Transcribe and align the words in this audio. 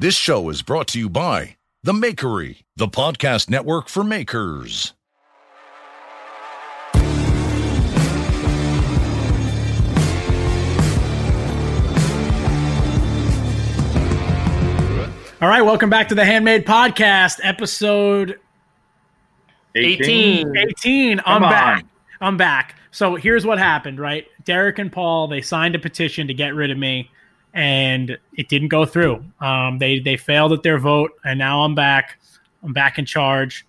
This 0.00 0.14
show 0.14 0.48
is 0.48 0.62
brought 0.62 0.86
to 0.88 1.00
you 1.00 1.08
by 1.08 1.56
The 1.82 1.92
Makery, 1.92 2.62
the 2.76 2.86
podcast 2.86 3.50
network 3.50 3.88
for 3.88 4.04
makers. 4.04 4.94
All 15.42 15.48
right, 15.48 15.62
welcome 15.62 15.90
back 15.90 16.06
to 16.10 16.14
the 16.14 16.24
Handmade 16.24 16.64
Podcast, 16.64 17.40
episode 17.42 18.38
18. 19.74 20.56
18. 20.56 21.20
I'm 21.26 21.42
back. 21.42 21.84
I'm 22.20 22.36
back. 22.36 22.76
So 22.92 23.16
here's 23.16 23.44
what 23.44 23.58
happened, 23.58 23.98
right? 23.98 24.28
Derek 24.44 24.78
and 24.78 24.92
Paul, 24.92 25.26
they 25.26 25.40
signed 25.40 25.74
a 25.74 25.80
petition 25.80 26.28
to 26.28 26.34
get 26.34 26.54
rid 26.54 26.70
of 26.70 26.78
me, 26.78 27.10
and 27.58 28.16
it 28.36 28.48
didn't 28.48 28.68
go 28.68 28.86
through. 28.86 29.24
Um, 29.40 29.78
they 29.78 29.98
they 29.98 30.16
failed 30.16 30.52
at 30.52 30.62
their 30.62 30.78
vote, 30.78 31.10
and 31.24 31.40
now 31.40 31.64
I'm 31.64 31.74
back. 31.74 32.18
I'm 32.62 32.72
back 32.72 32.98
in 32.98 33.04
charge. 33.04 33.66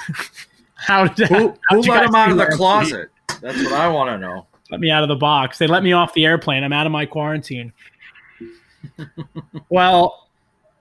How 0.74 1.06
did 1.06 1.28
Who, 1.28 1.54
who 1.68 1.80
let 1.82 2.06
him 2.06 2.14
out 2.14 2.30
of 2.30 2.38
the 2.38 2.44
last 2.44 2.56
closet? 2.56 3.10
That's 3.40 3.62
what 3.62 3.72
I 3.72 3.86
want 3.88 4.10
to 4.10 4.18
know. 4.18 4.46
let 4.70 4.80
me 4.80 4.90
out 4.90 5.02
of 5.02 5.08
the 5.08 5.16
box. 5.16 5.58
They 5.58 5.66
let 5.66 5.82
me 5.82 5.92
off 5.92 6.14
the 6.14 6.24
airplane. 6.24 6.64
I'm 6.64 6.72
out 6.72 6.86
of 6.86 6.92
my 6.92 7.04
quarantine. 7.06 7.72
well, 9.68 10.28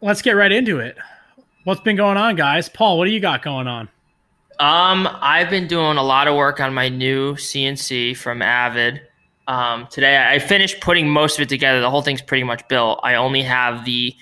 let's 0.01 0.21
get 0.21 0.31
right 0.31 0.51
into 0.51 0.79
it. 0.79 0.97
What's 1.65 1.81
been 1.81 1.97
going 1.97 2.17
on, 2.17 2.35
guys? 2.35 2.69
Paul, 2.69 2.97
what 2.97 3.05
do 3.05 3.11
you 3.11 3.19
got 3.19 3.43
going 3.43 3.67
on? 3.67 3.89
Um, 4.59 5.07
I've 5.21 5.49
been 5.49 5.67
doing 5.67 5.97
a 5.97 6.03
lot 6.03 6.27
of 6.27 6.35
work 6.35 6.59
on 6.59 6.73
my 6.73 6.89
new 6.89 7.35
CNC 7.35 8.17
from 8.17 8.41
Avid. 8.41 9.01
Um, 9.51 9.85
today 9.91 10.17
I 10.17 10.39
finished 10.39 10.79
putting 10.79 11.09
most 11.09 11.37
of 11.37 11.41
it 11.43 11.49
together. 11.49 11.81
The 11.81 11.89
whole 11.89 12.01
thing's 12.01 12.21
pretty 12.21 12.45
much 12.45 12.65
built. 12.69 13.01
I 13.03 13.15
only 13.15 13.41
have 13.41 13.83
the 13.83 14.15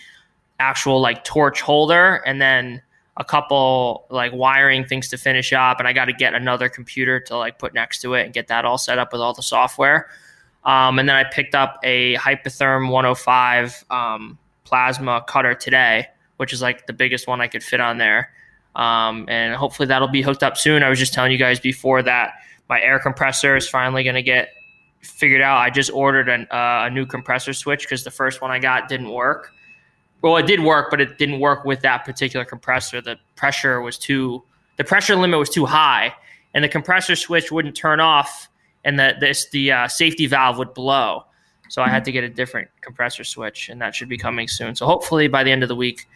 actual 0.59 0.99
like 0.99 1.23
torch 1.23 1.61
holder 1.61 2.15
and 2.25 2.41
then 2.41 2.81
a 3.15 3.23
couple 3.23 4.07
like 4.09 4.33
wiring 4.33 4.85
things 4.85 5.07
to 5.09 5.19
finish 5.19 5.53
up. 5.53 5.77
And 5.77 5.87
I 5.87 5.93
got 5.93 6.05
to 6.05 6.13
get 6.13 6.33
another 6.33 6.67
computer 6.67 7.19
to 7.19 7.37
like 7.37 7.59
put 7.59 7.75
next 7.75 8.01
to 8.01 8.15
it 8.15 8.25
and 8.25 8.33
get 8.33 8.47
that 8.47 8.65
all 8.65 8.79
set 8.79 8.97
up 8.97 9.13
with 9.13 9.21
all 9.21 9.35
the 9.35 9.43
software. 9.43 10.09
Um, 10.63 10.97
and 10.97 11.07
then 11.07 11.15
I 11.15 11.25
picked 11.25 11.53
up 11.53 11.79
a 11.83 12.15
Hypertherm 12.15 12.89
105 12.89 13.85
um, 13.91 14.39
plasma 14.63 15.23
cutter 15.27 15.53
today, 15.53 16.07
which 16.37 16.53
is 16.53 16.63
like 16.63 16.87
the 16.87 16.93
biggest 16.93 17.27
one 17.27 17.39
I 17.39 17.47
could 17.47 17.61
fit 17.61 17.79
on 17.79 17.99
there. 17.99 18.31
Um, 18.75 19.25
and 19.27 19.53
hopefully 19.53 19.85
that'll 19.85 20.07
be 20.07 20.23
hooked 20.23 20.41
up 20.41 20.57
soon. 20.57 20.81
I 20.81 20.89
was 20.89 20.97
just 20.97 21.13
telling 21.13 21.31
you 21.31 21.37
guys 21.37 21.59
before 21.59 22.01
that 22.01 22.33
my 22.67 22.81
air 22.81 22.97
compressor 22.97 23.55
is 23.55 23.69
finally 23.69 24.03
going 24.03 24.15
to 24.15 24.23
get 24.23 24.53
figured 25.01 25.41
out. 25.41 25.57
I 25.57 25.69
just 25.69 25.91
ordered 25.91 26.29
an, 26.29 26.47
uh, 26.51 26.87
a 26.87 26.89
new 26.89 27.05
compressor 27.05 27.53
switch 27.53 27.83
because 27.83 28.03
the 28.03 28.11
first 28.11 28.41
one 28.41 28.51
I 28.51 28.59
got 28.59 28.89
didn't 28.89 29.11
work. 29.11 29.53
Well, 30.21 30.35
it 30.37 30.45
did 30.45 30.59
work, 30.59 30.89
but 30.89 30.99
it 30.99 31.17
didn't 31.17 31.39
work 31.39 31.63
with 31.63 31.81
that 31.81 32.03
particular 32.03 32.45
compressor. 32.45 33.01
The 33.01 33.17
pressure 33.35 33.81
was 33.81 33.97
too, 33.97 34.43
the 34.77 34.83
pressure 34.83 35.15
limit 35.15 35.39
was 35.39 35.49
too 35.49 35.65
high, 35.65 36.13
and 36.53 36.63
the 36.63 36.69
compressor 36.69 37.15
switch 37.15 37.51
wouldn't 37.51 37.75
turn 37.75 37.99
off, 37.99 38.49
and 38.83 38.99
the 38.99 39.13
this 39.19 39.49
the 39.51 39.71
uh, 39.71 39.87
safety 39.87 40.25
valve 40.25 40.57
would 40.57 40.73
blow. 40.73 41.23
So 41.69 41.83
I 41.83 41.89
had 41.89 42.03
to 42.05 42.11
get 42.11 42.23
a 42.23 42.29
different 42.29 42.67
compressor 42.81 43.23
switch, 43.23 43.69
and 43.69 43.79
that 43.81 43.93
should 43.93 44.09
be 44.09 44.17
coming 44.17 44.47
soon. 44.47 44.75
So 44.75 44.85
hopefully 44.87 45.27
by 45.27 45.43
the 45.43 45.51
end 45.51 45.61
of 45.61 45.69
the 45.69 45.75
week, 45.75 46.07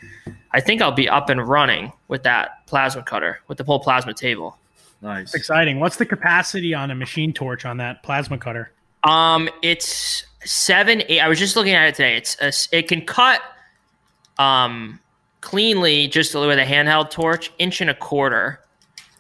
I 0.51 0.59
think 0.59 0.81
I'll 0.81 0.91
be 0.91 1.07
up 1.07 1.29
and 1.29 1.47
running 1.47 1.93
with 2.07 2.23
that 2.23 2.65
plasma 2.65 3.03
cutter, 3.03 3.39
with 3.47 3.59
the 3.59 3.63
whole 3.63 3.79
plasma 3.79 4.13
table. 4.13 4.57
Nice. 5.03 5.33
Exciting. 5.35 5.81
What's 5.81 5.97
the 5.97 6.05
capacity 6.05 6.73
on 6.73 6.89
a 6.89 6.95
machine 6.95 7.33
torch 7.33 7.65
on 7.65 7.77
that 7.77 8.03
plasma 8.03 8.37
cutter? 8.37 8.71
Um, 9.03 9.49
it's 9.61 10.25
seven, 10.45 11.03
eight. 11.09 11.19
I 11.19 11.27
was 11.27 11.37
just 11.37 11.57
looking 11.57 11.73
at 11.73 11.89
it 11.89 11.95
today. 11.95 12.15
It's 12.15 12.37
a, 12.41 12.77
it 12.77 12.87
can 12.87 13.01
cut, 13.01 13.41
um, 14.39 15.01
cleanly 15.41 16.07
just 16.07 16.33
with 16.33 16.57
a 16.57 16.63
handheld 16.63 17.11
torch, 17.11 17.51
inch 17.59 17.81
and 17.81 17.89
a 17.89 17.93
quarter. 17.93 18.61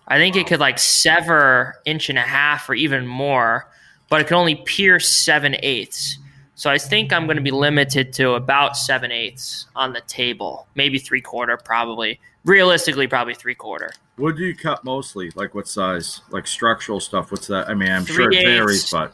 I 0.07 0.17
think 0.17 0.37
it 0.37 0.47
could 0.47 0.61
like 0.61 0.79
sever 0.79 1.75
inch 1.85 2.09
and 2.09 2.17
a 2.17 2.21
half 2.21 2.69
or 2.69 2.75
even 2.75 3.05
more, 3.05 3.67
but 4.09 4.21
it 4.21 4.27
can 4.27 4.37
only 4.37 4.55
pierce 4.55 5.09
seven 5.09 5.57
eighths. 5.61 6.17
So 6.63 6.69
I 6.69 6.77
think 6.77 7.11
I'm 7.11 7.25
going 7.25 7.35
to 7.35 7.43
be 7.43 7.51
limited 7.51 8.13
to 8.13 8.35
about 8.35 8.77
seven 8.77 9.11
eighths 9.11 9.65
on 9.75 9.91
the 9.91 9.99
table, 9.99 10.65
maybe 10.75 10.97
three 10.97 11.19
quarter, 11.19 11.57
probably. 11.57 12.21
Realistically, 12.45 13.05
probably 13.05 13.33
three 13.33 13.53
quarter. 13.53 13.91
What 14.15 14.37
do 14.37 14.45
you 14.45 14.55
cut 14.55 14.85
mostly? 14.85 15.29
Like 15.35 15.53
what 15.53 15.67
size? 15.67 16.21
Like 16.29 16.47
structural 16.47 17.01
stuff? 17.01 17.33
What's 17.33 17.47
that? 17.47 17.67
I 17.67 17.73
mean, 17.73 17.91
I'm 17.91 18.05
sure 18.05 18.31
Three 18.31 18.37
it 18.37 18.45
varies, 18.45 18.89
but 18.89 19.13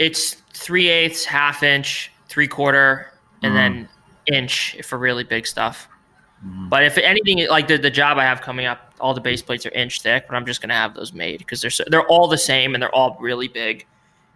It's 0.00 0.42
three 0.54 0.88
eighths, 0.88 1.24
half 1.24 1.62
inch, 1.62 2.10
three 2.28 2.48
quarter, 2.48 3.12
and 3.44 3.54
mm-hmm. 3.54 3.84
then 3.84 3.88
inch 4.26 4.76
for 4.82 4.98
really 4.98 5.22
big 5.22 5.46
stuff. 5.46 5.86
Mm-hmm. 6.44 6.68
But 6.68 6.82
if 6.82 6.98
anything, 6.98 7.46
like 7.46 7.68
the, 7.68 7.76
the 7.76 7.92
job 7.92 8.18
I 8.18 8.24
have 8.24 8.40
coming 8.40 8.66
up, 8.66 8.92
all 8.98 9.14
the 9.14 9.20
base 9.20 9.40
plates 9.40 9.64
are 9.66 9.70
inch 9.70 10.02
thick, 10.02 10.24
but 10.26 10.34
I'm 10.34 10.46
just 10.46 10.60
gonna 10.60 10.74
have 10.74 10.94
those 10.94 11.12
made 11.12 11.38
because 11.38 11.60
they're 11.60 11.70
so, 11.70 11.84
they're 11.86 12.08
all 12.08 12.26
the 12.26 12.38
same 12.38 12.74
and 12.74 12.82
they're 12.82 12.92
all 12.92 13.16
really 13.20 13.46
big. 13.46 13.86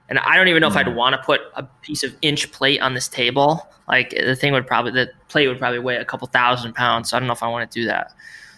And 0.08 0.18
I 0.20 0.36
don't 0.36 0.48
even 0.48 0.60
know 0.60 0.68
if 0.68 0.76
I'd 0.76 0.94
want 0.94 1.14
to 1.14 1.22
put 1.22 1.40
a 1.54 1.64
piece 1.82 2.04
of 2.04 2.14
inch 2.22 2.52
plate 2.52 2.80
on 2.80 2.94
this 2.94 3.08
table. 3.08 3.66
Like 3.88 4.10
the 4.10 4.36
thing 4.36 4.52
would 4.52 4.66
probably 4.66 4.92
the 4.92 5.10
plate 5.28 5.48
would 5.48 5.58
probably 5.58 5.78
weigh 5.78 5.96
a 5.96 6.04
couple 6.04 6.26
thousand 6.28 6.74
pounds. 6.74 7.10
So 7.10 7.16
I 7.16 7.20
don't 7.20 7.26
know 7.26 7.32
if 7.32 7.42
I 7.42 7.48
want 7.48 7.70
to 7.70 7.80
do 7.80 7.86
that. 7.86 8.12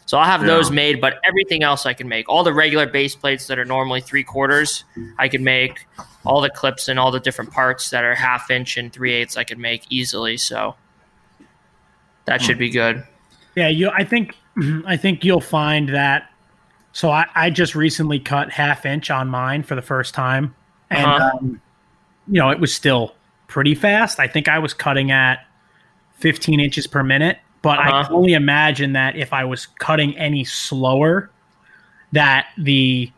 So 0.08 0.16
I'll 0.16 0.24
have 0.24 0.40
those 0.40 0.70
made, 0.70 1.02
but 1.02 1.20
everything 1.22 1.62
else 1.62 1.84
I 1.84 1.92
can 1.92 2.08
make. 2.08 2.30
All 2.30 2.42
the 2.42 2.52
regular 2.54 2.86
base 2.86 3.14
plates 3.14 3.46
that 3.48 3.58
are 3.58 3.64
normally 3.66 4.00
three 4.00 4.24
quarters, 4.24 4.84
I 5.18 5.28
can 5.28 5.44
make. 5.44 5.86
All 6.24 6.40
the 6.40 6.48
clips 6.48 6.88
and 6.88 6.98
all 6.98 7.10
the 7.10 7.20
different 7.20 7.50
parts 7.50 7.90
that 7.90 8.04
are 8.04 8.14
half 8.14 8.50
inch 8.50 8.78
and 8.78 8.90
three 8.90 9.12
eighths, 9.12 9.36
I 9.36 9.44
could 9.44 9.58
make 9.58 9.82
easily. 9.90 10.38
So 10.38 10.76
that 12.24 12.40
should 12.40 12.56
hmm. 12.56 12.60
be 12.60 12.70
good. 12.70 13.06
Yeah, 13.54 13.68
you. 13.68 13.90
I 13.90 14.02
think 14.04 14.34
I 14.86 14.96
think 14.96 15.24
you'll 15.24 15.42
find 15.42 15.90
that. 15.90 16.30
So 16.92 17.10
I, 17.10 17.26
I 17.34 17.50
just 17.50 17.74
recently 17.74 18.18
cut 18.18 18.50
half 18.50 18.86
inch 18.86 19.10
on 19.10 19.28
mine 19.28 19.62
for 19.62 19.74
the 19.74 19.82
first 19.82 20.14
time, 20.14 20.54
and 20.90 21.06
Uh-huh. 21.06 21.30
um, 21.38 21.60
you 22.28 22.40
know 22.40 22.50
it 22.50 22.60
was 22.60 22.74
still 22.74 23.14
pretty 23.46 23.74
fast. 23.74 24.20
I 24.20 24.26
think 24.28 24.48
I 24.48 24.58
was 24.58 24.74
cutting 24.74 25.10
at 25.10 25.44
15 26.18 26.60
inches 26.60 26.86
per 26.86 27.02
minute, 27.02 27.38
but 27.62 27.78
I 27.78 27.88
Uh-huh. 27.90 28.04
can 28.08 28.14
only 28.16 28.34
imagine 28.34 28.92
that 28.92 29.16
if 29.16 29.32
I 29.32 29.44
was 29.44 29.66
cutting 29.66 30.16
any 30.18 30.44
slower, 30.44 31.30
that 32.12 32.46
the 32.58 33.10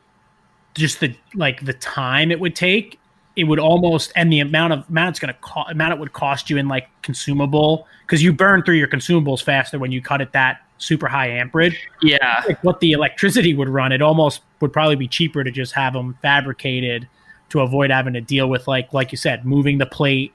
just 0.75 1.01
the 1.01 1.15
like 1.35 1.65
the 1.65 1.73
time 1.75 2.31
it 2.31 2.39
would 2.41 2.55
take 2.55 2.99
it 3.37 3.45
would 3.45 3.59
almost 3.59 4.13
and 4.17 4.33
the 4.33 4.39
amount 4.41 4.73
of 4.73 4.89
amount 4.89 5.11
it's 5.11 5.19
going 5.21 5.33
to 5.33 5.41
cost 5.41 5.71
amount 5.71 5.93
it 5.93 5.99
would 5.99 6.13
cost 6.13 6.49
you 6.51 6.57
in 6.57 6.69
like 6.69 6.89
consumable 7.03 7.87
because 8.07 8.23
you 8.23 8.33
burn 8.33 8.63
through 8.63 8.75
your 8.77 8.87
consumables 8.89 9.43
faster 9.43 9.79
when 9.79 9.91
you 9.93 10.01
cut 10.03 10.21
it 10.21 10.33
that 10.33 10.61
super 10.79 11.07
high 11.09 11.29
amperage 11.29 11.77
Yeah. 12.03 12.43
like 12.49 12.63
what 12.65 12.81
the 12.81 12.93
electricity 12.93 13.53
would 13.55 13.69
run, 13.69 13.93
it 13.93 14.01
almost 14.03 14.43
would 14.61 14.73
probably 14.73 14.97
be 14.97 15.07
cheaper 15.09 15.45
to 15.45 15.51
just 15.51 15.73
have 15.75 15.93
them 15.93 16.17
fabricated 16.23 17.07
to 17.51 17.61
avoid 17.61 17.91
having 17.91 18.15
to 18.15 18.21
deal 18.21 18.49
with 18.49 18.67
like 18.67 18.93
like 18.93 19.13
you 19.13 19.19
said, 19.19 19.45
moving 19.45 19.79
the 19.79 19.87
plate, 19.87 20.33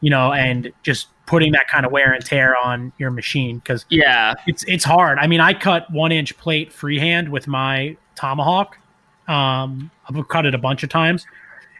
you 0.00 0.10
know, 0.10 0.32
and 0.32 0.72
just 0.82 1.08
putting 1.26 1.52
that 1.52 1.66
kind 1.68 1.86
of 1.86 1.92
wear 1.92 2.12
and 2.12 2.24
tear 2.24 2.54
on 2.56 2.92
your 2.98 3.10
machine 3.10 3.58
because 3.58 3.86
Yeah. 3.88 4.34
it's 4.46 4.62
it's 4.64 4.84
hard. 4.84 5.18
I 5.18 5.26
mean, 5.26 5.40
I 5.40 5.54
cut 5.54 5.90
one 5.90 6.12
inch 6.12 6.36
plate 6.36 6.72
freehand 6.72 7.28
with 7.30 7.46
my 7.46 7.96
tomahawk. 8.14 8.76
Um, 9.28 9.90
I've 10.08 10.28
cut 10.28 10.44
it 10.44 10.54
a 10.54 10.58
bunch 10.58 10.82
of 10.82 10.90
times, 10.90 11.24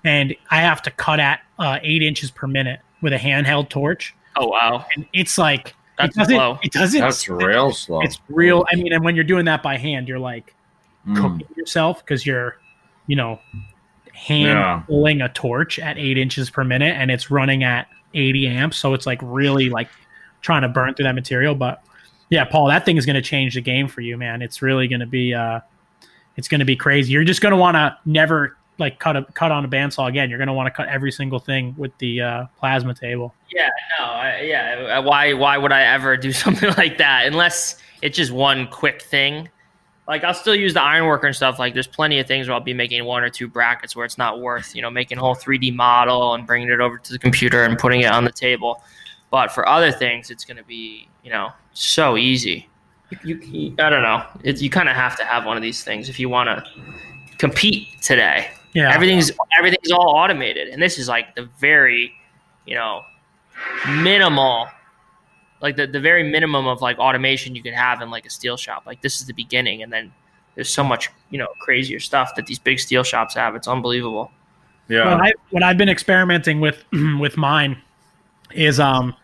and 0.04 0.34
I 0.50 0.60
have 0.62 0.80
to 0.82 0.90
cut 0.90 1.20
at 1.20 1.40
uh, 1.58 1.78
eight 1.82 2.02
inches 2.02 2.30
per 2.30 2.46
minute 2.46 2.80
with 3.02 3.12
a 3.12 3.18
handheld 3.18 3.68
torch, 3.68 4.14
Oh 4.36 4.46
wow. 4.48 4.86
and 4.96 5.06
it's 5.12 5.36
like 5.36 5.74
That's 5.98 6.16
it 6.16 6.20
doesn't 6.20 6.34
slow. 6.36 6.58
it 6.62 6.72
doesn't 6.72 7.00
That's 7.00 7.28
real 7.28 7.70
slow. 7.72 8.00
it's 8.00 8.18
real. 8.28 8.64
I 8.72 8.76
mean, 8.76 8.92
and 8.94 9.04
when 9.04 9.14
you're 9.14 9.24
doing 9.24 9.44
that 9.44 9.62
by 9.62 9.76
hand, 9.76 10.08
you're 10.08 10.18
like 10.18 10.54
Mm. 11.06 11.16
cooking 11.20 11.46
yourself 11.54 11.98
because 12.02 12.24
you're, 12.24 12.56
you 13.06 13.14
know, 13.14 13.38
hand 14.14 14.58
Yeah. 14.58 14.82
pulling 14.86 15.20
a 15.20 15.28
torch 15.28 15.78
at 15.78 15.98
eight 15.98 16.16
inches 16.16 16.48
per 16.50 16.64
minute 16.64 16.94
and 16.96 17.10
it's 17.10 17.30
running 17.30 17.64
at 17.64 17.88
80 18.14 18.46
amps. 18.46 18.76
So 18.78 18.94
it's 18.94 19.06
like 19.06 19.18
really 19.22 19.68
like 19.70 19.88
trying 20.40 20.62
to 20.62 20.68
burn 20.68 20.94
through 20.94 21.04
that 21.04 21.14
material. 21.14 21.54
But 21.54 21.82
yeah, 22.30 22.44
Paul, 22.44 22.68
that 22.68 22.84
thing 22.84 22.96
is 22.96 23.04
going 23.06 23.16
to 23.16 23.22
change 23.22 23.54
the 23.54 23.60
game 23.60 23.88
for 23.88 24.00
you, 24.00 24.16
man. 24.16 24.40
It's 24.40 24.62
really 24.62 24.88
going 24.88 25.00
to 25.00 25.06
be, 25.06 25.34
uh, 25.34 25.60
it's 26.36 26.48
going 26.48 26.60
to 26.60 26.64
be 26.64 26.76
crazy. 26.76 27.12
You're 27.12 27.24
just 27.24 27.40
going 27.40 27.52
to 27.52 27.56
want 27.56 27.74
to 27.76 27.96
never 28.04 28.56
like 28.78 28.98
cut 28.98 29.16
a 29.16 29.24
cut 29.34 29.52
on 29.52 29.64
a 29.64 29.68
bandsaw 29.68 30.08
again. 30.08 30.28
You're 30.28 30.38
going 30.38 30.48
to 30.48 30.52
want 30.52 30.66
to 30.66 30.70
cut 30.72 30.88
every 30.88 31.12
single 31.12 31.38
thing 31.38 31.74
with 31.78 31.96
the 31.98 32.20
uh, 32.20 32.46
plasma 32.58 32.92
table. 32.92 33.32
Yeah, 33.54 33.68
no, 33.98 34.04
I, 34.04 34.40
yeah. 34.40 34.98
Why? 34.98 35.32
Why 35.32 35.56
would 35.58 35.70
I 35.70 35.82
ever 35.82 36.16
do 36.16 36.32
something 36.44 36.70
like 36.76 36.98
that 36.98 37.26
unless 37.26 37.76
it's 38.02 38.16
just 38.16 38.32
one 38.32 38.66
quick 38.68 39.02
thing? 39.02 39.48
Like 40.06 40.22
I'll 40.24 40.34
still 40.34 40.54
use 40.54 40.74
the 40.74 40.82
ironworker 40.82 41.26
and 41.26 41.34
stuff. 41.34 41.58
Like 41.58 41.72
there's 41.72 41.86
plenty 41.86 42.18
of 42.18 42.26
things 42.26 42.46
where 42.46 42.54
I'll 42.54 42.60
be 42.60 42.74
making 42.74 43.04
one 43.04 43.22
or 43.22 43.30
two 43.30 43.48
brackets 43.48 43.96
where 43.96 44.04
it's 44.04 44.18
not 44.18 44.40
worth, 44.40 44.74
you 44.76 44.82
know, 44.82 44.90
making 44.90 45.18
a 45.18 45.20
whole 45.22 45.34
3D 45.34 45.74
model 45.74 46.34
and 46.34 46.46
bringing 46.46 46.70
it 46.70 46.80
over 46.80 46.98
to 46.98 47.12
the 47.12 47.18
computer 47.18 47.64
and 47.64 47.78
putting 47.78 48.02
it 48.02 48.12
on 48.12 48.24
the 48.24 48.32
table. 48.32 48.82
But 49.30 49.50
for 49.50 49.66
other 49.68 49.90
things, 49.90 50.30
it's 50.30 50.44
going 50.44 50.58
to 50.58 50.64
be, 50.64 51.08
you 51.22 51.30
know, 51.30 51.50
so 51.72 52.16
easy. 52.18 52.68
You, 53.24 53.36
you 53.36 53.74
I 53.78 53.88
don't 53.90 54.02
know. 54.02 54.24
It, 54.42 54.60
you 54.60 54.68
kind 54.70 54.88
of 54.88 54.94
have 54.96 55.16
to 55.18 55.24
have 55.24 55.46
one 55.46 55.56
of 55.56 55.62
these 55.62 55.82
things 55.84 56.08
if 56.08 56.18
you 56.20 56.28
want 56.28 56.48
to 56.48 56.64
compete 57.38 57.88
today 58.00 58.48
Yeah. 58.74 58.92
everything's 58.94 59.32
everything's 59.58 59.90
all 59.90 60.14
automated 60.16 60.68
and 60.68 60.80
this 60.80 60.98
is 60.98 61.08
like 61.08 61.34
the 61.34 61.48
very 61.58 62.12
you 62.64 62.74
know 62.76 63.02
minimal 63.88 64.68
like 65.60 65.76
the, 65.76 65.86
the 65.86 66.00
very 66.00 66.22
minimum 66.22 66.66
of 66.66 66.82
like 66.82 66.98
automation 66.98 67.54
you 67.54 67.62
could 67.62 67.74
have 67.74 68.00
in 68.02 68.10
like 68.10 68.26
a 68.26 68.30
steel 68.30 68.56
shop. 68.56 68.84
Like 68.86 69.00
this 69.02 69.20
is 69.20 69.26
the 69.26 69.32
beginning 69.32 69.82
and 69.82 69.92
then 69.92 70.12
there's 70.54 70.72
so 70.72 70.84
much 70.84 71.10
you 71.30 71.38
know 71.38 71.48
crazier 71.58 72.00
stuff 72.00 72.34
that 72.36 72.46
these 72.46 72.58
big 72.58 72.78
steel 72.78 73.02
shops 73.02 73.34
have. 73.34 73.54
It's 73.54 73.68
unbelievable. 73.68 74.30
Yeah. 74.88 75.14
what, 75.14 75.24
I, 75.24 75.32
what 75.50 75.62
I've 75.62 75.78
been 75.78 75.88
experimenting 75.88 76.60
with 76.60 76.84
with 77.18 77.36
mine 77.36 77.80
is 78.52 78.78
um 78.78 79.14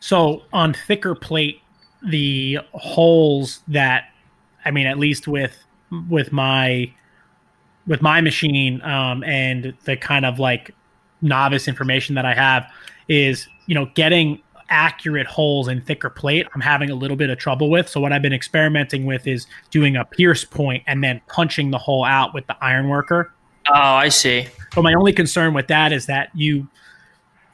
so 0.00 0.42
on 0.52 0.74
thicker 0.74 1.14
plate 1.14 1.60
the 2.02 2.58
holes 2.72 3.60
that 3.68 4.10
I 4.64 4.70
mean 4.70 4.86
at 4.86 4.98
least 4.98 5.28
with 5.28 5.56
with 6.08 6.32
my 6.32 6.92
with 7.86 8.02
my 8.02 8.20
machine 8.20 8.82
um 8.82 9.24
and 9.24 9.74
the 9.84 9.96
kind 9.96 10.26
of 10.26 10.38
like 10.38 10.74
novice 11.22 11.68
information 11.68 12.14
that 12.14 12.26
I 12.26 12.34
have 12.34 12.70
is 13.08 13.48
you 13.66 13.74
know 13.74 13.86
getting 13.94 14.40
accurate 14.70 15.26
holes 15.26 15.68
in 15.68 15.80
thicker 15.80 16.10
plate 16.10 16.46
I'm 16.54 16.60
having 16.60 16.90
a 16.90 16.94
little 16.94 17.16
bit 17.16 17.30
of 17.30 17.38
trouble 17.38 17.70
with. 17.70 17.88
So 17.88 18.00
what 18.00 18.12
I've 18.12 18.22
been 18.22 18.32
experimenting 18.32 19.06
with 19.06 19.26
is 19.26 19.46
doing 19.70 19.96
a 19.96 20.04
pierce 20.04 20.44
point 20.44 20.82
and 20.86 21.02
then 21.02 21.20
punching 21.28 21.70
the 21.70 21.78
hole 21.78 22.04
out 22.04 22.34
with 22.34 22.46
the 22.46 22.56
iron 22.60 22.88
worker. 22.88 23.32
Oh 23.68 23.74
i 23.74 24.08
see. 24.08 24.46
But 24.74 24.82
my 24.82 24.94
only 24.94 25.12
concern 25.12 25.54
with 25.54 25.68
that 25.68 25.92
is 25.92 26.06
that 26.06 26.30
you 26.34 26.68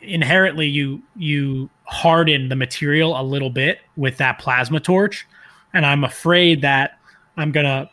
inherently 0.01 0.67
you 0.67 1.03
you 1.17 1.71
harden 1.85 2.49
the 2.49 2.57
material 2.57 3.19
a 3.19 3.23
little 3.23 3.51
bit 3.51 3.81
with 3.97 4.19
that 4.19 4.39
plasma 4.39 4.81
torch, 4.81 5.27
and 5.73 5.85
I'm 5.85 6.05
afraid 6.05 6.63
that 6.63 6.99
I'm 7.37 7.53
gonna 7.53 7.91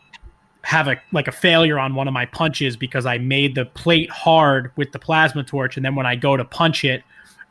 have 0.62 0.88
a 0.88 0.96
like 1.12 1.28
a 1.28 1.32
failure 1.32 1.78
on 1.78 1.94
one 1.94 2.06
of 2.06 2.14
my 2.14 2.26
punches 2.26 2.76
because 2.76 3.06
I 3.06 3.18
made 3.18 3.54
the 3.54 3.64
plate 3.64 4.10
hard 4.10 4.70
with 4.76 4.92
the 4.92 4.98
plasma 4.98 5.42
torch, 5.42 5.76
and 5.76 5.84
then 5.84 5.94
when 5.94 6.06
I 6.06 6.16
go 6.16 6.36
to 6.36 6.44
punch 6.44 6.84
it. 6.84 7.02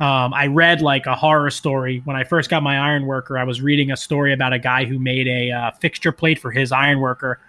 Um, 0.02 0.34
I 0.34 0.48
read 0.48 0.82
like 0.82 1.06
a 1.06 1.16
horror 1.16 1.52
story 1.52 2.02
when 2.06 2.16
I 2.16 2.24
first 2.24 2.50
got 2.50 2.64
my 2.64 2.80
iron 2.80 3.06
worker. 3.06 3.38
I 3.38 3.44
was 3.44 3.62
reading 3.62 3.92
a 3.92 3.96
story 3.98 4.34
about 4.34 4.52
a 4.52 4.58
guy 4.58 4.84
who 4.86 4.98
made 4.98 5.28
a 5.28 5.52
uh, 5.52 5.72
fixture 5.80 6.12
plate 6.12 6.40
for 6.40 6.50
his 6.50 6.72
iron 6.72 7.00
worker, 7.00 7.40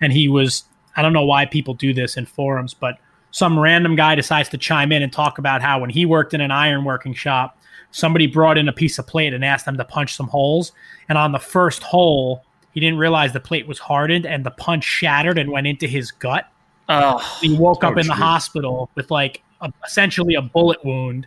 and 0.00 0.10
he 0.10 0.26
was 0.26 0.64
I 0.96 1.02
don't 1.02 1.12
know 1.12 1.26
why 1.26 1.44
people 1.44 1.74
do 1.74 1.92
this 1.92 2.16
in 2.16 2.24
forums, 2.24 2.72
but 2.72 2.96
some 3.30 3.58
random 3.58 3.94
guy 3.94 4.14
decides 4.14 4.48
to 4.48 4.58
chime 4.58 4.90
in 4.90 5.02
and 5.02 5.12
talk 5.12 5.36
about 5.38 5.60
how 5.60 5.78
when 5.80 5.90
he 5.90 6.06
worked 6.06 6.32
in 6.32 6.40
an 6.40 6.50
ironworking 6.50 7.14
shop, 7.14 7.58
somebody 7.90 8.26
brought 8.26 8.56
in 8.56 8.68
a 8.68 8.72
piece 8.72 8.98
of 8.98 9.06
plate 9.06 9.34
and 9.34 9.44
asked 9.44 9.66
them 9.66 9.76
to 9.76 9.84
punch 9.84 10.16
some 10.16 10.28
holes. 10.28 10.72
And 11.10 11.18
on 11.18 11.32
the 11.32 11.38
first 11.38 11.82
hole, 11.82 12.42
he 12.72 12.80
didn't 12.80 12.98
realize 12.98 13.34
the 13.34 13.38
plate 13.38 13.68
was 13.68 13.78
hardened 13.78 14.24
and 14.24 14.44
the 14.44 14.50
punch 14.50 14.82
shattered 14.82 15.36
and 15.38 15.50
went 15.52 15.66
into 15.66 15.86
his 15.86 16.10
gut. 16.10 16.48
oh 16.88 17.18
He 17.42 17.54
woke 17.54 17.84
up 17.84 17.96
Oh, 17.96 18.00
in 18.00 18.06
the 18.06 18.14
geez. 18.14 18.22
hospital 18.22 18.88
with 18.94 19.10
like 19.10 19.42
a, 19.60 19.70
essentially 19.86 20.34
a 20.34 20.42
bullet 20.42 20.82
wound 20.84 21.26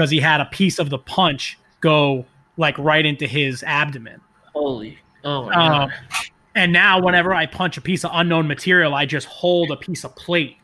because 0.00 0.10
he 0.10 0.18
had 0.18 0.40
a 0.40 0.46
piece 0.46 0.78
of 0.78 0.88
the 0.88 0.96
punch 0.96 1.58
go 1.80 2.24
like 2.56 2.78
right 2.78 3.04
into 3.04 3.26
his 3.26 3.62
abdomen. 3.64 4.18
holy 4.54 4.98
oh 5.24 5.44
my 5.44 5.52
Um, 5.52 5.90
god 5.90 5.92
and 6.54 6.72
now, 6.72 7.00
whenever 7.00 7.32
I 7.34 7.46
punch 7.46 7.76
a 7.76 7.80
piece 7.80 8.04
of 8.04 8.10
unknown 8.14 8.48
material, 8.48 8.94
I 8.94 9.06
just 9.06 9.28
hold 9.28 9.70
a 9.70 9.76
piece 9.76 10.04
of 10.04 10.16
plate, 10.16 10.56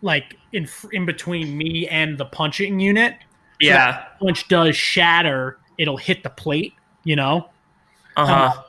like 0.00 0.36
in 0.52 0.68
in 0.92 1.04
between 1.04 1.58
me 1.58 1.88
and 1.88 2.16
the 2.16 2.24
punching 2.24 2.78
unit. 2.78 3.14
So 3.60 3.68
yeah 3.68 3.90
that 3.90 4.18
punch 4.20 4.46
does 4.48 4.76
shatter, 4.76 5.58
it'll 5.76 5.96
hit 5.98 6.22
the 6.22 6.30
plate, 6.30 6.72
you 7.02 7.16
know. 7.16 7.50
uh-huh 8.16 8.62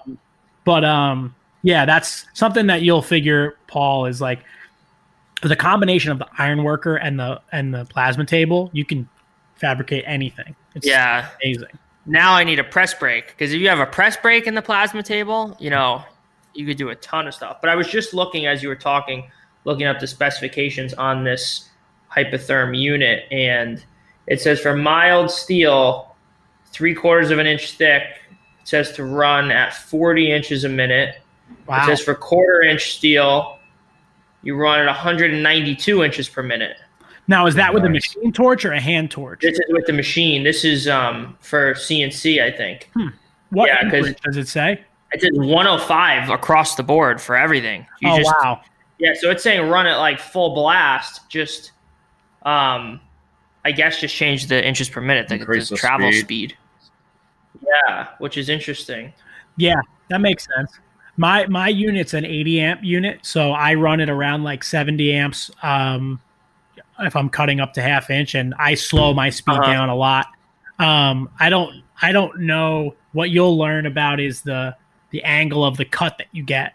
But 0.65 0.83
um, 0.83 1.35
yeah, 1.61 1.85
that's 1.85 2.25
something 2.33 2.65
that 2.67 2.81
you'll 2.81 3.03
figure, 3.03 3.57
Paul, 3.67 4.07
is 4.07 4.19
like 4.19 4.39
the 5.43 5.55
combination 5.55 6.11
of 6.11 6.17
the 6.17 6.27
iron 6.39 6.63
worker 6.63 6.95
and 6.95 7.19
the 7.19 7.39
and 7.51 7.73
the 7.73 7.85
plasma 7.85 8.25
table. 8.25 8.71
You 8.73 8.83
can 8.83 9.07
fabricate 9.59 10.03
anything. 10.07 10.55
It's 10.75 10.85
yeah 10.85 11.29
amazing. 11.43 11.77
now 12.05 12.33
I 12.33 12.43
need 12.43 12.59
a 12.59 12.63
press 12.63 12.93
brake 12.93 13.27
because 13.27 13.53
if 13.53 13.59
you 13.59 13.69
have 13.69 13.79
a 13.79 13.85
press 13.85 14.17
brake 14.17 14.47
in 14.47 14.55
the 14.55 14.61
plasma 14.61 15.03
table, 15.03 15.55
you 15.59 15.69
know, 15.69 16.03
you 16.53 16.65
could 16.65 16.77
do 16.77 16.89
a 16.89 16.95
ton 16.95 17.27
of 17.27 17.33
stuff. 17.33 17.57
But 17.61 17.69
I 17.69 17.75
was 17.75 17.87
just 17.87 18.13
looking 18.13 18.47
as 18.47 18.63
you 18.63 18.69
were 18.69 18.75
talking, 18.75 19.29
looking 19.63 19.85
up 19.85 19.99
the 19.99 20.07
specifications 20.07 20.93
on 20.93 21.23
this 21.23 21.69
Hypertherm 22.15 22.77
unit, 22.77 23.25
and 23.31 23.83
it 24.27 24.41
says 24.41 24.59
for 24.59 24.75
mild 24.75 25.29
steel, 25.29 26.15
three 26.67 26.95
quarters 26.95 27.31
of 27.31 27.39
an 27.39 27.47
inch 27.47 27.73
thick, 27.73 28.03
it 28.31 28.67
says 28.67 28.91
to 28.93 29.03
run 29.03 29.51
at 29.51 29.73
40 29.73 30.31
inches 30.31 30.63
a 30.63 30.69
minute. 30.69 31.15
Wow. 31.67 31.83
It 31.83 31.85
says 31.85 32.01
for 32.01 32.15
quarter 32.15 32.61
inch 32.61 32.95
steel, 32.95 33.59
you 34.41 34.55
run 34.55 34.79
at 34.79 34.85
192 34.85 36.03
inches 36.03 36.29
per 36.29 36.43
minute. 36.43 36.77
Now, 37.29 37.45
is 37.45 37.55
that 37.55 37.73
with 37.73 37.83
a 37.83 37.89
machine 37.89 38.31
torch 38.31 38.63
or 38.63 38.71
a 38.71 38.79
hand 38.79 39.11
torch? 39.11 39.41
This 39.41 39.59
is 39.59 39.65
with 39.69 39.85
the 39.85 39.93
machine. 39.93 40.43
This 40.43 40.63
is 40.63 40.87
um, 40.87 41.37
for 41.41 41.73
CNC, 41.73 42.41
I 42.41 42.51
think. 42.51 42.89
What 43.49 43.67
yeah, 43.67 43.81
'cause- 43.83 43.93
amperage 44.07 44.21
does 44.21 44.37
it 44.37 44.47
say? 44.47 44.81
It 45.13 45.21
says 45.21 45.31
105 45.33 46.29
across 46.29 46.75
the 46.75 46.83
board 46.83 47.21
for 47.21 47.35
everything. 47.37 47.85
You 48.01 48.09
oh 48.11 48.17
just, 48.17 48.33
wow! 48.43 48.59
Yeah, 48.99 49.13
so 49.13 49.31
it's 49.31 49.41
saying 49.41 49.69
run 49.69 49.87
it 49.87 49.95
like 49.95 50.19
full 50.19 50.53
blast. 50.53 51.29
Just, 51.29 51.71
um, 52.43 52.99
I 53.63 53.71
guess 53.71 54.01
just 54.01 54.13
change 54.13 54.47
the 54.47 54.65
inches 54.65 54.89
per 54.89 54.99
minute, 54.99 55.29
the, 55.29 55.37
the 55.37 55.45
the 55.45 55.77
travel 55.77 56.11
speed. 56.11 56.23
speed. 56.23 56.57
Yeah, 57.61 58.07
which 58.19 58.37
is 58.37 58.49
interesting. 58.49 59.13
Yeah, 59.55 59.79
that 60.09 60.19
makes 60.19 60.45
sense. 60.57 60.77
My 61.15 61.47
my 61.47 61.69
unit's 61.69 62.13
an 62.13 62.25
80 62.25 62.59
amp 62.59 62.83
unit, 62.83 63.19
so 63.21 63.51
I 63.51 63.75
run 63.75 64.01
it 64.01 64.09
around 64.09 64.43
like 64.43 64.61
70 64.61 65.13
amps. 65.13 65.49
Um, 65.63 66.19
if 66.99 67.15
I'm 67.15 67.29
cutting 67.29 67.59
up 67.59 67.73
to 67.73 67.81
half 67.81 68.09
inch, 68.09 68.35
and 68.35 68.53
I 68.59 68.75
slow 68.75 69.13
my 69.13 69.29
speed 69.29 69.55
Uh-huh. 69.57 69.71
down 69.71 69.89
a 69.89 69.95
lot. 69.95 70.27
Um, 70.79 71.29
I 71.39 71.49
don't 71.49 71.83
I 72.01 72.11
don't 72.11 72.41
know 72.41 72.95
what 73.13 73.29
you'll 73.31 73.57
learn 73.57 73.85
about 73.85 74.19
is 74.19 74.41
the 74.41 74.75
the 75.11 75.23
angle 75.23 75.63
of 75.65 75.77
the 75.77 75.85
cut 75.85 76.17
that 76.19 76.27
you 76.31 76.43
get. 76.43 76.73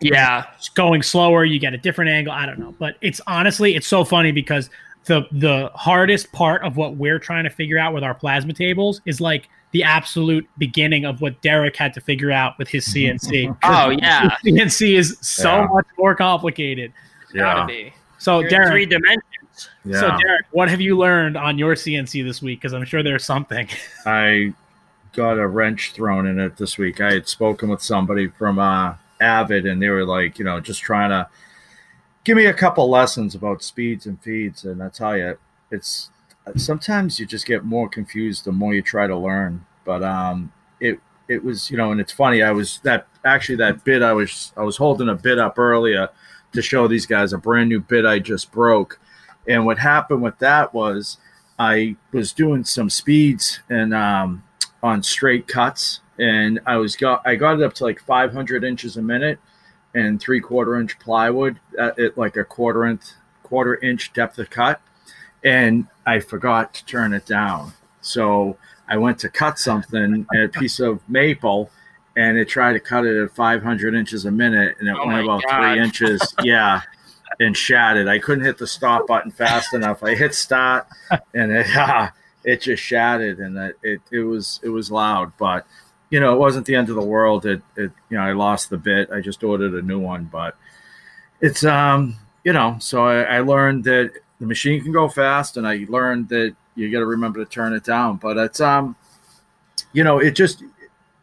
Yeah, 0.00 0.44
It's 0.56 0.68
going 0.68 1.02
slower, 1.02 1.44
you 1.44 1.58
get 1.58 1.72
a 1.72 1.78
different 1.78 2.10
angle. 2.10 2.32
I 2.32 2.44
don't 2.46 2.58
know, 2.58 2.74
but 2.78 2.96
it's 3.00 3.20
honestly 3.26 3.74
it's 3.76 3.86
so 3.86 4.04
funny 4.04 4.32
because 4.32 4.68
the 5.06 5.22
the 5.32 5.70
hardest 5.74 6.32
part 6.32 6.62
of 6.62 6.76
what 6.76 6.96
we're 6.96 7.18
trying 7.18 7.44
to 7.44 7.50
figure 7.50 7.78
out 7.78 7.94
with 7.94 8.02
our 8.02 8.14
plasma 8.14 8.52
tables 8.52 9.00
is 9.06 9.20
like 9.20 9.48
the 9.70 9.82
absolute 9.84 10.48
beginning 10.58 11.04
of 11.04 11.20
what 11.20 11.40
Derek 11.42 11.76
had 11.76 11.92
to 11.94 12.00
figure 12.00 12.30
out 12.32 12.58
with 12.58 12.68
his 12.68 12.86
CNC. 12.86 13.56
Oh, 13.64 13.90
yeah. 13.90 14.30
CNC 14.44 14.94
is 14.96 15.16
so 15.20 15.56
Yeah. 15.60 15.66
much 15.72 15.86
more 15.98 16.14
complicated. 16.14 16.92
gotta 17.34 17.60
Yeah. 17.60 17.66
be. 17.66 17.92
So 18.18 18.40
You're 18.40 18.62
in 18.62 18.70
three 18.70 18.86
Derek, 18.86 18.90
dimensions. 19.02 19.24
Yeah. 19.84 20.00
So, 20.00 20.08
Derek, 20.08 20.46
what 20.52 20.68
have 20.68 20.80
you 20.80 20.96
learned 20.96 21.36
on 21.36 21.58
your 21.58 21.74
CNC 21.74 22.24
this 22.24 22.42
week? 22.42 22.60
Because 22.60 22.72
I'm 22.72 22.84
sure 22.84 23.02
there's 23.02 23.24
something. 23.24 23.68
I 24.06 24.52
got 25.12 25.38
a 25.38 25.46
wrench 25.46 25.92
thrown 25.92 26.26
in 26.26 26.40
it 26.40 26.56
this 26.56 26.78
week. 26.78 27.00
I 27.00 27.12
had 27.12 27.28
spoken 27.28 27.68
with 27.68 27.82
somebody 27.82 28.28
from 28.28 28.58
uh, 28.58 28.94
Avid, 29.20 29.66
and 29.66 29.80
they 29.80 29.88
were 29.88 30.04
like, 30.04 30.38
you 30.38 30.44
know, 30.44 30.60
just 30.60 30.80
trying 30.80 31.10
to 31.10 31.28
give 32.24 32.36
me 32.36 32.46
a 32.46 32.54
couple 32.54 32.88
lessons 32.90 33.34
about 33.34 33.62
speeds 33.62 34.06
and 34.06 34.20
feeds. 34.22 34.64
And 34.64 34.82
I 34.82 34.88
tell 34.88 35.16
you, 35.16 35.38
it's 35.70 36.10
sometimes 36.56 37.18
you 37.18 37.26
just 37.26 37.46
get 37.46 37.64
more 37.64 37.88
confused 37.88 38.44
the 38.44 38.52
more 38.52 38.74
you 38.74 38.82
try 38.82 39.06
to 39.06 39.16
learn. 39.16 39.64
But 39.84 40.02
um, 40.02 40.52
it 40.80 40.98
it 41.28 41.44
was, 41.44 41.70
you 41.70 41.76
know, 41.76 41.92
and 41.92 42.00
it's 42.00 42.12
funny. 42.12 42.42
I 42.42 42.52
was 42.52 42.80
that 42.84 43.06
actually 43.24 43.56
that 43.56 43.84
bit 43.84 44.02
I 44.02 44.12
was 44.12 44.52
I 44.56 44.62
was 44.62 44.76
holding 44.76 45.08
a 45.08 45.14
bit 45.14 45.38
up 45.38 45.58
earlier 45.58 46.08
to 46.52 46.62
show 46.62 46.88
these 46.88 47.06
guys 47.06 47.32
a 47.32 47.38
brand 47.38 47.68
new 47.68 47.80
bit 47.80 48.06
I 48.06 48.18
just 48.18 48.50
broke. 48.52 49.00
And 49.48 49.66
what 49.66 49.78
happened 49.78 50.22
with 50.22 50.38
that 50.38 50.72
was 50.72 51.18
I 51.58 51.96
was 52.12 52.32
doing 52.32 52.64
some 52.64 52.90
speeds 52.90 53.60
and 53.68 53.94
um, 53.94 54.42
on 54.82 55.02
straight 55.02 55.46
cuts, 55.46 56.00
and 56.18 56.60
I 56.66 56.76
was 56.76 56.96
got 56.96 57.22
I 57.26 57.34
got 57.36 57.60
it 57.60 57.64
up 57.64 57.74
to 57.74 57.84
like 57.84 58.00
500 58.00 58.64
inches 58.64 58.96
a 58.96 59.02
minute 59.02 59.38
and 59.94 60.20
three 60.20 60.40
quarter 60.40 60.80
inch 60.80 60.98
plywood 60.98 61.60
at, 61.78 61.98
at 61.98 62.18
like 62.18 62.36
a 62.36 62.44
quarter 62.44 62.84
inch 62.84 63.02
quarter 63.42 63.76
inch 63.76 64.12
depth 64.12 64.38
of 64.38 64.50
cut, 64.50 64.80
and 65.44 65.86
I 66.06 66.20
forgot 66.20 66.74
to 66.74 66.84
turn 66.86 67.12
it 67.12 67.26
down. 67.26 67.72
So 68.00 68.56
I 68.88 68.96
went 68.96 69.18
to 69.20 69.28
cut 69.28 69.58
something, 69.58 70.26
a 70.34 70.48
piece 70.48 70.80
of 70.80 71.00
maple, 71.08 71.70
and 72.16 72.36
it 72.36 72.48
tried 72.48 72.74
to 72.74 72.80
cut 72.80 73.06
it 73.06 73.16
at 73.22 73.30
500 73.34 73.94
inches 73.94 74.24
a 74.24 74.30
minute, 74.30 74.76
and 74.78 74.88
it 74.88 74.96
Oh 74.98 75.06
went 75.06 75.24
about 75.24 75.42
God. 75.48 75.72
three 75.74 75.82
inches. 75.82 76.34
Yeah. 76.42 76.80
And 77.40 77.56
shattered. 77.56 78.08
I 78.08 78.18
couldn't 78.18 78.44
hit 78.44 78.58
the 78.58 78.66
stop 78.66 79.06
button 79.06 79.30
fast 79.30 79.74
enough. 79.74 80.02
I 80.02 80.14
hit 80.14 80.34
start, 80.34 80.86
and 81.32 81.52
it 81.52 81.66
uh, 81.76 82.10
it 82.44 82.62
just 82.62 82.82
shattered, 82.82 83.38
and 83.38 83.56
it, 83.56 83.78
it 83.82 84.00
it 84.10 84.20
was 84.20 84.60
it 84.62 84.68
was 84.68 84.90
loud. 84.90 85.32
But 85.38 85.66
you 86.10 86.20
know, 86.20 86.34
it 86.34 86.38
wasn't 86.38 86.66
the 86.66 86.74
end 86.74 86.90
of 86.90 86.96
the 86.96 87.02
world. 87.02 87.46
It 87.46 87.62
it 87.76 87.90
you 88.08 88.16
know, 88.16 88.22
I 88.22 88.32
lost 88.32 88.70
the 88.70 88.78
bit. 88.78 89.10
I 89.10 89.20
just 89.20 89.42
ordered 89.42 89.74
a 89.74 89.82
new 89.82 89.98
one, 89.98 90.24
but 90.24 90.56
it's 91.40 91.64
um 91.64 92.16
you 92.44 92.52
know, 92.52 92.76
so 92.78 93.06
I, 93.06 93.22
I 93.22 93.40
learned 93.40 93.84
that 93.84 94.12
the 94.38 94.46
machine 94.46 94.82
can 94.82 94.92
go 94.92 95.08
fast, 95.08 95.56
and 95.56 95.66
I 95.66 95.86
learned 95.88 96.28
that 96.28 96.54
you 96.74 96.92
got 96.92 96.98
to 96.98 97.06
remember 97.06 97.42
to 97.42 97.50
turn 97.50 97.72
it 97.72 97.84
down. 97.84 98.16
But 98.16 98.36
it's 98.36 98.60
um, 98.60 98.96
you 99.92 100.04
know, 100.04 100.18
it 100.18 100.32
just 100.32 100.62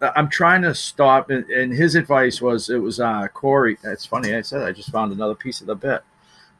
I'm 0.01 0.29
trying 0.29 0.61
to 0.63 0.73
stop. 0.73 1.29
And, 1.29 1.49
and 1.49 1.71
his 1.71 1.95
advice 1.95 2.41
was 2.41 2.69
it 2.69 2.77
was 2.77 2.99
uh 2.99 3.27
Corey. 3.33 3.77
It's 3.83 4.05
funny. 4.05 4.35
I 4.35 4.41
said 4.41 4.63
I 4.63 4.71
just 4.71 4.91
found 4.91 5.11
another 5.11 5.35
piece 5.35 5.61
of 5.61 5.67
the 5.67 5.75
bit. 5.75 6.03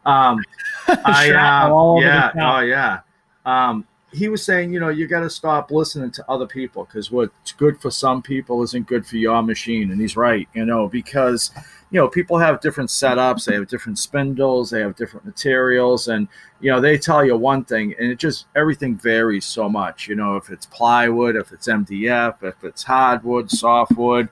Um, 0.05 0.43
I 0.87 1.27
Shrapnel 1.27 1.77
all 1.77 1.97
over 1.97 2.01
the 2.01 2.07
yeah, 2.07 2.31
oh 2.35 2.59
yeah. 2.59 2.99
Um, 3.45 3.87
he 4.13 4.27
was 4.27 4.43
saying, 4.43 4.73
you 4.73 4.79
know, 4.79 4.89
you 4.89 5.07
got 5.07 5.21
to 5.21 5.29
stop 5.29 5.71
listening 5.71 6.11
to 6.11 6.29
other 6.29 6.45
people 6.45 6.83
because 6.83 7.11
what's 7.11 7.53
good 7.53 7.79
for 7.79 7.89
some 7.89 8.21
people 8.21 8.61
isn't 8.63 8.87
good 8.87 9.05
for 9.05 9.15
your 9.17 9.41
machine. 9.41 9.91
And 9.91 10.01
he's 10.01 10.17
right, 10.17 10.47
you 10.53 10.65
know, 10.65 10.87
because 10.87 11.51
you 11.91 11.99
know 11.99 12.07
people 12.07 12.37
have 12.37 12.61
different 12.61 12.89
setups, 12.89 13.45
they 13.45 13.53
have 13.53 13.67
different 13.67 13.99
spindles, 13.99 14.69
they 14.69 14.79
have 14.79 14.95
different 14.95 15.25
materials, 15.25 16.07
and 16.07 16.27
you 16.61 16.71
know 16.71 16.79
they 16.79 16.97
tell 16.97 17.23
you 17.25 17.35
one 17.35 17.65
thing, 17.65 17.93
and 17.99 18.11
it 18.11 18.17
just 18.17 18.45
everything 18.55 18.95
varies 18.95 19.45
so 19.45 19.67
much. 19.69 20.07
You 20.07 20.15
know, 20.15 20.37
if 20.37 20.49
it's 20.49 20.65
plywood, 20.65 21.35
if 21.35 21.51
it's 21.51 21.67
MDF, 21.67 22.43
if 22.43 22.63
it's 22.63 22.83
hardwood, 22.83 23.51
softwood, 23.51 24.29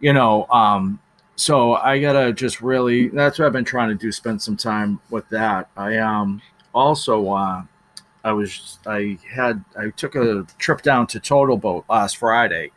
you 0.00 0.12
know. 0.12 0.46
Um, 0.50 1.00
so 1.34 1.74
I 1.74 1.98
gotta 1.98 2.32
just 2.32 2.60
really. 2.60 3.08
That's 3.08 3.38
what 3.38 3.46
I've 3.46 3.52
been 3.52 3.64
trying 3.64 3.88
to 3.88 3.94
do. 3.94 4.12
Spend 4.12 4.42
some 4.42 4.56
time 4.56 5.00
with 5.10 5.28
that. 5.30 5.70
I 5.76 5.96
um 5.96 6.42
also 6.74 7.30
uh, 7.30 7.62
I 8.22 8.32
was 8.32 8.78
I 8.86 9.18
had 9.28 9.64
I 9.78 9.90
took 9.90 10.14
a 10.14 10.46
trip 10.58 10.82
down 10.82 11.06
to 11.08 11.20
TotalBoat 11.20 11.84
last 11.88 12.18
Friday, 12.18 12.70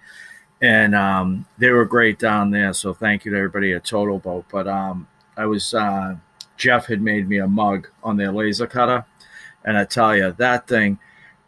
and 0.61 0.95
um, 0.95 1.45
they 1.57 1.69
were 1.71 1.85
great 1.85 2.19
down 2.19 2.51
there. 2.51 2.73
So 2.73 2.93
thank 2.93 3.25
you 3.25 3.31
to 3.31 3.37
everybody 3.37 3.73
at 3.73 3.83
TotalBoat. 3.83 4.45
But 4.51 4.67
um, 4.67 5.07
I 5.37 5.45
was 5.45 5.73
uh, 5.73 6.15
Jeff 6.57 6.85
had 6.85 7.01
made 7.01 7.27
me 7.27 7.37
a 7.37 7.47
mug 7.47 7.87
on 8.03 8.17
their 8.17 8.31
laser 8.31 8.67
cutter, 8.67 9.05
and 9.63 9.77
I 9.77 9.85
tell 9.85 10.15
you 10.15 10.31
that 10.37 10.67
thing, 10.67 10.99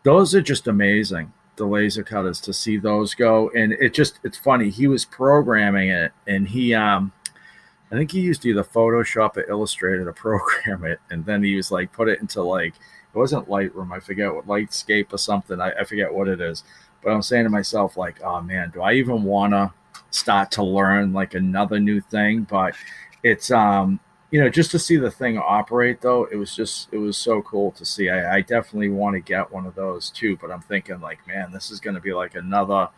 those 0.04 0.36
are 0.36 0.42
just 0.42 0.68
amazing. 0.68 1.34
The 1.56 1.66
laser 1.66 2.04
cutters 2.04 2.40
to 2.42 2.54
see 2.54 2.78
those 2.78 3.16
go, 3.16 3.50
and 3.50 3.74
it 3.74 3.94
just 3.94 4.20
it's 4.24 4.38
funny. 4.38 4.70
He 4.70 4.88
was 4.88 5.06
programming 5.06 5.90
it, 5.90 6.12
and 6.26 6.48
he 6.48 6.74
um. 6.74 7.14
I 7.90 7.96
think 7.96 8.12
he 8.12 8.20
used 8.20 8.46
either 8.46 8.66
Photoshop 8.66 9.38
or 9.38 9.50
Illustrator 9.50 10.04
to 10.04 10.12
program 10.22 10.84
it, 10.84 11.00
and 11.10 11.26
then 11.26 11.42
he 11.42 11.56
was 11.56 11.72
like 11.72 11.94
put 11.94 12.10
it 12.10 12.20
into 12.20 12.42
like 12.44 12.74
it 12.76 13.18
wasn't 13.18 13.48
Lightroom. 13.48 13.92
I 13.92 14.00
forget 14.00 14.34
what 14.34 14.46
Lightscape 14.46 15.14
or 15.14 15.18
something. 15.18 15.60
I, 15.62 15.72
I 15.72 15.84
forget 15.86 16.14
what 16.14 16.28
it 16.28 16.42
is. 16.42 16.64
But 17.04 17.12
I'm 17.12 17.22
saying 17.22 17.44
to 17.44 17.50
myself, 17.50 17.98
like, 17.98 18.22
oh 18.24 18.42
man, 18.42 18.72
do 18.74 18.82
I 18.82 18.94
even 18.94 19.24
want 19.24 19.54
to 19.54 19.72
start 20.12 20.52
to 20.52 20.64
learn 20.64 21.14
like 21.14 21.34
another 21.34 21.80
new 21.80 22.02
thing? 22.02 22.42
But 22.44 22.76
it's 23.24 23.52
um, 23.52 24.00
you 24.32 24.42
know, 24.42 24.50
just 24.50 24.72
to 24.72 24.80
see 24.80 24.98
the 24.98 25.12
thing 25.12 25.38
operate 25.38 26.02
though, 26.02 26.26
it 26.26 26.36
was 26.36 26.56
just 26.56 26.90
it 26.92 26.98
was 26.98 27.18
so 27.18 27.42
cool 27.42 27.72
to 27.72 27.86
see. 27.86 28.10
I, 28.10 28.38
I 28.38 28.42
definitely 28.42 28.90
want 28.90 29.16
to 29.16 29.20
get 29.20 29.52
one 29.52 29.66
of 29.66 29.76
those 29.76 30.10
too. 30.10 30.38
But 30.38 30.52
I'm 30.52 30.62
thinking 30.62 31.00
like, 31.00 31.26
man, 31.28 31.52
this 31.52 31.72
is 31.72 31.80
going 31.80 31.96
to 31.96 32.02
be 32.02 32.14
like 32.14 32.36
another 32.36 32.90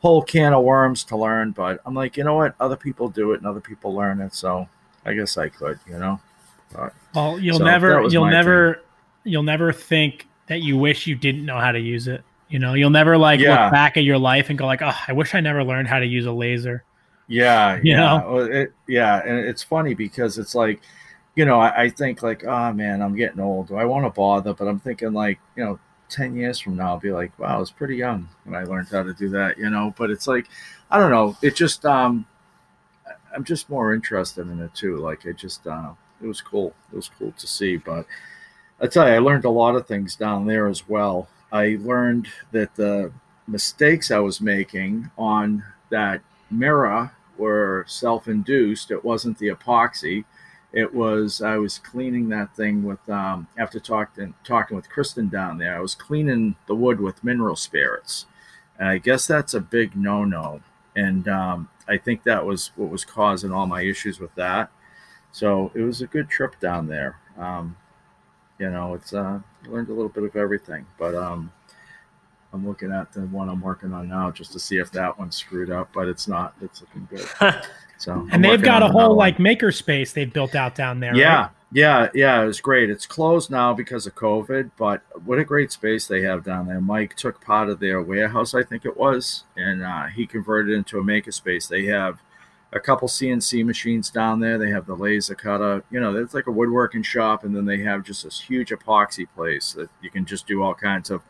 whole 0.00 0.22
can 0.22 0.52
of 0.52 0.62
worms 0.62 1.02
to 1.04 1.16
learn. 1.16 1.52
But 1.52 1.80
I'm 1.86 1.94
like, 1.94 2.16
you 2.16 2.24
know 2.24 2.34
what? 2.34 2.54
Other 2.60 2.76
people 2.76 3.08
do 3.08 3.32
it 3.32 3.38
and 3.38 3.46
other 3.46 3.60
people 3.60 3.94
learn 3.94 4.20
it, 4.20 4.34
so 4.34 4.68
I 5.06 5.14
guess 5.14 5.38
I 5.38 5.48
could, 5.48 5.78
you 5.86 5.98
know. 5.98 6.20
But 6.72 6.92
Well, 7.14 7.38
you'll 7.38 7.58
So 7.58 7.64
never 7.64 8.02
you'll 8.08 8.26
never 8.26 8.82
you'll 9.24 9.42
never 9.42 9.72
think 9.72 10.28
that 10.48 10.60
you 10.62 10.76
wish 10.76 11.06
you 11.06 11.14
didn't 11.14 11.46
know 11.46 11.58
how 11.58 11.72
to 11.72 11.80
use 11.80 12.08
it. 12.08 12.22
You 12.48 12.58
know, 12.58 12.74
you'll 12.74 12.90
never 12.90 13.18
like 13.18 13.42
Yeah. 13.42 13.46
look 13.46 13.68
back 13.70 13.96
at 13.96 14.04
your 14.04 14.18
life 14.18 14.50
and 14.50 14.58
go 14.58 14.66
like, 14.66 14.82
"Oh, 14.82 14.92
I 15.08 15.12
wish 15.12 15.34
I 15.34 15.40
never 15.40 15.64
learned 15.64 15.88
how 15.88 15.98
to 15.98 16.06
use 16.06 16.26
a 16.26 16.32
laser." 16.32 16.84
Yeah, 17.26 17.80
You 17.82 17.96
yeah, 17.96 18.00
know? 18.00 18.24
It, 18.38 18.72
yeah, 18.86 19.22
and 19.24 19.38
it's 19.46 19.62
funny 19.62 19.94
because 19.94 20.38
it's 20.38 20.54
like, 20.54 20.82
you 21.36 21.44
know, 21.44 21.58
I, 21.60 21.84
I 21.84 21.90
think 21.90 22.22
like, 22.22 22.44
oh 22.44 22.72
man, 22.72 23.02
I'm 23.02 23.16
getting 23.16 23.40
old. 23.40 23.68
Do 23.68 23.76
I 23.76 23.84
want 23.86 24.04
to 24.06 24.10
bother? 24.10 24.54
But 24.54 24.68
I'm 24.68 24.80
thinking 24.80 25.12
like, 25.12 25.40
you 25.56 25.64
know, 25.64 25.78
ten 26.08 26.36
years 26.36 26.58
from 26.60 26.76
now, 26.76 26.88
I'll 26.94 27.00
be 27.00 27.12
like, 27.12 27.36
wow, 27.38 27.56
I 27.56 27.60
was 27.60 27.70
pretty 27.70 27.96
young 27.96 28.28
when 28.44 28.54
I 28.54 28.64
learned 28.64 28.88
how 28.90 29.02
to 29.02 29.14
do 29.14 29.30
that. 29.30 29.58
You 29.58 29.70
know, 29.70 29.94
but 29.98 30.10
it's 30.10 30.26
like, 30.28 30.48
I 30.90 30.98
don't 30.98 31.10
know. 31.10 31.36
It 31.42 31.56
just, 31.56 31.84
um, 31.86 32.26
I'm 33.34 33.44
just 33.44 33.68
more 33.68 33.92
interested 33.94 34.48
in 34.48 34.60
it 34.60 34.74
too. 34.74 34.96
Like, 34.98 35.24
it 35.24 35.36
just, 35.36 35.66
uh, 35.66 35.92
it 36.22 36.26
was 36.26 36.40
cool. 36.40 36.74
It 36.92 36.96
was 36.96 37.10
cool 37.18 37.32
to 37.32 37.46
see. 37.46 37.76
But 37.76 38.06
I 38.80 38.86
tell 38.88 39.08
you, 39.08 39.14
I 39.14 39.18
learned 39.18 39.44
a 39.46 39.50
lot 39.50 39.76
of 39.76 39.86
things 39.86 40.16
down 40.16 40.46
there 40.46 40.68
as 40.68 40.88
well. 40.88 41.28
I 41.54 41.78
learned 41.80 42.26
that 42.50 42.74
the 42.74 43.12
mistakes 43.46 44.10
I 44.10 44.18
was 44.18 44.40
making 44.40 45.12
on 45.16 45.62
that 45.88 46.20
mirror 46.50 47.12
were 47.38 47.84
self-induced. 47.86 48.90
It 48.90 49.04
wasn't 49.04 49.38
the 49.38 49.50
epoxy. 49.50 50.24
It 50.72 50.92
was 50.92 51.40
I 51.40 51.58
was 51.58 51.78
cleaning 51.78 52.28
that 52.30 52.56
thing 52.56 52.82
with 52.82 53.08
um, 53.08 53.46
after 53.56 53.78
talking 53.78 54.34
talking 54.42 54.74
with 54.74 54.90
Kristen 54.90 55.28
down 55.28 55.58
there. 55.58 55.76
I 55.76 55.80
was 55.80 55.94
cleaning 55.94 56.56
the 56.66 56.74
wood 56.74 57.00
with 57.00 57.22
mineral 57.22 57.54
spirits, 57.54 58.26
and 58.76 58.88
I 58.88 58.98
guess 58.98 59.24
that's 59.28 59.54
a 59.54 59.60
big 59.60 59.94
no-no. 59.94 60.60
And 60.96 61.28
um, 61.28 61.68
I 61.86 61.98
think 61.98 62.24
that 62.24 62.44
was 62.44 62.72
what 62.74 62.90
was 62.90 63.04
causing 63.04 63.52
all 63.52 63.66
my 63.66 63.82
issues 63.82 64.18
with 64.18 64.34
that. 64.34 64.72
So 65.30 65.70
it 65.74 65.82
was 65.82 66.02
a 66.02 66.08
good 66.08 66.28
trip 66.28 66.58
down 66.58 66.88
there. 66.88 67.20
Um, 67.38 67.76
you 68.58 68.70
know, 68.70 68.94
it's 68.94 69.12
uh, 69.12 69.40
learned 69.66 69.88
a 69.88 69.92
little 69.92 70.08
bit 70.08 70.24
of 70.24 70.36
everything, 70.36 70.86
but 70.98 71.14
um, 71.14 71.50
I'm 72.52 72.66
looking 72.66 72.92
at 72.92 73.12
the 73.12 73.22
one 73.22 73.48
I'm 73.48 73.60
working 73.60 73.92
on 73.92 74.08
now 74.08 74.30
just 74.30 74.52
to 74.52 74.60
see 74.60 74.78
if 74.78 74.90
that 74.92 75.18
one's 75.18 75.36
screwed 75.36 75.70
up, 75.70 75.90
but 75.92 76.08
it's 76.08 76.28
not. 76.28 76.54
It's 76.62 76.80
looking 76.80 77.08
good. 77.10 77.62
So 77.96 78.26
and 78.32 78.44
they've 78.44 78.60
got 78.60 78.82
a 78.82 78.88
whole 78.88 79.16
like 79.16 79.38
maker 79.38 79.72
space 79.72 80.12
they've 80.12 80.30
built 80.32 80.54
out 80.54 80.74
down 80.74 81.00
there. 81.00 81.14
yeah, 81.16 81.42
right? 81.42 81.50
yeah, 81.72 82.08
yeah. 82.12 82.42
It 82.42 82.46
was 82.46 82.60
great. 82.60 82.90
It's 82.90 83.06
closed 83.06 83.50
now 83.50 83.72
because 83.72 84.06
of 84.06 84.14
COVID, 84.14 84.72
but 84.76 85.02
what 85.24 85.38
a 85.38 85.44
great 85.44 85.72
space 85.72 86.06
they 86.06 86.20
have 86.22 86.44
down 86.44 86.66
there. 86.66 86.80
Mike 86.80 87.14
took 87.14 87.40
part 87.40 87.70
of 87.70 87.80
their 87.80 88.02
warehouse, 88.02 88.52
I 88.52 88.62
think 88.62 88.84
it 88.84 88.96
was, 88.96 89.44
and 89.56 89.82
uh, 89.82 90.06
he 90.06 90.26
converted 90.26 90.72
it 90.72 90.76
into 90.76 90.98
a 90.98 91.04
maker 91.04 91.32
space. 91.32 91.66
They 91.66 91.84
have 91.86 92.18
a 92.74 92.80
couple 92.80 93.06
CNC 93.06 93.64
machines 93.64 94.10
down 94.10 94.40
there. 94.40 94.58
They 94.58 94.70
have 94.70 94.86
the 94.86 94.96
laser 94.96 95.36
cutter. 95.36 95.84
You 95.90 96.00
know, 96.00 96.16
it's 96.16 96.34
like 96.34 96.48
a 96.48 96.52
woodworking 96.52 97.04
shop, 97.04 97.44
and 97.44 97.54
then 97.54 97.64
they 97.64 97.78
have 97.78 98.02
just 98.02 98.24
this 98.24 98.40
huge 98.40 98.70
epoxy 98.70 99.26
place 99.34 99.72
that 99.74 99.88
you 100.02 100.10
can 100.10 100.26
just 100.26 100.46
do 100.46 100.62
all 100.62 100.74
kinds 100.74 101.10
of 101.10 101.22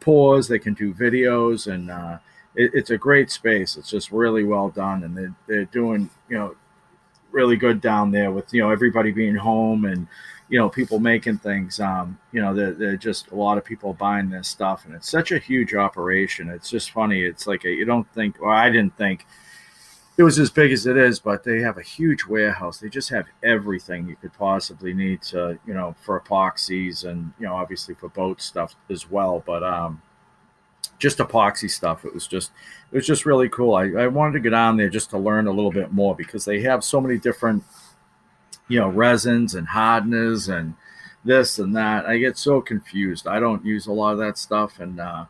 pours. 0.00 0.46
They 0.46 0.60
can 0.60 0.74
do 0.74 0.94
videos, 0.94 1.70
and 1.70 1.90
uh, 1.90 2.18
it, 2.54 2.70
it's 2.72 2.90
a 2.90 2.96
great 2.96 3.30
space. 3.30 3.76
It's 3.76 3.90
just 3.90 4.12
really 4.12 4.44
well 4.44 4.68
done, 4.68 5.02
and 5.02 5.16
they're, 5.16 5.34
they're 5.48 5.64
doing 5.66 6.08
you 6.28 6.38
know 6.38 6.54
really 7.32 7.56
good 7.56 7.80
down 7.80 8.12
there 8.12 8.30
with 8.30 8.54
you 8.54 8.62
know 8.62 8.70
everybody 8.70 9.10
being 9.10 9.34
home 9.34 9.86
and 9.86 10.06
you 10.50 10.58
know 10.58 10.68
people 10.68 11.00
making 11.00 11.38
things. 11.38 11.80
Um, 11.80 12.16
you 12.30 12.40
know, 12.40 12.54
they're, 12.54 12.74
they're 12.74 12.96
just 12.96 13.32
a 13.32 13.34
lot 13.34 13.58
of 13.58 13.64
people 13.64 13.92
buying 13.92 14.30
this 14.30 14.46
stuff, 14.46 14.84
and 14.84 14.94
it's 14.94 15.10
such 15.10 15.32
a 15.32 15.38
huge 15.38 15.74
operation. 15.74 16.48
It's 16.48 16.70
just 16.70 16.92
funny. 16.92 17.22
It's 17.24 17.48
like 17.48 17.64
a, 17.64 17.70
you 17.70 17.86
don't 17.86 18.08
think, 18.12 18.40
or 18.40 18.52
I 18.52 18.70
didn't 18.70 18.96
think 18.96 19.26
it 20.18 20.22
was 20.22 20.38
as 20.38 20.50
big 20.50 20.72
as 20.72 20.86
it 20.86 20.96
is, 20.96 21.18
but 21.18 21.42
they 21.42 21.60
have 21.60 21.78
a 21.78 21.82
huge 21.82 22.26
warehouse. 22.26 22.78
They 22.78 22.88
just 22.88 23.08
have 23.08 23.26
everything 23.42 24.08
you 24.08 24.16
could 24.16 24.34
possibly 24.34 24.92
need 24.92 25.22
to, 25.22 25.58
you 25.66 25.72
know, 25.72 25.94
for 26.04 26.20
epoxies 26.20 27.04
and 27.04 27.32
you 27.38 27.46
know, 27.46 27.54
obviously 27.54 27.94
for 27.94 28.08
boat 28.10 28.42
stuff 28.42 28.74
as 28.90 29.10
well. 29.10 29.42
But 29.44 29.62
um, 29.62 30.02
just 30.98 31.18
epoxy 31.18 31.70
stuff. 31.70 32.04
It 32.04 32.12
was 32.12 32.26
just, 32.26 32.50
it 32.90 32.96
was 32.96 33.06
just 33.06 33.24
really 33.24 33.48
cool. 33.48 33.74
I, 33.74 33.84
I 33.90 34.06
wanted 34.06 34.34
to 34.34 34.40
get 34.40 34.52
on 34.52 34.76
there 34.76 34.90
just 34.90 35.10
to 35.10 35.18
learn 35.18 35.46
a 35.46 35.52
little 35.52 35.72
bit 35.72 35.92
more 35.92 36.14
because 36.14 36.44
they 36.44 36.60
have 36.60 36.84
so 36.84 37.00
many 37.00 37.18
different, 37.18 37.64
you 38.68 38.78
know, 38.78 38.88
resins 38.88 39.54
and 39.54 39.68
hardeners 39.68 40.48
and 40.48 40.74
this 41.24 41.58
and 41.58 41.74
that. 41.74 42.04
I 42.04 42.18
get 42.18 42.36
so 42.36 42.60
confused. 42.60 43.26
I 43.26 43.40
don't 43.40 43.64
use 43.64 43.86
a 43.86 43.92
lot 43.92 44.12
of 44.12 44.18
that 44.18 44.36
stuff, 44.36 44.78
and 44.78 45.00
uh, 45.00 45.24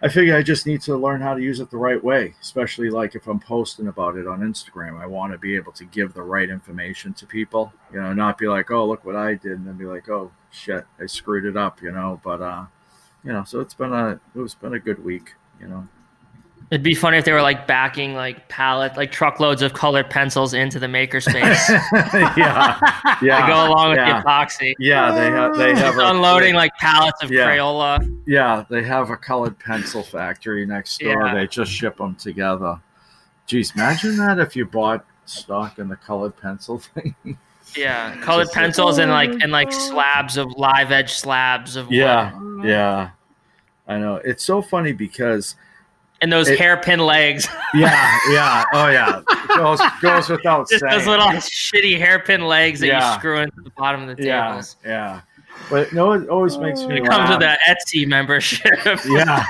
I 0.00 0.08
figure 0.08 0.36
I 0.36 0.42
just 0.42 0.64
need 0.64 0.80
to 0.82 0.96
learn 0.96 1.20
how 1.20 1.34
to 1.34 1.42
use 1.42 1.58
it 1.58 1.70
the 1.70 1.76
right 1.76 2.02
way, 2.02 2.34
especially 2.40 2.88
like 2.88 3.16
if 3.16 3.26
I'm 3.26 3.40
posting 3.40 3.88
about 3.88 4.16
it 4.16 4.28
on 4.28 4.40
Instagram. 4.40 5.00
I 5.00 5.06
want 5.06 5.32
to 5.32 5.38
be 5.38 5.56
able 5.56 5.72
to 5.72 5.84
give 5.84 6.14
the 6.14 6.22
right 6.22 6.48
information 6.48 7.14
to 7.14 7.26
people, 7.26 7.72
you 7.92 8.00
know, 8.00 8.12
not 8.12 8.38
be 8.38 8.46
like, 8.46 8.70
oh, 8.70 8.86
look 8.86 9.04
what 9.04 9.16
I 9.16 9.34
did, 9.34 9.52
and 9.52 9.66
then 9.66 9.76
be 9.76 9.86
like, 9.86 10.08
oh, 10.08 10.30
shit, 10.50 10.84
I 11.00 11.06
screwed 11.06 11.46
it 11.46 11.56
up, 11.56 11.82
you 11.82 11.90
know. 11.90 12.20
But, 12.22 12.40
uh, 12.40 12.66
you 13.24 13.32
know, 13.32 13.42
so 13.42 13.58
it's 13.58 13.74
been 13.74 13.92
a, 13.92 14.20
it's 14.36 14.54
been 14.54 14.74
a 14.74 14.78
good 14.78 15.04
week, 15.04 15.34
you 15.60 15.66
know. 15.66 15.88
It'd 16.70 16.82
be 16.82 16.94
funny 16.94 17.16
if 17.16 17.24
they 17.24 17.32
were 17.32 17.40
like 17.40 17.66
backing 17.66 18.14
like 18.14 18.48
pallet, 18.48 18.94
like 18.96 19.10
truckloads 19.10 19.62
of 19.62 19.72
colored 19.72 20.10
pencils 20.10 20.52
into 20.52 20.78
the 20.78 20.86
makerspace 20.86 21.66
yeah. 22.36 22.78
Yeah. 23.22 23.40
to 23.40 23.46
go 23.46 23.68
along 23.72 23.90
with 23.90 23.98
yeah. 23.98 24.20
the 24.20 24.26
epoxy. 24.28 24.74
Yeah. 24.78 25.10
They 25.12 25.30
have, 25.30 25.56
they 25.56 25.74
have 25.74 25.94
Just 25.94 26.06
unloading 26.12 26.54
like 26.54 26.74
pallets 26.78 27.22
of 27.22 27.30
Yeah. 27.30 27.46
Crayola. 27.46 28.22
Yeah, 28.26 28.64
they 28.68 28.82
have 28.82 29.08
a 29.08 29.16
colored 29.16 29.58
pencil 29.58 30.02
factory 30.02 30.66
next 30.66 30.98
door. 31.00 31.24
Yeah. 31.24 31.34
They 31.34 31.46
just 31.46 31.72
ship 31.72 31.96
them 31.96 32.14
together. 32.16 32.78
Geez, 33.46 33.72
imagine 33.74 34.16
that 34.18 34.38
if 34.38 34.54
you 34.54 34.66
bought 34.66 35.06
stock 35.24 35.78
in 35.78 35.88
the 35.88 35.96
colored 35.96 36.36
pencil 36.36 36.78
thing. 36.94 37.14
Yeah, 37.76 38.14
colored 38.20 38.44
Just 38.44 38.56
like- 38.56 38.64
pencils 38.64 38.98
and 38.98 39.10
like 39.10 39.30
and 39.42 39.52
like 39.52 39.72
slabs 39.72 40.36
of 40.36 40.48
live 40.58 40.92
edge 40.92 41.12
slabs 41.14 41.76
of 41.76 41.86
wood. 41.86 41.94
yeah, 41.96 42.38
yeah. 42.62 43.10
I 43.86 43.96
know. 43.98 44.16
It's 44.16 44.44
so 44.44 44.60
funny 44.60 44.92
because 44.92 45.54
and 46.20 46.32
those 46.32 46.48
It- 46.48 46.58
hairpin 46.58 46.98
legs, 47.00 47.46
yeah, 47.74 48.18
yeah, 48.30 48.64
oh 48.72 48.88
yeah, 48.88 49.22
goes 49.56 49.80
goes 50.02 50.28
without 50.28 50.68
just 50.70 50.80
saying. 50.80 50.90
those 50.98 51.06
little 51.06 51.26
shitty 51.28 51.98
hairpin 51.98 52.46
legs 52.46 52.80
that 52.80 52.88
Yeah. 52.88 53.12
you 53.12 53.18
screw 53.18 53.38
into 53.40 53.60
the 53.62 53.70
bottom 53.76 54.08
of 54.08 54.16
the 54.16 54.24
yeah, 54.24 54.48
tables. 54.48 54.76
yeah. 54.84 55.20
But 55.70 55.92
no, 55.92 56.12
it 56.12 56.28
always 56.28 56.56
makes 56.56 56.82
me 56.84 56.98
It 56.98 57.04
comes 57.06 57.30
with 57.30 57.40
that 57.40 57.58
Etsy 57.68 58.06
membership. 58.06 58.78
yeah, 59.08 59.44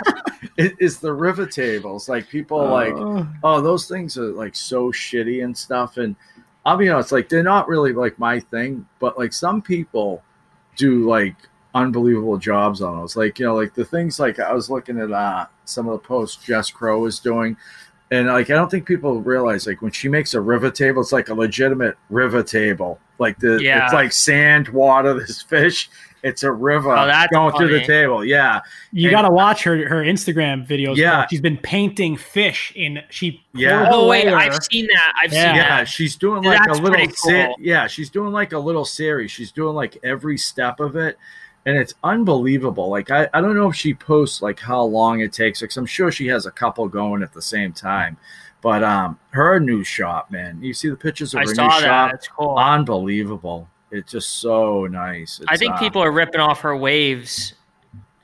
it, 0.57 0.75
it's 0.79 0.97
the 0.99 1.13
rivet 1.13 1.51
tables. 1.51 2.09
Like 2.09 2.29
people 2.29 2.67
like, 2.67 2.95
uh. 2.95 3.25
oh, 3.45 3.61
those 3.61 3.87
things 3.87 4.17
are 4.17 4.33
like 4.33 4.57
so 4.57 4.91
shitty 4.91 5.45
and 5.45 5.57
stuff. 5.57 5.99
And 5.99 6.17
I'll 6.65 6.79
be 6.79 6.89
honest, 6.89 7.13
like 7.13 7.29
they're 7.29 7.43
not 7.43 7.69
really 7.69 7.93
like 7.93 8.19
my 8.19 8.41
thing, 8.41 8.87
but 9.01 9.19
like 9.19 9.33
some 9.35 9.61
people 9.61 10.23
do 10.77 11.07
like 11.09 11.37
unbelievable 11.75 12.39
jobs 12.39 12.81
on 12.83 12.97
those. 12.99 13.17
Like, 13.17 13.39
you 13.39 13.47
know, 13.47 13.55
like 13.55 13.75
the 13.75 13.85
things 13.85 14.19
like 14.19 14.39
I 14.41 14.53
was 14.53 14.71
looking 14.71 14.99
at 14.99 15.13
uh 15.13 15.47
some 15.65 15.87
of 15.89 15.93
the 15.93 16.07
posts 16.07 16.45
Jess 16.45 16.71
Crow 16.71 17.05
is 17.07 17.19
doing. 17.21 17.57
And 18.11 18.29
like 18.29 18.49
I 18.51 18.55
don't 18.55 18.71
think 18.71 18.87
people 18.87 19.21
realize 19.21 19.67
like 19.67 19.83
when 19.83 19.93
she 19.93 20.09
makes 20.09 20.33
a 20.35 20.41
river 20.41 20.71
table, 20.71 21.03
it's 21.03 21.13
like 21.13 21.29
a 21.29 21.35
legitimate 21.35 21.97
river 22.09 22.43
table. 22.43 22.99
Like 23.19 23.39
the 23.39 23.59
Yeah. 23.63 23.85
it's 23.85 23.93
like 23.93 24.13
sand, 24.13 24.69
water, 24.69 25.13
this 25.19 25.43
fish. 25.43 25.91
It's 26.25 26.43
a 26.43 26.51
river 26.51 26.91
Oh, 26.91 27.07
that's 27.07 27.31
going 27.33 27.57
through 27.57 27.79
the 27.79 27.85
table. 27.87 28.25
Yeah. 28.25 28.59
You 28.91 29.09
And- 29.09 29.15
got 29.15 29.23
to 29.23 29.31
watch 29.33 29.63
her 29.63 29.89
her 29.89 30.03
Instagram 30.03 30.67
videos. 30.67 30.97
Yeah. 30.97 31.27
she's 31.29 31.41
been 31.43 31.59
painting 31.59 32.17
fish 32.17 32.73
in. 32.75 33.01
She 33.11 33.45
Yeah. 33.55 33.89
oh 33.93 34.09
wait, 34.09 34.25
layer. 34.27 34.37
I've 34.37 34.59
seen 34.65 34.87
that. 34.89 35.13
I've 35.23 35.33
Yeah. 35.33 35.45
seen 35.53 35.57
yeah 35.57 35.69
that. 35.81 35.89
she's 35.89 36.17
doing 36.17 36.43
like 36.43 36.59
That's 36.67 36.79
a 36.79 36.83
little 36.83 36.97
pretty 36.97 37.13
se- 37.15 37.45
cool. 37.47 37.57
yeah 37.61 37.87
she's 37.87 38.11
doing 38.11 38.33
like 38.33 38.53
a 38.53 38.59
little 38.59 38.85
series 38.87 39.31
she's 39.31 39.53
doing 39.53 39.77
like 39.77 39.97
every 40.03 40.39
step 40.39 40.81
of 40.81 40.97
it 40.97 41.19
and 41.69 41.77
it's 41.77 41.93
unbelievable 42.03 42.89
like 42.89 43.11
I, 43.11 43.29
I 43.35 43.41
don't 43.43 43.55
know 43.55 43.69
if 43.69 43.77
she 43.77 43.93
posts 43.93 44.41
like 44.43 44.59
how 44.59 44.83
long 44.83 45.21
it 45.21 45.33
takes 45.33 45.61
because 45.61 45.77
i'm 45.77 45.87
sure 45.87 46.11
she 46.11 46.27
has 46.29 46.47
a 46.47 46.51
couple 46.51 46.89
going 46.89 47.23
at 47.23 47.33
the 47.33 47.43
same 47.43 47.73
time 47.73 48.17
but 48.63 48.83
um 48.83 49.19
her 49.31 49.61
new 49.61 49.85
shop 49.85 50.31
man 50.31 50.59
you 50.63 50.73
see 50.73 50.89
the 50.89 50.97
pictures 50.97 51.35
of 51.35 51.39
I 51.41 51.43
her 51.43 51.55
saw 51.55 51.63
new 51.65 51.69
that. 51.69 51.81
shop 51.83 52.15
It's 52.15 52.29
cool. 52.29 52.57
unbelievable 52.57 53.69
it's 53.91 54.11
just 54.13 54.41
so 54.41 54.87
nice 54.87 55.41
I 55.49 55.57
think 55.59 55.75
uh, 55.75 55.79
people 55.79 56.03
are 56.03 56.11
ripping 56.13 56.41
off 56.41 56.61
her 56.61 56.77
waves. 56.77 57.55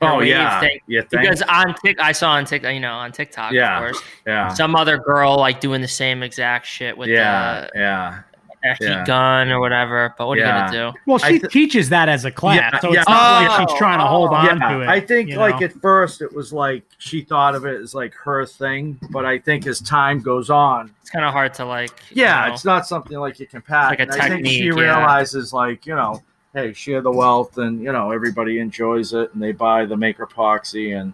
her 0.01 0.09
oh 0.09 0.17
wave 0.19 0.27
yeah 0.29 0.59
thing. 0.59 0.79
yeah 0.87 1.01
Because 1.09 1.41
on 1.43 1.73
Tik, 1.83 1.99
I 1.99 2.11
saw 2.11 2.31
on 2.31 2.45
TikTok, 2.45 2.73
you 2.73 2.79
know, 2.79 2.93
on 2.93 3.11
TikTok, 3.11 3.51
Yeah. 3.53 3.77
of 3.77 3.83
course, 3.93 4.03
yeah 4.27 4.49
some 4.53 4.75
other 4.75 4.97
girl 4.97 5.37
like 5.37 5.59
doing 5.59 5.81
the 5.81 5.87
same 5.87 6.23
exact 6.23 6.65
shit 6.67 6.97
with 6.97 7.09
yeah 7.09 7.61
the 7.73 7.79
yeah 7.79 8.19
actually 8.65 8.87
yeah. 8.87 9.05
gun 9.05 9.49
or 9.51 9.59
whatever. 9.59 10.13
But 10.17 10.27
what 10.27 10.37
are 10.37 10.41
Yeah. 10.41 10.65
you 10.71 10.71
gonna 10.77 10.91
do? 10.93 10.97
well, 11.05 11.17
she 11.19 11.39
th- 11.39 11.51
teaches 11.51 11.89
that 11.89 12.09
as 12.09 12.25
a 12.25 12.31
class, 12.31 12.55
Yeah, 12.57 12.79
so 12.79 12.87
it's 12.93 12.95
yeah. 13.07 13.13
not 13.13 13.41
like 13.41 13.59
Oh, 13.59 13.65
she's 13.71 13.77
trying 13.77 13.99
to 13.99 14.05
hold 14.05 14.31
oh. 14.31 14.35
on 14.35 14.45
yeah, 14.59 14.69
to 14.69 14.81
it. 14.81 14.87
I 14.87 14.99
think 14.99 15.29
you 15.29 15.37
like 15.37 15.59
know? 15.59 15.65
at 15.67 15.73
first 15.73 16.21
it 16.21 16.33
was 16.33 16.51
like 16.53 16.83
she 16.97 17.21
thought 17.21 17.55
of 17.55 17.65
it 17.65 17.79
as 17.81 17.93
like 17.95 18.13
her 18.15 18.45
thing, 18.45 18.99
but 19.11 19.25
I 19.25 19.37
think 19.39 19.67
as 19.67 19.79
time 19.81 20.19
goes 20.21 20.49
on, 20.49 20.91
It's 21.01 21.09
kind 21.09 21.25
of 21.25 21.31
hard 21.33 21.53
to 21.55 21.65
like. 21.65 21.91
yeah, 22.11 22.43
you 22.43 22.47
know, 22.49 22.53
it's 22.53 22.65
not 22.65 22.87
something 22.87 23.17
like 23.17 23.39
you 23.39 23.47
can 23.47 23.61
pass. 23.61 23.89
Like 23.91 23.99
a 23.99 24.03
And 24.03 24.11
I 24.13 24.29
think 24.29 24.47
she 24.47 24.65
yeah. 24.65 24.71
realizes 24.73 25.53
like 25.53 25.85
you 25.85 25.95
know, 25.95 26.21
hey, 26.53 26.73
share 26.73 27.01
the 27.01 27.11
wealth, 27.11 27.57
and 27.57 27.81
you 27.81 27.91
know 27.91 28.11
everybody 28.11 28.59
enjoys 28.59 29.13
it, 29.13 29.33
and 29.33 29.41
they 29.43 29.51
buy 29.51 29.85
the 29.85 29.97
maker 29.97 30.25
epoxy, 30.25 30.99
and 30.99 31.13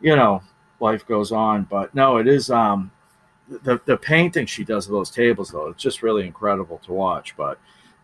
you 0.00 0.14
know 0.16 0.42
life 0.80 1.06
goes 1.06 1.32
on. 1.32 1.62
But 1.70 1.94
no, 1.94 2.16
it 2.18 2.26
is 2.26 2.50
um 2.50 2.90
the 3.48 3.80
the 3.84 3.96
painting 3.96 4.46
she 4.46 4.64
does 4.64 4.86
of 4.86 4.92
those 4.92 5.10
tables 5.10 5.50
though, 5.50 5.68
it's 5.68 5.82
just 5.82 6.02
really 6.02 6.26
incredible 6.26 6.78
to 6.84 6.92
watch. 6.92 7.36
But 7.36 7.58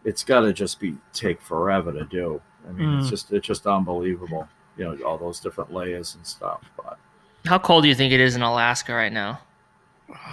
it's 0.05 0.23
got 0.25 0.41
to 0.41 0.53
just 0.53 0.81
be 0.81 0.97
take 1.13 1.41
forever 1.41 1.93
to 1.93 2.05
do. 2.05 2.41
I 2.69 2.73
mean, 2.73 2.99
it's 2.99 3.07
Mm. 3.07 3.11
just 3.11 3.33
it's 3.33 3.47
just 3.47 3.67
unbelievable. 3.67 4.49
You 4.77 4.85
know, 4.97 5.05
all 5.05 5.19
those 5.19 5.41
different 5.41 5.73
layers 5.73 6.15
and 6.15 6.27
stuff. 6.27 6.61
But 6.77 6.99
How 7.47 7.59
cold 7.59 7.83
do 7.85 7.89
you 7.89 7.95
think 7.95 8.13
it 8.13 8.21
is 8.21 8.37
in 8.37 8.43
Alaska 8.43 8.95
right 8.95 9.13
now? 9.13 9.41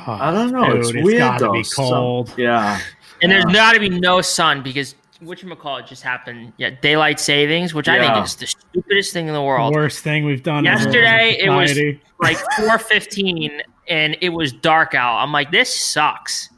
I 0.07 0.31
don't 0.31 0.51
know. 0.51 0.71
it's 0.71 0.87
Dude, 0.87 0.97
it's 0.97 1.05
weird 1.05 1.19
gotta 1.19 1.45
though. 1.45 1.51
be 1.53 1.63
Some- 1.63 1.85
cold. 1.85 2.33
yeah. 2.37 2.79
And 3.21 3.31
there's 3.31 3.45
got 3.45 3.73
to 3.73 3.79
be 3.79 3.89
no 3.89 4.21
sun 4.21 4.61
because 4.63 4.95
what 5.21 5.41
you 5.41 5.55
call 5.55 5.77
it 5.77 5.87
just 5.87 6.03
happened. 6.03 6.53
Yeah, 6.57 6.71
daylight 6.81 7.19
savings, 7.19 7.73
which 7.73 7.87
I 7.87 7.99
think 7.99 8.25
is 8.25 8.35
the 8.35 8.47
stupidest 8.47 9.13
thing 9.13 9.27
in 9.27 9.33
the 9.33 9.41
world. 9.41 9.73
Worst 9.73 9.99
thing 10.03 10.25
we've 10.25 10.43
done. 10.43 10.65
as 10.67 10.81
a 10.81 10.83
Yesterday, 10.85 11.37
it 11.39 11.49
was- 11.49 11.77
Like 12.19 12.37
4:15, 12.57 13.61
and 13.89 14.17
it 14.21 14.29
was 14.29 14.51
dark 14.51 14.95
out. 14.95 15.17
I'm 15.19 15.31
like, 15.31 15.51
this 15.51 15.71
sucks. 15.73 16.49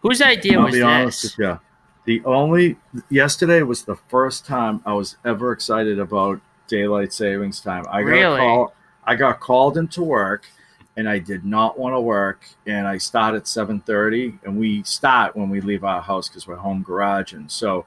Whose 0.00 0.22
idea 0.22 0.58
I'll 0.58 0.64
was 0.66 0.74
be 0.74 0.82
honest 0.82 1.22
this? 1.22 1.36
with 1.36 1.46
you. 1.46 1.60
The 2.04 2.24
only 2.24 2.76
yesterday 3.10 3.62
was 3.62 3.82
the 3.84 3.96
first 4.08 4.46
time 4.46 4.80
I 4.86 4.92
was 4.94 5.16
ever 5.24 5.50
excited 5.52 5.98
about 5.98 6.40
daylight 6.68 7.12
savings 7.12 7.60
time. 7.60 7.84
I 7.90 8.02
got 8.02 8.08
Really? 8.08 8.38
called. 8.38 8.70
I 9.04 9.16
got 9.16 9.40
called 9.40 9.76
into 9.76 10.02
work, 10.04 10.44
and 10.96 11.08
I 11.08 11.18
did 11.18 11.44
not 11.44 11.78
want 11.78 11.94
to 11.94 12.00
work. 12.00 12.44
And 12.66 12.86
I 12.86 12.98
start 12.98 13.34
at 13.34 13.46
seven 13.48 13.80
thirty, 13.80 14.38
and 14.44 14.58
we 14.58 14.82
start 14.82 15.36
when 15.36 15.48
we 15.48 15.60
leave 15.60 15.84
our 15.84 16.02
house 16.02 16.28
because 16.28 16.46
we're 16.46 16.56
home 16.56 16.82
garage. 16.82 17.32
And 17.32 17.50
so, 17.50 17.84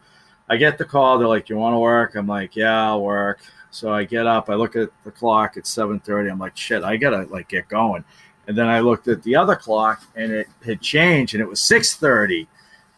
I 0.50 0.58
get 0.58 0.78
the 0.78 0.86
call. 0.86 1.18
They're 1.18 1.28
like, 1.28 1.50
"You 1.50 1.58
want 1.58 1.74
to 1.74 1.80
work?" 1.80 2.16
I'm 2.16 2.28
like, 2.28 2.56
"Yeah, 2.56 2.88
I'll 2.88 3.02
work." 3.02 3.40
So 3.72 3.92
I 3.94 4.06
get 4.06 4.26
up. 4.26 4.50
I 4.50 4.56
look 4.56 4.76
at 4.76 4.90
the 5.04 5.12
clock. 5.12 5.58
It's 5.58 5.70
seven 5.70 6.00
thirty. 6.00 6.30
I'm 6.30 6.40
like, 6.40 6.56
"Shit, 6.58 6.84
I 6.84 6.98
gotta 6.98 7.24
like 7.30 7.48
get 7.50 7.68
going." 7.68 8.04
And 8.48 8.58
then 8.58 8.68
I 8.68 8.80
looked 8.80 9.08
at 9.08 9.24
the 9.24 9.36
other 9.36 9.56
clock, 9.56 10.04
and 10.16 10.32
it 10.32 10.48
had 10.64 10.80
changed, 10.82 11.34
and 11.34 11.42
it 11.42 11.48
was 11.48 11.60
six 11.62 11.96
thirty. 11.96 12.48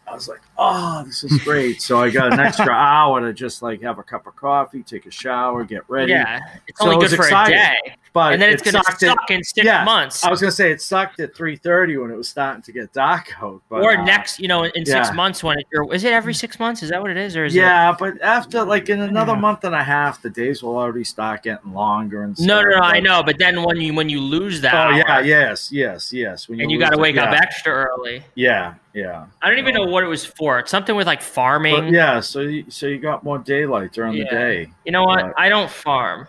I 0.08 0.14
was 0.14 0.28
like, 0.28 0.42
"Oh, 0.58 1.04
this 1.06 1.24
is 1.24 1.42
great!" 1.44 1.82
so 1.82 2.00
I 2.00 2.10
got 2.10 2.32
an 2.32 2.40
extra 2.40 2.72
hour 2.72 3.20
to 3.22 3.34
just 3.34 3.62
like 3.62 3.82
have 3.82 3.98
a 4.00 4.04
cup 4.04 4.28
of 4.28 4.36
coffee, 4.36 4.84
take 4.84 5.06
a 5.06 5.12
shower, 5.12 5.64
get 5.64 5.84
ready. 5.90 6.12
Yeah, 6.14 6.40
it's 6.68 6.80
So 6.80 6.92
only 6.92 7.08
good 7.08 7.16
for 7.16 7.28
a 7.28 7.46
day, 7.48 7.76
but 8.18 8.34
and 8.34 8.42
then 8.42 8.50
it's 8.50 8.64
it 8.64 8.72
going 8.72 8.84
to 8.84 8.92
sucked 8.92 9.04
at- 9.04 9.10
suck 9.10 9.30
in 9.30 9.44
six 9.44 9.64
yeah, 9.64 9.84
months. 9.84 10.24
I 10.24 10.32
was 10.32 10.42
gonna 10.42 10.52
say 10.52 10.72
it 10.72 10.82
sucked 10.82 11.20
at 11.20 11.36
three 11.36 11.56
thirty 11.56 11.98
when 11.98 12.10
it 12.10 12.16
was 12.16 12.28
starting 12.28 12.64
to 12.64 12.72
get 12.72 12.92
dark 12.92 13.32
out. 13.44 13.62
But, 13.70 13.84
or 13.84 13.96
uh, 13.96 14.04
next, 14.04 14.40
you 14.40 14.48
know, 14.48 14.64
in 14.64 14.88
six 14.88 15.14
months 15.14 15.44
when 15.44 15.60
it, 15.60 15.68
or 15.76 15.94
it 15.94 16.04
every 16.04 16.34
six 16.34 16.60
months? 16.60 16.82
Is 16.82 16.90
that 16.90 17.00
what 17.00 17.12
it 17.12 17.18
is, 17.18 17.38
or 17.38 17.46
is 17.46 17.56
it? 17.56 17.60
Yeah, 17.60 17.96
but 17.98 18.20
after 18.24 18.64
like 18.64 18.90
in 18.90 19.02
another 19.02 19.34
Yeah. 19.34 19.40
month 19.40 19.66
and 19.66 19.76
a 19.76 19.84
half, 19.84 20.20
the 20.24 20.32
days 20.32 20.64
will 20.64 20.76
already 20.78 21.04
start 21.04 21.44
getting 21.44 21.74
longer 21.74 22.24
and 22.24 22.36
No, 22.40 22.64
no, 22.64 22.70
no. 22.70 22.78
I 22.78 23.00
know, 23.00 23.22
but 23.22 23.38
then 23.38 23.62
when 23.62 23.78
you 23.78 23.94
when 23.94 24.10
you 24.10 24.20
lose 24.20 24.62
that, 24.62 24.74
Oh 24.74 24.96
yeah, 24.96 25.20
yes, 25.20 25.72
yes, 25.72 26.12
yes. 26.12 26.50
When 26.50 26.58
you 26.58 26.64
and 26.64 26.72
you 26.72 26.80
got 26.80 26.90
to 26.90 26.98
it, 26.98 27.02
wake 27.02 27.18
up 27.18 27.32
yeah. 27.32 27.40
extra 27.40 27.72
early. 27.72 28.24
Yeah, 28.34 28.74
yeah. 28.96 29.26
I 29.44 29.50
don't 29.50 29.60
even 29.60 29.76
know 29.76 29.86
what 29.86 30.04
it 30.04 30.08
was 30.08 30.26
for. 30.26 30.58
It's 30.58 30.72
something 30.72 30.96
with 30.96 31.06
like 31.06 31.22
farming. 31.22 31.76
But 31.76 31.92
yeah, 31.92 32.20
so 32.20 32.40
you, 32.42 32.66
so 32.70 32.88
you 32.88 32.98
got 32.98 33.24
more 33.24 33.38
daylight 33.38 33.92
during 33.94 34.14
the 34.18 34.26
day. 34.26 34.70
You 34.86 34.92
know 34.92 35.04
what? 35.04 35.24
Right. 35.24 35.34
I 35.38 35.50
don't 35.50 35.70
farm, 35.70 36.28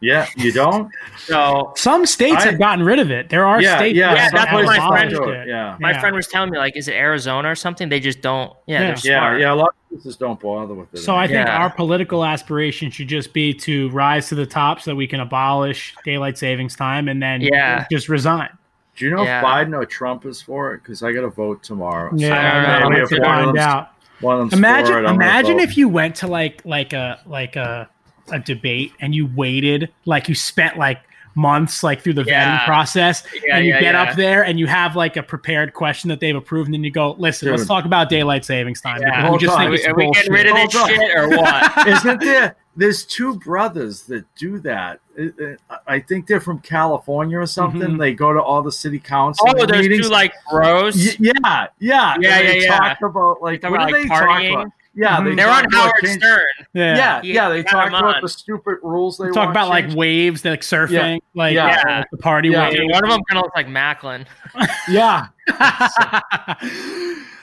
Yeah, 0.00 0.26
you 0.36 0.52
don't. 0.52 0.90
so 1.18 1.72
Some 1.76 2.06
states 2.06 2.44
I- 2.44 2.50
have 2.50 2.58
gotten 2.58 2.84
rid 2.84 2.98
of 3.00 3.10
it. 3.10 3.28
There 3.30 3.44
are 3.44 3.60
yeah, 3.60 3.78
states 3.78 3.96
yeah. 3.98 4.14
Yeah, 4.14 4.30
that's 4.32 4.52
what 4.52 4.64
my 4.64 4.88
friend- 4.88 5.12
it. 5.12 5.48
Yeah, 5.48 5.76
my 5.80 5.90
Yeah. 5.90 6.00
friend 6.00 6.14
was 6.14 6.26
telling 6.28 6.50
me 6.50 6.58
like, 6.58 6.76
is 6.76 6.86
it 6.88 6.94
Arizona 6.94 7.50
or 7.50 7.54
something? 7.56 7.88
They 7.88 7.98
just 8.00 8.20
don't. 8.20 8.52
Yeah, 8.66 8.74
Yeah. 8.74 8.78
they're 8.80 8.88
yeah, 9.12 9.18
smart. 9.20 9.40
yeah. 9.40 9.52
A 9.52 9.54
lot 9.54 9.68
of 9.68 9.88
places 9.90 10.16
don't 10.16 10.38
bother 10.38 10.74
with 10.74 10.94
it. 10.94 10.98
So 10.98 11.16
I 11.16 11.26
think 11.26 11.46
Yeah. 11.46 11.58
our 11.58 11.70
political 11.70 12.24
aspiration 12.24 12.90
should 12.90 13.08
just 13.08 13.32
be 13.32 13.52
to 13.54 13.88
rise 13.90 14.28
to 14.28 14.34
the 14.36 14.46
top 14.46 14.80
so 14.80 14.92
that 14.92 14.96
we 14.96 15.06
can 15.08 15.18
abolish 15.20 15.94
daylight 16.04 16.38
savings 16.38 16.76
time 16.76 17.08
and 17.08 17.20
then 17.22 17.40
Yeah. 17.40 17.84
just 17.90 18.08
resign. 18.08 18.50
Do 18.96 19.04
you 19.04 19.10
know 19.14 19.22
Yeah. 19.24 19.40
if 19.40 19.44
Biden 19.44 19.74
or 19.76 19.84
Trump 19.84 20.26
is 20.26 20.40
for 20.42 20.74
it? 20.74 20.82
Because 20.82 21.02
I 21.02 21.12
got 21.12 21.20
to 21.22 21.28
vote 21.30 21.62
tomorrow. 21.62 22.10
Yeah, 22.14 22.38
I 22.38 22.54
don't 22.54 22.62
know. 22.62 22.68
I 22.68 22.82
Maybe 22.88 22.94
have 23.00 23.12
if 23.12 23.18
to 23.18 23.24
find 23.24 23.58
out. 23.58 23.88
One 24.20 24.34
of 24.34 24.50
them's 24.50 24.52
for 24.52 24.56
it, 24.56 24.58
Imagine, 24.58 25.06
imagine 25.06 25.60
if 25.60 25.76
you 25.76 25.88
went 25.88 26.16
to 26.16 26.26
like 26.26 26.62
like 26.64 26.92
a 26.92 27.20
like 27.26 27.54
a 27.54 27.88
a 28.32 28.38
debate 28.38 28.92
and 29.00 29.14
you 29.14 29.26
waited 29.34 29.90
like 30.04 30.28
you 30.28 30.34
spent 30.34 30.76
like 30.78 31.00
months 31.34 31.82
like 31.84 32.02
through 32.02 32.14
the 32.14 32.24
Yeah. 32.24 32.58
vetting 32.58 32.64
process 32.66 33.22
Yeah, 33.46 33.56
and 33.58 33.64
you 33.66 33.72
yeah, 33.74 33.80
get 33.80 33.94
yeah. 33.94 34.02
up 34.02 34.16
there 34.16 34.44
and 34.44 34.58
you 34.58 34.66
have 34.66 34.96
like 34.96 35.16
a 35.16 35.22
prepared 35.22 35.72
question 35.72 36.08
that 36.08 36.18
they've 36.18 36.34
approved 36.34 36.66
and 36.68 36.74
then 36.74 36.82
you 36.82 36.90
go 36.90 37.12
listen 37.18 37.50
let's 37.50 37.64
talk 37.66 37.84
about 37.84 38.08
daylight 38.08 38.44
savings 38.44 38.80
time 38.80 39.00
Yeah. 39.02 39.22
we 39.22 39.28
Hold 39.28 39.40
just 39.40 39.52
on. 39.56 39.70
think 39.70 39.86
Are 39.88 39.94
we, 39.94 40.04
are 40.06 40.08
we 40.08 40.14
getting 40.14 40.32
rid 40.32 40.46
of 40.46 40.54
this 40.56 40.74
Hold 40.74 40.90
on. 40.90 40.96
shit 40.96 41.16
or 41.16 41.28
what? 41.36 41.86
Isn't 41.88 42.20
there? 42.20 42.56
There's 42.76 43.04
two 43.04 43.34
brothers 43.40 44.02
that 44.02 44.24
do 44.36 44.60
that. 44.60 45.00
It- 45.16 45.34
it- 45.38 45.60
I 45.86 45.98
think 45.98 46.26
they're 46.28 46.40
from 46.40 46.60
California 46.60 47.38
or 47.38 47.46
something. 47.46 47.80
Mhm. 47.82 47.98
They 47.98 48.14
go 48.14 48.32
to 48.32 48.40
all 48.40 48.62
the 48.62 48.70
city 48.70 49.00
council 49.00 49.46
oh, 49.48 49.66
there's 49.66 49.82
meetings. 49.82 50.06
two 50.06 50.12
like 50.12 50.32
bros. 50.50 50.94
Y- 50.96 51.16
yeah, 51.18 51.32
yeah, 51.42 51.66
Yeah, 51.80 52.14
And 52.14 52.24
they 52.48 52.58
yeah, 52.60 52.64
yeah. 52.64 52.78
Talk 52.94 53.02
about 53.02 53.42
like 53.42 53.62
what 53.64 53.74
about, 53.74 53.88
do 53.88 53.92
like, 53.94 54.02
they 54.02 54.08
talk 54.08 54.22
about? 54.42 54.72
Yeah, 55.00 55.20
they 55.22 55.30
Mhm. 55.30 55.36
They're 55.36 55.48
on 55.48 55.64
about 55.66 55.80
Howard 55.82 55.94
change- 56.02 56.20
Stern. 56.20 56.40
yeah, 56.74 56.96
Yeah, 56.96 57.20
yeah, 57.22 57.48
they 57.50 57.62
talk 57.62 57.86
about 57.88 58.16
on. 58.16 58.20
the 58.20 58.28
stupid 58.28 58.78
rules 58.82 59.16
they 59.16 59.26
talk 59.28 59.36
want 59.36 59.50
about 59.52 59.68
like 59.68 59.90
waves 59.94 60.44
like 60.44 60.62
surfing 60.62 61.20
like 61.34 61.54
Yeah. 61.54 61.80
yeah, 61.86 62.04
the 62.10 62.18
party 62.18 62.48
Yeah. 62.48 62.64
wave 62.68 62.76
Dude, 62.78 62.90
one 62.90 63.04
of 63.04 63.10
them 63.10 63.20
kind 63.28 63.38
of 63.38 63.44
looks 63.44 63.54
like 63.56 63.68
Macklin. 63.68 64.26
yeah. 64.88 65.28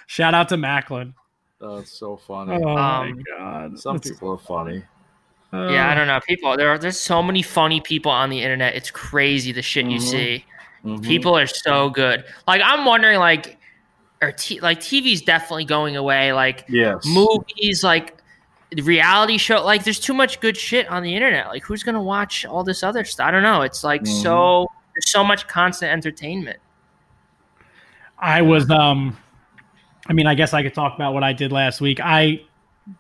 shout 0.08 0.34
out 0.34 0.50
to 0.50 0.58
Macklin 0.58 1.14
That's 1.62 1.92
so 1.98 2.18
funny. 2.18 2.62
oh 2.64 2.76
my 2.76 3.08
Um, 3.08 3.24
god 3.38 3.80
Some 3.80 3.98
That's- 3.98 4.12
people 4.14 4.32
are 4.34 4.38
funny. 4.38 4.84
uh, 5.54 5.70
yeah, 5.70 5.90
I 5.90 5.96
don't 5.96 6.08
know. 6.08 6.20
People, 6.28 6.58
there 6.58 6.70
are 6.70 6.78
there's 6.78 7.00
so 7.00 7.24
many 7.24 7.42
funny 7.42 7.80
people 7.80 8.12
on 8.12 8.30
the 8.30 8.42
internet. 8.42 8.76
It's 8.76 8.92
crazy 8.92 9.52
the 9.54 9.62
shit 9.62 9.86
you 9.86 10.00
Mhm. 10.00 10.02
see. 10.02 10.46
Mhm. 10.84 11.04
People 11.04 11.38
are 11.38 11.48
so 11.48 11.90
good. 11.90 12.26
Like 12.48 12.62
I'm 12.64 12.84
wondering, 12.86 13.20
like, 13.20 13.58
or 14.22 14.32
t- 14.32 14.60
like 14.60 14.80
TV's 14.80 15.22
definitely 15.22 15.66
going 15.66 15.96
away. 15.96 16.34
Like 16.34 16.66
yes, 16.70 17.06
movies, 17.06 17.84
like 17.84 18.18
reality 18.84 19.38
show. 19.38 19.64
Like 19.64 19.84
there's 19.84 20.00
too 20.00 20.14
much 20.14 20.40
good 20.40 20.58
shit 20.58 20.88
on 20.90 21.04
the 21.04 21.14
internet. 21.14 21.48
Like 21.48 21.64
who's 21.64 21.84
gonna 21.84 22.02
watch 22.02 22.46
all 22.46 22.64
this 22.64 22.84
other 22.84 23.04
stuff? 23.04 23.28
I 23.28 23.32
don't 23.32 23.44
know. 23.44 23.62
It's 23.62 23.84
like 23.84 24.02
Mhm. 24.04 24.22
so. 24.24 24.68
There's 24.94 25.12
so 25.12 25.26
much 25.26 25.46
constant 25.50 25.92
entertainment. 25.92 26.60
I 28.18 28.42
was 28.42 28.70
um 28.70 29.18
I 30.08 30.14
mean, 30.14 30.28
I 30.28 30.36
guess 30.36 30.54
I 30.54 30.62
could 30.64 30.74
talk 30.74 30.96
about 30.96 31.14
what 31.14 31.24
I 31.24 31.34
did 31.34 31.52
last 31.52 31.82
week. 31.82 32.00
I 32.00 32.42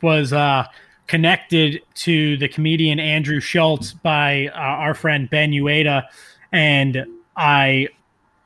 was 0.01 0.33
uh 0.33 0.65
connected 1.07 1.81
to 1.93 2.35
the 2.37 2.47
comedian 2.49 2.99
Andrew 2.99 3.39
Schulz 3.39 3.93
by 3.93 4.47
uh, 4.47 4.57
our 4.57 4.93
friend 4.95 5.29
Ben 5.29 5.51
Ueda 5.51 6.03
and 6.51 7.05
I 7.37 7.89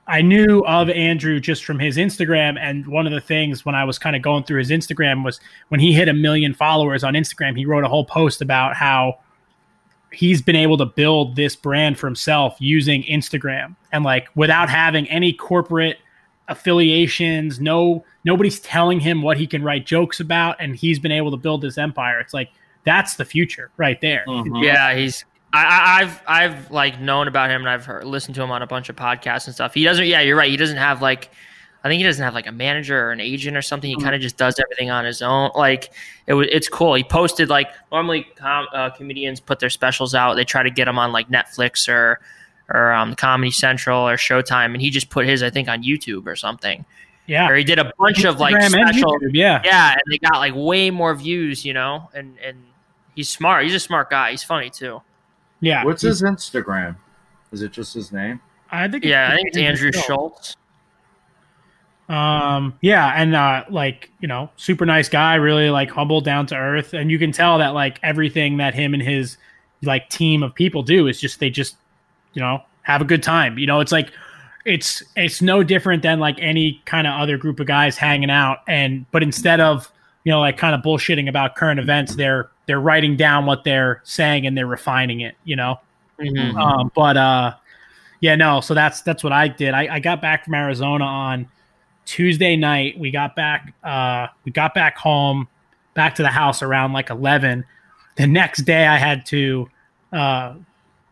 I 0.10 0.22
knew 0.24 0.62
of 0.66 0.90
Andrew 0.90 1.40
just 1.40 1.64
from 1.64 1.78
his 1.78 1.96
Instagram 1.98 2.58
and 2.60 2.88
one 2.88 3.06
of 3.06 3.14
the 3.14 3.22
things 3.22 3.64
when 3.64 3.76
I 3.76 3.84
was 3.84 4.00
kind 4.00 4.16
of 4.16 4.24
going 4.24 4.44
through 4.44 4.58
his 4.58 4.72
Instagram 4.72 5.24
was 5.24 5.40
when 5.68 5.80
he 5.80 5.94
hit 5.94 6.08
a 6.10 6.14
million 6.14 6.54
followers 6.54 7.04
on 7.04 7.14
Instagram, 7.14 7.56
he 7.56 7.66
wrote 7.66 7.84
a 7.84 7.88
whole 7.88 8.06
post 8.06 8.42
about 8.42 8.76
how 8.76 9.20
he's 10.12 10.42
been 10.42 10.56
able 10.56 10.78
to 10.78 10.86
build 10.86 11.36
this 11.36 11.56
brand 11.56 12.00
for 12.00 12.08
himself 12.08 12.58
using 12.60 13.04
Instagram 13.04 13.76
and 13.92 14.04
like 14.04 14.28
without 14.36 14.68
having 14.68 15.08
any 15.10 15.32
corporate 15.32 15.98
affiliations, 16.48 17.60
no 17.60 18.04
nobody's 18.26 18.60
telling 18.60 19.00
him 19.00 19.22
what 19.22 19.38
he 19.38 19.46
can 19.48 19.64
write 19.64 19.86
jokes 19.86 20.20
about 20.20 20.56
and 20.60 20.76
he's 20.76 20.98
been 21.00 21.12
able 21.12 21.32
to 21.32 21.38
build 21.38 21.62
this 21.62 21.78
empire. 21.78 22.20
It's 22.20 22.34
like 22.34 22.50
that's 22.84 23.16
the 23.16 23.26
future 23.26 23.70
right 23.78 24.02
there. 24.02 24.24
Mhm. 24.28 24.64
Yeah, 24.64 24.96
he's. 24.96 25.26
I, 25.52 25.66
I, 25.66 26.02
I've 26.02 26.22
I've 26.28 26.72
like 26.72 27.00
known 27.00 27.28
about 27.28 27.50
him 27.50 27.62
and 27.62 27.70
I've 27.70 27.86
heard, 27.86 28.06
listened 28.06 28.36
to 28.36 28.44
him 28.44 28.52
on 28.52 28.62
a 28.62 28.68
bunch 28.68 28.90
of 28.90 28.96
podcasts 28.96 29.46
and 29.46 29.54
stuff. 29.54 29.74
He 29.74 29.84
doesn't. 29.84 30.06
Yeah, 30.06 30.22
you're 30.22 30.38
right. 30.38 30.50
He 30.50 30.58
doesn't 30.58 30.78
have 30.78 31.02
like. 31.02 31.30
I 31.82 31.88
think 31.88 32.00
he 32.00 32.04
doesn't 32.04 32.24
have 32.24 32.34
like 32.34 32.46
a 32.46 32.52
manager 32.52 33.08
or 33.08 33.12
an 33.12 33.22
agent 33.22 33.56
or 33.56 33.62
something. 33.62 33.90
He 33.90 33.96
kind 34.04 34.14
of 34.14 34.20
just 34.20 34.36
does 34.36 34.60
everything 34.60 34.92
on 34.92 35.06
his 35.06 35.22
own. 35.22 35.52
Like 35.56 35.94
it 36.28 36.34
was, 36.34 36.48
it's 36.52 36.68
cool. 36.68 36.94
He 36.94 37.06
posted 37.06 37.48
like 37.48 37.70
normally 37.90 38.28
com- 38.36 38.68
uh, 38.74 38.90
comedians 38.90 39.40
put 39.40 39.60
their 39.60 39.70
specials 39.70 40.14
out. 40.14 40.34
They 40.34 40.44
try 40.44 40.62
to 40.62 40.70
get 40.70 40.86
them 40.86 41.00
on 41.00 41.14
like 41.14 41.30
Netflix 41.30 41.88
or 41.88 42.20
or 42.68 42.92
um, 42.92 43.16
Comedy 43.16 43.52
Central 43.52 44.08
or 44.08 44.18
Showtime, 44.18 44.74
and 44.74 44.82
he 44.82 44.90
just 44.90 45.10
put 45.10 45.26
his 45.26 45.42
I 45.42 45.50
think 45.50 45.70
on 45.70 45.82
YouTube 45.82 46.28
or 46.28 46.36
something. 46.36 46.84
Yeah. 47.28 47.48
Or 47.48 47.56
he 47.56 47.64
did 47.64 47.80
a 47.80 47.94
bunch 47.98 48.26
of 48.26 48.40
like 48.40 48.56
Instagram 48.56 48.70
special. 48.70 49.20
YouTube, 49.20 49.32
yeah. 49.34 49.62
Yeah, 49.64 49.92
and 49.94 50.02
they 50.12 50.18
got 50.18 50.40
like 50.40 50.54
way 50.56 50.90
more 50.90 51.14
views, 51.16 51.64
you 51.64 51.74
know. 51.74 52.10
And 52.14 52.38
and 52.44 52.62
he's 53.16 53.30
smart. 53.30 53.64
He's 53.64 53.76
a 53.76 53.80
smart 53.80 54.10
guy. 54.10 54.32
He's 54.32 54.44
funny 54.44 54.70
too. 54.70 55.02
Yeah. 55.62 55.84
What's 55.84 56.02
his 56.02 56.22
Instagram? 56.22 56.96
Is 57.52 57.62
it 57.62 57.72
just 57.72 57.94
his 57.94 58.12
name? 58.12 58.40
I 58.72 58.88
think 58.88 59.04
Yeah, 59.04 59.30
I 59.32 59.36
think 59.36 59.50
it's 59.50 59.58
Andrew 59.58 59.92
Schulz. 59.92 60.06
Schulz. 60.06 60.58
Um, 62.10 62.74
yeah, 62.82 63.14
and 63.16 63.36
uh, 63.36 63.66
like 63.70 64.10
you 64.20 64.28
know, 64.28 64.50
super 64.56 64.86
nice 64.86 65.10
guy, 65.10 65.36
really 65.36 65.70
like 65.70 65.92
humble, 65.92 66.22
down 66.22 66.48
to 66.48 66.56
earth, 66.56 66.94
and 66.94 67.12
you 67.12 67.20
can 67.20 67.32
tell 67.32 67.60
that 67.60 67.70
like 67.70 68.00
everything 68.02 68.58
that 68.58 68.74
him 68.74 68.96
and 68.96 69.04
his 69.04 69.38
like 69.84 70.10
team 70.10 70.42
of 70.44 70.54
people 70.56 70.82
do 70.82 71.08
is 71.08 71.22
just 71.22 71.40
they 71.40 71.52
just 71.52 71.76
you 72.34 72.42
know 72.42 72.64
have 72.82 73.02
a 73.02 73.06
good 73.06 73.22
time. 73.22 73.60
You 73.60 73.68
know, 73.68 73.80
it's 73.80 73.92
like 73.92 74.12
it's 74.66 75.04
it's 75.16 75.42
no 75.42 75.62
different 75.62 76.02
than 76.02 76.20
like 76.20 76.38
any 76.40 76.82
kind 76.86 77.06
of 77.06 77.14
other 77.14 77.38
group 77.38 77.60
of 77.60 77.68
guys 77.68 77.96
hanging 77.96 78.32
out, 78.32 78.60
and 78.68 79.06
but 79.12 79.22
instead 79.22 79.60
of 79.60 79.92
you 80.30 80.36
know 80.36 80.42
like 80.42 80.58
kind 80.58 80.76
of 80.76 80.82
bullshitting 80.84 81.28
about 81.28 81.56
current 81.56 81.80
events, 81.80 82.14
they're 82.14 82.52
they're 82.68 82.80
writing 82.80 83.18
down 83.18 83.48
what 83.48 83.64
they're 83.64 84.00
saying 84.04 84.46
and 84.46 84.56
they're 84.56 84.68
refining 84.68 85.22
it. 85.22 85.34
You 85.44 85.56
know, 85.56 85.80
Mhm. 86.20 86.56
um, 86.56 86.92
but 86.94 87.18
uh, 87.18 87.56
yeah, 88.20 88.36
no. 88.36 88.62
So 88.62 88.76
that's 88.76 89.02
that's 89.02 89.24
what 89.24 89.34
I 89.34 89.48
did. 89.48 89.74
I, 89.74 89.96
I 89.96 90.00
got 90.00 90.22
back 90.22 90.46
from 90.46 90.54
Arizona 90.54 91.04
on 91.04 91.48
Tuesday 92.06 92.56
night. 92.56 93.00
We 93.00 93.10
got 93.10 93.36
back. 93.36 93.74
Uh, 93.84 94.28
we 94.46 94.52
got 94.52 94.76
back 94.76 94.98
home, 95.00 95.48
back 95.96 96.14
to 96.16 96.22
the 96.22 96.30
house 96.30 96.62
around 96.62 96.94
like 96.94 97.10
eleven. 97.10 97.66
The 98.18 98.28
next 98.28 98.66
day, 98.66 98.86
I 98.86 98.98
had 98.98 99.26
to 99.28 99.68
uh, 100.14 100.54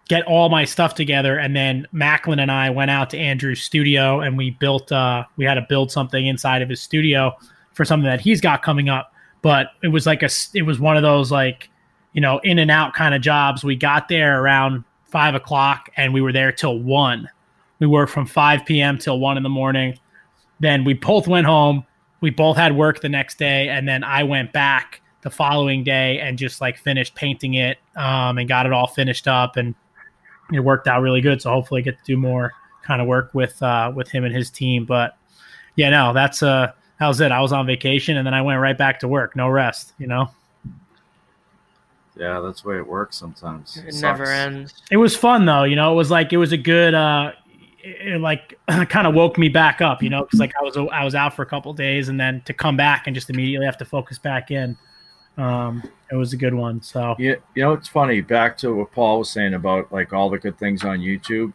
get 0.09 0.27
all 0.27 0.49
my 0.49 0.63
stuff 0.65 0.93
together, 0.93 1.39
and 1.39 1.55
then 1.55 1.87
Macklin 1.91 2.37
and 2.37 2.51
I 2.51 2.69
went 2.69 2.91
out 2.91 3.09
to 3.09 3.17
Andrew's 3.17 3.63
studio, 3.63 4.19
and 4.19 4.37
we 4.37 4.51
built. 4.51 4.91
Uh, 4.91 5.23
we 5.37 5.45
had 5.45 5.55
to 5.55 5.65
build 5.67 5.91
something 5.91 6.27
inside 6.27 6.61
of 6.61 6.69
his 6.69 6.81
studio 6.81 7.35
for 7.77 7.85
something 7.85 8.09
that 8.09 8.19
he's 8.19 8.41
got 8.41 8.61
coming 8.61 8.89
up. 8.89 9.13
But 9.41 9.67
it 9.81 9.87
was 9.87 10.05
like 10.05 10.23
a, 10.23 10.29
It 10.53 10.63
was 10.63 10.79
one 10.79 10.97
of 10.97 11.03
those 11.03 11.31
like 11.31 11.69
you 12.17 12.21
know, 12.21 12.39
in 12.39 12.57
and 12.57 12.71
out 12.71 12.95
kind 12.95 13.13
of 13.13 13.21
jobs. 13.21 13.63
We 13.63 13.75
got 13.75 14.07
there 14.07 14.41
around 14.41 14.83
five 15.05 15.35
o'clock 15.35 15.91
and 15.97 16.15
we 16.15 16.19
were 16.19 16.33
there 16.33 16.51
till 16.51 16.79
one. 16.79 17.29
We 17.77 17.85
worked 17.85 18.11
from 18.11 18.25
5 18.25 18.65
p.m. 18.65 18.97
till 18.97 19.19
one 19.19 19.37
in 19.37 19.43
the 19.43 19.49
morning. 19.49 19.99
Then 20.59 20.83
we 20.83 20.93
both 20.95 21.27
went 21.27 21.45
home. 21.45 21.85
We 22.21 22.31
both 22.31 22.57
had 22.57 22.75
work 22.75 23.01
the 23.01 23.09
next 23.09 23.37
day. 23.37 23.69
And 23.69 23.87
then 23.87 24.03
I 24.03 24.23
went 24.23 24.51
back 24.51 25.01
the 25.21 25.29
following 25.29 25.83
day 25.83 26.19
and 26.19 26.39
just 26.39 26.59
like 26.59 26.79
finished 26.79 27.13
painting 27.13 27.53
it 27.53 27.77
um, 27.95 28.39
and 28.39 28.49
got 28.49 28.65
it 28.65 28.73
all 28.73 28.87
finished 28.87 29.27
up. 29.27 29.55
And 29.55 29.75
it 30.51 30.61
worked 30.61 30.87
out 30.87 31.03
really 31.03 31.21
good. 31.21 31.39
So 31.39 31.51
hopefully 31.51 31.81
I 31.81 31.83
get 31.83 31.99
to 31.99 32.03
do 32.03 32.17
more 32.17 32.51
kind 32.81 32.99
of 32.99 33.07
work 33.07 33.29
with, 33.35 33.61
uh, 33.61 33.91
with 33.93 34.09
him 34.09 34.23
and 34.23 34.33
his 34.33 34.49
team. 34.49 34.85
But 34.85 35.15
yeah, 35.75 35.91
no, 35.91 36.13
that's, 36.13 36.41
uh, 36.41 36.71
that 36.99 37.07
was 37.07 37.21
it. 37.21 37.31
I 37.31 37.41
was 37.41 37.51
on 37.51 37.65
vacation 37.65 38.17
and 38.17 38.25
then 38.25 38.33
I 38.33 38.41
went 38.41 38.59
right 38.59 38.77
back 38.77 38.99
to 39.01 39.07
work. 39.07 39.35
No 39.35 39.47
rest, 39.49 39.93
you 39.97 40.07
know? 40.07 40.29
Yeah, 42.15 42.39
that's 42.39 42.63
the 42.63 42.69
way 42.69 42.77
it 42.77 42.87
works 42.87 43.15
sometimes. 43.15 43.77
It 43.77 43.93
sucks. 43.93 44.01
never 44.01 44.25
ends. 44.25 44.73
It 44.89 44.97
was 44.97 45.15
fun 45.15 45.45
though, 45.45 45.63
you 45.63 45.75
know. 45.75 45.93
It 45.93 45.95
was 45.95 46.09
like 46.09 46.33
it 46.33 46.37
was 46.37 46.51
a 46.51 46.57
good, 46.57 46.95
uh, 46.95 47.31
it, 47.83 48.13
it, 48.13 48.21
like 48.21 48.57
kind 48.89 49.05
of 49.05 49.13
woke 49.13 49.37
me 49.37 49.49
back 49.49 49.81
up, 49.81 50.01
you 50.01 50.09
know, 50.09 50.23
because 50.23 50.39
like 50.39 50.53
I 50.59 50.63
was 50.63 50.77
I 50.91 51.03
was 51.03 51.13
out 51.15 51.35
for 51.35 51.43
a 51.43 51.45
couple 51.45 51.73
days, 51.73 52.09
and 52.09 52.19
then 52.19 52.41
to 52.45 52.53
come 52.53 52.75
back 52.75 53.05
and 53.05 53.15
just 53.15 53.29
immediately 53.29 53.65
have 53.65 53.77
to 53.77 53.85
focus 53.85 54.17
back 54.17 54.49
in, 54.49 54.75
um, 55.37 55.83
it 56.11 56.15
was 56.15 56.33
a 56.33 56.37
good 56.37 56.53
one. 56.53 56.81
So 56.81 57.15
Yeah, 57.19 57.35
you 57.55 57.63
know 57.63 57.73
it's 57.73 57.87
funny. 57.87 58.21
Back 58.21 58.57
to 58.59 58.73
what 58.73 58.91
Paul 58.91 59.19
was 59.19 59.29
saying 59.29 59.53
about 59.53 59.91
like 59.91 60.11
all 60.11 60.29
the 60.29 60.39
good 60.39 60.57
things 60.57 60.83
on 60.83 60.99
YouTube. 60.99 61.53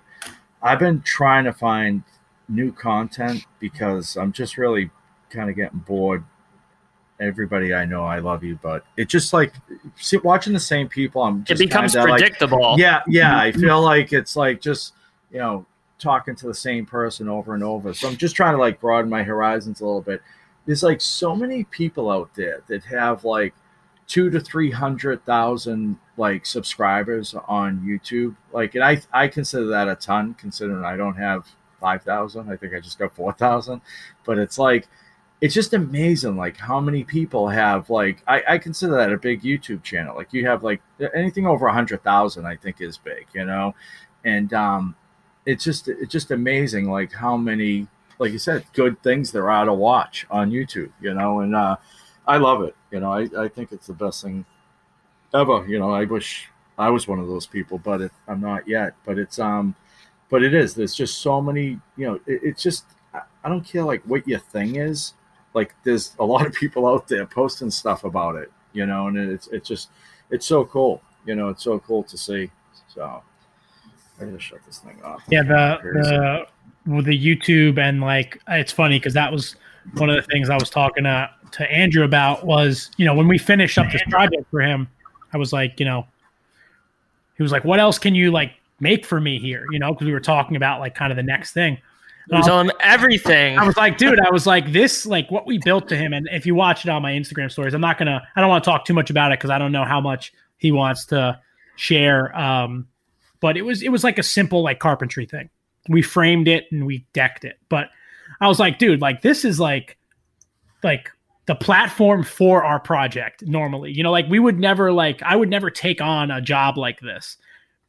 I've 0.62 0.78
been 0.78 1.02
trying 1.02 1.44
to 1.44 1.52
find 1.52 2.04
new 2.48 2.72
content 2.72 3.46
because 3.58 4.16
I'm 4.16 4.32
just 4.32 4.56
really 4.56 4.90
kind 5.32 5.50
of 5.50 5.56
getting 5.56 5.78
bored. 5.80 6.24
Everybody 7.20 7.72
I 7.72 7.84
know, 7.84 8.04
I 8.04 8.18
love 8.18 8.42
you, 8.42 8.58
but 8.62 8.84
it 8.96 9.08
just 9.08 9.32
like 9.32 9.54
see, 9.96 10.16
watching 10.18 10.52
the 10.52 10.60
same 10.60 10.88
people. 10.88 11.22
I'm 11.22 11.44
It 11.48 11.58
becomes 11.58 11.92
kinda, 11.92 12.10
like, 12.10 12.20
predictable. 12.20 12.74
yeah, 12.78 13.02
yeah. 13.06 13.38
I 13.38 13.50
mm-hmm. 13.50 13.60
feel 13.60 13.80
like 13.80 14.12
it's 14.12 14.34
like 14.34 14.60
just 14.60 14.94
you 15.30 15.38
know 15.38 15.66
talking 15.98 16.34
to 16.34 16.46
the 16.46 16.54
same 16.54 16.84
person 16.84 17.28
over 17.28 17.54
and 17.54 17.62
over. 17.62 17.94
So 17.94 18.08
I'm 18.08 18.16
just 18.16 18.34
trying 18.34 18.54
to 18.54 18.58
like 18.58 18.80
broaden 18.80 19.08
my 19.08 19.22
horizons 19.22 19.80
a 19.80 19.86
little 19.86 20.02
bit. 20.02 20.20
There's 20.66 20.82
like 20.82 21.00
so 21.00 21.34
many 21.36 21.64
people 21.64 22.10
out 22.10 22.34
there 22.34 22.62
that 22.66 22.84
have 22.84 23.24
like 23.24 23.54
two 24.08 24.28
to 24.30 24.40
three 24.40 24.70
hundred 24.70 25.24
thousand 25.24 25.96
like 26.16 26.44
subscribers 26.44 27.34
on 27.46 27.80
YouTube. 27.80 28.36
Like, 28.52 28.74
and 28.74 28.82
I 28.82 29.00
I 29.12 29.28
consider 29.28 29.66
that 29.66 29.88
a 29.88 29.94
ton, 29.94 30.34
considering 30.34 30.84
I 30.84 30.96
don't 30.96 31.16
have 31.16 31.46
five 31.80 32.02
thousand. 32.02 32.50
I 32.50 32.56
think 32.56 32.74
I 32.74 32.80
just 32.80 32.98
got 32.98 33.14
four 33.14 33.32
thousand. 33.32 33.80
But 34.24 34.38
it's 34.38 34.58
like 34.58 34.88
it's 35.42 35.54
just 35.54 35.74
amazing 35.74 36.36
like 36.36 36.56
how 36.56 36.78
many 36.80 37.02
people 37.02 37.48
have 37.48 37.90
like 37.90 38.22
I, 38.28 38.42
I 38.50 38.58
consider 38.58 38.94
that 38.94 39.12
a 39.12 39.18
big 39.18 39.42
youtube 39.42 39.82
channel. 39.82 40.16
Like 40.16 40.32
you 40.32 40.46
have 40.46 40.62
like 40.62 40.80
anything 41.14 41.46
over 41.46 41.68
hundred 41.68 42.02
thousand 42.04 42.46
i 42.46 42.56
think 42.56 42.80
is 42.80 42.96
big 42.96 43.26
you 43.34 43.44
know? 43.44 43.74
And 44.24 44.54
um 44.54 44.94
it's 45.44 45.64
just 45.64 45.88
it's 45.88 46.12
just 46.12 46.30
amazing 46.30 46.88
like 46.88 47.12
how 47.12 47.36
many 47.36 47.88
like 48.20 48.30
you 48.30 48.38
said 48.38 48.64
good 48.72 49.02
things 49.02 49.32
there 49.32 49.50
are 49.50 49.64
to 49.64 49.74
watch 49.74 50.26
on 50.30 50.52
youtube 50.52 50.92
you 51.00 51.12
know? 51.12 51.40
And 51.40 51.56
uh 51.56 51.76
i 52.26 52.36
love 52.36 52.62
it 52.62 52.76
you 52.92 53.00
know? 53.00 53.12
I, 53.12 53.28
I 53.36 53.48
think 53.48 53.72
it's 53.72 53.88
the 53.88 53.94
best 53.94 54.22
thing 54.22 54.46
ever 55.34 55.66
you 55.66 55.80
know? 55.80 55.90
I 55.90 56.04
wish 56.04 56.48
i 56.78 56.88
was 56.88 57.08
one 57.08 57.18
of 57.18 57.26
those 57.26 57.48
people 57.48 57.78
but 57.78 58.00
it, 58.00 58.12
i'm 58.28 58.40
not 58.40 58.68
yet. 58.68 58.94
But 59.04 59.18
it's 59.18 59.40
um 59.40 59.74
but 60.30 60.42
it 60.42 60.54
is. 60.54 60.72
There's 60.74 60.94
just 60.94 61.18
so 61.18 61.42
many 61.42 61.80
you 61.96 62.06
know 62.06 62.14
it, 62.26 62.40
it's 62.44 62.62
just 62.62 62.84
i 63.44 63.48
don't 63.48 63.64
care 63.64 63.82
like 63.82 64.02
what 64.04 64.26
your 64.28 64.38
thing 64.38 64.76
is 64.76 65.14
like 65.54 65.74
there's 65.84 66.14
a 66.18 66.24
lot 66.24 66.46
of 66.46 66.52
people 66.54 66.86
out 66.86 67.08
there 67.08 67.26
posting 67.26 67.70
stuff 67.70 68.04
about 68.04 68.36
it 68.36 68.50
you 68.72 68.86
know 68.86 69.08
and 69.08 69.16
it's 69.16 69.48
it's 69.48 69.68
just 69.68 69.90
it's 70.30 70.46
so 70.46 70.64
cool 70.64 71.02
you 71.26 71.34
know 71.34 71.48
it's 71.48 71.62
so 71.62 71.78
cool 71.80 72.02
to 72.02 72.16
see 72.16 72.50
so 72.88 73.22
i 74.20 74.24
gotta 74.24 74.38
shut 74.38 74.58
this 74.66 74.78
thing 74.78 74.98
off 75.02 75.22
Yeah, 75.28 75.42
the 75.42 75.78
the 75.82 76.46
with 76.86 77.04
the 77.04 77.36
YouTube 77.36 77.78
and 77.78 78.00
like 78.00 78.40
it's 78.48 78.72
funny 78.72 78.98
because 78.98 79.14
that 79.14 79.32
was 79.32 79.56
one 79.94 80.10
of 80.10 80.16
the 80.16 80.22
things 80.22 80.50
I 80.50 80.56
was 80.56 80.70
talking 80.70 81.04
to 81.04 81.30
to 81.52 81.70
Andrew 81.70 82.04
about 82.04 82.44
was 82.44 82.90
you 82.96 83.04
know 83.04 83.14
when 83.14 83.28
we 83.28 83.38
finished 83.38 83.78
up 83.78 83.90
this 83.92 84.02
project 84.10 84.44
for 84.50 84.60
him, 84.60 84.88
I 85.32 85.38
was 85.38 85.52
like 85.52 85.78
you 85.78 85.86
know, 85.86 86.06
he 87.36 87.42
was 87.42 87.52
like, 87.52 87.64
what 87.64 87.78
else 87.78 87.98
can 87.98 88.14
you 88.14 88.30
like 88.30 88.52
make 88.80 89.04
for 89.04 89.20
me 89.20 89.38
here? 89.38 89.64
You 89.70 89.78
know, 89.78 89.92
because 89.92 90.06
we 90.06 90.12
were 90.12 90.20
talking 90.20 90.56
about 90.56 90.80
like 90.80 90.94
kind 90.94 91.12
of 91.12 91.16
the 91.16 91.22
next 91.22 91.52
thing. 91.52 91.78
You 92.30 92.42
tell 92.42 92.60
him 92.60 92.70
everything. 92.80 93.58
I 93.58 93.66
was 93.66 93.76
like, 93.76 93.98
dude, 93.98 94.20
I 94.20 94.30
was 94.30 94.46
like, 94.46 94.72
this, 94.72 95.04
like 95.04 95.30
what 95.30 95.46
we 95.46 95.58
built 95.58 95.88
to 95.88 95.96
him. 95.96 96.12
And 96.12 96.28
if 96.30 96.46
you 96.46 96.54
watch 96.54 96.84
it 96.84 96.88
on 96.88 97.02
my 97.02 97.12
Instagram 97.12 97.50
stories, 97.50 97.74
I'm 97.74 97.80
not 97.80 97.98
going 97.98 98.06
to, 98.06 98.22
I 98.36 98.40
don't 98.40 98.48
want 98.48 98.62
to 98.64 98.70
talk 98.70 98.84
too 98.84 98.94
much 98.94 99.10
about 99.10 99.32
it 99.32 99.38
because 99.38 99.50
I 99.50 99.58
don't 99.58 99.72
know 99.72 99.84
how 99.84 100.00
much 100.00 100.32
he 100.56 100.70
wants 100.72 101.06
to 101.06 101.40
share. 101.76 102.34
Um, 102.38 102.86
but 103.40 103.56
it 103.56 103.62
was, 103.62 103.82
it 103.82 103.90
was 103.90 104.04
like 104.04 104.18
a 104.18 104.22
simple, 104.22 104.62
like 104.62 104.78
carpentry 104.78 105.26
thing. 105.26 105.50
We 105.88 106.00
framed 106.00 106.46
it 106.46 106.66
and 106.70 106.86
we 106.86 107.06
decked 107.12 107.44
it. 107.44 107.58
But 107.68 107.88
I 108.40 108.46
was 108.46 108.60
like, 108.60 108.78
dude, 108.78 109.00
like 109.00 109.22
this 109.22 109.44
is 109.44 109.58
like, 109.58 109.98
like 110.84 111.10
the 111.46 111.56
platform 111.56 112.22
for 112.22 112.62
our 112.62 112.78
project 112.78 113.42
normally. 113.44 113.92
You 113.92 114.04
know, 114.04 114.12
like 114.12 114.28
we 114.28 114.38
would 114.38 114.60
never, 114.60 114.92
like, 114.92 115.22
I 115.22 115.34
would 115.34 115.50
never 115.50 115.70
take 115.70 116.00
on 116.00 116.30
a 116.30 116.40
job 116.40 116.78
like 116.78 117.00
this 117.00 117.36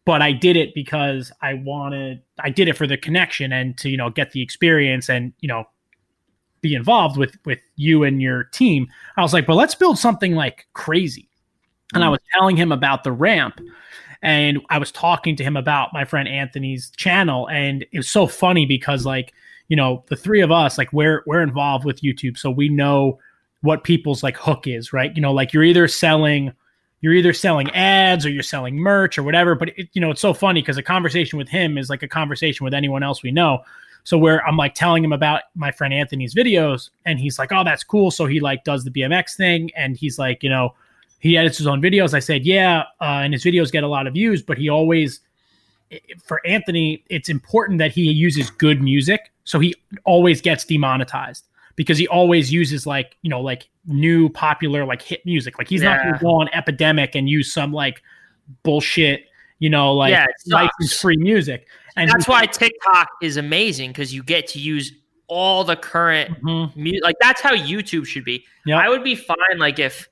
but 0.06 0.22
I 0.22 0.32
did 0.32 0.58
it 0.58 0.74
because 0.74 1.32
I 1.42 1.56
wanted 1.56 2.22
I 2.40 2.50
did 2.50 2.68
it 2.68 2.78
for 2.78 2.88
the 2.88 2.98
connection 2.98 3.54
and 3.54 3.78
to 3.80 3.90
you 3.90 3.98
know 3.98 4.10
get 4.10 4.32
the 4.32 4.42
experience 4.42 5.10
and 5.10 5.34
you 5.40 5.48
know 5.48 5.66
be 6.62 6.74
involved 6.76 7.18
with 7.18 7.38
with 7.46 7.60
you 7.76 8.04
and 8.04 8.22
your 8.22 8.46
team. 8.46 8.88
I 9.18 9.22
was 9.22 9.34
like, 9.34 9.46
but 9.46 9.56
let's 9.56 9.76
build 9.76 10.00
something 10.00 10.36
like 10.36 10.68
crazy. 10.74 11.30
And 11.94 12.04
I 12.04 12.08
mm. 12.08 12.12
was 12.12 12.20
telling 12.34 12.58
him 12.58 12.72
about 12.72 13.04
the 13.04 13.12
ramp 13.12 13.60
and 14.22 14.62
I 14.70 14.78
was 14.80 14.92
talking 14.92 15.36
to 15.36 15.44
him 15.44 15.58
about 15.58 15.94
my 15.94 16.06
friend 16.06 16.28
Anthony's 16.28 16.90
channel 16.92 17.48
and 17.50 17.86
it 17.92 17.98
was 17.98 18.10
so 18.10 18.26
funny 18.26 18.66
because 18.66 19.06
like, 19.06 19.34
you 19.68 19.76
know, 19.76 20.04
the 20.08 20.16
three 20.16 20.42
of 20.42 20.52
us 20.52 20.78
like 20.78 20.92
we're 20.92 21.24
we're 21.28 21.42
involved 21.42 21.86
with 21.86 22.02
YouTube 22.02 22.38
so 22.38 22.50
we 22.50 22.70
know 22.70 23.20
what 23.62 23.84
people's 23.84 24.24
like 24.24 24.38
hook 24.38 24.66
is, 24.68 24.92
right? 24.92 25.16
You 25.16 25.22
know, 25.22 25.34
like 25.34 25.54
you're 25.54 25.64
either 25.64 25.88
selling 25.88 26.52
you're 27.04 27.14
either 27.14 27.34
selling 27.34 27.70
ads 27.72 28.26
or 28.26 28.30
you're 28.30 28.42
selling 28.42 28.78
merch 28.78 29.18
or 29.18 29.24
whatever. 29.24 29.56
But 29.56 29.78
it, 29.78 29.90
you 29.92 30.00
know, 30.00 30.10
it's 30.10 30.22
so 30.22 30.34
funny 30.34 30.62
because 30.62 30.78
a 30.78 30.84
conversation 30.84 31.38
with 31.38 31.50
him 31.50 31.78
is 31.78 31.90
like 31.90 32.02
a 32.02 32.08
conversation 32.08 32.64
with 32.64 32.74
anyone 32.74 33.04
else 33.04 33.22
we 33.22 33.30
know. 33.30 33.60
So 34.06 34.18
where 34.18 34.42
I'm 34.48 34.56
like 34.56 34.74
telling 34.74 35.04
him 35.04 35.12
about 35.12 35.42
my 35.54 35.70
friend 35.70 35.94
Anthony's 35.94 36.34
videos, 36.34 36.92
and 37.06 37.20
he's 37.20 37.38
like, 37.38 37.52
"Oh, 37.52 37.66
that's 37.66 37.84
cool." 37.84 38.10
So 38.10 38.26
he 38.26 38.40
like 38.40 38.64
does 38.64 38.86
the 38.86 38.90
BMX 38.90 39.36
thing, 39.36 39.70
and 39.76 39.98
he's 39.98 40.18
like, 40.18 40.44
you 40.44 40.50
know, 40.50 40.76
he 41.20 41.38
edits 41.38 41.58
his 41.58 41.68
own 41.68 41.82
videos. 41.82 42.14
I 42.14 42.20
said, 42.20 42.46
"Yeah," 42.46 42.84
uh, 43.02 43.20
and 43.24 43.34
his 43.34 43.44
videos 43.44 43.70
get 43.70 43.84
a 43.84 43.88
lot 43.88 44.08
of 44.08 44.14
views, 44.14 44.42
but 44.42 44.58
he 44.58 44.70
always, 44.70 45.20
for 46.24 46.40
Anthony, 46.48 47.04
it's 47.10 47.28
important 47.28 47.80
that 47.80 47.92
he 47.92 48.04
uses 48.04 48.50
good 48.50 48.82
music, 48.82 49.32
so 49.44 49.60
he 49.60 49.76
always 50.06 50.40
gets 50.40 50.64
demonetized 50.64 51.46
because 51.76 51.98
he 51.98 52.08
always 52.08 52.52
uses 52.52 52.86
like 52.86 53.18
you 53.22 53.30
know 53.30 53.42
like 53.42 53.70
new 53.86 54.30
popular 54.30 54.86
like 54.86 55.02
hit 55.02 55.26
music. 55.26 55.58
Like 55.58 55.68
he's 55.70 55.82
not 55.82 56.02
going 56.02 56.14
to 56.14 56.20
go 56.20 56.30
on 56.42 56.50
Epidemic 56.54 57.16
and 57.16 57.28
use 57.30 57.52
some 57.54 57.74
like 57.74 58.02
bullshit, 58.64 59.26
you 59.60 59.70
know, 59.70 59.94
like 59.94 60.12
Yeah, 60.12 60.26
license 60.48 61.00
free 61.00 61.18
music. 61.18 61.68
And 61.96 62.10
That's 62.10 62.28
why 62.28 62.46
TikTok 62.46 63.08
is 63.22 63.38
amazing 63.38 63.92
because 63.92 64.14
you 64.14 64.24
get 64.24 64.48
to 64.48 64.60
use 64.60 64.92
all 65.28 65.64
the 65.64 65.76
current 65.76 66.42
Mhm. 66.44 66.76
music. 66.76 67.04
Like 67.04 67.16
that's 67.22 67.42
how 67.42 67.56
YouTube 67.56 68.06
should 68.06 68.24
be. 68.26 68.46
Yep. 68.66 68.78
I 68.80 68.90
would 68.90 69.04
be 69.04 69.16
fine 69.16 69.58
like 69.58 69.80
if 69.80 70.08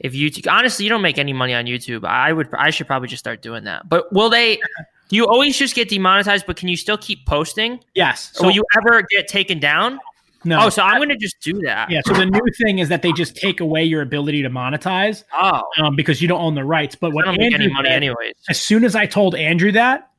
if 0.00 0.12
YouTube 0.14 0.50
honestly 0.50 0.84
you 0.84 0.88
don't 0.88 1.02
make 1.02 1.18
any 1.18 1.32
money 1.32 1.54
on 1.54 1.66
YouTube. 1.66 2.04
I 2.04 2.32
would 2.32 2.48
I 2.54 2.70
should 2.70 2.86
probably 2.86 3.08
just 3.08 3.20
start 3.20 3.42
doing 3.42 3.64
that. 3.64 3.88
But 3.88 4.12
will 4.12 4.30
they 4.30 4.56
do 4.56 4.62
you 5.16 5.26
always 5.26 5.56
just 5.56 5.74
get 5.74 5.88
demonetized, 5.88 6.44
but 6.46 6.56
can 6.56 6.68
you 6.68 6.76
still 6.76 6.98
keep 6.98 7.26
posting? 7.26 7.80
yes. 7.94 8.30
So 8.34 8.40
So 8.40 8.46
will 8.46 8.54
you 8.54 8.64
ever 8.76 9.02
get 9.10 9.28
taken 9.28 9.58
down? 9.58 9.98
No. 10.44 10.58
Oh, 10.62 10.68
so 10.68 10.82
I'm 10.82 10.98
gonna 11.00 11.16
just 11.16 11.40
do 11.40 11.52
that. 11.64 11.90
yeah. 11.90 12.00
So 12.06 12.12
the 12.14 12.26
new 12.26 12.40
thing 12.62 12.78
is 12.78 12.88
that 12.88 13.02
they 13.02 13.12
just 13.12 13.36
take 13.36 13.60
away 13.60 13.84
your 13.84 14.02
ability 14.02 14.42
to 14.42 14.50
monetize 14.50 15.24
Oh, 15.32 15.62
um, 15.78 15.96
because 15.96 16.20
you 16.22 16.28
don't 16.28 16.40
own 16.40 16.54
the 16.54 16.64
rights. 16.64 16.94
But 16.94 17.12
I 17.12 17.14
what 17.14 17.24
don't 17.24 17.36
make 17.38 17.52
Andrew 17.52 17.64
any 17.66 17.72
money 17.72 17.88
did- 17.88 17.94
anyways. 17.96 18.34
as 18.48 18.60
soon 18.60 18.84
as 18.84 18.94
I 18.94 19.06
told 19.06 19.34
Andrew 19.34 19.72
that, 19.72 20.10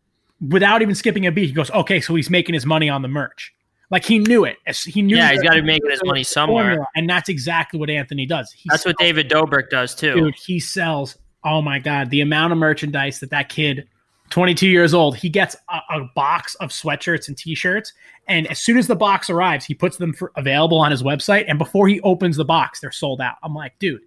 without 0.49 0.81
even 0.81 0.95
skipping 0.95 1.25
a 1.27 1.31
beat, 1.31 1.47
he 1.47 1.51
goes, 1.53 1.69
"Okay, 1.71 1.99
so 2.01 2.15
he's 2.15 2.29
making 2.29 2.53
his 2.53 2.65
money 2.65 2.89
on 2.89 3.01
the 3.01 3.07
merch." 3.07 3.53
Like 3.91 4.05
he 4.05 4.17
knew 4.17 4.43
it. 4.43 4.57
He 4.85 5.01
knew. 5.03 5.15
Yeah, 5.17 5.31
he's 5.31 5.43
got 5.43 5.53
to 5.53 5.61
be 5.61 5.67
making 5.67 5.91
his 5.91 6.01
money 6.03 6.23
somewhere. 6.23 6.63
formula, 6.63 6.87
and 6.95 7.07
that's 7.09 7.29
exactly 7.29 7.79
what 7.79 7.89
Anthony 7.91 8.25
does. 8.25 8.51
He 8.51 8.67
That's 8.69 8.85
what 8.85 8.97
David 8.97 9.29
Dobrik 9.29 9.69
does 9.69 9.93
too. 9.93 10.13
dude. 10.15 10.35
He 10.35 10.59
sells. 10.59 11.17
Oh 11.45 11.61
my 11.61 11.77
god, 11.77 12.09
the 12.09 12.21
amount 12.21 12.53
of 12.53 12.57
merchandise 12.57 13.19
that 13.19 13.29
that 13.31 13.49
kid, 13.49 13.87
22 14.33 14.67
years 14.67 14.95
old, 14.95 15.15
he 15.15 15.29
gets 15.29 15.55
a, 15.69 15.79
a 15.91 16.09
box 16.15 16.55
of 16.55 16.71
sweatshirts 16.71 17.27
and 17.27 17.37
T-shirts, 17.37 17.93
and 18.27 18.47
as 18.47 18.57
soon 18.57 18.77
as 18.79 18.87
the 18.87 18.95
box 18.95 19.29
arrives, 19.29 19.63
he 19.63 19.75
puts 19.75 19.97
them 19.97 20.11
for 20.11 20.31
available 20.35 20.79
on 20.79 20.89
his 20.89 21.03
website, 21.03 21.45
and 21.47 21.59
before 21.59 21.87
he 21.87 22.01
opens 22.01 22.35
the 22.35 22.43
box, 22.43 22.79
they're 22.79 22.91
sold 22.91 23.21
out. 23.21 23.35
I'm 23.43 23.53
like, 23.53 23.77
dude, 23.77 24.01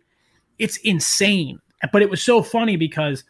it's 0.59 0.79
insane. 0.79 1.61
But 1.93 2.03
it 2.03 2.11
was 2.11 2.23
so 2.23 2.43
funny 2.43 2.77
because, 2.77 3.23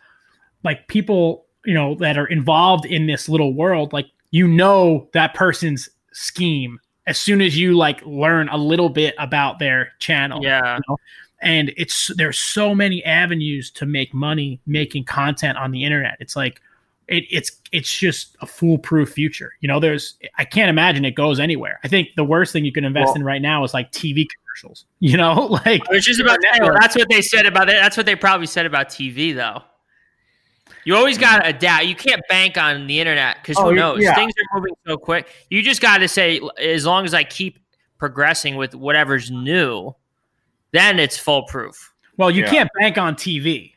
like, 0.64 0.88
people, 0.88 1.44
you 1.66 1.74
know, 1.74 1.96
that 1.96 2.16
are 2.16 2.26
involved 2.28 2.86
in 2.86 3.06
this 3.06 3.28
little 3.28 3.52
world, 3.52 3.92
like, 3.92 4.06
you 4.30 4.48
know, 4.48 5.08
that 5.12 5.34
person's 5.34 5.90
scheme 6.12 6.80
as 7.06 7.18
soon 7.18 7.42
as 7.42 7.58
you 7.58 7.76
like 7.76 8.00
learn 8.06 8.48
a 8.48 8.56
little 8.56 8.88
bit 8.88 9.14
about 9.18 9.58
their 9.58 9.92
channel 9.98 10.42
Yeah. 10.42 10.78
and 11.42 11.72
it's 11.76 12.10
there's 12.16 12.38
so 12.40 12.74
many 12.74 13.04
avenues 13.04 13.70
to 13.72 13.84
make 13.84 14.14
money 14.14 14.58
making 14.66 15.04
content 15.04 15.58
on 15.58 15.70
the 15.70 15.84
internet 15.84 16.16
it's 16.20 16.34
like 16.34 16.60
it, 17.08 17.24
it's 17.30 17.52
it's 17.72 17.96
just 17.96 18.36
a 18.40 18.46
foolproof 18.46 19.10
future 19.10 19.52
you 19.60 19.68
know 19.68 19.78
there's 19.80 20.16
i 20.38 20.44
can't 20.44 20.68
imagine 20.70 21.04
it 21.04 21.12
goes 21.14 21.38
anywhere 21.38 21.78
i 21.84 21.88
think 21.88 22.08
the 22.16 22.24
worst 22.24 22.52
thing 22.52 22.64
you 22.64 22.72
can 22.72 22.84
invest 22.84 23.06
Well- 23.08 23.14
in 23.16 23.22
right 23.24 23.40
now 23.42 23.62
is 23.64 23.72
like 23.74 23.92
tv 23.92 24.26
commercials 24.28 24.86
you 25.00 25.16
know 25.16 25.32
like 25.66 25.82
I 25.88 25.92
was 25.92 26.04
just 26.04 26.20
about 26.20 26.36
to 26.40 26.48
say, 26.54 26.68
that's 26.80 26.96
what 26.96 27.08
they 27.08 27.22
said 27.22 27.46
about 27.46 27.68
it. 27.68 27.72
That's 27.72 27.96
what 27.96 28.06
they 28.06 28.16
probably 28.16 28.46
said 28.46 28.64
about 28.66 28.88
TV, 28.88 29.34
though. 29.34 29.62
You 30.84 30.96
always 30.96 31.18
got 31.18 31.40
to 31.42 31.48
adapt. 31.48 31.84
You 31.86 31.94
can't 31.94 32.22
bank 32.28 32.56
on 32.56 32.86
the 32.86 32.98
internet 33.00 33.36
because 33.42 33.56
Oh, 33.58 33.68
who 33.70 33.74
knows? 33.74 34.02
yeah. 34.02 34.14
Things 34.14 34.32
are 34.38 34.58
moving 34.58 34.72
so 34.86 34.96
quick. 34.96 35.28
You 35.50 35.60
just 35.62 35.82
got 35.82 35.98
to 35.98 36.08
say, 36.08 36.40
as 36.58 36.86
long 36.86 37.04
as 37.04 37.12
I 37.12 37.22
keep 37.24 37.58
progressing 37.98 38.56
with 38.56 38.74
whatever's 38.74 39.30
new, 39.30 39.94
then 40.72 40.98
it's 40.98 41.18
foolproof. 41.18 41.92
well 42.16 42.30
you 42.30 42.42
Yeah. 42.44 42.50
can't 42.50 42.70
bank 42.80 42.96
on 42.98 43.14
tv 43.14 43.72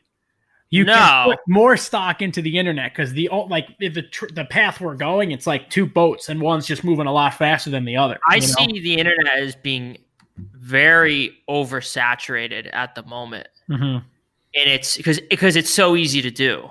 you 0.70 0.84
No. 0.84 0.94
can 0.94 1.30
put 1.30 1.38
more 1.48 1.76
stock 1.76 2.22
into 2.22 2.40
the 2.40 2.56
internet 2.58 2.92
because 2.92 3.12
the 3.12 3.28
like 3.48 3.68
if 3.80 3.94
the 3.94 4.02
tr- 4.02 4.26
the 4.32 4.44
path 4.44 4.80
we're 4.80 4.94
going 4.94 5.32
it's 5.32 5.46
like 5.46 5.68
two 5.68 5.84
boats 5.86 6.28
and 6.28 6.40
one's 6.40 6.66
just 6.66 6.84
moving 6.84 7.06
a 7.06 7.12
lot 7.12 7.34
faster 7.34 7.70
than 7.70 7.84
the 7.84 7.96
other 7.96 8.18
I 8.28 8.36
you 8.36 8.40
know? 8.42 8.46
see 8.46 8.80
the 8.80 8.94
internet 8.94 9.38
as 9.38 9.56
being 9.56 9.98
very 10.54 11.36
oversaturated 11.48 12.70
at 12.72 12.94
the 12.94 13.02
moment, 13.02 13.48
Mhm, 13.68 13.96
and 14.54 14.70
it's 14.70 14.96
because 14.96 15.20
because 15.28 15.56
it's 15.56 15.70
so 15.70 15.96
easy 15.96 16.22
to 16.22 16.30
do. 16.30 16.70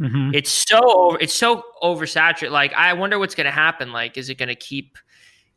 mhm. 0.00 0.34
it's 0.34 0.50
so 0.50 0.78
over 0.82 1.18
it's 1.20 1.32
so 1.32 1.64
oversaturated 1.82 2.50
like 2.50 2.70
i 2.74 2.92
wonder 2.92 3.18
what's 3.18 3.34
going 3.34 3.46
to 3.46 3.50
happen 3.50 3.92
like 3.92 4.18
is 4.18 4.28
it 4.28 4.36
going 4.36 4.50
to 4.50 4.54
keep 4.54 4.98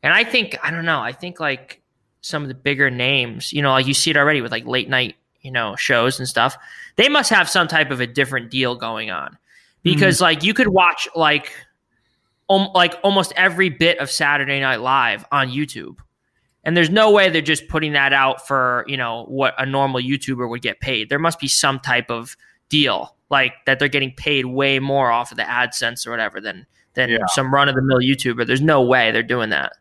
and 0.01 0.13
i 0.13 0.23
think 0.23 0.57
i 0.63 0.71
don't 0.71 0.85
know 0.85 1.01
i 1.01 1.11
think 1.11 1.41
like 1.41 1.81
some 2.21 2.41
of 2.41 2.47
the 2.47 2.53
bigger 2.55 2.89
names 2.89 3.51
you 3.51 3.61
know 3.61 3.71
like 3.71 3.85
you 3.85 3.93
see 3.93 4.11
it 4.11 4.15
already 4.15 4.39
with 4.39 4.49
like 4.51 4.65
late 4.65 4.87
night 4.87 5.17
you 5.41 5.51
know 5.51 5.75
shows 5.75 6.19
and 6.19 6.27
stuff 6.27 6.57
they 6.95 7.07
must 7.09 7.29
have 7.29 7.49
some 7.49 7.67
type 7.67 7.91
of 7.91 7.99
a 8.01 8.07
different 8.07 8.49
deal 8.51 8.75
going 8.75 9.09
on 9.11 9.37
because 9.83 10.19
like 10.21 10.43
you 10.43 10.53
could 10.53 10.67
watch 10.69 11.07
like 11.15 11.53
um, 12.49 12.67
like 12.73 12.95
almost 13.03 13.31
every 13.35 13.69
bit 13.69 13.97
of 13.99 14.09
saturday 14.11 14.59
night 14.59 14.81
live 14.81 15.25
on 15.31 15.49
youtube 15.49 15.97
and 16.63 16.75
there's 16.75 16.89
no 16.89 17.09
way 17.11 17.29
they're 17.29 17.41
just 17.41 17.67
putting 17.67 17.93
that 17.93 18.11
out 18.11 18.45
for 18.47 18.83
you 18.87 18.97
know 18.97 19.25
what 19.25 19.53
a 19.57 19.65
normal 19.65 20.01
youtuber 20.01 20.49
would 20.49 20.61
get 20.61 20.79
paid 20.79 21.09
there 21.09 21.19
must 21.19 21.39
be 21.39 21.47
some 21.47 21.79
type 21.79 22.09
of 22.09 22.35
deal 22.69 23.15
like 23.29 23.53
that 23.65 23.77
they're 23.79 23.87
getting 23.87 24.11
paid 24.13 24.45
way 24.45 24.79
more 24.79 25.11
off 25.11 25.31
of 25.31 25.37
the 25.37 25.43
AdSense 25.43 26.05
or 26.07 26.11
whatever 26.11 26.41
than 26.41 26.65
than 26.95 27.09
Yeah. 27.09 27.19
some 27.27 27.53
run 27.53 27.69
of 27.69 27.75
the 27.75 27.81
mill 27.83 27.99
YouTuber. 27.99 28.47
There's 28.47 28.61
no 28.61 28.81
way 28.81 29.11
they're 29.11 29.21
doing 29.21 29.51
that. 29.51 29.73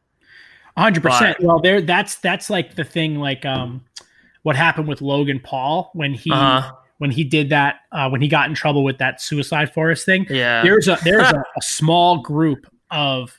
hundred 0.76 1.02
percent. 1.02 1.38
But- 1.38 1.46
Well, 1.46 1.58
there 1.60 1.80
that's 1.80 2.16
that's 2.16 2.50
like 2.50 2.74
the 2.74 2.84
thing, 2.84 3.16
like 3.18 3.46
um, 3.46 3.82
what 4.48 4.56
happened 4.56 4.88
with 4.88 5.02
Logan 5.02 5.40
Paul 5.44 5.90
when 5.92 6.14
he 6.14 6.30
Uh-huh. 6.32 6.72
when 6.96 7.10
he 7.10 7.22
did 7.22 7.50
that 7.50 7.80
uh, 7.92 8.08
when 8.08 8.22
he 8.22 8.28
got 8.28 8.48
in 8.48 8.54
trouble 8.54 8.82
with 8.82 8.96
that 8.96 9.20
suicide 9.20 9.70
forest 9.74 10.06
thing. 10.06 10.26
Yeah. 10.30 10.62
There's 10.62 10.88
a 10.88 10.96
there's 11.04 11.30
a, 11.30 11.36
a 11.58 11.60
small 11.62 12.22
group 12.22 12.66
of 12.90 13.38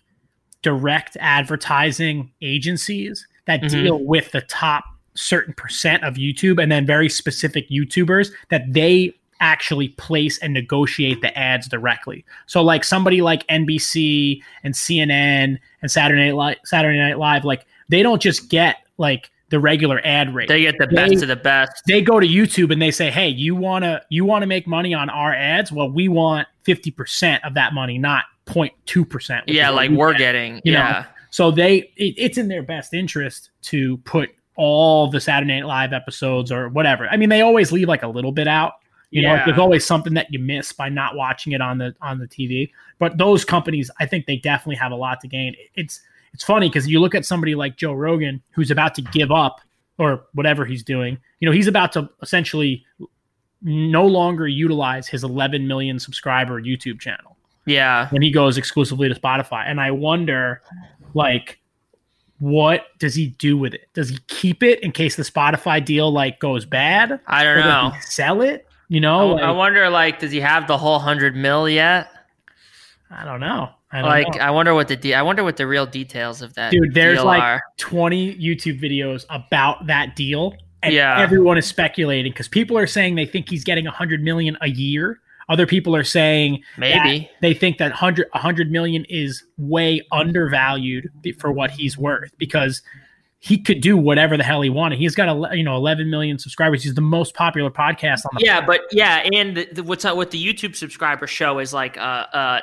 direct 0.62 1.18
advertising 1.20 2.32
agencies 2.44 3.26
that 3.48 3.62
Mhm. 3.62 3.70
deal 3.72 4.00
with 4.06 4.32
the 4.34 4.42
top 4.42 4.84
certain 5.16 5.56
percent 5.56 6.04
of 6.04 6.14
YouTube 6.14 6.62
and 6.62 6.72
then 6.72 6.86
very 6.86 7.10
specific 7.10 7.68
YouTubers 7.72 8.30
that 8.50 8.72
they 8.72 9.12
actually 9.42 9.88
place 9.90 10.38
and 10.44 10.54
negotiate 10.54 11.22
the 11.22 11.36
ads 11.36 11.68
directly. 11.68 12.24
So 12.46 12.62
like 12.62 12.84
somebody 12.84 13.22
like 13.22 13.48
NBC 13.48 14.42
and 14.64 14.76
CNN 14.76 15.58
and 15.82 15.90
Saturday 15.90 16.26
Night 16.28 16.36
Live, 16.36 16.58
Saturday 16.66 17.00
Night 17.00 17.18
Live 17.18 17.46
like 17.46 17.66
they 17.90 18.04
don't 18.04 18.22
just 18.22 18.48
get 18.50 18.76
like 19.00 19.32
the 19.50 19.60
regular 19.60 20.00
ad 20.04 20.34
rate. 20.34 20.48
They 20.48 20.62
get 20.62 20.78
the 20.78 20.86
They- 20.88 20.96
best 20.96 21.22
of 21.24 21.28
the 21.28 21.36
best. 21.36 21.84
they 21.88 22.02
go 22.02 22.20
to 22.20 22.28
YouTube 22.28 22.72
and 22.72 22.82
they 22.82 22.92
say, 22.92 23.10
"Hey, 23.10 23.30
you 23.30 23.56
want 23.56 23.84
to 23.84 24.02
you 24.10 24.26
want 24.26 24.44
to 24.44 24.48
make 24.48 24.68
money 24.68 24.94
on 24.94 25.10
our 25.10 25.34
ads? 25.34 25.72
Well, 25.72 25.90
we 25.90 26.08
want 26.08 26.48
50% 26.66 27.40
of 27.44 27.54
that 27.56 27.74
money, 27.74 27.98
not 27.98 28.26
0.2%." 28.46 29.42
Yeah, 29.48 29.70
like 29.70 29.90
we 29.90 29.96
we're 29.98 30.12
get. 30.14 30.20
getting. 30.20 30.62
you 30.64 30.74
know, 30.74 30.80
yeah. 30.80 31.06
So 31.32 31.52
they 31.52 31.78
it, 31.98 32.16
it's 32.18 32.38
in 32.38 32.48
their 32.48 32.64
best 32.64 32.94
interest 32.94 33.50
to 33.64 33.98
put 33.98 34.30
all 34.56 35.10
the 35.10 35.20
Saturday 35.22 35.54
Night 35.54 35.66
Live 35.66 35.94
episodes 35.94 36.52
or 36.52 36.70
whatever. 36.70 37.08
I 37.10 37.18
mean, 37.18 37.30
they 37.30 37.42
always 37.42 37.72
leave 37.72 37.88
like 37.88 38.04
a 38.04 38.08
little 38.08 38.32
bit 38.32 38.48
out. 38.48 38.74
You 39.12 39.24
know, 39.24 39.30
like 39.34 39.46
there's 39.46 39.58
always 39.58 39.84
something 39.86 40.14
that 40.14 40.28
you 40.32 40.38
miss 40.38 40.72
by 40.72 40.88
not 40.90 41.16
watching 41.16 41.54
it 41.54 41.62
on 41.62 41.80
the 41.80 41.96
on 42.02 42.20
the 42.20 42.28
TV. 42.28 42.70
But 43.00 43.18
those 43.18 43.44
companies, 43.44 43.90
I 44.00 44.06
think 44.06 44.28
they 44.28 44.38
definitely 44.38 44.76
have 44.76 44.92
a 44.92 44.96
lot 44.96 45.20
to 45.22 45.28
gain. 45.28 45.56
It's 45.74 46.02
it's 46.34 46.44
funny 46.44 46.70
because 46.70 46.88
you 46.88 47.00
look 47.00 47.16
at 47.16 47.26
somebody 47.26 47.56
like 47.56 47.78
Joe 47.78 47.94
Rogan 47.94 48.42
who's 48.52 48.72
about 48.72 48.96
to 48.96 49.02
give 49.02 49.32
up 49.32 49.62
or 49.98 50.26
whatever 50.34 50.66
he's 50.66 50.84
doing. 50.84 51.18
You 51.40 51.48
know, 51.48 51.52
he's 51.54 51.68
about 51.68 51.92
to 51.94 52.10
essentially 52.22 52.86
no 53.62 54.06
longer 54.06 54.48
utilize 54.48 55.08
his 55.08 55.24
11 55.24 55.68
million 55.68 56.00
subscriber 56.00 56.62
YouTube 56.62 57.00
channel 57.00 57.36
Yeah. 57.66 58.08
when 58.10 58.22
he 58.22 58.32
goes 58.32 58.58
exclusively 58.58 59.10
to 59.10 59.16
Spotify. 59.20 59.64
And 59.68 59.82
I 59.82 59.92
wonder, 59.92 60.62
like, 61.14 61.60
what 62.40 62.86
does 63.00 63.16
he 63.16 63.28
do 63.28 63.58
with 63.58 63.74
it? 63.74 63.90
Does 63.94 64.08
he 64.08 64.18
keep 64.28 64.64
it 64.64 64.80
in 64.82 64.94
case 64.94 65.18
the 65.18 65.24
Spotify 65.24 65.84
deal 65.84 66.10
like 66.12 66.40
goes 66.40 66.64
bad? 66.66 67.20
I 67.28 67.44
don't 67.44 67.60
know. 67.60 67.92
sell 68.02 68.42
it? 68.42 68.66
You 68.88 69.02
know, 69.02 69.38
I, 69.38 69.50
I 69.50 69.52
wonder, 69.52 69.90
like, 69.90 70.20
does 70.20 70.32
he 70.32 70.40
have 70.40 70.66
the 70.68 70.78
whole 70.78 71.00
hundred 71.00 71.36
mil 71.36 71.68
yet? 71.68 72.08
I 73.12 73.26
don't 73.26 73.40
know. 73.42 73.72
I 73.92 74.02
Like, 74.02 74.36
know. 74.36 74.42
I 74.42 74.52
wonder 74.52 74.74
what 74.74 74.88
the 74.88 74.96
de- 74.96 75.16
I 75.16 75.22
wonder 75.22 75.44
what 75.44 75.58
the 75.58 75.66
real 75.68 75.86
details 75.86 76.42
of 76.42 76.54
that 76.56 76.72
dude, 76.72 76.94
there's 76.94 77.18
deal 77.18 77.26
like 77.26 77.42
are. 77.42 77.62
20 77.78 78.36
YouTube 78.36 78.80
videos 78.82 79.26
about 79.30 79.88
that 79.88 80.16
deal, 80.16 80.54
and 80.84 80.94
Yeah. 80.94 81.20
everyone 81.20 81.58
is 81.58 81.66
speculating 81.66 82.32
because 82.32 82.48
people 82.48 82.78
are 82.78 82.88
saying 82.88 83.16
they 83.16 83.26
think 83.26 83.50
he's 83.50 83.64
getting 83.64 83.86
100 83.86 84.22
million 84.22 84.58
a 84.62 84.70
year. 84.70 85.20
Other 85.50 85.66
people 85.66 85.96
are 85.96 86.04
saying 86.04 86.62
Maybe. 86.78 87.28
they 87.42 87.56
think 87.56 87.80
that 87.80 87.90
100 87.92 88.28
100 88.34 88.70
million 88.72 89.06
is 89.10 89.44
way 89.58 90.02
undervalued 90.12 91.10
for 91.40 91.52
what 91.52 91.72
he's 91.72 91.98
worth 91.98 92.32
because 92.38 92.84
he 93.40 93.58
could 93.58 93.82
do 93.82 93.98
whatever 93.98 94.38
the 94.38 94.44
hell 94.44 94.62
he 94.62 94.70
wanted. 94.70 95.00
He's 95.00 95.16
got 95.16 95.30
a 95.30 95.58
you 95.58 95.64
know 95.64 95.76
11 95.76 96.10
million 96.12 96.38
subscribers. 96.38 96.84
He's 96.84 96.94
the 96.94 97.02
most 97.02 97.34
popular 97.34 97.72
podcast 97.72 98.26
on 98.26 98.38
the 98.38 98.42
Yeah, 98.46 98.62
but 98.64 98.82
yeah, 98.92 99.28
and 99.34 99.58
the, 99.58 99.68
the, 99.72 99.82
what's 99.84 100.04
what 100.04 100.30
the 100.30 100.38
YouTube 100.46 100.76
subscriber 100.76 101.26
show 101.26 101.58
is 101.58 101.74
like 101.74 101.98
uh 101.98 102.02
uh 102.32 102.62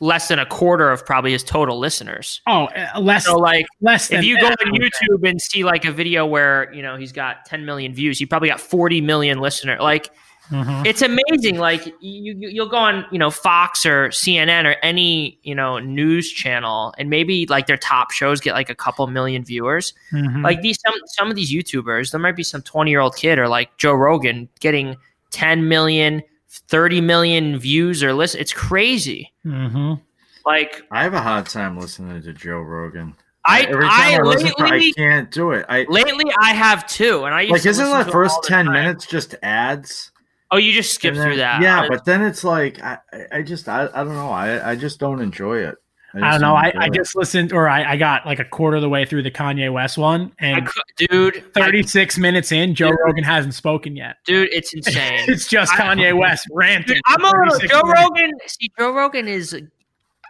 less 0.00 0.28
than 0.28 0.38
a 0.38 0.46
quarter 0.46 0.90
of 0.90 1.04
probably 1.04 1.32
his 1.32 1.44
total 1.44 1.78
listeners. 1.78 2.40
Oh, 2.46 2.64
uh, 2.66 2.98
less 3.00 3.26
So 3.26 3.36
like 3.36 3.66
less 3.82 4.08
than 4.08 4.20
if 4.20 4.24
you 4.24 4.40
go 4.40 4.46
on 4.46 4.52
I 4.66 4.70
would 4.70 4.82
say. 4.82 5.06
YouTube 5.06 5.28
and 5.28 5.40
see 5.40 5.62
like 5.64 5.84
a 5.84 5.92
video 5.92 6.24
where 6.26 6.72
you 6.72 6.82
know 6.82 6.96
he's 6.96 7.12
got 7.12 7.44
10 7.44 7.64
million 7.64 7.94
views, 7.94 8.18
he 8.18 8.26
probably 8.26 8.48
got 8.48 8.60
40 8.60 9.00
million 9.02 9.40
listener. 9.40 9.76
Like 9.80 10.10
Mhm. 10.50 10.84
it's 10.84 11.00
amazing. 11.00 11.58
Like 11.58 11.86
you, 11.86 12.34
you 12.34 12.48
you'll 12.48 12.68
go 12.68 12.76
on 12.78 13.04
you 13.12 13.20
know 13.20 13.30
Fox 13.30 13.86
or 13.86 14.08
CNN 14.08 14.64
or 14.64 14.74
any 14.82 15.38
you 15.44 15.54
know 15.54 15.78
news 15.78 16.28
channel, 16.32 16.92
and 16.98 17.08
maybe 17.08 17.46
like 17.46 17.66
their 17.66 17.76
top 17.76 18.10
shows 18.10 18.40
get 18.40 18.54
like 18.54 18.68
a 18.68 18.74
couple 18.74 19.06
million 19.06 19.44
viewers. 19.44 19.94
Mhm. 20.12 20.42
Like 20.42 20.60
these 20.62 20.80
some 20.80 20.94
some 21.06 21.28
of 21.30 21.36
these 21.36 21.52
YouTubers, 21.52 22.10
there 22.10 22.18
might 22.18 22.34
be 22.34 22.42
some 22.42 22.62
20 22.62 22.90
year 22.90 22.98
old 22.98 23.14
kid 23.14 23.38
or 23.38 23.46
like 23.46 23.76
Joe 23.76 23.92
Rogan 23.92 24.48
getting 24.58 24.96
10 25.30 25.68
million, 25.68 26.20
30 26.48 27.00
million 27.00 27.56
views 27.56 28.02
or 28.02 28.12
listen. 28.12 28.40
It's 28.40 28.52
crazy. 28.52 29.29
Mhm. 29.46 30.00
Like 30.46 30.82
I 30.90 31.02
have 31.02 31.14
a 31.14 31.20
hard 31.20 31.46
time 31.46 31.78
listening 31.78 32.22
to 32.22 32.32
Joe 32.32 32.58
Rogan. 32.60 33.14
I 33.44 33.62
Every 33.62 33.86
time 33.86 33.90
I 33.90 34.14
I, 34.16 34.20
listen 34.22 34.48
to 34.56 34.64
it, 34.64 34.72
I 34.72 34.92
can't 34.96 35.30
do 35.30 35.52
it. 35.52 35.64
I 35.68 35.86
lately 35.88 36.24
I 36.40 36.52
have 36.52 36.86
too, 36.86 37.24
and 37.24 37.34
I 37.34 37.42
used 37.42 37.52
like 37.52 37.62
to 37.62 37.68
isn't 37.70 37.90
the 37.90 38.12
first 38.12 38.34
all 38.36 38.42
the 38.42 38.48
ten 38.48 38.66
time. 38.66 38.74
minutes 38.74 39.06
just 39.06 39.34
ads? 39.42 40.12
Oh, 40.50 40.56
you 40.58 40.72
just 40.72 40.92
skip 40.94 41.14
then- 41.14 41.22
through 41.24 41.36
that. 41.36 41.62
Yeah, 41.62 41.82
I- 41.82 41.88
but 41.88 42.04
then 42.04 42.22
it's 42.22 42.44
like 42.44 42.82
I, 42.82 42.98
I- 43.12 43.26
I 43.38 43.42
just 43.42 43.68
I, 43.68 43.84
I 43.94 44.04
don't 44.04 44.14
know. 44.14 44.30
I 44.30 44.72
I 44.72 44.76
just 44.76 44.98
don't 45.00 45.20
enjoy 45.22 45.58
it. 45.58 45.76
I 46.14 46.18
just 46.20 46.30
don't 46.32 46.40
know. 46.40 46.54
I, 46.56 46.72
I 46.76 46.88
just 46.88 47.14
listened, 47.16 47.52
or 47.52 47.68
I, 47.68 47.92
I 47.92 47.96
got 47.96 48.26
like 48.26 48.38
a 48.38 48.44
quarter 48.44 48.76
of 48.76 48.82
the 48.82 48.88
way 48.88 49.04
through 49.04 49.22
the 49.22 49.30
Kanye 49.30 49.72
West 49.72 49.96
one, 49.98 50.32
and 50.38 50.66
could, 50.66 50.82
dude, 51.08 51.54
36 51.54 52.18
minutes 52.18 52.50
in, 52.52 52.74
Joe 52.74 52.88
Dude. 52.90 52.98
Rogan 53.04 53.24
hasn't 53.24 53.54
spoken 53.54 53.96
yet. 53.96 54.16
dude, 54.26 54.48
it's 54.52 54.72
insane. 54.74 55.24
It's 55.28 55.46
just 55.46 55.72
I- 55.74 55.76
Kanye 55.76 56.16
West 56.18 56.46
ranting. 56.52 56.94
Dude, 56.94 57.02
I'm 57.06 57.22
a 57.24 57.28
little 57.28 57.58
36 57.60 57.72
Joe 57.72 57.82
minutes. 57.84 58.02
Rogan. 58.10 58.30
See, 58.46 58.70
Joe 58.78 58.92
Rogan 58.94 59.28
is. 59.28 59.60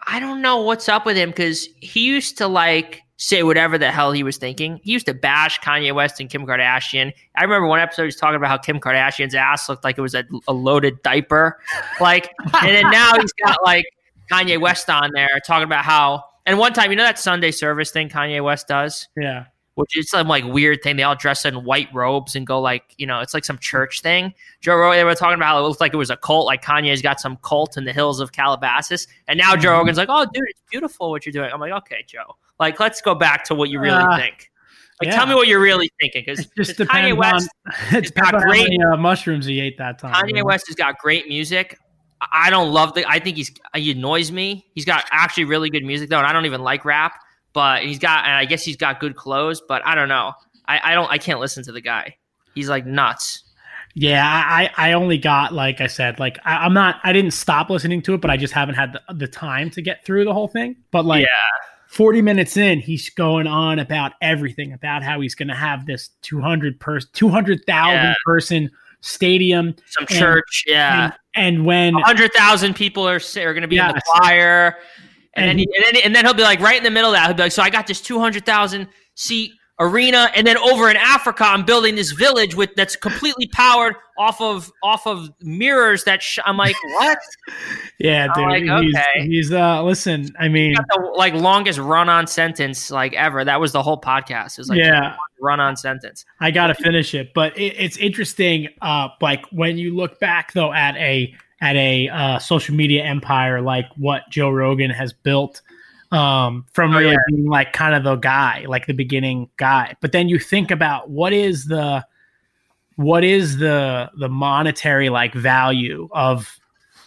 I 0.06 0.18
don't 0.18 0.40
know 0.42 0.62
what's 0.62 0.88
up 0.88 1.04
with 1.06 1.16
him 1.16 1.30
because 1.30 1.68
he 1.80 2.06
used 2.06 2.38
to 2.38 2.46
like 2.48 3.02
say 3.18 3.42
whatever 3.42 3.76
the 3.76 3.90
hell 3.92 4.12
he 4.12 4.22
was 4.22 4.38
thinking. 4.38 4.80
He 4.82 4.92
used 4.92 5.04
to 5.06 5.12
bash 5.14 5.60
Kanye 5.60 5.94
West 5.94 6.20
and 6.20 6.30
Kim 6.30 6.46
Kardashian. 6.46 7.12
I 7.36 7.42
remember 7.42 7.66
one 7.68 7.78
episode 7.80 8.02
he 8.02 8.06
was 8.06 8.16
talking 8.16 8.36
about 8.36 8.48
how 8.48 8.56
Kim 8.56 8.80
Kardashian's 8.80 9.34
ass 9.34 9.68
looked 9.68 9.84
like 9.84 9.98
it 9.98 10.00
was 10.00 10.14
a, 10.14 10.24
a 10.48 10.54
loaded 10.54 11.02
diaper. 11.02 11.60
Like, 12.00 12.32
and 12.62 12.74
then 12.74 12.90
now 12.90 13.12
he's 13.20 13.32
got 13.34 13.58
like 13.62 13.84
Kanye 14.30 14.60
West 14.60 14.88
on 14.90 15.10
there 15.14 15.40
talking 15.46 15.64
about 15.64 15.84
how. 15.84 16.24
And 16.46 16.58
one 16.58 16.72
time, 16.72 16.90
you 16.90 16.96
know 16.96 17.02
that 17.04 17.18
Sunday 17.18 17.50
service 17.50 17.90
thing 17.90 18.08
Kanye 18.08 18.42
West 18.42 18.66
does? 18.68 19.08
Yeah. 19.16 19.44
which 19.74 19.96
is 19.96 20.10
some 20.10 20.28
like 20.28 20.44
weird 20.44 20.82
thing. 20.82 20.96
They 20.96 21.04
all 21.04 21.14
dress 21.16 21.44
in 21.46 21.64
white 21.64 21.88
robes 21.94 22.34
and 22.36 22.46
go 22.46 22.60
like, 22.60 22.94
you 22.98 23.06
know, 23.06 23.20
it's 23.20 23.32
like 23.32 23.44
some 23.46 23.56
church 23.58 24.00
thing. 24.02 24.34
Joe 24.60 24.76
Rogan, 24.76 24.98
they 24.98 25.04
were 25.04 25.14
talking 25.14 25.36
about 25.36 25.46
how 25.46 25.58
it 25.58 25.62
looked 25.62 25.80
like 25.80 25.94
it 25.94 25.96
was 25.96 26.10
a 26.10 26.16
cult, 26.18 26.44
like 26.44 26.62
Kanye's 26.62 27.00
got 27.00 27.18
some 27.20 27.38
cult 27.42 27.76
in 27.78 27.84
the 27.84 27.92
hills 27.92 28.20
of 28.20 28.32
Calabasas. 28.32 29.06
And 29.28 29.38
now 29.38 29.56
Joe 29.56 29.70
Mhm. 29.70 29.78
Rogan's 29.78 29.96
like, 29.98 30.08
oh, 30.10 30.24
dude, 30.24 30.42
it's 30.48 30.60
beautiful 30.70 31.10
what 31.10 31.24
you're 31.24 31.32
doing. 31.32 31.50
I'm 31.52 31.60
like, 31.60 31.72
okay, 31.72 32.04
Joe. 32.06 32.36
Like, 32.58 32.78
let's 32.80 33.00
go 33.00 33.14
back 33.14 33.44
to 33.44 33.54
what 33.54 33.70
you 33.70 33.80
really 33.80 33.94
Uh, 34.02 34.16
think. 34.18 34.50
Like, 35.00 35.08
yeah. 35.12 35.16
tell 35.16 35.26
me 35.26 35.34
what 35.34 35.48
you're 35.48 35.60
really 35.62 35.90
thinking. 35.98 36.24
Because 36.26 36.46
Kanye 36.76 37.16
West, 37.16 37.48
on, 37.66 37.72
it 37.96 38.04
depends 38.06 38.30
got 38.32 38.42
great- 38.42 38.64
many 38.64 38.82
uh, 38.82 38.96
mushrooms 38.98 39.46
he 39.46 39.60
ate 39.60 39.78
that 39.78 39.98
time. 39.98 40.12
Kanye? 40.12 40.42
West 40.44 40.66
has 40.66 40.76
got 40.76 40.98
great 40.98 41.26
music. 41.26 41.78
I 42.32 42.50
don't 42.50 42.72
love 42.72 42.94
the. 42.94 43.08
I 43.08 43.18
think 43.18 43.36
he's 43.36 43.50
he 43.74 43.92
annoys 43.92 44.30
me. 44.30 44.66
He's 44.74 44.84
got 44.84 45.04
actually 45.10 45.44
really 45.44 45.70
good 45.70 45.84
music 45.84 46.10
though, 46.10 46.18
and 46.18 46.26
I 46.26 46.32
don't 46.32 46.46
even 46.46 46.60
like 46.62 46.84
rap. 46.84 47.14
But 47.52 47.82
he's 47.82 47.98
got, 47.98 48.24
and 48.26 48.34
I 48.34 48.44
guess 48.44 48.62
he's 48.64 48.76
got 48.76 49.00
good 49.00 49.16
clothes. 49.16 49.60
But 49.66 49.84
I 49.84 49.94
don't 49.94 50.08
know. 50.08 50.32
I, 50.68 50.80
I 50.92 50.94
don't. 50.94 51.10
I 51.10 51.18
can't 51.18 51.40
listen 51.40 51.64
to 51.64 51.72
the 51.72 51.80
guy. 51.80 52.16
He's 52.54 52.68
like 52.68 52.86
nuts. 52.86 53.44
Yeah, 53.94 54.24
I, 54.24 54.70
I 54.76 54.92
only 54.92 55.18
got 55.18 55.52
like 55.52 55.80
I 55.80 55.88
said, 55.88 56.20
like 56.20 56.38
I, 56.44 56.58
I'm 56.58 56.72
not, 56.72 57.00
I 57.02 57.12
didn't 57.12 57.32
stop 57.32 57.70
listening 57.70 58.02
to 58.02 58.14
it, 58.14 58.20
but 58.20 58.30
I 58.30 58.36
just 58.36 58.52
haven't 58.52 58.76
had 58.76 58.92
the, 58.92 59.14
the 59.14 59.26
time 59.26 59.68
to 59.70 59.82
get 59.82 60.04
through 60.04 60.24
the 60.24 60.32
whole 60.32 60.46
thing. 60.46 60.76
But 60.92 61.04
like, 61.04 61.22
Yeah. 61.22 61.26
40 61.88 62.22
minutes 62.22 62.56
in, 62.56 62.78
he's 62.78 63.10
going 63.10 63.48
on 63.48 63.80
about 63.80 64.12
everything 64.22 64.72
about 64.72 65.02
how 65.02 65.20
he's 65.20 65.34
going 65.34 65.48
to 65.48 65.56
have 65.56 65.86
this 65.86 66.10
200 66.22 66.78
person, 66.78 67.10
200,000 67.14 67.66
Yeah. 67.92 68.14
person 68.24 68.70
stadium, 69.00 69.74
Some 69.86 70.06
And- 70.08 70.18
church. 70.18 70.64
Yeah. 70.66 71.12
and, 71.34 71.56
and 71.56 71.66
when 71.66 71.94
hundred 71.94 72.32
thousand 72.32 72.74
people 72.74 73.06
are 73.08 73.20
are 73.36 73.54
going 73.54 73.62
to 73.62 73.68
be 73.68 73.78
in 73.78 73.86
the 73.88 74.02
choir, 74.06 74.76
and, 75.34 75.48
And 75.48 75.48
then, 75.50 75.58
he, 75.58 75.68
and 75.76 75.84
then 75.96 76.02
and 76.04 76.16
then 76.16 76.24
he'll 76.24 76.34
be 76.34 76.42
like 76.42 76.60
right 76.60 76.76
in 76.76 76.82
the 76.82 76.90
middle 76.90 77.10
of 77.10 77.14
that. 77.14 77.26
He'll 77.26 77.36
be 77.36 77.44
like, 77.44 77.52
"So 77.52 77.62
I 77.62 77.70
got 77.70 77.86
this 77.86 78.00
two 78.00 78.18
hundred 78.18 78.44
thousand 78.44 78.88
seat 79.14 79.52
arena, 79.80 80.30
and 80.36 80.46
then 80.46 80.58
over 80.58 80.88
in 80.90 80.96
Africa, 80.96 81.44
I'm 81.44 81.64
building 81.64 81.96
this 81.96 82.12
village 82.12 82.54
with 82.54 82.70
that's 82.76 82.94
completely 82.94 83.48
powered 83.48 83.96
off 84.18 84.40
of 84.40 84.70
off 84.82 85.06
of 85.06 85.30
mirrors 85.40 86.04
that 86.04 86.22
sh-. 86.22 86.38
I'm 86.44 86.56
like, 86.56 86.76
what? 86.98 87.18
yeah, 87.98 88.28
dude, 88.34 88.44
like, 88.44 88.62
he's, 88.62 88.94
okay. 88.94 89.26
he's 89.26 89.52
uh, 89.52 89.82
listen, 89.82 90.28
I 90.38 90.48
mean, 90.48 90.74
got 90.74 90.86
the 90.88 91.12
like 91.16 91.34
longest 91.34 91.78
run 91.78 92.08
on 92.08 92.26
sentence 92.26 92.90
like 92.90 93.14
ever. 93.14 93.44
That 93.44 93.60
was 93.60 93.72
the 93.72 93.82
whole 93.82 94.00
podcast. 94.00 94.52
It 94.52 94.58
was 94.58 94.68
like 94.68 94.78
yeah, 94.78 95.16
run 95.40 95.58
on 95.58 95.76
sentence. 95.76 96.24
I 96.38 96.50
got 96.50 96.68
to 96.68 96.74
finish 96.74 97.14
it, 97.14 97.32
but 97.34 97.56
it, 97.58 97.74
it's 97.78 97.96
interesting. 97.96 98.68
Uh, 98.80 99.08
like 99.20 99.44
when 99.50 99.78
you 99.78 99.96
look 99.96 100.20
back 100.20 100.52
though 100.52 100.72
at 100.72 100.96
a 100.96 101.34
at 101.62 101.76
a 101.76 102.08
uh, 102.08 102.38
social 102.38 102.74
media 102.74 103.04
empire 103.04 103.60
like 103.60 103.86
what 103.96 104.22
Joe 104.30 104.50
Rogan 104.50 104.90
has 104.90 105.12
built, 105.12 105.62
um, 106.12 106.66
from 106.72 106.94
Oh, 106.94 106.98
really 106.98 107.12
yeah. 107.12 107.18
being 107.28 107.46
like 107.48 107.72
kind 107.72 107.94
of 107.94 108.04
the 108.04 108.16
guy, 108.16 108.64
like 108.68 108.86
the 108.86 108.94
beginning 108.94 109.48
guy. 109.56 109.96
But 110.00 110.12
then 110.12 110.28
you 110.28 110.38
think 110.38 110.70
about 110.70 111.10
what 111.10 111.32
is 111.32 111.66
the 111.66 112.04
what 112.96 113.24
is 113.24 113.56
the 113.58 114.10
the 114.18 114.28
monetary 114.28 115.08
like 115.08 115.32
value 115.34 116.08
of 116.12 116.58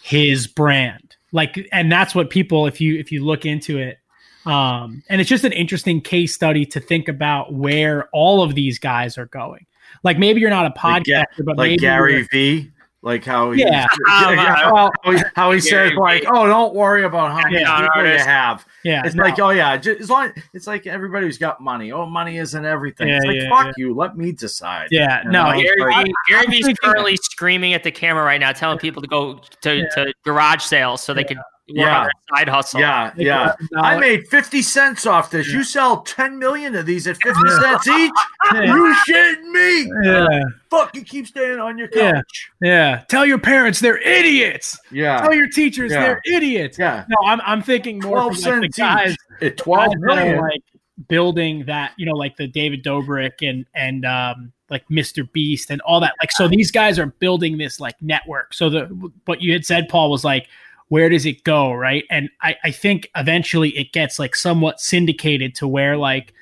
his 0.02 0.48
brand 0.48 1.16
like 1.30 1.68
and 1.72 1.90
that's 1.90 2.14
what 2.14 2.30
people 2.30 2.66
if 2.66 2.80
you 2.80 2.98
if 2.98 3.12
you 3.12 3.24
look 3.24 3.46
into 3.46 3.78
it 3.78 3.98
um 4.44 5.02
and 5.08 5.20
it's 5.20 5.30
just 5.30 5.44
an 5.44 5.52
interesting 5.52 6.00
case 6.00 6.34
study 6.34 6.66
to 6.66 6.80
think 6.80 7.06
about 7.08 7.54
where 7.54 8.08
all 8.12 8.42
of 8.42 8.54
these 8.56 8.78
guys 8.78 9.16
are 9.16 9.26
going 9.26 9.64
like 10.02 10.18
maybe 10.18 10.40
you're 10.40 10.50
not 10.50 10.66
a 10.66 10.74
Like 10.84 11.04
podcaster 11.04 11.44
but 11.44 11.56
like 11.56 11.70
maybe 11.70 11.78
Gary 11.78 12.26
V. 12.30 12.70
Like 13.04 13.22
how 13.22 13.50
he, 13.52 13.60
Yeah. 13.60 13.86
how, 14.06 14.30
Well, 14.72 14.90
how 15.04 15.10
he, 15.12 15.22
how 15.36 15.52
he 15.52 15.60
says 15.60 15.90
Gary 15.90 15.96
like, 15.96 16.24
oh, 16.26 16.46
don't 16.46 16.74
worry 16.74 17.04
about 17.04 17.32
how 17.32 17.42
many 17.50 17.60
Yeah, 17.60 17.82
people 17.86 18.10
you 18.10 18.16
have. 18.18 18.66
yeah, 18.82 19.02
It's 19.04 19.14
no. 19.14 19.24
like, 19.24 19.38
oh 19.38 19.50
yeah, 19.50 19.76
just, 19.76 20.00
as 20.00 20.08
long 20.08 20.32
it's 20.54 20.66
like 20.66 20.86
everybody 20.86 21.26
who's 21.26 21.36
got 21.36 21.60
money. 21.60 21.92
Oh, 21.92 22.06
money 22.06 22.38
isn't 22.38 22.64
everything. 22.64 23.08
it's 23.10 23.22
Yeah, 23.26 23.30
like 23.30 23.40
yeah, 23.42 23.48
fuck 23.50 23.66
yeah. 23.66 23.72
you. 23.76 23.94
Let 23.94 24.16
me 24.16 24.32
decide. 24.32 24.88
yeah, 24.90 25.22
You 25.22 25.30
no, 25.32 25.50
know? 25.50 25.52
Gary 25.60 25.76
Gary, 25.76 25.92
Like- 25.92 26.06
Vee, 26.06 26.12
Gary 26.30 26.44
I'm 26.46 26.50
Vee's 26.50 26.64
thinking- 26.66 26.76
currently 26.82 27.16
screaming 27.16 27.74
at 27.74 27.82
the 27.84 27.90
camera 27.90 28.24
right 28.24 28.40
now, 28.40 28.52
telling 28.52 28.78
people 28.78 29.02
to 29.02 29.08
go 29.08 29.40
to, 29.60 29.86
to 29.90 30.14
garage 30.24 30.62
sales 30.62 31.02
so 31.02 31.12
they 31.12 31.24
can 31.24 31.36
work 31.36 31.44
Yeah. 31.66 31.98
on 31.98 32.02
their 32.04 32.10
side 32.38 32.48
hustle. 32.48 32.80
Yeah, 32.80 33.12
yeah. 33.16 33.54
I 33.76 33.98
made 33.98 34.26
50 34.28 34.60
cents 34.62 35.06
off 35.06 35.30
this. 35.30 35.48
You 35.48 35.64
sell 35.64 36.02
10 36.02 36.38
million 36.38 36.74
of 36.74 36.84
these 36.84 37.06
at 37.06 37.16
50 37.22 37.40
cents 37.60 37.88
each? 37.88 38.12
Yeah. 38.52 38.62
You 38.64 38.96
shitting 39.08 39.50
me? 39.50 39.90
yeah, 40.04 40.42
Fuck, 40.70 40.94
you 40.94 41.02
keep 41.02 41.26
staying 41.26 41.58
on 41.58 41.78
your 41.78 41.88
Yeah. 41.94 42.12
couch. 42.12 42.50
yeah. 42.60 43.04
Tell 43.08 43.24
your 43.24 43.38
parents 43.38 43.80
they're 43.80 43.98
idiots. 43.98 44.78
Yeah. 44.90 45.20
Tell 45.22 45.32
your 45.32 45.48
teachers 45.48 45.90
Yeah. 45.92 46.00
they're 46.00 46.20
idiots. 46.32 46.78
Yeah. 46.78 47.04
No, 47.08 47.16
I'm 47.26 47.40
I'm 47.46 47.62
thinking 47.62 47.98
more 48.00 48.16
12 48.30 48.40
from 48.40 48.60
like 48.60 48.70
the 48.72 48.80
guys. 48.82 49.16
At 49.40 49.56
guys 49.56 49.64
12 49.64 49.90
that 49.92 49.98
million. 50.00 50.40
like 50.40 50.60
building 51.08 51.64
that, 51.66 51.92
you 51.96 52.06
know, 52.06 52.12
like 52.14 52.36
the 52.36 52.46
David 52.46 52.84
Dobrik 52.84 53.46
and 53.48 53.64
and 53.74 54.04
um 54.04 54.52
like 54.70 54.86
Mr. 54.88 55.30
Beast 55.32 55.70
and 55.70 55.80
all 55.82 56.00
that. 56.00 56.14
Like 56.20 56.32
so 56.32 56.48
these 56.48 56.70
guys 56.70 56.98
are 56.98 57.06
building 57.06 57.58
this 57.58 57.80
like 57.80 57.94
network. 58.00 58.54
So 58.54 58.70
the 58.70 59.10
what 59.26 59.40
you 59.42 59.52
had 59.52 59.64
said, 59.64 59.88
Paul, 59.88 60.10
was 60.10 60.24
like, 60.24 60.46
where 60.88 61.08
does 61.08 61.26
it 61.26 61.44
go? 61.44 61.72
Right. 61.72 62.04
And 62.10 62.28
I, 62.42 62.56
I 62.64 62.70
think 62.70 63.10
eventually 63.16 63.70
it 63.70 63.92
gets 63.92 64.18
like 64.18 64.36
somewhat 64.36 64.80
syndicated 64.80 65.54
to 65.56 65.68
where 65.68 65.96
like 65.96 66.34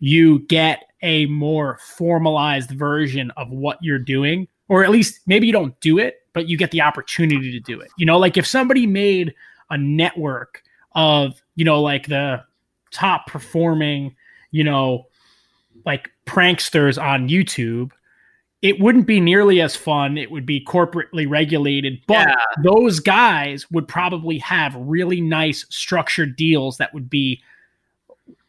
you 0.00 0.40
get 0.40 0.84
a 1.02 1.26
more 1.26 1.78
formalized 1.80 2.70
version 2.70 3.30
of 3.36 3.50
what 3.50 3.78
you're 3.80 3.98
doing, 3.98 4.48
or 4.68 4.84
at 4.84 4.90
least 4.90 5.20
maybe 5.26 5.46
you 5.46 5.52
don't 5.52 5.78
do 5.80 5.98
it, 5.98 6.22
but 6.32 6.48
you 6.48 6.56
get 6.56 6.70
the 6.70 6.80
opportunity 6.80 7.50
to 7.52 7.60
do 7.60 7.80
it. 7.80 7.90
You 7.96 8.06
know, 8.06 8.18
like 8.18 8.36
if 8.36 8.46
somebody 8.46 8.86
made 8.86 9.34
a 9.70 9.78
network 9.78 10.62
of, 10.94 11.40
you 11.54 11.64
know, 11.64 11.80
like 11.80 12.06
the 12.08 12.42
top 12.90 13.26
performing, 13.26 14.14
you 14.50 14.64
know, 14.64 15.06
like 15.86 16.10
pranksters 16.26 17.00
on 17.00 17.28
YouTube, 17.28 17.92
it 18.62 18.78
wouldn't 18.78 19.06
be 19.06 19.20
nearly 19.20 19.60
as 19.60 19.74
fun. 19.74 20.18
It 20.18 20.30
would 20.30 20.44
be 20.44 20.62
corporately 20.64 21.28
regulated, 21.28 22.00
but 22.06 22.28
Yeah. 22.28 22.34
those 22.62 23.00
guys 23.00 23.70
would 23.70 23.88
probably 23.88 24.36
have 24.38 24.74
really 24.76 25.20
nice 25.20 25.64
structured 25.70 26.36
deals 26.36 26.76
that 26.76 26.92
would 26.92 27.08
be 27.08 27.42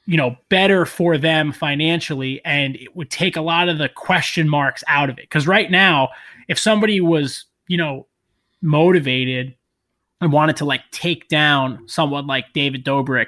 you 0.07 0.17
know 0.17 0.35
better 0.49 0.85
for 0.85 1.15
them 1.17 1.51
financially 1.53 2.41
and 2.43 2.75
it 2.75 2.95
would 2.95 3.11
take 3.11 3.35
a 3.37 3.41
lot 3.41 3.69
of 3.69 3.77
the 3.77 3.87
question 3.87 4.49
marks 4.49 4.83
out 4.87 5.11
of 5.11 5.17
it 5.19 5.25
because 5.25 5.45
right 5.47 5.69
now 5.69 6.09
if 6.47 6.57
somebody 6.57 6.99
was 6.99 7.45
you 7.67 7.77
know 7.77 8.07
motivated 8.63 9.55
and 10.19 10.31
wanted 10.33 10.57
to 10.57 10.65
like 10.65 10.81
take 10.91 11.27
down 11.29 11.87
someone 11.87 12.25
like 12.25 12.45
david 12.53 12.83
dobrik 12.83 13.27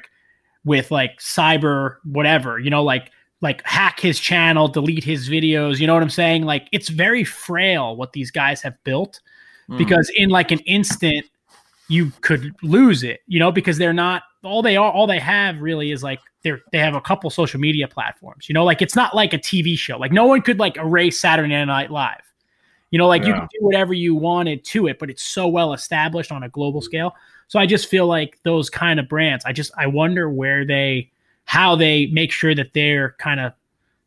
with 0.65 0.89
like 0.89 1.19
cyber 1.19 1.97
whatever 2.05 2.57
you 2.57 2.71
know 2.71 2.83
like 2.83 3.11
like 3.43 3.61
hack 3.65 3.99
his 3.99 4.19
channel 4.19 4.67
delete 4.67 5.03
his 5.03 5.29
videos 5.29 5.79
you 5.79 5.85
know 5.85 5.93
what 5.93 6.01
i'm 6.01 6.09
saying? 6.09 6.43
Like 6.45 6.67
it's 6.71 6.89
very 6.89 7.23
frail 7.23 7.95
what 7.95 8.13
these 8.13 8.31
guys 8.31 8.61
have 8.63 8.81
built 8.83 9.21
Hmm. 9.67 9.77
because 9.77 10.09
in 10.15 10.29
like 10.29 10.51
an 10.51 10.59
instant 10.59 11.25
you 11.89 12.11
could 12.21 12.55
lose 12.63 13.03
it 13.03 13.19
you 13.27 13.39
know 13.39 13.51
because 13.51 13.77
they're 13.77 13.93
not 13.93 14.23
all 14.43 14.61
they 14.61 14.75
are 14.77 14.91
all 14.91 15.05
they 15.07 15.19
have 15.19 15.61
really 15.61 15.91
is 15.91 16.01
like 16.01 16.19
they're 16.43 16.61
they 16.71 16.79
have 16.79 16.95
a 16.95 17.01
couple 17.01 17.29
social 17.29 17.59
media 17.59 17.87
platforms 17.87 18.49
you 18.49 18.53
know? 18.53 18.65
Like 18.65 18.81
it's 18.81 18.95
not 18.95 19.13
like 19.15 19.33
a 19.33 19.37
tv 19.37 19.77
show 19.77 19.97
like 19.97 20.11
no 20.11 20.25
one 20.25 20.41
could 20.41 20.59
like 20.59 20.77
erase 20.77 21.19
saturday 21.19 21.63
night 21.65 21.91
live 21.91 22.21
you 22.91 22.99
know? 22.99 23.07
Like 23.07 23.25
you 23.25 23.33
Yeah. 23.33 23.39
can 23.39 23.47
do 23.51 23.57
whatever 23.65 23.93
you 23.93 24.15
wanted 24.15 24.63
to 24.65 24.87
it 24.87 24.99
but 24.99 25.09
it's 25.09 25.23
so 25.23 25.47
well 25.47 25.73
established 25.73 26.31
on 26.31 26.43
a 26.43 26.49
global 26.49 26.81
scale. 26.81 27.13
So 27.47 27.59
i 27.59 27.65
just 27.65 27.87
feel 27.87 28.07
like 28.07 28.39
those 28.43 28.69
kind 28.69 28.99
of 28.99 29.07
brands 29.07 29.45
i 29.45 29.51
just 29.53 29.71
i 29.77 29.85
wonder 29.87 30.29
where 30.29 30.65
they 30.65 31.11
how 31.45 31.75
they 31.75 32.07
make 32.07 32.31
sure 32.31 32.55
that 32.55 32.73
they're 32.73 33.15
kind 33.19 33.39
of 33.39 33.53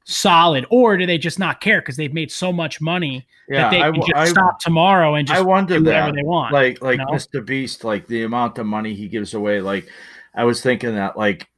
solid 0.04 0.64
or 0.70 0.96
do 0.96 1.04
they 1.04 1.18
just 1.18 1.38
not 1.38 1.60
care 1.60 1.80
because 1.80 1.96
they've 1.96 2.14
made 2.14 2.30
so 2.30 2.52
much 2.52 2.80
money 2.80 3.26
yeah, 3.48 3.62
that 3.62 3.70
they 3.70 3.82
I, 3.82 3.90
can 3.90 4.00
just 4.00 4.14
I, 4.14 4.24
stop 4.26 4.60
tomorrow 4.60 5.14
and 5.14 5.26
just 5.26 5.38
I 5.38 5.42
wonder 5.42 5.78
do 5.78 5.84
whatever 5.84 6.08
that. 6.08 6.16
they 6.16 6.22
want 6.22 6.52
Like, 6.52 6.82
like 6.82 6.98
know? 6.98 7.06
Mr. 7.06 7.44
Beast, 7.44 7.84
like 7.84 8.06
the 8.06 8.22
amount 8.22 8.58
of 8.58 8.66
money 8.66 8.94
he 8.94 9.08
gives 9.08 9.34
away. 9.34 9.60
Like, 9.60 9.88
I 10.34 10.44
was 10.44 10.60
thinking 10.60 10.94
that, 10.94 11.16
like, 11.16 11.48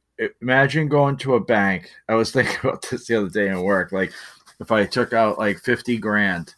imagine 0.41 0.87
going 0.87 1.17
to 1.17 1.35
a 1.35 1.39
bank. 1.39 1.91
I 2.07 2.15
was 2.15 2.31
thinking 2.33 2.57
about 2.63 2.85
this 2.89 3.07
the 3.07 3.15
other 3.15 3.29
day 3.29 3.47
in 3.47 3.61
work. 3.61 3.91
Like, 3.91 4.13
if 4.59 4.71
I 4.71 4.85
took 4.85 5.13
out 5.13 5.39
like 5.39 5.59
50 5.59 5.97
grand 5.97 6.55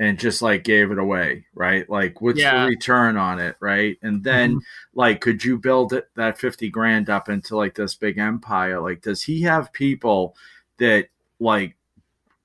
and 0.00 0.18
just 0.18 0.42
like 0.42 0.64
gave 0.64 0.90
it 0.90 0.98
away, 0.98 1.46
right? 1.54 1.88
Like, 1.88 2.20
what's 2.20 2.40
Yeah. 2.40 2.64
the 2.64 2.70
return 2.70 3.16
on 3.16 3.38
it, 3.38 3.56
right? 3.60 3.96
And 4.02 4.24
then, 4.24 4.56
mm-hmm. 4.56 4.98
like, 4.98 5.20
could 5.20 5.44
you 5.44 5.58
build 5.58 5.92
it 5.92 6.08
that 6.16 6.38
50 6.38 6.68
grand 6.70 7.08
up 7.08 7.28
into 7.28 7.56
like 7.56 7.74
this 7.74 7.94
big 7.94 8.18
empire? 8.18 8.80
Like, 8.80 9.02
does 9.02 9.22
he 9.22 9.42
have 9.42 9.72
people 9.72 10.36
that 10.78 11.08
like, 11.38 11.76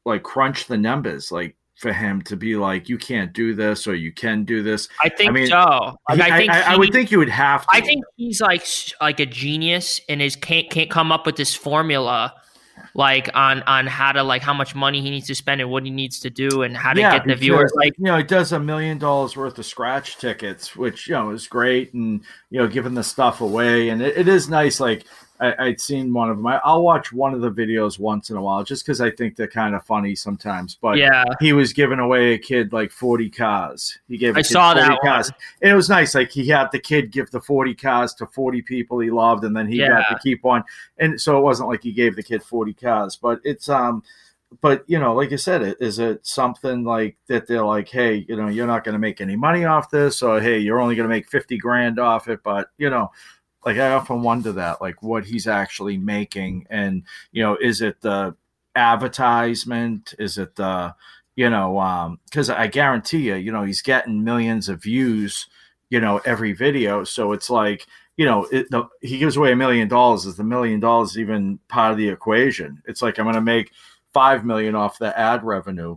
like 0.05 0.23
crunch 0.23 0.67
the 0.67 0.77
numbers, 0.77 1.31
like, 1.31 1.55
for 1.75 1.93
him 1.93 2.21
to 2.23 2.35
be 2.35 2.55
like, 2.57 2.89
you 2.89 2.97
can't 2.97 3.31
do 3.31 3.55
this 3.55 3.87
or 3.87 3.95
you 3.95 4.11
can 4.11 4.43
do 4.43 4.61
this? 4.61 4.87
I 5.01 5.09
think 5.09 5.29
I 5.29 5.33
mean, 5.33 5.47
so. 5.47 5.95
Like, 6.09 6.17
He- 6.17 6.31
I 6.31 6.37
think 6.37 6.51
I, 6.51 6.73
I 6.73 6.77
would 6.77 6.91
think 6.91 7.09
you 7.09 7.17
would 7.17 7.29
have 7.29 7.63
to. 7.63 7.67
I 7.71 7.81
think 7.81 8.03
he's 8.17 8.41
like 8.41 8.67
like 9.01 9.19
a 9.19 9.25
genius 9.25 10.01
and 10.07 10.21
is 10.21 10.35
can't 10.35 10.69
can't 10.69 10.91
come 10.91 11.11
up 11.11 11.25
with 11.25 11.37
this 11.37 11.55
formula 11.55 12.35
like 12.93 13.29
on 13.33 13.63
on 13.63 13.87
how 13.87 14.11
to 14.11 14.23
like 14.23 14.41
how 14.41 14.53
much 14.53 14.75
money 14.75 15.01
he 15.01 15.09
needs 15.09 15.27
to 15.27 15.35
spend 15.35 15.61
and 15.61 15.69
what 15.69 15.83
he 15.83 15.89
needs 15.89 16.19
to 16.19 16.29
do 16.29 16.63
and 16.63 16.75
how 16.75 16.93
to 16.93 17.01
get 17.01 17.25
the 17.25 17.35
viewers 17.35 17.71
like 17.75 17.93
you 17.97 18.05
know, 18.05 18.17
he 18.17 18.23
does 18.23 18.51
a 18.51 18.59
million 18.59 18.97
dollars 18.97 19.35
worth 19.35 19.57
of 19.57 19.65
scratch 19.65 20.17
tickets, 20.17 20.75
which 20.75 21.07
you 21.07 21.13
know 21.13 21.31
is 21.31 21.47
great, 21.47 21.93
and 21.93 22.21
you 22.49 22.59
know, 22.59 22.67
giving 22.67 22.93
the 22.93 23.03
stuff 23.03 23.41
away, 23.41 23.89
and 23.89 24.01
it, 24.01 24.17
it 24.17 24.27
is 24.27 24.49
nice. 24.49 24.79
Like 24.79 25.05
I, 25.39 25.55
I'd 25.67 25.81
seen 25.81 26.13
one 26.13 26.29
of 26.29 26.37
them. 26.37 26.47
I, 26.47 26.59
I'll 26.63 26.83
watch 26.83 27.13
one 27.13 27.33
of 27.33 27.41
the 27.41 27.51
videos 27.51 27.97
once 27.97 28.29
in 28.29 28.37
a 28.37 28.41
while, 28.41 28.63
just 28.63 28.85
because 28.85 29.01
I 29.01 29.11
think 29.11 29.35
they're 29.35 29.47
kind 29.47 29.75
of 29.75 29.85
funny 29.85 30.15
sometimes. 30.15 30.75
But 30.75 30.97
yeah 30.97 31.23
he 31.39 31.53
was 31.53 31.73
giving 31.73 31.99
away 31.99 32.33
a 32.33 32.37
kid 32.37 32.73
like 32.73 32.91
40 32.91 33.29
cars. 33.29 33.97
He 34.07 34.17
gave 34.17 34.37
I 34.37 34.41
saw 34.41 34.73
40 34.73 34.87
that 34.87 34.99
cars. 35.01 35.31
It 35.61 35.73
was 35.73 35.89
nice. 35.89 36.15
Like 36.15 36.31
he 36.31 36.47
had 36.47 36.69
the 36.71 36.79
kid 36.79 37.11
give 37.11 37.31
the 37.31 37.41
40 37.41 37.73
cars 37.75 38.13
to 38.15 38.25
40 38.25 38.61
people 38.63 38.99
he 38.99 39.09
loved, 39.09 39.43
and 39.43 39.55
then 39.55 39.67
he 39.67 39.79
got 39.79 40.09
to 40.09 40.19
keep 40.21 40.45
on. 40.45 40.63
And 40.97 41.19
so 41.19 41.37
it 41.37 41.41
wasn't 41.41 41.69
like 41.69 41.83
he 41.83 41.91
gave 41.91 42.15
the 42.15 42.23
kid 42.23 42.43
40 42.43 42.73
cars, 42.73 43.15
but 43.15 43.39
it's 43.43 43.69
um 43.69 44.03
but 44.61 44.83
you 44.87 44.97
know, 44.97 45.13
like 45.13 45.31
I 45.31 45.35
said, 45.35 45.61
it 45.61 45.77
is 45.79 45.99
it 45.99 46.25
something 46.25 46.83
like 46.83 47.17
that 47.27 47.45
they're 47.45 47.65
like, 47.65 47.87
hey, 47.87 48.25
you 48.27 48.35
know, 48.35 48.47
you're 48.47 48.67
not 48.67 48.83
gonna 48.83 48.99
make 48.99 49.21
any 49.21 49.35
money 49.35 49.65
off 49.65 49.91
this, 49.91 50.21
or 50.21 50.41
hey, 50.41 50.57
you're 50.57 50.79
only 50.79 50.95
gonna 50.95 51.09
make 51.09 51.27
50 51.27 51.57
grand 51.57 51.99
off 51.99 52.27
it, 52.27 52.41
but 52.43 52.69
you 52.77 52.89
know, 52.89 53.11
like 53.65 53.77
I 53.77 53.91
often 53.91 54.21
wonder 54.21 54.51
that, 54.53 54.81
like 54.81 55.01
what 55.03 55.25
he's 55.25 55.47
actually 55.47 55.97
making, 55.97 56.65
and 56.69 57.03
you 57.31 57.43
know, 57.43 57.57
is 57.59 57.81
it 57.81 58.01
the 58.01 58.35
advertisement? 58.75 60.13
Is 60.17 60.37
it 60.37 60.55
the 60.55 60.95
you 61.35 61.49
know, 61.49 61.79
um, 61.79 62.19
because 62.25 62.49
I 62.49 62.67
guarantee 62.67 63.27
you, 63.29 63.35
you 63.35 63.51
know, 63.51 63.63
he's 63.63 63.81
getting 63.81 64.25
millions 64.25 64.67
of 64.67 64.83
views, 64.83 65.47
you 65.89 66.01
know, 66.01 66.19
every 66.25 66.51
video. 66.51 67.05
So 67.05 67.31
it's 67.31 67.49
like, 67.49 67.87
you 68.17 68.25
know, 68.25 68.45
it, 68.51 68.69
the, 68.71 68.89
he 69.01 69.19
gives 69.19 69.37
away 69.37 69.53
a 69.53 69.55
million 69.55 69.87
dollars. 69.87 70.25
Is 70.25 70.35
the 70.35 70.43
million 70.43 70.81
dollars 70.81 71.17
even 71.17 71.57
part 71.69 71.93
of 71.93 71.97
the 71.97 72.09
equation? 72.09 72.81
It's 72.87 73.01
like 73.01 73.17
I'm 73.19 73.25
going 73.25 73.35
to 73.35 73.41
make 73.41 73.71
five 74.13 74.43
million 74.43 74.75
off 74.75 74.99
the 74.99 75.17
ad 75.17 75.45
revenue, 75.45 75.95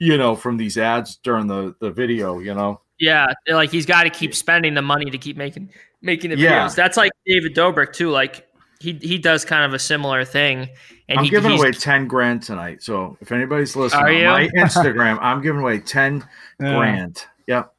you 0.00 0.16
know, 0.16 0.34
from 0.34 0.56
these 0.56 0.76
ads 0.76 1.16
during 1.22 1.46
the 1.46 1.76
the 1.78 1.92
video. 1.92 2.40
You 2.40 2.54
know, 2.54 2.80
yeah 3.00 3.32
like 3.48 3.70
he's 3.70 3.86
got 3.86 4.04
to 4.04 4.10
keep 4.10 4.34
spending 4.34 4.74
the 4.74 4.82
money 4.82 5.06
to 5.10 5.18
keep 5.18 5.36
making 5.36 5.70
making 6.02 6.30
the 6.30 6.36
Yeah. 6.38 6.66
videos 6.66 6.74
that's 6.74 6.96
like 6.96 7.12
David 7.26 7.54
Dobrik 7.54 7.92
too 7.92 8.10
like 8.10 8.46
he 8.80 8.94
he 9.02 9.18
does 9.18 9.44
kind 9.44 9.64
of 9.64 9.74
a 9.74 9.78
similar 9.78 10.24
thing 10.24 10.68
and 11.08 11.18
I'm 11.18 11.24
he, 11.24 11.30
giving 11.30 11.52
away 11.52 11.72
ten 11.72 12.06
grand 12.06 12.42
tonight. 12.42 12.82
So 12.82 13.18
if 13.20 13.32
anybody's 13.32 13.74
listening 13.76 14.04
on 14.26 14.42
you? 14.42 14.48
my 14.48 14.48
Instagram, 14.56 15.18
I'm 15.20 15.42
giving 15.42 15.60
away 15.60 15.80
ten 15.80 16.24
grand. 16.58 17.24
Yep, 17.48 17.72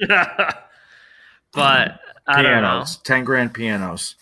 but 0.08 2.00
I 2.26 2.42
don't 2.42 2.44
know 2.44 2.60
pianos, 2.60 2.96
ten 2.98 3.24
grand 3.24 3.52
pianos. 3.52 4.14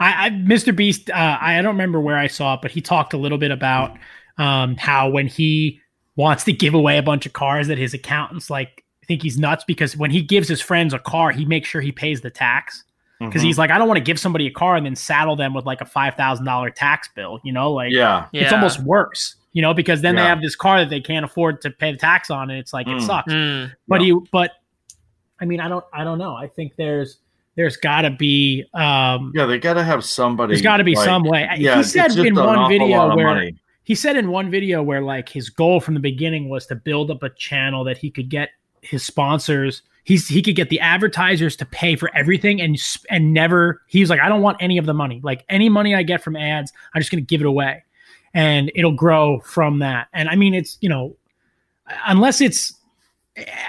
I, 0.00 0.26
I 0.26 0.30
Mr. 0.30 0.74
Beast, 0.74 1.10
uh, 1.10 1.38
I 1.40 1.62
don't 1.62 1.74
remember 1.74 2.00
where 2.00 2.16
I 2.18 2.26
saw 2.26 2.54
it, 2.54 2.60
but 2.62 2.72
he 2.72 2.80
talked 2.80 3.12
a 3.14 3.16
little 3.16 3.38
bit 3.38 3.52
about 3.52 3.96
um, 4.38 4.76
how 4.76 5.08
when 5.08 5.28
he 5.28 5.80
wants 6.16 6.44
to 6.44 6.52
give 6.52 6.74
away 6.74 6.98
a 6.98 7.02
bunch 7.02 7.26
of 7.26 7.32
cars, 7.32 7.68
that 7.68 7.78
his 7.78 7.94
accountants 7.94 8.50
like 8.50 8.81
think 9.06 9.22
he's 9.22 9.38
nuts 9.38 9.64
because 9.66 9.96
when 9.96 10.10
he 10.10 10.22
gives 10.22 10.48
his 10.48 10.60
friends 10.60 10.94
a 10.94 10.98
car, 10.98 11.30
he 11.32 11.44
makes 11.44 11.68
sure 11.68 11.80
he 11.80 11.92
pays 11.92 12.20
the 12.20 12.30
tax 12.30 12.84
because 13.20 13.42
Mhm. 13.42 13.46
he's 13.46 13.58
like, 13.58 13.70
I 13.70 13.78
don't 13.78 13.86
want 13.88 13.98
to 13.98 14.04
give 14.04 14.18
somebody 14.18 14.46
a 14.46 14.50
car 14.50 14.76
and 14.76 14.84
then 14.86 14.96
saddle 14.96 15.36
them 15.36 15.54
with 15.54 15.64
like 15.64 15.80
a 15.80 15.84
five 15.86 16.14
thousand 16.14 16.44
dollar 16.44 16.70
tax 16.70 17.08
bill. 17.14 17.40
You 17.44 17.52
know, 17.52 17.72
like 17.72 17.92
yeah, 17.92 18.26
it's 18.32 18.50
Yeah. 18.50 18.54
almost 18.56 18.80
worse. 18.80 19.36
You 19.52 19.60
know, 19.62 19.74
because 19.74 20.00
then 20.00 20.14
they 20.16 20.22
have 20.22 20.40
this 20.40 20.56
car 20.56 20.78
that 20.80 20.88
they 20.88 21.00
can't 21.00 21.24
afford 21.24 21.60
to 21.62 21.70
pay 21.70 21.92
the 21.92 21.98
tax 21.98 22.30
on, 22.30 22.48
and 22.50 22.58
it's 22.58 22.72
like 22.72 22.86
it 22.86 22.96
Mm. 22.96 23.06
sucks 23.06 23.32
Mm. 23.32 23.70
but 23.86 24.00
Yeah. 24.00 24.06
you 24.06 24.26
but 24.32 24.52
i 25.40 25.44
mean 25.44 25.58
i 25.60 25.68
don't 25.68 25.84
i 25.92 26.04
don't 26.04 26.18
know 26.18 26.34
i 26.36 26.46
think 26.46 26.76
there's 26.76 27.18
there's 27.56 27.76
got 27.76 28.02
to 28.02 28.10
be 28.10 28.64
um 28.74 29.32
yeah. 29.34 29.44
They 29.44 29.58
got 29.58 29.74
to 29.74 29.82
have 29.84 30.04
somebody. 30.04 30.52
there's 30.52 30.62
got 30.62 30.76
to 30.78 30.84
be 30.84 30.94
like- 30.94 31.04
some 31.04 31.24
way 31.24 31.48
Yeah, 31.58 31.76
he 31.78 31.82
said 31.82 32.12
in 32.16 32.34
one 32.34 32.68
video 32.68 33.14
where 33.16 33.26
money. 33.34 33.56
he 33.82 33.94
said 33.94 34.16
in 34.16 34.30
one 34.30 34.50
video 34.50 34.82
where 34.82 35.00
like 35.02 35.28
his 35.28 35.50
goal 35.50 35.80
from 35.80 35.94
the 35.94 36.00
beginning 36.00 36.48
was 36.48 36.66
to 36.66 36.76
build 36.76 37.10
up 37.10 37.22
a 37.24 37.28
channel 37.30 37.82
that 37.84 37.98
he 37.98 38.08
could 38.10 38.28
get 38.28 38.50
his 38.82 39.02
sponsors. 39.02 39.82
He's 40.04 40.28
he 40.28 40.42
could 40.42 40.56
get 40.56 40.68
the 40.68 40.80
advertisers 40.80 41.56
to 41.56 41.64
pay 41.64 41.96
for 41.96 42.14
everything 42.14 42.60
and 42.60 42.76
and 43.08 43.32
never 43.32 43.82
He's 43.86 44.10
like 44.10 44.20
I 44.20 44.28
don't 44.28 44.42
want 44.42 44.58
any 44.60 44.76
of 44.76 44.84
the 44.86 44.94
money. 44.94 45.20
Like 45.22 45.44
any 45.48 45.68
money 45.68 45.94
I 45.94 46.02
get 46.02 46.22
from 46.22 46.36
ads 46.36 46.72
I'm 46.92 47.00
just 47.00 47.10
going 47.10 47.22
to 47.22 47.26
give 47.26 47.40
it 47.40 47.46
away. 47.46 47.84
And 48.34 48.72
it'll 48.74 48.92
grow 48.92 49.40
from 49.40 49.78
that. 49.78 50.08
And 50.12 50.28
I 50.28 50.34
mean 50.34 50.54
it's 50.54 50.76
you 50.80 50.88
know 50.88 51.16
unless 52.06 52.40
it's 52.40 52.74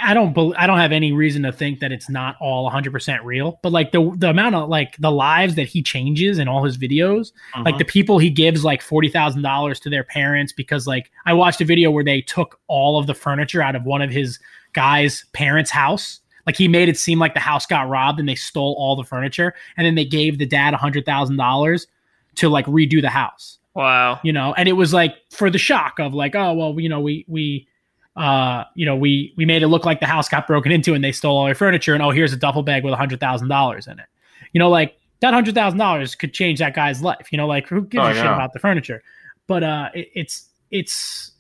I 0.02 0.14
don't 0.14 0.34
bel 0.34 0.54
I 0.58 0.68
don't 0.68 0.80
have 0.80 0.92
any 0.92 1.14
reason 1.14 1.44
to 1.44 1.52
think 1.52 1.80
that 1.80 1.94
it's 1.94 2.10
not 2.10 2.36
all 2.42 2.70
100% 2.70 3.24
real 3.24 3.60
but 3.64 3.72
like 3.72 3.94
the 3.94 4.14
the 4.18 4.30
amount 4.30 4.56
of 4.56 4.68
like 4.68 4.98
the 4.98 5.12
lives 5.12 5.56
that 5.56 5.68
he 5.68 5.82
changes 5.82 6.38
in 6.38 6.50
all 6.50 6.66
his 6.66 6.78
videos 6.78 7.32
like 7.64 7.78
the 7.78 7.86
uh-huh. 7.86 7.92
people 7.92 8.18
he 8.20 8.30
gives 8.30 8.66
like 8.66 8.82
$40,000 8.82 9.80
to 9.80 9.90
their 9.90 10.04
parents 10.04 10.52
because 10.52 10.86
like 10.86 11.12
I 11.26 11.34
watched 11.34 11.62
a 11.62 11.66
video 11.66 11.92
where 11.92 12.04
they 12.04 12.20
took 12.20 12.60
all 12.68 13.00
of 13.00 13.08
the 13.08 13.14
furniture 13.14 13.62
out 13.62 13.76
of 13.76 13.86
one 13.86 14.02
of 14.02 14.10
his 14.10 14.38
guys 14.74 15.26
parents 15.34 15.72
house. 15.72 16.20
Like 16.46 16.58
he 16.58 16.68
made 16.68 16.90
it 16.90 16.98
seem 16.98 17.20
like 17.20 17.34
the 17.34 17.40
house 17.40 17.66
got 17.66 17.88
robbed 17.88 18.20
and 18.20 18.28
they 18.28 18.36
stole 18.36 18.76
all 18.78 18.96
the 18.96 19.04
furniture 19.04 19.54
and 19.78 19.86
then 19.88 19.96
they 19.96 20.04
gave 20.06 20.38
the 20.40 20.46
dad 20.46 20.74
a 20.74 20.78
$100,000 20.78 21.88
to 22.36 22.50
like 22.50 22.66
redo 22.66 23.02
the 23.02 23.10
house. 23.10 23.60
Wow. 23.76 24.20
you 24.24 24.32
know 24.32 24.54
and 24.56 24.70
it 24.70 24.74
was 24.74 24.94
like 24.94 25.16
for 25.32 25.50
the 25.50 25.58
shock 25.58 25.98
of 26.00 26.14
like 26.14 26.36
oh 26.36 26.54
well 26.54 26.80
you 26.80 26.88
know 26.88 27.00
we 27.00 27.26
we 27.28 27.68
uh 28.16 28.66
you 28.76 28.86
know 28.86 28.96
we 28.96 29.34
we 29.36 29.46
made 29.46 29.64
it 29.64 29.68
look 29.68 29.84
like 29.84 30.00
the 30.00 30.06
house 30.06 30.30
got 30.30 30.46
broken 30.46 30.72
into 30.72 30.94
and 30.94 31.04
they 31.04 31.12
stole 31.12 31.36
all 31.36 31.48
our 31.48 31.56
furniture 31.56 31.96
and 31.96 32.04
oh 32.04 32.12
here's 32.12 32.32
a 32.32 32.38
duffel 32.38 32.62
bag 32.62 32.84
with 32.84 32.94
a 32.94 32.98
hundred 32.98 33.20
thousand 33.20 33.48
dollars 33.48 33.88
in 33.88 33.98
it. 33.98 34.06
You 34.52 34.60
know 34.60 34.70
like 34.70 34.96
that 35.22 35.34
hundred 35.34 35.56
thousand 35.56 35.80
dollars 35.80 36.14
could 36.14 36.34
change 36.36 36.60
that 36.60 36.76
guy's 36.76 37.02
life. 37.02 37.30
You 37.32 37.38
know 37.40 37.48
like 37.48 37.68
who 37.68 37.82
gives 37.82 38.04
Oh, 38.06 38.10
a 38.10 38.14
shit 38.14 38.26
about 38.26 38.54
the 38.54 38.60
furniture? 38.60 39.02
But 39.48 39.64
uh 39.64 39.90
it, 39.96 40.10
it's 40.14 40.50
it's 40.70 41.32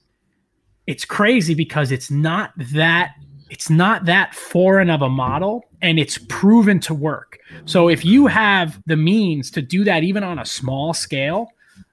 it's 0.88 1.06
crazy 1.06 1.54
because 1.56 1.92
it's 1.92 2.10
not 2.12 2.52
that 2.58 3.12
it's 3.50 3.70
not 3.70 4.06
that 4.06 4.34
foreign 4.34 4.90
of 4.90 5.02
a 5.02 5.10
model 5.10 5.64
and 5.82 6.00
it's 6.00 6.18
proven 6.30 6.80
to 6.80 6.94
work 6.94 7.40
so 7.66 7.88
if 7.90 8.04
you 8.04 8.28
have 8.28 8.82
the 8.86 8.96
means 8.98 9.52
to 9.52 9.62
do 9.62 9.84
that 9.84 10.04
even 10.04 10.24
on 10.24 10.40
a 10.40 10.46
small 10.46 10.94
scale 10.94 11.48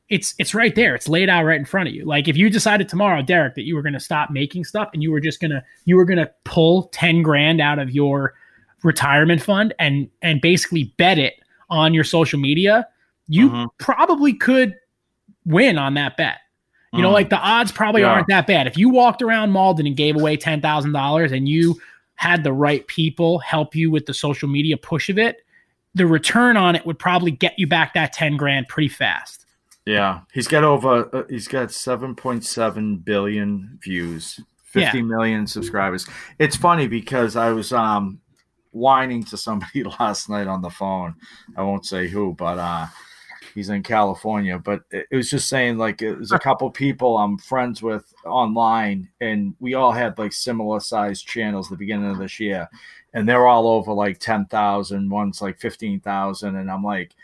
it's 0.09 0.34
it's 0.38 0.57
right 0.57 0.74
there. 0.74 0.97
It's 0.97 1.09
laid 1.09 1.28
out 1.28 1.45
right 1.45 1.57
in 1.57 1.64
front 1.64 1.88
of 1.88 1.95
you. 1.95 2.05
Like 2.05 2.26
if 2.26 2.36
you 2.36 2.51
decided 2.51 2.88
tomorrow, 2.88 3.22
Derek, 3.22 3.55
that 3.55 3.62
you 3.62 3.76
were 3.76 3.82
going 3.82 3.93
to 3.93 4.01
stop 4.01 4.28
making 4.32 4.64
stuff 4.64 4.88
and 4.93 5.05
you 5.05 5.12
were 5.12 5.20
just 5.20 5.41
gonna 5.41 5.62
you 5.84 5.95
were 5.95 6.05
gonna 6.05 6.28
pull 6.43 6.88
ten 6.93 7.22
grand 7.22 7.61
out 7.61 7.78
of 7.78 7.93
your 7.93 8.34
retirement 8.82 9.41
fund 9.41 9.72
and 9.78 10.09
and 10.20 10.41
basically 10.41 10.93
bet 10.99 11.16
it 11.16 11.34
on 11.68 11.95
your 11.95 12.03
social 12.03 12.41
media, 12.41 12.88
you 13.28 13.51
Mhm. 13.51 13.68
probably 13.78 14.34
could 14.34 14.74
win 15.45 15.78
on 15.78 15.95
that 15.95 16.16
bet. 16.16 16.38
You 16.93 17.03
know, 17.03 17.11
Mm. 17.11 17.12
like 17.14 17.30
the 17.30 17.38
odds 17.38 17.70
probably 17.70 18.01
Yeah. 18.03 18.09
aren't 18.12 18.26
that 18.28 18.47
bad. 18.47 18.66
If 18.66 18.76
you 18.76 18.88
walked 18.88 19.22
around 19.22 19.53
Malden 19.53 19.86
and 19.86 19.97
gave 19.97 20.16
away 20.16 20.36
ten 20.36 20.61
thousand 20.61 20.93
dollars 20.93 21.30
and 21.32 21.49
you 21.49 21.80
had 22.16 22.43
the 22.45 22.53
right 22.53 22.86
people 22.86 23.38
help 23.38 23.74
you 23.74 23.91
with 23.91 24.07
the 24.07 24.14
social 24.14 24.49
media 24.49 24.76
push 24.76 25.09
of 25.09 25.18
it, 25.18 25.38
the 25.95 26.07
return 26.07 26.57
on 26.57 26.74
it 26.76 26.84
would 26.84 26.99
probably 26.99 27.30
get 27.30 27.59
you 27.59 27.66
back 27.66 27.95
that 27.95 28.12
ten 28.12 28.36
grand 28.36 28.66
pretty 28.68 28.88
fast. 28.88 29.47
Yeah, 29.86 30.20
he's 30.32 30.47
got 30.49 30.62
over. 30.64 31.09
Uh, 31.14 31.22
he's 31.30 31.49
got 31.49 31.70
seven 31.72 32.14
point 32.14 32.45
seven 32.45 32.97
billion 32.97 33.78
views, 33.82 34.41
fifty 34.64 35.01
million 35.01 35.47
subscribers. 35.47 36.07
It's 36.38 36.57
funny 36.57 36.86
because 36.88 37.36
I 37.36 37.51
was 37.53 37.72
um 37.72 38.20
whining 38.72 39.24
to 39.24 39.36
somebody 39.36 39.82
last 40.01 40.28
night 40.28 40.47
on 40.49 40.61
the 40.62 40.70
phone. 40.70 41.14
I 41.57 41.62
won't 41.62 41.86
say 41.86 42.09
who, 42.09 42.34
but 42.34 42.59
uh 42.59 42.86
he's 43.61 43.68
in 43.68 43.82
California. 43.82 44.58
But 44.58 44.82
it, 44.90 45.06
was 45.12 45.30
just 45.30 45.48
saying 45.48 45.76
like 45.76 46.00
it 46.00 46.16
was 46.16 46.32
a 46.32 46.38
couple 46.38 46.70
people 46.70 47.18
I'm 47.18 47.36
friends 47.36 47.82
with 47.82 48.12
online, 48.24 49.08
and 49.20 49.54
we 49.61 49.74
all 49.74 49.92
had 49.92 50.18
like 50.18 50.32
similar 50.32 50.80
sized 50.80 51.26
channels 51.26 51.68
the 51.68 51.76
beginning 51.76 52.11
of 52.11 52.18
this 52.18 52.40
year, 52.40 52.68
and 53.12 53.28
they're 53.28 53.46
all 53.46 53.68
over 53.68 53.92
like 53.92 54.18
ten 54.18 54.46
thousand. 54.46 55.11
One's 55.11 55.42
like 55.42 55.61
fifteen 55.61 56.00
thousand, 56.00 56.56
and 56.56 56.70
I'm 56.70 56.82
like 56.82 57.14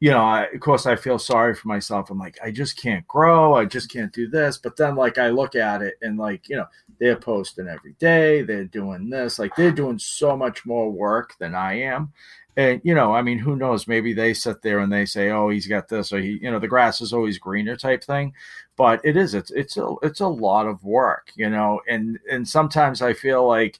you 0.00 0.10
know, 0.10 0.20
I, 0.20 0.44
of 0.54 0.60
course, 0.60 0.86
I 0.86 0.94
feel 0.94 1.18
sorry 1.18 1.54
for 1.54 1.66
myself. 1.66 2.10
I'm 2.10 2.18
like, 2.18 2.38
I 2.42 2.52
just 2.52 2.80
can't 2.80 3.06
grow. 3.08 3.54
I 3.54 3.64
just 3.64 3.90
can't 3.90 4.12
do 4.12 4.28
this. 4.28 4.56
But 4.56 4.76
then, 4.76 4.94
like, 4.94 5.18
I 5.18 5.30
look 5.30 5.56
at 5.56 5.82
it 5.82 5.94
and, 6.02 6.16
like, 6.16 6.48
you 6.48 6.56
know, 6.56 6.66
they're 7.00 7.16
posting 7.16 7.66
every 7.66 7.94
day. 7.94 8.42
They're 8.42 8.64
doing 8.64 9.10
this. 9.10 9.40
Like, 9.40 9.56
they're 9.56 9.72
doing 9.72 9.98
so 9.98 10.36
much 10.36 10.64
more 10.64 10.88
work 10.88 11.34
than 11.40 11.54
I 11.56 11.80
am. 11.80 12.12
And, 12.58 12.80
you 12.82 12.92
know, 12.92 13.14
I 13.14 13.22
mean, 13.22 13.38
who 13.38 13.54
knows? 13.54 13.86
Maybe 13.86 14.12
they 14.12 14.34
sit 14.34 14.62
there 14.62 14.80
and 14.80 14.92
they 14.92 15.06
say, 15.06 15.30
oh, 15.30 15.48
he's 15.48 15.68
got 15.68 15.88
this, 15.88 16.12
or 16.12 16.18
he, 16.18 16.40
you 16.42 16.50
know, 16.50 16.58
the 16.58 16.66
grass 16.66 17.00
is 17.00 17.12
always 17.12 17.38
greener 17.38 17.76
type 17.76 18.02
thing. 18.02 18.34
But 18.74 19.00
it 19.04 19.16
is, 19.16 19.32
it's, 19.32 19.52
it's 19.52 19.76
a, 19.76 19.94
it's 20.02 20.20
a 20.20 20.26
lot 20.26 20.66
of 20.66 20.82
work, 20.82 21.30
you 21.36 21.48
know, 21.48 21.80
and, 21.88 22.18
and 22.28 22.46
sometimes 22.46 23.00
I 23.00 23.12
feel 23.12 23.46
like, 23.46 23.78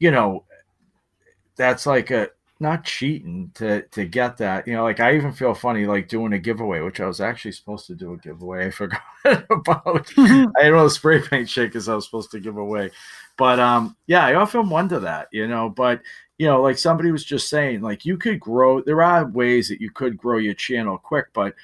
you 0.00 0.10
know, 0.10 0.42
that's 1.54 1.86
like 1.86 2.10
a, 2.10 2.28
not 2.58 2.84
cheating 2.84 3.50
to 3.54 3.82
to 3.82 4.06
get 4.06 4.38
that. 4.38 4.66
You 4.66 4.74
know, 4.74 4.82
like 4.82 5.00
I 5.00 5.14
even 5.14 5.32
feel 5.32 5.54
funny 5.54 5.84
like 5.84 6.08
doing 6.08 6.32
a 6.32 6.38
giveaway, 6.38 6.80
which 6.80 7.00
I 7.00 7.06
was 7.06 7.20
actually 7.20 7.52
supposed 7.52 7.86
to 7.88 7.94
do 7.94 8.14
a 8.14 8.16
giveaway. 8.16 8.66
I 8.66 8.70
forgot 8.70 9.00
about. 9.24 10.10
I 10.16 10.62
had 10.62 10.72
all 10.72 10.84
the 10.84 10.90
spray 10.90 11.20
paint 11.20 11.48
shakers 11.50 11.88
I 11.88 11.94
was 11.94 12.06
supposed 12.06 12.30
to 12.30 12.40
give 12.40 12.56
away, 12.56 12.90
but 13.36 13.60
um, 13.60 13.96
yeah, 14.06 14.24
I 14.24 14.34
often 14.34 14.70
wonder 14.70 14.98
that. 15.00 15.28
You 15.32 15.46
know, 15.46 15.68
but 15.68 16.00
you 16.38 16.46
know, 16.46 16.62
like 16.62 16.78
somebody 16.78 17.10
was 17.10 17.24
just 17.24 17.48
saying, 17.48 17.80
like 17.80 18.04
you 18.04 18.16
could 18.18 18.40
grow. 18.40 18.80
There 18.82 19.02
are 19.02 19.26
ways 19.26 19.68
that 19.68 19.80
you 19.80 19.90
could 19.90 20.16
grow 20.16 20.38
your 20.38 20.54
channel 20.54 20.98
quick, 20.98 21.26
but 21.32 21.54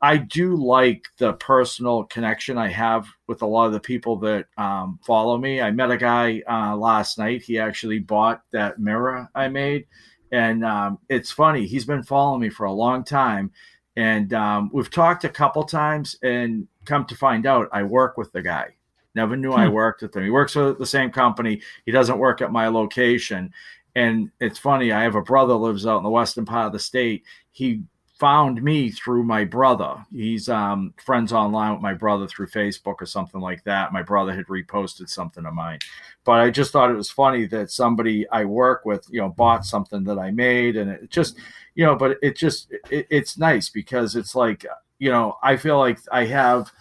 I 0.00 0.16
do 0.18 0.54
like 0.54 1.08
the 1.18 1.32
personal 1.34 2.04
connection 2.04 2.56
I 2.56 2.68
have 2.68 3.06
with 3.26 3.42
a 3.42 3.46
lot 3.46 3.66
of 3.66 3.72
the 3.72 3.80
people 3.80 4.16
that 4.18 4.46
um, 4.56 5.00
follow 5.04 5.36
me. 5.38 5.60
I 5.60 5.70
met 5.72 5.90
a 5.90 5.96
guy 5.96 6.42
uh, 6.48 6.76
last 6.76 7.18
night. 7.18 7.42
He 7.42 7.58
actually 7.58 7.98
bought 7.98 8.42
that 8.52 8.78
mirror 8.78 9.28
I 9.34 9.48
made 9.48 9.86
and 10.30 10.64
um, 10.64 10.98
it's 11.08 11.30
funny 11.30 11.66
he's 11.66 11.84
been 11.84 12.02
following 12.02 12.40
me 12.40 12.50
for 12.50 12.66
a 12.66 12.72
long 12.72 13.04
time 13.04 13.50
and 13.96 14.32
um, 14.34 14.70
we've 14.72 14.90
talked 14.90 15.24
a 15.24 15.28
couple 15.28 15.64
times 15.64 16.16
and 16.22 16.68
come 16.84 17.04
to 17.06 17.14
find 17.16 17.46
out 17.46 17.68
i 17.72 17.82
work 17.82 18.16
with 18.16 18.30
the 18.32 18.42
guy 18.42 18.66
never 19.14 19.36
knew 19.36 19.52
i 19.52 19.66
Hmm. 19.66 19.72
worked 19.72 20.02
with 20.02 20.14
him 20.14 20.22
he 20.24 20.30
works 20.30 20.52
for 20.52 20.74
the 20.74 20.86
same 20.86 21.10
company 21.10 21.60
he 21.86 21.92
doesn't 21.92 22.18
work 22.18 22.40
at 22.42 22.52
my 22.52 22.68
location 22.68 23.52
and 23.98 24.30
it's 24.40 24.58
funny 24.58 24.92
i 24.92 25.02
have 25.02 25.14
a 25.14 25.22
brother 25.22 25.54
lives 25.54 25.86
out 25.86 25.98
in 25.98 26.04
the 26.04 26.10
western 26.10 26.44
part 26.44 26.66
of 26.66 26.72
the 26.72 26.78
state. 26.78 27.24
He 27.50 27.82
found 28.18 28.60
me 28.62 28.90
through 28.90 29.22
my 29.22 29.44
brother. 29.44 30.04
He's 30.12 30.48
um, 30.48 30.92
friends 31.04 31.32
online 31.32 31.72
with 31.72 31.80
my 31.80 31.94
brother 31.94 32.26
through 32.26 32.48
facebook 32.48 32.96
or 33.00 33.06
something 33.06 33.40
like 33.40 33.62
that. 33.64 33.92
My 33.92 34.02
brother 34.02 34.34
had 34.34 34.46
reposted 34.46 35.08
something 35.08 35.46
of 35.46 35.54
mine. 35.54 35.78
But 36.24 36.40
I 36.40 36.50
just 36.50 36.72
thought 36.72 36.90
it 36.90 36.96
was 36.96 37.10
funny 37.10 37.46
that 37.46 37.70
somebody 37.70 38.28
I 38.30 38.44
work 38.44 38.84
with, 38.84 39.06
you 39.08 39.20
know, 39.20 39.28
bought 39.28 39.64
something 39.64 40.02
that 40.04 40.18
I 40.18 40.32
made, 40.32 40.76
and 40.76 40.90
it 40.90 41.10
just, 41.10 41.36
you 41.74 41.86
know, 41.86 41.94
but 41.94 42.18
it 42.20 42.36
just, 42.36 42.72
it, 42.90 43.06
it's 43.08 43.38
nice 43.38 43.68
because 43.68 44.16
it's 44.16 44.34
like, 44.34 44.66
you 44.98 45.10
know, 45.10 45.36
I 45.42 45.56
feel 45.56 45.78
like 45.78 46.00
I 46.10 46.24
have, 46.24 46.72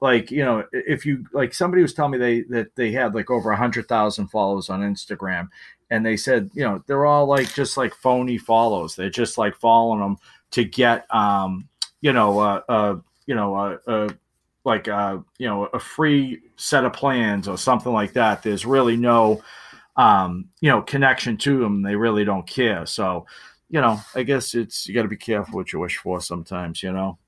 like, 0.00 0.30
you 0.30 0.44
know, 0.44 0.64
if 0.72 1.06
you 1.06 1.24
like 1.32 1.54
somebody 1.54 1.82
was 1.82 1.94
telling 1.94 2.12
me 2.12 2.18
they 2.18 2.40
that 2.42 2.74
they 2.74 2.90
had 2.90 3.14
like 3.14 3.30
over 3.30 3.52
a 3.52 3.56
hundred 3.56 3.86
thousand 3.86 4.28
followers 4.28 4.68
on 4.68 4.80
Instagram, 4.80 5.48
and 5.90 6.04
they 6.04 6.16
said, 6.16 6.50
you 6.54 6.62
know, 6.62 6.82
they're 6.86 7.06
all 7.06 7.26
like 7.26 7.52
just 7.54 7.76
like 7.76 7.94
phony 7.94 8.38
follows. 8.38 8.96
They're 8.96 9.10
just 9.10 9.38
like 9.38 9.56
following 9.56 10.00
them 10.00 10.18
to 10.52 10.64
get, 10.64 11.12
um, 11.14 11.68
you 12.00 12.12
know, 12.12 12.38
uh, 12.38 12.62
uh 12.68 12.96
you 13.26 13.34
know, 13.34 13.54
uh, 13.54 13.78
uh 13.86 14.08
like 14.64 14.88
uh 14.88 15.18
you 15.38 15.48
know 15.48 15.64
a 15.66 15.78
free 15.78 16.40
set 16.56 16.84
of 16.84 16.92
plans 16.92 17.48
or 17.48 17.58
something 17.58 17.92
like 17.92 18.12
that. 18.14 18.42
There's 18.42 18.66
really 18.66 18.96
no 18.96 19.42
um 19.96 20.48
you 20.60 20.70
know 20.70 20.82
connection 20.82 21.36
to 21.38 21.58
them 21.58 21.82
they 21.82 21.96
really 21.96 22.24
don't 22.24 22.46
care. 22.46 22.86
So 22.86 23.26
you 23.70 23.80
know 23.80 23.98
i 24.14 24.22
guess 24.22 24.54
it's 24.54 24.86
you 24.86 24.94
got 24.94 25.02
to 25.02 25.08
be 25.08 25.16
careful 25.16 25.54
what 25.54 25.72
you 25.72 25.78
wish 25.78 25.96
for 25.96 26.20
sometimes 26.20 26.82
you 26.82 26.92
know? 26.92 27.18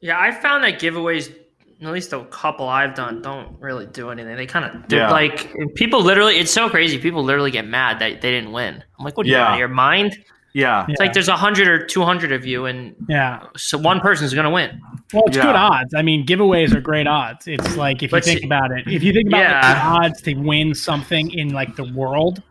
Yeah, 0.00 0.18
I 0.18 0.30
found 0.30 0.64
that 0.64 0.80
giveaways, 0.80 1.34
at 1.82 1.92
least 1.92 2.12
a 2.12 2.24
couple 2.26 2.68
I've 2.68 2.94
done, 2.94 3.22
don't 3.22 3.58
really 3.60 3.86
do 3.86 4.10
anything. 4.10 4.36
They 4.36 4.46
kind 4.46 4.64
of 4.64 4.92
Yeah. 4.92 5.10
like 5.10 5.50
people 5.76 6.02
literally. 6.02 6.36
It's 6.38 6.50
so 6.52 6.68
crazy. 6.68 6.98
People 6.98 7.22
literally 7.24 7.50
get 7.50 7.66
mad 7.66 7.98
that 8.00 8.20
they 8.20 8.30
didn't 8.30 8.52
win. 8.52 8.82
I'm 8.98 9.04
like, 9.04 9.16
what 9.16 9.26
are 9.26 9.28
you 9.28 9.36
Yeah. 9.36 9.46
out 9.46 9.52
of 9.54 9.58
your 9.58 9.68
mind? 9.68 10.16
yeah 10.52 10.84
It's 10.88 10.98
like 10.98 11.12
there's 11.12 11.28
a 11.28 11.36
hundred 11.36 11.68
or 11.68 11.86
two 11.86 12.02
hundred 12.02 12.32
of 12.32 12.44
you, 12.44 12.66
and 12.66 12.96
Yeah. 13.08 13.38
so 13.56 13.78
one 13.78 14.00
person's 14.00 14.34
gonna 14.34 14.50
win. 14.50 14.80
Well, 15.12 15.22
it's 15.28 15.36
Yeah. 15.36 15.44
good 15.44 15.54
odds. 15.54 15.94
I 15.94 16.02
mean, 16.02 16.26
giveaways 16.26 16.74
are 16.74 16.80
great 16.80 17.06
odds. 17.06 17.46
It's 17.46 17.76
like 17.76 17.98
if 17.98 18.02
you 18.02 18.08
But 18.16 18.24
think 18.24 18.40
see- 18.40 18.46
about 18.46 18.72
it, 18.72 18.84
if 18.88 19.02
you 19.04 19.12
think 19.12 19.28
about 19.28 19.38
like, 19.44 19.48
Yeah. 19.50 19.74
the 19.74 19.80
odds 20.06 20.22
to 20.22 20.34
win 20.34 20.74
something 20.74 21.30
in 21.30 21.50
like 21.50 21.76
the 21.76 21.84
world, 21.84 22.42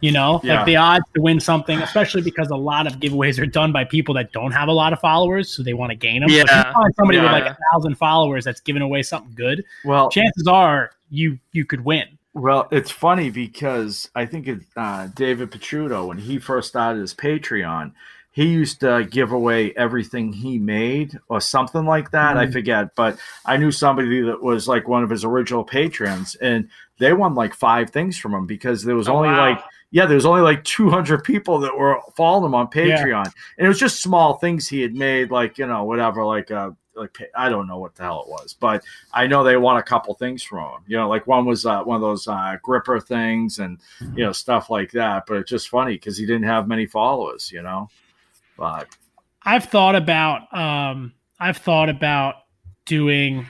you 0.00 0.12
know, 0.12 0.40
Yeah. 0.44 0.56
like 0.56 0.66
the 0.66 0.76
odds 0.76 1.04
to 1.14 1.20
win 1.20 1.40
something, 1.40 1.80
especially 1.80 2.22
because 2.22 2.50
a 2.50 2.56
lot 2.56 2.86
of 2.86 2.94
giveaways 3.00 3.40
are 3.40 3.46
done 3.46 3.72
by 3.72 3.84
people 3.84 4.14
that 4.14 4.32
don't 4.32 4.52
have 4.52 4.68
a 4.68 4.72
lot 4.72 4.92
of 4.92 5.00
followers, 5.00 5.48
so 5.48 5.62
they 5.62 5.74
want 5.74 5.90
to 5.90 5.96
gain 5.96 6.20
them. 6.20 6.30
So 6.30 6.36
if 6.36 6.42
you 6.50 6.56
Yeah. 6.56 6.72
find 6.72 6.94
somebody 6.96 7.18
with 7.18 7.32
like 7.32 7.44
a 7.46 7.56
thousand 7.72 7.96
followers 7.96 8.44
that's 8.44 8.60
giving 8.60 8.82
away 8.82 9.02
something 9.02 9.32
good, 9.34 9.64
well 9.84 10.10
chances 10.10 10.46
are 10.46 10.90
you 11.10 11.38
you 11.52 11.64
could 11.64 11.84
win. 11.84 12.06
Well, 12.34 12.68
it's 12.70 12.90
funny 12.90 13.30
because 13.30 14.08
I 14.14 14.26
think 14.26 14.46
it, 14.46 14.60
uh, 14.76 15.08
David 15.16 15.50
Picciuto, 15.50 16.06
when 16.06 16.18
he 16.18 16.38
first 16.38 16.68
started 16.68 17.00
his 17.00 17.14
Patreon, 17.14 17.92
he 18.30 18.44
used 18.46 18.78
to 18.80 19.08
give 19.10 19.32
away 19.32 19.72
everything 19.76 20.32
he 20.32 20.58
made 20.58 21.18
or 21.28 21.40
something 21.40 21.84
like 21.84 22.12
that. 22.12 22.36
I 22.36 22.46
Mhm. 22.46 22.52
forget, 22.52 22.94
but 22.94 23.18
I 23.44 23.56
knew 23.56 23.72
somebody 23.72 24.20
that 24.20 24.40
was 24.42 24.68
like 24.68 24.86
one 24.86 25.02
of 25.02 25.10
his 25.10 25.24
original 25.24 25.64
patrons, 25.64 26.36
and 26.36 26.68
they 26.98 27.12
won 27.12 27.34
like 27.34 27.54
five 27.54 27.90
things 27.90 28.16
from 28.18 28.34
him 28.34 28.46
because 28.46 28.84
there 28.84 28.94
was 28.94 29.08
Oh, 29.08 29.16
only 29.16 29.30
wow. 29.30 29.48
like 29.48 29.60
yeah, 29.90 30.06
there 30.06 30.14
was 30.16 30.26
only 30.26 30.42
like 30.42 30.64
200 30.64 31.24
people 31.24 31.58
that 31.60 31.76
were 31.76 31.98
following 32.16 32.44
him 32.46 32.54
on 32.54 32.68
Yeah. 32.74 33.04
Patreon, 33.04 33.24
and 33.24 33.64
it 33.64 33.68
was 33.68 33.78
just 33.78 34.02
small 34.02 34.34
things 34.34 34.68
he 34.68 34.80
had 34.82 34.94
made, 34.94 35.30
like 35.30 35.58
you 35.58 35.66
know 35.66 35.84
whatever, 35.84 36.24
like 36.24 36.50
uh 36.50 36.70
like 36.94 37.16
I 37.36 37.48
don't 37.48 37.68
know 37.68 37.78
what 37.78 37.94
the 37.94 38.02
hell 38.02 38.22
it 38.22 38.28
was, 38.28 38.54
but 38.58 38.82
I 39.14 39.28
know 39.28 39.44
they 39.44 39.56
won 39.56 39.76
a 39.76 39.82
couple 39.82 40.12
things 40.14 40.42
from 40.42 40.64
him. 40.64 40.80
You 40.88 40.96
know, 40.96 41.08
like 41.08 41.28
one 41.28 41.46
was 41.46 41.64
uh, 41.64 41.82
one 41.84 41.94
of 41.94 42.02
those 42.02 42.26
uh, 42.26 42.56
gripper 42.60 42.98
things, 42.98 43.60
and 43.60 43.78
you 44.00 44.24
know 44.24 44.32
stuff 44.32 44.68
like 44.68 44.90
that. 44.92 45.22
But 45.28 45.36
it's 45.36 45.50
just 45.50 45.68
funny 45.68 45.92
because 45.92 46.18
he 46.18 46.26
didn't 46.26 46.48
have 46.48 46.66
many 46.66 46.86
followers. 46.86 47.52
You 47.52 47.62
know, 47.62 47.88
but 48.56 48.88
I've 49.44 49.64
thought 49.66 49.94
about 49.94 50.52
um 50.52 51.12
I've 51.38 51.58
thought 51.58 51.88
about 51.88 52.34
doing 52.84 53.46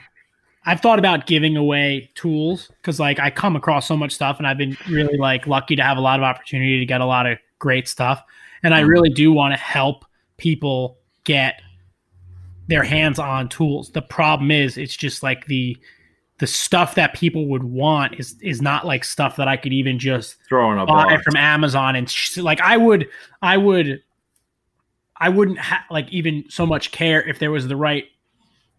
I've 0.69 0.81
thought 0.81 0.99
about 0.99 1.27
giving 1.27 1.57
away 1.57 2.11
tools 2.15 2.69
because 2.77 3.01
like 3.01 3.19
I 3.19 3.31
come 3.31 3.57
across 3.57 3.89
so 3.89 3.97
much 3.97 4.13
stuff 4.13 4.37
and 4.39 4.47
I've 4.47 4.59
been 4.59 4.77
really 4.91 5.17
like 5.17 5.47
lucky 5.47 5.77
to 5.77 5.83
have 5.83 5.97
a 5.97 6.01
lot 6.01 6.19
of 6.21 6.25
opportunity 6.25 6.79
to 6.79 6.85
get 6.87 7.01
a 7.01 7.07
lot 7.07 7.27
of 7.27 7.39
great 7.59 7.89
stuff. 7.89 8.23
And 8.63 8.75
I 8.75 8.83
Mhm. 8.83 8.89
really 8.89 9.09
do 9.11 9.33
want 9.33 9.55
to 9.55 9.59
help 9.59 10.05
people 10.37 10.99
get 11.25 11.61
their 12.67 12.83
hands 12.83 13.19
on 13.19 13.49
tools. 13.49 13.91
The 13.93 14.03
problem 14.03 14.51
is 14.51 14.77
it's 14.77 14.97
just 14.97 15.23
like 15.23 15.47
the 15.47 15.77
the 16.39 16.47
stuff 16.47 16.95
that 16.95 17.15
people 17.15 17.47
would 17.49 17.65
want 17.65 18.15
is 18.21 18.37
is 18.43 18.61
not 18.63 18.87
like 18.87 19.03
stuff 19.05 19.37
that 19.37 19.49
I 19.49 19.57
could 19.57 19.73
even 19.73 19.99
just 19.99 20.37
throwing 20.49 20.79
a 20.79 20.85
buy 20.87 21.05
box. 21.17 21.23
from 21.25 21.35
Amazon 21.37 21.97
and 21.97 22.09
sh- 22.09 22.37
like 22.37 22.61
I 22.61 22.77
would 22.77 23.09
I 23.43 23.57
would 23.57 24.03
I 25.17 25.31
wouldn't 25.31 25.59
ha- 25.59 25.85
like 25.91 26.09
even 26.11 26.45
so 26.49 26.65
much 26.67 26.93
care 26.93 27.23
if 27.29 27.39
there 27.41 27.51
was 27.51 27.67
the 27.69 27.75
right 27.77 28.05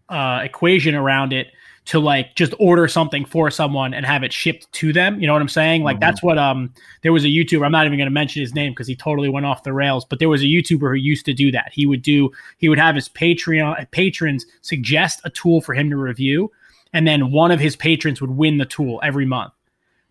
uh, 0.08 0.40
equation 0.44 0.96
around 0.96 1.34
it 1.34 1.48
to 1.90 2.00
like 2.00 2.36
just 2.36 2.54
order 2.60 2.88
something 2.88 3.26
for 3.26 3.50
someone 3.50 3.96
and 3.96 4.06
have 4.06 4.22
it 4.22 4.32
shipped 4.32 4.72
to 4.74 4.94
them. 4.94 5.20
You 5.20 5.26
know 5.26 5.34
what 5.34 5.42
I'm 5.42 5.48
saying? 5.50 5.82
Like 5.84 5.98
Mhm. 5.98 6.02
that's 6.02 6.22
what 6.22 6.38
um 6.38 6.72
there 7.02 7.12
was 7.12 7.26
a 7.26 7.30
YouTuber. 7.30 7.66
I'm 7.66 7.72
not 7.72 7.88
even 7.88 7.98
going 7.98 8.06
to 8.06 8.12
mention 8.12 8.42
his 8.42 8.54
name 8.54 8.72
because 8.74 8.88
he 8.88 8.96
totally 8.96 9.28
went 9.28 9.48
off 9.48 9.64
the 9.64 9.74
rails. 9.74 10.06
But 10.06 10.20
there 10.20 10.30
was 10.30 10.44
a 10.44 10.46
YouTuber 10.46 10.90
who 10.92 10.94
used 10.94 11.26
to 11.26 11.34
do 11.34 11.52
that. 11.52 11.72
He 11.74 11.88
would 11.88 12.04
do 12.04 12.32
he 12.60 12.70
would 12.70 12.78
have 12.78 12.94
his 12.94 13.10
Patreon 13.10 13.90
patrons 13.90 14.46
suggest 14.62 15.20
a 15.26 15.32
tool 15.32 15.62
for 15.62 15.74
him 15.74 15.90
to 15.90 15.98
review, 15.98 16.52
and 16.94 17.08
then 17.08 17.32
one 17.32 17.50
of 17.50 17.60
his 17.60 17.76
patrons 17.76 18.22
would 18.22 18.32
win 18.32 18.58
the 18.60 18.66
tool 18.66 19.00
every 19.02 19.26
month. 19.26 19.54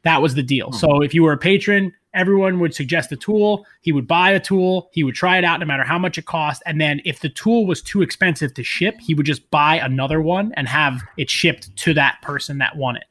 That 0.02 0.20
was 0.20 0.34
the 0.34 0.42
deal. 0.42 0.72
So 0.72 1.00
if 1.02 1.14
you 1.14 1.22
were 1.22 1.32
a 1.32 1.38
patron, 1.38 1.92
everyone 2.14 2.58
would 2.60 2.74
suggest 2.74 3.12
a 3.12 3.16
tool. 3.16 3.66
He 3.82 3.92
would 3.92 4.06
buy 4.06 4.30
a 4.30 4.40
tool. 4.40 4.88
He 4.92 5.04
would 5.04 5.14
try 5.14 5.38
it 5.38 5.44
out 5.44 5.60
no 5.60 5.66
matter 5.66 5.84
how 5.84 5.98
much 5.98 6.18
it 6.18 6.24
cost. 6.26 6.62
And 6.66 6.80
then 6.80 7.00
if 7.04 7.20
the 7.20 7.28
tool 7.28 7.66
was 7.66 7.82
too 7.82 8.02
expensive 8.02 8.54
to 8.54 8.64
ship, 8.64 8.96
he 9.00 9.14
would 9.14 9.26
just 9.26 9.50
buy 9.50 9.76
another 9.76 10.20
one 10.20 10.52
and 10.56 10.68
have 10.68 11.02
it 11.16 11.30
shipped 11.30 11.74
to 11.76 11.94
that 11.94 12.20
person 12.22 12.58
that 12.58 12.76
won 12.76 12.96
it. 12.96 13.04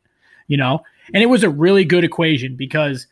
You 0.47 0.57
know? 0.57 0.83
And 1.13 1.23
it 1.23 1.27
was 1.27 1.43
a 1.43 1.49
really 1.49 1.85
good 1.85 2.03
equation 2.03 2.55
because 2.55 3.07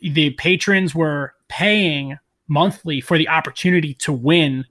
the 0.00 0.30
patrons 0.30 0.94
were 0.94 1.34
paying 1.48 2.18
monthly 2.46 3.00
for 3.00 3.18
the 3.18 3.28
opportunity 3.28 3.94
to 3.94 4.12
win 4.12 4.64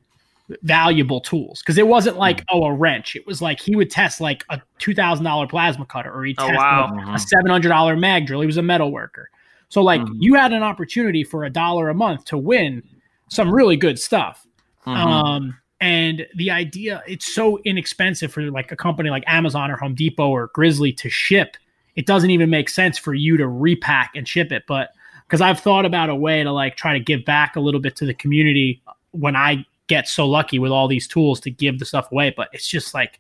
valuable 0.63 1.19
tools 1.19 1.59
because 1.61 1.77
it 1.77 1.85
wasn't 1.87 2.15
like 2.17 2.41
oh 2.53 2.63
a 2.63 2.73
wrench 2.73 3.17
it 3.17 3.27
was 3.27 3.41
like 3.41 3.59
he 3.59 3.75
would 3.75 3.91
test 3.91 4.21
like 4.21 4.45
a 4.49 4.61
$2000 4.79 5.49
plasma 5.49 5.85
cutter 5.85 6.09
or 6.11 6.23
he 6.23 6.33
Oh, 6.37 6.43
tested 6.43 6.55
wow. 6.55 6.89
Mm-hmm. 6.93 7.13
a 7.15 7.19
seven 7.19 7.47
hundred 7.47 7.67
dollar 7.67 7.97
mag 7.97 8.25
drill. 8.25 8.39
He 8.39 8.47
was 8.47 8.55
a 8.55 8.61
metal 8.61 8.89
worker. 8.89 9.29
So 9.69 9.81
like 9.81 10.01
Mhm. 10.01 10.15
you 10.19 10.33
had 10.35 10.53
an 10.53 10.63
opportunity 10.63 11.23
for 11.23 11.43
a 11.43 11.49
dollar 11.49 11.89
a 11.89 11.93
month 11.93 12.25
to 12.25 12.37
win 12.37 12.83
some 13.29 13.53
really 13.53 13.75
good 13.75 13.99
stuff. 13.99 14.45
Mhm. 14.85 14.95
Um, 14.95 15.57
and 15.81 16.25
the 16.35 16.49
idea 16.49 17.03
it's 17.07 17.33
so 17.33 17.59
inexpensive 17.65 18.31
for 18.31 18.41
like 18.49 18.71
a 18.71 18.75
company 18.75 19.09
like 19.09 19.23
Amazon 19.27 19.69
or 19.69 19.77
Home 19.77 19.93
Depot 19.93 20.29
or 20.29 20.47
Grizzly 20.53 20.91
to 20.93 21.09
ship. 21.09 21.57
It 21.95 22.05
doesn't 22.05 22.29
even 22.29 22.49
make 22.49 22.69
sense 22.69 22.97
for 22.97 23.13
you 23.13 23.37
to 23.37 23.47
repack 23.47 24.11
and 24.15 24.27
ship 24.27 24.51
it. 24.51 24.63
But 24.67 24.91
because 25.25 25.41
I've 25.41 25.59
thought 25.59 25.85
about 25.85 26.09
a 26.09 26.15
way 26.15 26.41
to 26.43 26.51
like 26.51 26.77
try 26.77 26.93
to 26.93 26.99
give 26.99 27.25
back 27.25 27.55
a 27.55 27.59
little 27.59 27.81
bit 27.81 27.95
to 27.97 28.05
the 28.05 28.13
community 28.13 28.81
when 29.11 29.35
I 29.35 29.65
get 29.87 30.07
so 30.07 30.27
lucky 30.27 30.59
with 30.59 30.71
all 30.71 30.87
these 30.87 31.07
tools 31.07 31.39
to 31.41 31.51
give 31.51 31.79
the 31.79 31.85
stuff 31.85 32.11
away. 32.11 32.33
But 32.35 32.49
it's 32.53 32.67
just 32.67 32.93
like 32.93 33.19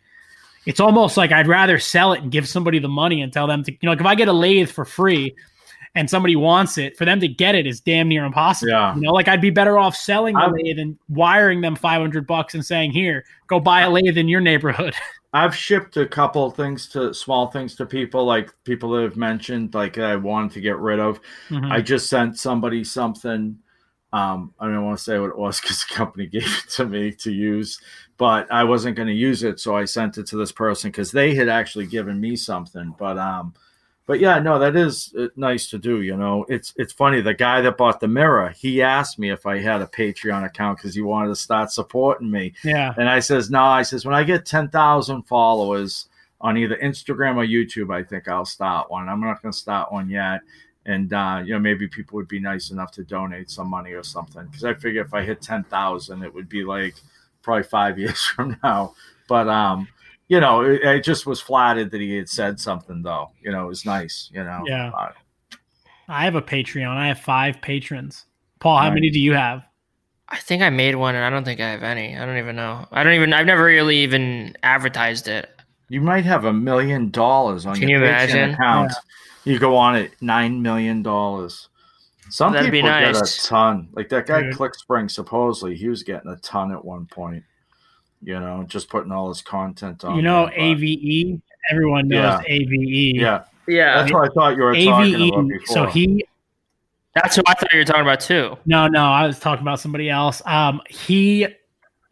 it's 0.65 0.79
almost 0.79 1.17
like 1.17 1.31
I'd 1.31 1.47
rather 1.47 1.79
sell 1.79 2.13
it 2.13 2.21
and 2.21 2.31
give 2.31 2.47
somebody 2.47 2.79
the 2.79 2.89
money 2.89 3.21
and 3.21 3.31
tell 3.31 3.47
them 3.47 3.63
to, 3.63 3.71
you 3.71 3.77
know, 3.83 3.91
like 3.91 4.01
if 4.01 4.05
I 4.05 4.15
get 4.15 4.27
a 4.27 4.33
lathe 4.33 4.69
for 4.69 4.83
free 4.85 5.33
and 5.97 6.09
somebody 6.09 6.35
wants 6.35 6.77
it, 6.77 6.95
for 6.95 7.05
them 7.05 7.19
to 7.19 7.27
get 7.27 7.55
it 7.55 7.65
is 7.65 7.79
damn 7.81 8.07
near 8.07 8.23
impossible. 8.23 8.69
Yeah. 8.69 8.95
You 8.95 9.01
know, 9.01 9.11
like 9.11 9.27
I'd 9.27 9.41
be 9.41 9.49
better 9.49 9.77
off 9.77 9.95
selling 9.95 10.35
the 10.35 10.41
I'm- 10.41 10.53
lathe 10.53 10.77
and 10.79 10.97
wiring 11.09 11.61
them 11.61 11.75
500 11.75 12.27
bucks 12.27 12.53
and 12.53 12.63
saying, 12.63 12.91
here, 12.91 13.25
go 13.47 13.59
buy 13.59 13.81
a 13.81 13.89
lathe 13.89 14.17
in 14.17 14.27
your 14.27 14.41
neighborhood. 14.41 14.93
I've 15.33 15.55
shipped 15.55 15.97
a 15.97 16.05
couple 16.05 16.49
things 16.51 16.87
to 16.89 17.13
small 17.13 17.47
things 17.47 17.75
to 17.75 17.85
people, 17.85 18.25
like 18.25 18.53
people 18.63 18.91
that 18.91 19.01
have 19.03 19.17
mentioned, 19.17 19.73
like 19.73 19.97
I 19.97 20.15
wanted 20.15 20.51
to 20.51 20.61
get 20.61 20.77
rid 20.77 20.99
of. 20.99 21.19
Mhm. 21.49 21.69
I 21.69 21.81
just 21.81 22.09
sent 22.09 22.37
somebody 22.39 22.83
something. 22.83 23.57
Um, 24.13 24.53
I 24.59 24.67
don't 24.67 24.85
want 24.85 24.97
to 24.97 25.03
say 25.03 25.19
what 25.19 25.29
it 25.31 25.37
was 25.37 25.59
because 25.59 25.83
the 25.83 25.93
company 25.93 26.27
gave 26.31 26.43
it 26.45 26.69
to 26.71 26.85
me 26.85 27.11
to 27.11 27.31
use, 27.31 27.79
but 28.17 28.49
I 28.51 28.63
wasn't 28.63 28.95
going 28.95 29.09
to 29.09 29.13
use 29.13 29.43
it, 29.43 29.59
so 29.59 29.75
I 29.75 29.83
sent 29.83 30.17
it 30.17 30.27
to 30.27 30.37
this 30.37 30.53
person 30.53 30.91
because 30.91 31.11
they 31.11 31.35
had 31.35 31.49
actually 31.49 31.87
given 31.87 32.19
me 32.21 32.35
something. 32.37 32.95
But 32.97 33.17
um, 33.17 33.53
but 34.07 34.21
yeah, 34.21 34.39
no, 34.39 34.57
that 34.57 34.77
is 34.77 35.13
uh, 35.19 35.27
nice 35.35 35.69
to 35.69 35.77
do. 35.77 36.01
You 36.01 36.15
know, 36.15 36.45
it's 36.47 36.73
it's 36.77 36.93
funny. 36.93 37.19
The 37.19 37.33
guy 37.33 37.59
that 37.59 37.77
bought 37.77 37.99
the 37.99 38.07
mirror, 38.07 38.49
he 38.49 38.81
asked 38.81 39.19
me 39.19 39.31
if 39.31 39.45
I 39.45 39.59
had 39.59 39.81
a 39.81 39.85
Patreon 39.85 40.45
account 40.45 40.77
because 40.77 40.95
he 40.95 41.01
wanted 41.01 41.27
to 41.27 41.35
start 41.35 41.71
supporting 41.71 42.31
me. 42.31 42.53
yeah. 42.63 42.93
And 42.97 43.09
I 43.09 43.19
says, 43.19 43.51
no, 43.51 43.61
I 43.61 43.83
says, 43.83 44.05
when 44.05 44.15
I 44.15 44.23
get 44.23 44.45
10,000 44.45 45.23
followers 45.23 46.07
on 46.39 46.57
either 46.57 46.77
Instagram 46.77 47.35
or 47.35 47.45
YouTube, 47.45 47.93
I 47.93 48.01
think 48.01 48.29
I'll 48.29 48.45
start 48.45 48.89
one. 48.89 49.09
I'm 49.09 49.19
not 49.19 49.41
going 49.41 49.51
to 49.51 49.57
start 49.57 49.91
one 49.91 50.09
yet. 50.09 50.39
And, 50.85 51.11
uh, 51.11 51.41
you 51.43 51.53
know, 51.53 51.59
maybe 51.59 51.85
people 51.89 52.15
would 52.15 52.29
be 52.29 52.39
nice 52.39 52.71
enough 52.71 52.91
to 52.91 53.03
donate 53.03 53.49
some 53.51 53.67
money 53.69 53.91
or 53.91 54.03
something. 54.03 54.45
Because 54.45 54.63
I 54.63 54.73
figure 54.73 55.01
if 55.01 55.13
I 55.13 55.21
hit 55.23 55.41
10,000, 55.41 56.23
it 56.23 56.33
would 56.33 56.47
be 56.47 56.63
like 56.63 56.95
probably 57.41 57.63
five 57.63 57.99
years 58.03 58.23
from 58.23 58.57
now. 58.63 58.93
But, 59.27 59.49
um, 59.49 59.89
you 60.27 60.39
know, 60.39 60.61
it, 60.61 60.85
I 60.85 60.99
just 60.99 61.25
was 61.25 61.39
flattered 61.41 61.91
that 61.91 62.01
he 62.01 62.15
had 62.15 62.29
said 62.29 62.59
something, 62.59 63.01
though. 63.01 63.31
You 63.41 63.51
know, 63.51 63.65
it 63.65 63.67
was 63.67 63.85
nice, 63.85 64.29
you 64.33 64.43
know. 64.43 64.63
Yeah. 64.65 64.89
Uh, 64.91 65.11
I 66.07 66.23
have 66.25 66.35
a 66.35 66.41
Patreon. 66.41 66.87
I 66.95 67.07
have 67.07 67.19
five 67.19 67.61
patrons. 67.61 68.25
Paul, 68.59 68.77
how 68.77 68.85
Right. 68.85 68.93
many 68.95 69.09
do 69.09 69.19
you 69.19 69.33
have? 69.33 69.63
I 70.29 70.37
think 70.37 70.61
I 70.61 70.69
made 70.69 70.95
one, 70.95 71.15
and 71.15 71.23
I 71.23 71.29
don't 71.29 71.43
think 71.45 71.59
I 71.61 71.69
have 71.69 71.83
any. 71.83 72.17
I 72.17 72.25
don't 72.25 72.37
even 72.37 72.55
know. 72.55 72.85
I 72.91 73.03
don't 73.03 73.13
even. 73.13 73.31
I've 73.33 73.45
never 73.45 73.63
really 73.63 73.97
even 73.99 74.55
advertised 74.63 75.27
it. 75.27 75.49
you 75.89 76.01
might 76.01 76.25
have 76.25 76.43
a 76.43 76.51
million 76.51 77.09
dollars 77.11 77.65
on 77.65 77.75
Can 77.77 77.87
your 77.87 78.01
you 78.01 78.05
Patreon 78.07 78.29
imagine? 78.29 78.53
account. 78.55 78.91
You 79.45 79.57
go 79.59 79.77
on 79.77 79.95
it 79.95 80.11
nine 80.21 80.61
million 80.61 81.01
dollars. 81.01 81.69
Some 82.29 82.51
That'd 82.51 82.71
be 82.71 82.79
people 82.79 82.89
get 82.89 83.15
a 83.15 83.47
ton. 83.47 83.87
Like 83.93 84.09
that 84.09 84.25
guy 84.25 84.41
Dude. 84.41 84.55
ClickSpring, 84.55 85.09
supposedly 85.09 85.75
he 85.77 85.87
was 85.87 86.03
getting 86.03 86.29
a 86.29 86.35
ton 86.37 86.73
at 86.73 86.83
one 86.83 87.05
point. 87.05 87.43
You 88.21 88.39
know, 88.39 88.65
just 88.67 88.89
putting 88.89 89.11
all 89.11 89.29
his 89.29 89.41
content 89.41 90.03
on. 90.03 90.15
You 90.15 90.21
know, 90.21 90.47
there, 90.47 90.59
AVE. 90.59 91.39
Everyone 91.71 92.07
knows 92.07 92.41
Yeah. 92.47 92.53
AVE. 92.55 93.15
Yeah, 93.15 93.43
Yeah, 93.67 93.95
that's 93.99 94.11
what 94.13 94.29
I 94.29 94.33
thought 94.33 94.55
you 94.55 94.63
were 94.63 94.73
talking 94.73 95.15
about 95.29 95.47
before. 95.47 95.65
So 95.67 95.85
he 95.85 96.25
that's 97.13 97.35
who 97.35 97.41
I 97.47 97.53
thought 97.55 97.73
you 97.73 97.79
were 97.79 97.85
talking 97.85 98.01
about 98.03 98.19
too. 98.19 98.57
No, 98.65 98.87
no, 98.87 99.03
I 99.05 99.25
was 99.25 99.39
talking 99.39 99.63
about 99.63 99.79
somebody 99.79 100.07
else. 100.09 100.41
Um, 100.45 100.81
he, 100.87 101.47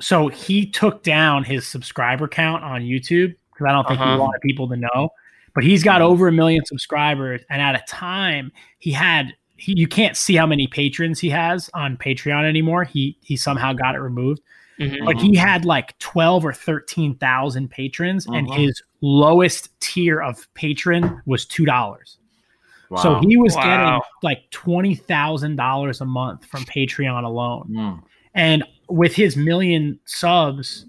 so 0.01 0.29
he 0.29 0.65
took 0.65 1.03
down 1.03 1.43
his 1.43 1.67
subscriber 1.67 2.27
count 2.27 2.63
on 2.63 2.81
YouTube 2.81 3.35
because 3.53 3.67
I 3.67 3.71
don't 3.71 3.87
think 3.87 3.99
Uh-huh. 3.99 4.13
he 4.13 4.19
wanted 4.19 4.41
people 4.41 4.67
to 4.69 4.75
know. 4.77 5.09
But 5.53 5.63
he's 5.63 5.83
got 5.83 6.01
over 6.01 6.27
a 6.27 6.31
million 6.33 6.65
subscribers, 6.65 7.41
and 7.49 7.61
at 7.61 7.75
a 7.75 7.83
time 7.87 8.51
he 8.79 8.91
had 8.91 9.33
he, 9.57 9.73
you 9.77 9.87
can't 9.87 10.17
see 10.17 10.35
how 10.35 10.45
many 10.45 10.67
patrons 10.67 11.19
he 11.19 11.29
has 11.29 11.69
on 11.73 11.95
Patreon 11.97 12.43
anymore. 12.43 12.83
He 12.83 13.17
he 13.21 13.37
somehow 13.37 13.71
got 13.73 13.95
it 13.95 13.99
removed, 13.99 14.41
Mhm. 14.79 15.05
but 15.05 15.17
he 15.21 15.35
had 15.35 15.63
like 15.65 15.97
twelve 15.99 16.43
or 16.45 16.53
thirteen 16.53 17.15
thousand 17.15 17.69
patrons, 17.69 18.25
and 18.27 18.47
Mhm. 18.47 18.55
his 18.57 18.81
lowest 19.01 19.69
tier 19.79 20.21
of 20.21 20.47
patron 20.53 21.21
was 21.25 21.45
two 21.45 21.65
dollars. 21.65 22.17
Wow. 22.89 22.97
So 23.01 23.19
he 23.21 23.37
was 23.37 23.55
Wow. 23.55 23.63
getting 23.63 24.01
like 24.21 24.49
twenty 24.51 24.95
thousand 24.95 25.55
dollars 25.55 26.01
a 26.01 26.05
month 26.05 26.45
from 26.45 26.63
Patreon 26.65 27.23
alone, 27.23 27.67
Mm. 27.71 28.03
and 28.33 28.63
with 28.89 29.15
his 29.15 29.35
million 29.37 29.99
subs 30.05 30.85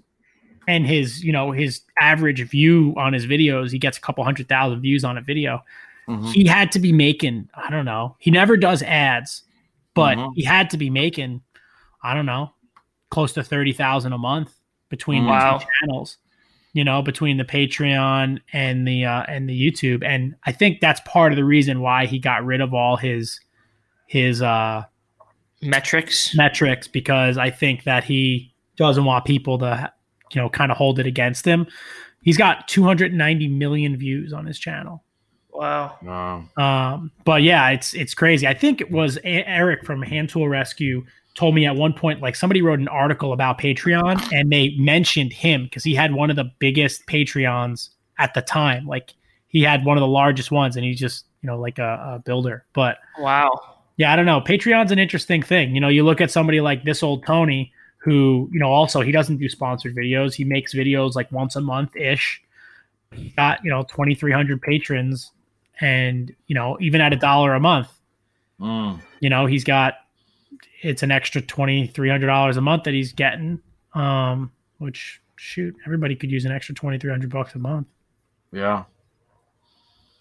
and 0.67 0.85
his 0.85 1.23
you 1.23 1.31
know 1.31 1.51
his 1.51 1.81
average 2.01 2.41
view 2.49 2.93
on 2.97 3.13
his 3.13 3.25
videos, 3.25 3.71
he 3.71 3.79
gets 3.79 3.97
a 3.97 4.01
couple 4.01 4.23
hundred 4.23 4.49
thousand 4.49 4.81
views 4.81 5.03
on 5.05 5.17
a 5.17 5.21
video. 5.21 5.63
Mhm. 6.09 6.33
He 6.33 6.45
had 6.45 6.71
to 6.73 6.79
be 6.79 6.91
making 6.91 7.47
I 7.55 7.69
don't 7.69 7.85
know. 7.85 8.15
He 8.19 8.31
never 8.31 8.57
does 8.57 8.83
ads, 8.83 9.43
but 9.93 10.17
Mhm. 10.17 10.31
he 10.35 10.43
had 10.43 10.69
to 10.71 10.77
be 10.77 10.89
making 10.89 11.41
I 12.03 12.13
don't 12.13 12.25
know 12.27 12.51
close 13.09 13.33
to 13.33 13.43
thirty 13.43 13.73
thousand 13.73 14.13
a 14.13 14.17
month 14.17 14.53
between 14.89 15.23
the 15.23 15.29
Wow. 15.29 15.57
two 15.59 15.65
channels. 15.81 16.17
You 16.73 16.83
know, 16.83 17.01
between 17.01 17.37
the 17.37 17.43
Patreon 17.45 18.39
and 18.53 18.87
the 18.87 19.05
uh, 19.05 19.23
and 19.27 19.49
the 19.49 19.59
YouTube, 19.59 20.03
and 20.05 20.35
I 20.45 20.51
think 20.51 20.79
that's 20.79 20.99
part 21.05 21.31
of 21.31 21.35
the 21.35 21.43
reason 21.45 21.79
why 21.81 22.05
he 22.05 22.19
got 22.19 22.45
rid 22.45 22.61
of 22.61 22.73
all 22.73 22.97
his 22.97 23.39
his 24.05 24.41
uh 24.41 24.83
Metrics. 25.61 26.35
metrics 26.35 26.87
because 26.87 27.37
I 27.39 27.49
think 27.49 27.83
that 27.85 28.03
he 28.03 28.53
doesn't 28.75 29.05
want 29.05 29.25
people 29.25 29.57
to, 29.59 29.91
you 30.31 30.39
know, 30.41 30.49
kind 30.49 30.71
of 30.71 30.77
hold 30.77 30.99
it 30.99 31.07
against 31.07 31.45
him. 31.45 31.65
He's 32.21 32.37
got 32.37 32.67
290 32.67 33.47
million 33.47 33.97
views 33.97 34.33
on 34.33 34.45
his 34.45 34.59
channel. 34.59 35.03
Wow. 35.51 35.97
No. 36.03 36.63
Um, 36.63 37.11
but 37.25 37.41
yeah, 37.41 37.69
it's 37.69 37.95
it's 37.95 38.13
crazy. 38.13 38.45
I 38.45 38.53
think 38.53 38.81
it 38.81 38.91
was 38.91 39.17
A- 39.23 39.47
Eric 39.49 39.83
from 39.83 40.03
Hand 40.03 40.29
Tool 40.29 40.47
Rescue 40.47 41.03
told 41.37 41.55
me 41.55 41.65
at 41.65 41.75
one 41.75 41.93
point, 41.93 42.21
like 42.21 42.35
somebody 42.35 42.61
wrote 42.61 42.79
an 42.79 42.87
article 42.89 43.31
about 43.31 43.57
Patreon 43.59 44.33
and 44.33 44.51
they 44.51 44.75
mentioned 44.77 45.31
him 45.31 45.63
because 45.65 45.83
he 45.83 45.93
had 45.95 46.11
one 46.11 46.29
of 46.29 46.35
the 46.35 46.51
biggest 46.59 47.05
Patreons 47.07 47.89
at 48.17 48.33
the 48.33 48.41
time. 48.41 48.85
Like 48.87 49.13
he 49.47 49.61
had 49.61 49.85
one 49.85 49.95
of 49.97 50.01
the 50.01 50.07
largest 50.07 50.51
ones, 50.51 50.75
and 50.75 50.83
he's 50.83 50.99
just 50.99 51.25
you 51.41 51.47
know 51.47 51.59
like 51.59 51.77
a, 51.79 52.15
a 52.15 52.21
builder. 52.25 52.65
But 52.73 52.97
Wow. 53.19 53.51
yeah, 53.97 54.11
I 54.11 54.15
don't 54.15 54.25
know. 54.25 54.41
Patreon's 54.41 54.91
an 54.91 54.99
interesting 54.99 55.41
thing. 55.43 55.73
You 55.75 55.79
know, 55.81 55.87
you 55.89 56.03
look 56.03 56.19
at 56.21 56.31
somebody 56.31 56.59
like 56.59 56.83
this 56.83 57.01
old 57.03 57.25
Tony, 57.25 57.71
who, 57.99 58.49
you 58.51 58.59
know, 58.59 58.71
also 58.71 59.01
he 59.01 59.11
doesn't 59.11 59.37
do 59.37 59.47
sponsored 59.49 59.95
videos. 59.95 60.33
He 60.33 60.43
makes 60.43 60.73
videos 60.73 61.15
like 61.15 61.31
once 61.31 61.55
a 61.55 61.61
month 61.61 61.95
ish. 61.95 62.41
He 63.13 63.29
got, 63.29 63.63
you 63.63 63.69
know, 63.69 63.83
2,300 63.83 64.61
patrons. 64.61 65.31
And, 65.79 66.33
you 66.47 66.55
know, 66.55 66.77
even 66.81 67.01
at 67.01 67.13
a 67.13 67.15
dollar 67.15 67.53
a 67.53 67.59
month, 67.59 67.89
Mm. 68.59 68.99
you 69.19 69.29
know, 69.29 69.45
he's 69.45 69.63
got, 69.63 69.93
it's 70.81 71.03
an 71.03 71.11
extra 71.11 71.41
$2,300 71.41 72.57
a 72.57 72.61
month 72.61 72.83
that 72.83 72.93
he's 72.93 73.13
getting. 73.13 73.59
Um, 73.93 74.51
which, 74.77 75.21
shoot, 75.35 75.75
everybody 75.85 76.15
could 76.15 76.31
use 76.31 76.45
an 76.45 76.51
extra 76.51 76.75
2,300 76.75 77.29
bucks 77.29 77.55
a 77.55 77.59
month. 77.59 77.87
Yeah. 78.51 78.83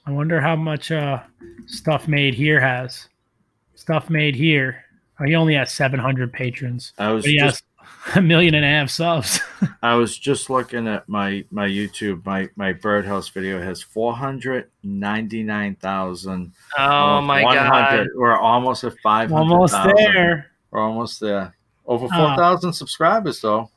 I 0.07 0.13
wonder 0.13 0.41
how 0.41 0.57
much 0.57 0.91
uh, 0.91 1.21
stuff 1.67 2.09
made 2.09 2.35
here 2.35 2.61
has. 2.61 3.09
Stuff 3.75 4.09
made 4.09 4.35
here. 4.35 4.85
Oh, 5.21 5.25
he 5.25 5.35
only 5.35 5.55
has 5.55 5.73
700 5.73 6.33
patrons. 6.33 6.93
I 6.99 7.11
was 7.11 7.25
just 7.25 7.41
has 7.41 7.63
a 8.15 8.23
million 8.23 8.55
and 8.55 8.65
a 8.65 8.69
half 8.69 8.91
subs. 8.91 9.41
I 9.83 9.95
was 9.95 10.17
just 10.19 10.49
looking 10.51 10.87
at 10.89 11.09
my 11.09 11.45
my 11.51 11.67
YouTube. 11.69 12.25
My 12.25 12.49
my 12.57 12.73
birdhouse 12.73 13.29
video 13.29 13.61
has 13.63 13.83
four 13.83 14.15
hundred 14.15 14.71
ninety 14.83 15.43
nine 15.43 15.75
thousand. 15.77 16.53
Oh 16.79 17.21
my 17.21 17.43
god. 17.43 18.07
We're 18.15 18.37
almost 18.39 18.85
at 18.85 18.95
five 19.03 19.31
hundred. 19.31 19.53
Almost 19.53 19.75
there. 19.97 20.51
We're 20.71 20.81
almost 20.81 21.21
there. 21.21 21.57
Over 21.87 22.07
Uh, 22.07 22.17
four 22.17 22.37
thousand 22.37 22.73
subscribers 22.73 23.41
though. 23.41 23.71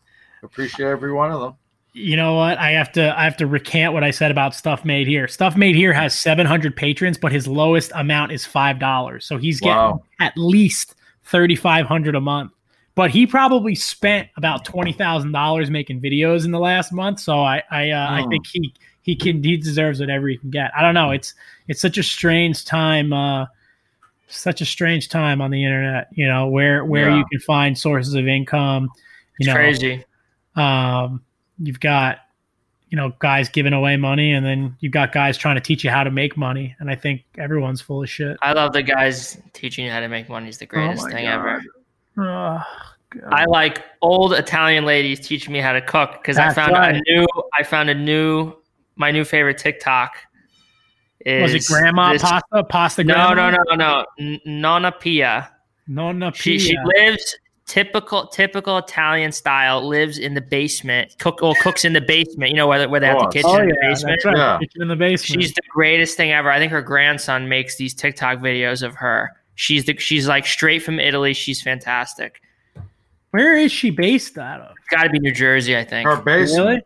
Appreciate 0.44 0.88
every 0.88 1.12
one 1.12 1.32
of 1.32 1.42
them. 1.42 1.54
You 1.94 2.16
know 2.18 2.36
what? 2.36 2.58
I 2.60 2.72
have 2.72 2.92
to 2.94 3.18
I 3.20 3.24
have 3.24 3.36
to 3.38 3.48
recant 3.48 3.94
what 3.94 4.04
I 4.04 4.12
said 4.12 4.30
about 4.32 4.54
Stuff 4.54 4.86
Made 4.86 5.08
Here. 5.08 5.28
Stuff 5.28 5.58
Made 5.58 5.76
Here 5.76 5.92
has 5.92 6.14
700 6.18 6.76
patrons, 6.76 7.18
but 7.18 7.32
his 7.32 7.48
lowest 7.48 7.92
amount 7.96 8.32
is 8.32 8.46
$5. 8.46 9.24
So 9.24 9.38
he's 9.38 9.60
getting 9.60 9.76
Wow. 9.76 10.04
at 10.20 10.38
least 10.38 10.96
3500 11.24 12.16
a 12.16 12.22
month. 12.22 12.52
But 13.00 13.12
he 13.12 13.26
probably 13.26 13.76
spent 13.76 14.28
about 14.36 14.66
$20,000 14.66 15.70
making 15.70 16.02
videos 16.02 16.44
in 16.44 16.52
the 16.52 16.60
last 16.60 16.92
month, 16.92 17.22
so 17.22 17.40
I 17.40 17.64
I 17.72 17.92
uh, 17.92 18.12
I 18.12 18.24
Hmm. 18.24 18.30
think 18.30 18.46
he 18.46 18.74
he 19.04 19.16
can 19.16 19.42
he 19.42 19.56
deserves 19.56 20.02
whatever 20.02 20.28
he 20.28 20.36
can 20.36 20.50
get. 20.50 20.72
I 20.78 20.82
don't 20.82 20.94
know. 20.94 21.12
It's 21.12 21.34
it's 21.70 21.80
such 21.80 21.98
a 21.98 22.04
strange 22.04 22.66
time 22.66 23.14
uh 23.14 23.46
such 24.28 24.60
a 24.60 24.66
strange 24.66 25.08
time 25.08 25.40
on 25.40 25.50
the 25.50 25.64
internet, 25.64 26.10
you 26.12 26.28
know, 26.28 26.50
where 26.50 26.84
where 26.84 27.08
Yeah. 27.10 27.20
you 27.20 27.26
can 27.32 27.40
find 27.40 27.78
sources 27.78 28.16
of 28.16 28.28
income, 28.28 28.90
you 29.38 29.46
It's 29.46 29.48
know. 29.48 29.54
crazy. 29.54 30.04
Um, 30.58 31.24
you've 31.58 31.80
got, 31.80 32.18
you 32.90 32.98
know, 32.98 33.14
guys 33.20 33.48
giving 33.48 33.72
away 33.72 33.96
money, 33.96 34.34
and 34.34 34.46
then 34.46 34.76
you've 34.82 34.92
got 34.92 35.14
guys 35.14 35.38
trying 35.38 35.56
to 35.56 35.62
teach 35.62 35.86
you 35.86 35.90
how 35.90 36.04
to 36.04 36.12
make 36.12 36.36
money. 36.36 36.76
And 36.80 36.90
I 36.92 36.96
think 36.96 37.24
everyone's 37.38 37.80
full 37.80 38.04
of 38.04 38.10
shit. 38.10 38.36
I 38.42 38.52
love 38.52 38.74
the 38.74 38.84
guys 38.84 39.42
teaching 39.54 39.86
you 39.86 39.92
how 39.92 40.02
to 40.02 40.10
make 40.10 40.28
money 40.28 40.50
is 40.50 40.58
the 40.58 40.66
greatest 40.66 41.06
Oh 41.06 41.10
thing 41.10 41.24
God. 41.28 41.34
ever. 41.34 41.64
Ugh, 42.18 42.62
Oh. 43.16 43.28
I 43.32 43.46
like 43.46 43.84
old 44.02 44.34
Italian 44.34 44.86
ladies 44.86 45.20
teaching 45.26 45.52
me 45.52 45.60
how 45.60 45.74
to 45.74 45.82
cook 45.82 46.12
because 46.14 46.38
I 46.38 46.52
That's 46.54 46.56
found 46.56 46.76
a 46.76 47.02
new 47.08 47.26
I 47.58 47.64
found 47.64 47.90
a 47.90 47.96
new 47.96 48.54
my 48.98 49.10
new 49.12 49.24
favorite 49.26 49.58
TikTok 49.58 50.16
is 51.26 51.42
was 51.42 51.54
it 51.56 51.66
grandma 51.72 52.14
this- 52.14 52.22
pasta? 52.22 52.64
Pasta? 52.70 53.04
No, 53.04 53.14
grandma? 53.34 53.50
no, 53.52 53.76
no, 53.76 54.06
no. 54.20 54.40
Nonna 54.46 54.92
Pia. 54.92 55.52
Nonna 55.88 56.32
She 56.36 56.60
she 56.60 56.78
lives 56.98 57.36
typical 57.66 58.28
typical 58.28 58.78
Italian 58.78 59.32
style. 59.32 59.86
Lives 59.88 60.20
in 60.20 60.36
the 60.36 60.42
basement. 60.42 61.16
Cook 61.20 61.42
well 61.42 61.56
cooks 61.62 61.84
in 61.84 61.94
the 61.94 62.02
basement. 62.02 62.52
You 62.52 62.58
know 62.58 62.68
where 62.68 62.88
where 62.88 63.00
they 63.00 63.08
have 63.08 63.18
the 63.20 63.26
Oh, 63.26 63.30
kitchen 63.30 63.50
Oh 63.50 63.58
in 63.58 63.70
yeah, 63.70 63.76
basement. 63.82 64.22
that's 64.24 64.26
right. 64.26 64.38
Yeah. 64.38 64.58
Kitchen 64.60 64.82
in 64.84 64.88
the 64.88 64.96
basement. 64.96 65.42
She's 65.42 65.54
the 65.54 65.62
greatest 65.74 66.16
thing 66.16 66.32
ever. 66.32 66.52
I 66.52 66.60
think 66.60 66.72
her 66.72 66.84
grandson 66.84 67.50
makes 67.50 67.76
these 67.78 67.96
TikTok 67.96 68.38
videos 68.38 68.84
of 68.84 68.94
her. 68.96 69.32
She's 69.56 69.86
the 69.86 69.98
she's 69.98 70.28
like 70.28 70.46
straight 70.46 70.84
from 70.84 71.00
Italy. 71.00 71.34
She's 71.34 71.60
fantastic. 71.62 72.40
Where 73.32 73.58
is 73.58 73.72
she 73.72 73.90
based 73.92 74.38
out 74.38 74.62
of? 74.62 74.76
Got 74.90 75.04
to 75.04 75.10
be 75.10 75.20
New 75.20 75.34
Jersey, 75.34 75.78
I 75.78 75.84
think. 75.84 76.08
Her 76.08 76.18
basement. 76.18 76.68
Really? 76.68 76.82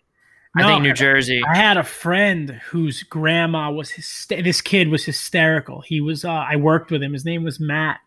I 0.55 0.63
think 0.71 0.83
New 0.83 0.93
Jersey. 0.93 1.41
I 1.49 1.55
had 1.55 1.77
a 1.77 1.83
friend 1.83 2.51
whose 2.69 3.01
grandma 3.03 3.71
was 3.71 3.89
hyster- 3.91 4.43
this 4.43 4.61
kid 4.61 4.89
was 4.89 5.03
hysterical. 5.03 5.81
He 5.81 5.99
was 6.01 6.23
uh, 6.25 6.29
I 6.29 6.57
worked 6.57 6.91
with 6.91 7.01
him. 7.01 7.13
His 7.13 7.25
name 7.25 7.43
was 7.43 7.59
Matt, 7.59 7.99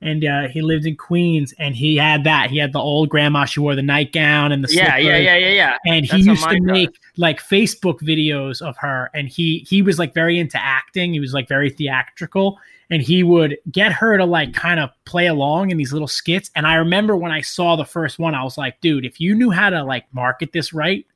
and 0.00 0.24
uh, 0.24 0.46
he 0.48 0.62
lived 0.62 0.86
in 0.86 0.94
Queens. 0.96 1.52
And 1.58 1.74
he 1.74 1.96
had 1.96 2.22
that. 2.24 2.48
He 2.50 2.58
had 2.58 2.72
the 2.72 2.78
old 2.78 3.08
grandma. 3.08 3.44
She 3.44 3.58
wore 3.58 3.74
the 3.74 3.82
nightgown 3.82 4.52
and 4.52 4.62
the 4.62 4.72
Yeah, 4.72 4.98
yeah, 4.98 5.02
slippers. 5.02 5.24
yeah, 5.24 5.36
yeah, 5.36 5.48
yeah. 5.48 5.76
And 5.86 6.04
he 6.06 6.22
That's 6.22 6.26
what 6.26 6.26
used 6.26 6.42
to 6.42 6.48
mine 6.50 6.62
does. 6.66 6.72
make 6.72 7.00
like 7.16 7.40
Facebook 7.40 7.98
videos 8.02 8.62
of 8.62 8.76
her. 8.76 9.10
And 9.12 9.28
he 9.28 9.66
he 9.68 9.82
was 9.82 9.98
like 9.98 10.14
very 10.14 10.38
into 10.38 10.62
acting. 10.62 11.12
He 11.12 11.18
was 11.18 11.34
like 11.34 11.48
very 11.48 11.70
theatrical. 11.70 12.58
And 12.90 13.00
he 13.00 13.22
would 13.22 13.56
get 13.70 13.92
her 13.92 14.18
to 14.18 14.24
like 14.24 14.52
kind 14.52 14.80
of 14.80 14.90
play 15.04 15.26
along 15.28 15.70
in 15.70 15.76
these 15.76 15.92
little 15.92 16.08
skits. 16.08 16.50
And 16.56 16.66
I 16.66 16.74
remember 16.74 17.16
when 17.16 17.30
I 17.30 17.40
saw 17.40 17.76
the 17.76 17.84
first 17.84 18.18
one, 18.18 18.34
I 18.34 18.42
was 18.42 18.58
like, 18.58 18.80
dude, 18.80 19.04
if 19.04 19.20
you 19.20 19.34
knew 19.34 19.50
how 19.50 19.70
to 19.70 19.84
like 19.84 20.04
market 20.12 20.52
this 20.52 20.72
right, 20.72 21.06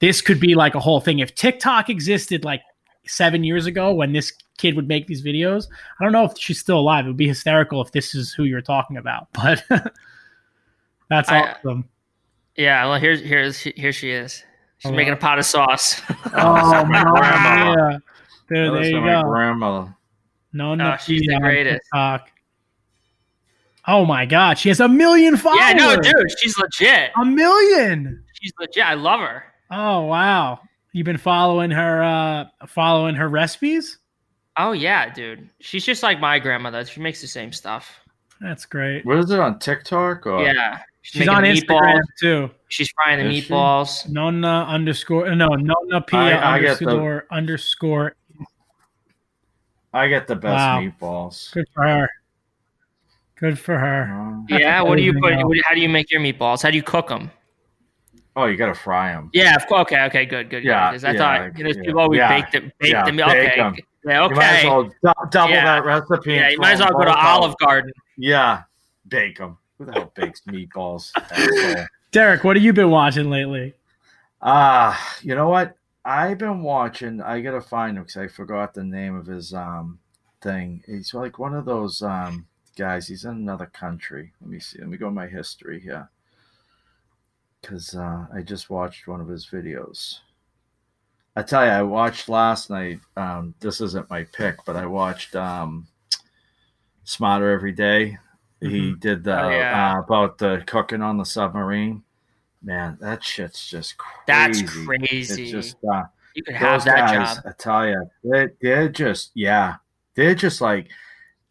this 0.00 0.20
could 0.20 0.38
be 0.38 0.54
like 0.54 0.74
a 0.74 0.80
whole 0.80 1.00
thing. 1.00 1.20
If 1.20 1.34
TikTok 1.34 1.88
existed 1.88 2.44
like 2.44 2.60
seven 3.06 3.42
years 3.42 3.64
ago 3.64 3.92
when 3.94 4.12
this 4.12 4.32
kid 4.58 4.76
would 4.76 4.86
make 4.86 5.06
these 5.06 5.22
videos, 5.24 5.66
I 5.98 6.04
don't 6.04 6.12
know 6.12 6.24
if 6.24 6.36
she's 6.38 6.60
still 6.60 6.78
alive. 6.78 7.06
It 7.06 7.08
would 7.08 7.16
be 7.16 7.28
hysterical 7.28 7.80
if 7.80 7.92
this 7.92 8.14
is 8.14 8.32
who 8.34 8.44
you're 8.44 8.60
talking 8.60 8.96
about. 8.98 9.28
But 9.34 9.64
that's 11.08 11.28
I- 11.30 11.40
uh, 11.40 11.54
awesome. 11.64 11.88
Yeah, 12.56 12.86
well, 12.86 13.00
here's 13.00 13.20
here's 13.20 13.58
here 13.58 13.92
she 13.92 14.10
is. 14.10 14.44
She's 14.78 14.92
Oh, 14.92 14.94
making 14.94 15.12
a 15.12 15.16
pot 15.16 15.38
of 15.38 15.44
sauce. 15.44 16.00
Oh, 16.34 16.84
my 16.84 16.84
my 16.84 17.02
grandma. 17.02 17.74
yeah. 17.90 17.98
That 18.48 18.54
Dude, 18.54 18.74
there 18.74 18.84
you 18.84 19.00
my 19.00 19.22
go. 19.22 19.28
grandmother. 19.28 19.96
No, 20.54 20.74
no, 20.74 20.92
Oh, 20.92 20.96
she's 21.04 21.20
the 21.26 21.34
on 21.34 21.42
greatest. 21.42 21.80
TikTok. 21.92 22.30
Oh 23.86 24.06
my 24.06 24.24
god, 24.24 24.58
she 24.58 24.68
has 24.70 24.80
a 24.80 24.88
million 24.88 25.36
followers. 25.36 25.60
yeah, 25.60 25.72
no, 25.74 25.96
dude, 25.96 26.38
she's 26.38 26.56
legit. 26.58 27.10
a 27.20 27.24
million. 27.24 28.24
She's 28.40 28.52
legit. 28.58 28.84
I 28.86 28.94
love 28.94 29.20
her. 29.20 29.44
Oh 29.70 30.02
wow, 30.02 30.60
you've 30.92 31.04
been 31.04 31.18
following 31.18 31.70
her, 31.70 32.02
uh 32.02 32.44
following 32.66 33.14
her 33.16 33.28
recipes. 33.28 33.98
Oh 34.56 34.72
yeah, 34.72 35.12
dude. 35.12 35.50
She's 35.60 35.84
just 35.84 36.02
like 36.02 36.18
my 36.20 36.38
grandmother. 36.38 36.84
She 36.86 37.00
makes 37.00 37.20
the 37.20 37.26
same 37.26 37.52
stuff. 37.52 38.00
That's 38.40 38.64
great. 38.64 39.04
What 39.04 39.18
is 39.18 39.30
it 39.30 39.40
on 39.40 39.58
TikTok 39.58 40.26
or 40.26 40.42
Yeah. 40.44 40.78
She's, 41.02 41.20
She's 41.20 41.28
on 41.28 41.42
the 41.42 41.48
Instagram 41.50 41.96
meatballs. 41.96 42.00
too. 42.18 42.50
She's 42.68 42.90
frying 42.92 43.18
the 43.22 43.30
Is 43.30 43.44
she? 43.44 43.50
meatballs. 43.52 44.08
Nonna 44.08 44.64
underscore 44.66 45.34
no 45.34 45.48
Nonna 45.48 46.00
Pia 46.00 46.18
I- 46.18 46.54
I 46.56 46.60
the- 46.60 46.68
underscore 46.70 47.26
underscore. 47.30 48.14
I 49.94 50.08
get 50.08 50.26
the 50.26 50.34
best 50.36 50.52
Wow. 50.54 50.80
meatballs. 50.80 51.52
Good 51.52 51.66
for 51.72 51.84
her. 51.84 52.08
Good 53.36 53.58
for 53.58 53.78
her. 53.78 54.44
Uh, 54.50 54.56
Yeah. 54.58 54.82
What 54.82 54.96
do 54.96 55.02
you 55.02 55.12
put? 55.14 55.32
amazing. 55.32 55.46
what- 55.48 55.58
How 55.64 55.74
do 55.74 55.80
you 55.80 55.88
make 55.88 56.10
your 56.10 56.20
meatballs? 56.20 56.62
How 56.62 56.70
do 56.70 56.76
you 56.76 56.82
cook 56.82 57.08
them? 57.08 57.30
oh, 58.36 58.46
you 58.46 58.56
gotta 58.56 58.74
fry 58.74 59.12
them. 59.12 59.30
Yeah. 59.32 59.54
Of 59.54 59.66
course. 59.68 59.82
Okay. 59.82 60.02
Okay. 60.06 60.26
Good. 60.26 60.50
Good. 60.50 60.64
Yeah, 60.64 60.90
Because 60.90 61.04
I 61.04 61.12
yeah, 61.12 61.18
thought 61.18 61.56
you 61.58 61.64
know, 61.64 61.70
yeah, 61.70 61.82
people 61.82 62.00
always 62.00 62.18
yeah, 62.18 62.28
bake 62.40 62.50
them. 62.50 62.72
Bake 62.80 62.92
yeah, 62.92 63.04
them. 63.04 63.16
bake 63.16 63.26
Okay. 63.28 63.60
'em. 63.60 63.76
Yeah. 64.04 64.24
You 64.28 64.34
might 64.34 64.42
as 64.42 64.58
Okay. 64.58 64.68
well 64.68 64.82
dou- 64.84 65.30
double 65.30 65.54
Yeah. 65.54 65.64
that 65.64 65.84
recipe. 65.84 66.32
Yeah. 66.34 66.48
You 66.50 66.58
might 66.58 66.72
as 66.72 66.80
well 66.80 66.90
go 66.90 66.98
to 67.00 67.04
both 67.06 67.16
out. 67.16 67.40
Olive 67.42 67.56
Garden. 67.58 67.92
Yeah, 68.18 68.62
bake 69.08 69.38
them. 69.38 69.56
Who 69.78 69.84
the 69.86 69.92
hell 69.92 70.12
bakes 70.16 70.42
meatballs? 70.48 71.12
Derek, 72.10 72.42
what 72.44 72.56
have 72.56 72.64
you 72.64 72.72
been 72.72 72.90
watching 72.90 73.30
lately? 73.30 73.74
Ah, 74.42 75.16
you 75.22 75.34
know 75.34 75.48
what? 75.48 75.74
I've 76.04 76.38
been 76.38 76.62
watching. 76.62 77.20
I 77.22 77.40
gotta 77.40 77.60
find 77.60 77.96
him 77.96 78.04
because 78.04 78.16
I 78.18 78.28
forgot 78.28 78.74
the 78.74 78.84
name 78.84 79.14
of 79.16 79.26
his 79.26 79.54
um 79.54 79.98
thing. 80.40 80.82
He's 80.86 81.14
like 81.14 81.38
one 81.38 81.54
of 81.54 81.64
those 81.64 82.02
um 82.02 82.46
guys. 82.76 83.08
He's 83.08 83.24
in 83.24 83.32
another 83.32 83.66
country. 83.66 84.32
Let 84.40 84.50
me 84.50 84.60
see. 84.60 84.78
Let 84.80 84.88
me 84.88 84.96
go 84.98 85.10
my 85.10 85.26
history 85.26 85.80
here. 85.80 86.08
Because 87.60 87.94
uh, 87.94 88.26
I 88.34 88.42
just 88.42 88.68
watched 88.68 89.06
one 89.06 89.22
of 89.22 89.28
his 89.28 89.46
videos. 89.46 90.18
I 91.34 91.42
tell 91.42 91.64
you, 91.64 91.70
I 91.70 91.82
watched 91.82 92.28
last 92.28 92.68
night. 92.70 93.00
Um, 93.16 93.54
this 93.58 93.80
isn't 93.80 94.10
my 94.10 94.24
pick, 94.24 94.56
but 94.66 94.76
I 94.76 94.84
watched 94.86 95.34
um, 95.34 95.86
Smarter 97.04 97.50
Every 97.50 97.72
Day. 97.72 98.18
He 98.60 98.94
did 98.94 99.24
the 99.24 99.42
Oh, 99.42 99.48
yeah. 99.48 99.94
uh, 99.96 100.00
about 100.00 100.38
the 100.38 100.62
cooking 100.66 101.02
on 101.02 101.16
the 101.18 101.24
submarine. 101.24 102.03
Man, 102.64 102.96
that 103.00 103.22
shit's 103.22 103.68
just 103.68 103.96
crazy. 103.98 104.12
That's 104.26 104.60
It's 104.60 104.72
crazy. 104.72 105.50
just 105.50 105.76
uh, 105.92 106.02
you 106.34 106.42
could 106.42 106.54
have 106.56 106.80
those 106.80 106.84
that 106.86 106.96
guys. 107.14 107.36
job. 107.36 107.44
I 107.46 107.52
tell 107.58 107.88
you, 107.88 108.10
they're, 108.24 108.52
they're 108.60 108.88
just 108.88 109.30
yeah, 109.34 109.76
they're 110.14 110.34
just 110.34 110.60
like 110.60 110.88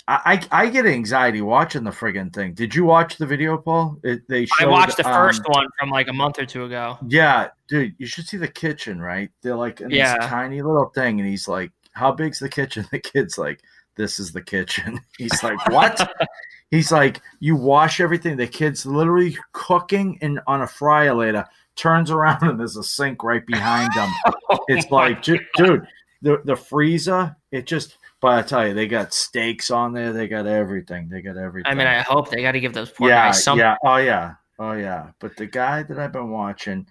I, 0.06 0.46
I 0.52 0.68
get 0.68 0.86
anxiety 0.86 1.40
watching 1.40 1.86
the 1.86 1.92
friggin' 1.92 2.34
thing. 2.34 2.54
Did 2.54 2.76
you 2.76 2.84
watch 2.84 3.16
the 3.18 3.26
video, 3.26 3.58
Paul? 3.58 4.00
It, 4.04 4.28
they 4.28 4.46
I 4.60 4.66
watched 4.66 4.98
the 4.98 5.04
first 5.04 5.40
um, 5.46 5.54
one 5.54 5.68
from 5.80 5.90
like 5.92 6.10
a 6.10 6.14
month 6.14 6.40
or 6.40 6.46
two 6.46 6.66
ago. 6.66 6.98
Yeah, 7.08 7.50
dude, 7.70 7.96
you 8.00 8.06
should 8.06 8.28
see 8.28 8.36
the 8.36 8.48
kitchen, 8.50 9.00
right? 9.02 9.30
They're 9.42 9.56
like 9.56 9.80
in 9.80 9.92
Yeah. 9.92 10.18
this 10.18 10.28
tiny 10.28 10.62
little 10.62 10.88
thing, 10.94 11.22
and 11.22 11.30
he's 11.30 11.48
like, 11.48 11.72
"How 11.94 12.12
big's 12.12 12.40
the 12.40 12.50
kitchen?" 12.50 12.86
The 12.92 13.00
kid's 13.00 13.38
like, 13.38 13.62
"This 13.96 14.20
is 14.20 14.34
the 14.34 14.42
kitchen." 14.42 15.00
He's 15.18 15.42
like, 15.42 15.66
"What?" 15.70 15.98
he's 16.74 16.92
like, 16.92 17.22
"You 17.40 17.56
wash 17.56 18.00
everything." 18.00 18.36
The 18.36 18.48
kid's 18.48 18.86
literally 18.86 19.38
cooking 19.52 20.18
in 20.22 20.40
on 20.48 20.62
a 20.62 20.68
fryer 20.68 21.14
later. 21.14 21.46
Turns 21.76 22.12
around 22.12 22.42
and 22.44 22.60
there's 22.60 22.78
a 22.78 22.84
sink 22.84 23.24
right 23.24 23.46
behind 23.46 23.94
him. 23.94 24.10
Oh 24.50 24.60
it's 24.68 24.92
like, 24.92 25.24
ju- 25.24 25.40
dude, 25.56 25.88
the 26.22 26.42
the 26.46 26.56
freezer. 26.56 27.36
It 27.52 27.66
just. 27.66 27.98
But 28.22 28.34
I 28.34 28.42
tell 28.42 28.68
you, 28.68 28.74
they 28.74 28.88
got 28.88 29.14
steaks 29.14 29.70
on 29.70 29.92
there. 29.92 30.14
They 30.14 30.30
got 30.30 30.48
everything. 30.48 31.10
They 31.10 31.22
got 31.22 31.36
everything. 31.36 31.70
I 31.70 31.76
mean, 31.76 31.88
I 31.88 32.00
hope 32.00 32.30
they 32.30 32.42
got 32.42 32.54
to 32.54 32.60
give 32.62 32.74
those 32.74 32.90
poor 32.90 33.10
yeah, 33.10 33.28
guys 33.28 33.44
some. 33.44 33.60
yeah, 33.60 33.76
oh 33.84 33.98
yeah, 33.98 34.36
oh 34.60 34.72
yeah. 34.74 35.10
But 35.20 35.36
the 35.36 35.46
guy 35.46 35.84
that 35.84 36.00
I've 36.00 36.14
been 36.14 36.30
watching 36.30 36.88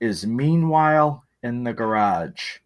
is 0.00 0.26
Meanwhile 0.26 1.24
in 1.42 1.64
the 1.64 1.72
Garage. 1.72 2.58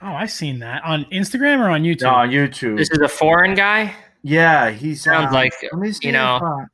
Oh, 0.00 0.06
I've 0.06 0.30
seen 0.30 0.60
that 0.60 0.82
on 0.84 1.04
Instagram 1.06 1.58
or 1.58 1.68
on 1.68 1.82
YouTube. 1.82 2.02
No, 2.02 2.10
on 2.10 2.30
YouTube. 2.30 2.78
This 2.78 2.90
is 2.90 2.98
a 2.98 3.08
foreign 3.08 3.54
guy. 3.54 3.94
Yeah, 4.22 4.70
he 4.70 4.94
Sounds 4.94 5.28
um, 5.28 5.32
like, 5.34 5.52
let 5.62 5.80
me 5.80 5.92
see 5.92 6.08
you 6.08 6.12
know, 6.12 6.66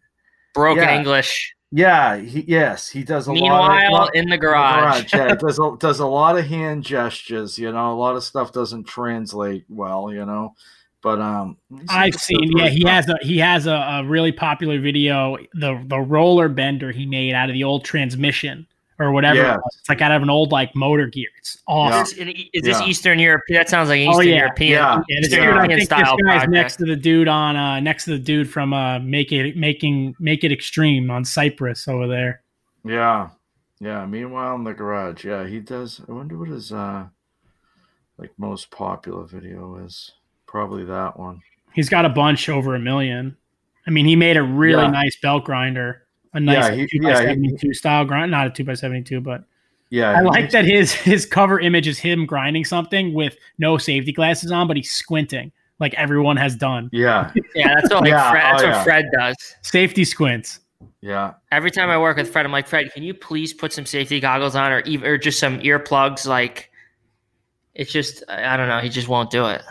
Broken 0.54 0.82
Yeah. 0.84 0.96
English. 0.98 1.54
yeah, 1.70 2.16
he, 2.16 2.40
yes, 2.48 2.88
he 2.88 3.02
does 3.04 3.26
a 3.26 3.32
lot. 3.32 3.40
Meanwhile, 3.40 4.06
in 4.08 4.12
the 4.12 4.18
in 4.20 4.28
the 4.30 4.38
garage. 4.38 5.12
yeah, 5.12 5.34
does 5.40 5.58
a, 5.58 5.76
does 5.78 6.00
a 6.00 6.06
lot 6.06 6.38
of 6.38 6.46
hand 6.46 6.84
gestures. 6.84 7.58
You 7.58 7.72
know, 7.72 7.92
a 7.92 7.94
lot 7.98 8.16
of 8.16 8.24
stuff 8.24 8.52
doesn't 8.52 8.84
translate 8.84 9.64
well. 9.68 10.12
You 10.12 10.24
know, 10.24 10.54
but 11.02 11.20
um, 11.20 11.56
let 11.70 11.82
me 11.82 11.86
see 11.88 11.94
I've 11.94 12.14
seen. 12.14 12.56
Yeah, 12.56 12.68
he 12.68 12.84
one. 12.84 12.92
has 12.94 13.08
a 13.08 13.18
he 13.22 13.38
has 13.38 13.66
a, 13.66 13.72
a 13.74 14.04
really 14.04 14.32
popular 14.32 14.80
video. 14.80 15.36
The 15.54 15.82
the 15.86 15.98
roller 15.98 16.48
bender 16.48 16.90
he 16.92 17.04
made 17.06 17.34
out 17.34 17.50
of 17.50 17.54
the 17.54 17.64
old 17.64 17.84
transmission 17.84 18.66
or 18.98 19.12
whatever. 19.12 19.36
Yeah. 19.40 19.54
it. 19.54 19.60
It's 19.78 19.88
like 19.88 20.00
out 20.00 20.12
of 20.12 20.22
an 20.22 20.30
old 20.30 20.52
like 20.52 20.74
motor 20.74 21.06
gear. 21.06 21.28
It's 21.38 21.58
awesome. 21.68 22.02
Is 22.02 22.14
this, 22.14 22.44
is 22.54 22.62
this 22.62 22.80
Yeah. 22.80 22.86
Eastern 22.86 23.18
European? 23.18 23.58
That 23.58 23.68
sounds 23.68 23.88
like 23.88 24.00
an 24.00 24.08
Oh, 24.08 24.12
Eastern 24.12 24.28
yeah. 24.28 24.36
European. 24.36 24.72
Yeah. 24.72 25.00
Yeah, 25.08 25.20
this 25.20 25.32
Yeah. 25.32 25.36
dude, 25.38 25.44
I 25.44 25.44
European 25.54 25.68
think 25.78 25.78
this 25.90 25.98
style 25.98 26.16
guy's 26.16 26.24
project. 26.32 26.50
next 26.52 26.76
to 26.76 26.84
the 26.86 26.96
dude 26.96 27.28
on 27.28 27.56
uh 27.56 27.80
next 27.80 28.04
to 28.04 28.10
the 28.10 28.18
dude 28.18 28.48
from 28.50 28.72
uh 28.72 28.98
Make 29.00 29.32
It 29.32 29.56
Making 29.56 30.14
Make 30.18 30.44
It 30.44 30.52
Extreme 30.52 31.10
on 31.10 31.24
Cyprus 31.24 31.86
over 31.88 32.06
there. 32.06 32.42
Yeah. 32.84 33.28
Yeah. 33.80 34.06
Meanwhile 34.06 34.54
in 34.56 34.64
the 34.64 34.72
garage. 34.74 35.24
Yeah, 35.24 35.46
he 35.46 35.60
does. 35.60 36.00
I 36.08 36.12
wonder 36.12 36.38
what 36.38 36.48
his 36.48 36.72
uh 36.72 37.04
like 38.18 38.30
most 38.38 38.70
popular 38.70 39.24
video 39.24 39.76
is. 39.84 40.12
Probably 40.46 40.84
that 40.84 41.18
one. 41.18 41.42
He's 41.74 41.90
got 41.90 42.06
a 42.06 42.08
bunch 42.08 42.48
over 42.48 42.74
a 42.74 42.78
million. 42.78 43.36
I 43.86 43.90
mean, 43.90 44.06
he 44.06 44.16
made 44.16 44.36
a 44.38 44.42
really 44.42 44.82
Yeah. 44.84 44.90
nice 44.90 45.16
belt 45.20 45.44
grinder, 45.44 46.05
a 46.36 46.40
nice 46.40 46.68
Yeah, 46.70 46.74
he- 46.74 46.86
two 46.86 47.00
by 47.02 47.10
yeah, 47.10 47.20
he- 47.20 47.26
seventy 47.26 47.56
two 47.56 47.74
style 47.74 48.04
grind, 48.04 48.30
not 48.30 48.46
a 48.46 48.50
two 48.50 48.64
by 48.64 48.74
seventy 48.74 49.02
two, 49.02 49.20
but 49.20 49.44
Yeah. 49.90 50.12
I 50.12 50.20
like 50.20 50.50
that 50.50 50.64
his 50.64 50.92
his 50.92 51.26
cover 51.26 51.58
image 51.60 51.86
is 51.88 51.98
him 51.98 52.26
grinding 52.26 52.64
something 52.64 53.12
with 53.14 53.36
no 53.58 53.78
safety 53.78 54.12
glasses 54.12 54.50
on, 54.52 54.68
but 54.68 54.76
he's 54.76 54.90
squinting 54.94 55.52
like 55.78 55.92
everyone 55.94 56.36
has 56.36 56.54
done. 56.56 56.88
Yeah. 56.92 57.30
Yeah, 57.54 57.74
that's 57.74 57.90
what 57.92 58.02
like 58.02 58.10
Yeah, 58.10 58.30
Fred, 58.30 58.42
that's 58.44 58.62
oh, 58.62 58.66
what 58.66 58.74
yeah. 58.74 58.84
Fred 58.84 59.04
does. 59.18 59.36
Safety 59.62 60.04
squints. 60.04 60.60
Yeah. 61.02 61.34
Every 61.52 61.70
time 61.70 61.88
I 61.90 61.98
work 61.98 62.16
with 62.16 62.30
Fred, 62.30 62.44
I'm 62.46 62.52
like, 62.52 62.66
Fred, 62.66 62.92
can 62.92 63.02
you 63.02 63.14
please 63.14 63.52
put 63.52 63.72
some 63.72 63.86
safety 63.86 64.18
goggles 64.18 64.56
on, 64.56 64.72
or 64.72 64.80
even 64.80 65.06
or 65.08 65.16
just 65.18 65.38
some 65.38 65.60
earplugs? 65.60 66.26
Like, 66.26 66.70
it's 67.74 67.92
just 67.92 68.22
I 68.28 68.54
I 68.54 68.56
don't 68.56 68.68
know. 68.68 68.80
He 68.80 68.88
just 68.88 69.06
won't 69.08 69.30
do 69.30 69.46
it. 69.46 69.62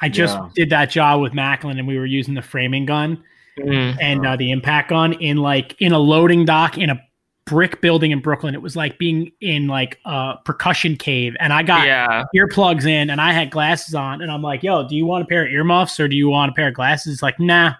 I 0.00 0.08
just 0.08 0.36
Yeah. 0.36 0.48
did 0.54 0.70
that 0.70 0.90
job 0.90 1.20
with 1.20 1.34
Macklin, 1.34 1.78
and 1.78 1.86
we 1.86 1.98
were 1.98 2.06
using 2.06 2.34
the 2.34 2.42
framing 2.42 2.86
gun 2.86 3.22
Mm. 3.58 3.96
and 4.00 4.26
uh, 4.26 4.36
the 4.36 4.50
impact 4.50 4.90
gun 4.90 5.12
in 5.12 5.36
like 5.36 5.80
in 5.80 5.92
a 5.92 5.98
loading 5.98 6.44
dock 6.44 6.76
in 6.76 6.90
a 6.90 7.00
brick 7.44 7.80
building 7.80 8.10
in 8.10 8.20
Brooklyn. 8.20 8.54
It 8.54 8.62
was 8.62 8.74
like 8.74 8.98
being 8.98 9.30
in 9.40 9.68
like 9.68 9.98
a 10.04 10.36
percussion 10.44 10.96
cave, 10.96 11.36
and 11.38 11.52
I 11.52 11.62
got 11.62 11.86
Yeah, 11.86 12.24
earplugs 12.34 12.86
in 12.86 13.10
and 13.10 13.20
I 13.20 13.32
had 13.32 13.50
glasses 13.50 13.94
on 13.94 14.22
and 14.22 14.30
I'm 14.30 14.42
like, 14.42 14.62
yo, 14.62 14.88
do 14.88 14.96
you 14.96 15.06
want 15.06 15.22
a 15.22 15.26
pair 15.26 15.44
of 15.44 15.52
earmuffs 15.52 16.00
or 16.00 16.08
do 16.08 16.16
you 16.16 16.28
want 16.28 16.50
a 16.50 16.54
pair 16.54 16.68
of 16.68 16.74
glasses? 16.74 17.14
It's 17.14 17.22
like, 17.22 17.38
nah. 17.38 17.74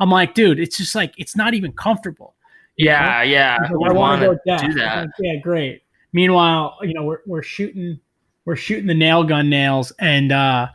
I'm 0.00 0.10
like, 0.10 0.34
dude, 0.34 0.60
it's 0.60 0.76
just 0.76 0.94
like 0.94 1.14
it's 1.18 1.36
not 1.36 1.54
even 1.54 1.72
comfortable. 1.72 2.34
You 2.76 2.86
know? 2.86 2.92
yeah, 2.92 3.22
yeah. 3.22 3.58
Like, 3.72 3.90
I 3.90 3.92
want 3.92 4.20
to 4.20 4.26
go 4.28 4.34
to 4.34 4.40
deaf. 4.46 4.60
do 4.60 4.72
that? 4.74 5.00
like, 5.00 5.10
yeah, 5.18 5.36
great. 5.40 5.82
Meanwhile, 6.12 6.78
you 6.82 6.94
know, 6.94 7.04
we're 7.04 7.20
we're 7.26 7.42
shooting 7.42 7.98
we're 8.44 8.56
shooting 8.56 8.86
the 8.86 8.94
nail 8.94 9.24
gun 9.24 9.50
nails 9.50 9.92
and 9.98 10.32
uh 10.32 10.68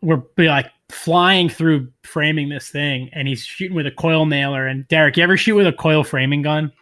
we're 0.00 0.18
be 0.18 0.46
like 0.46 0.70
flying 0.90 1.48
through 1.48 1.88
framing 2.02 2.48
this 2.48 2.68
thing 2.68 3.08
and 3.12 3.26
he's 3.26 3.44
shooting 3.44 3.74
with 3.76 3.86
a 3.86 3.90
coil 3.90 4.26
nailer 4.26 4.66
and 4.66 4.86
Derek, 4.88 5.16
you 5.16 5.22
ever 5.22 5.36
shoot 5.36 5.54
with 5.54 5.66
a 5.66 5.72
coil 5.72 6.04
framing 6.04 6.42
gun? 6.42 6.72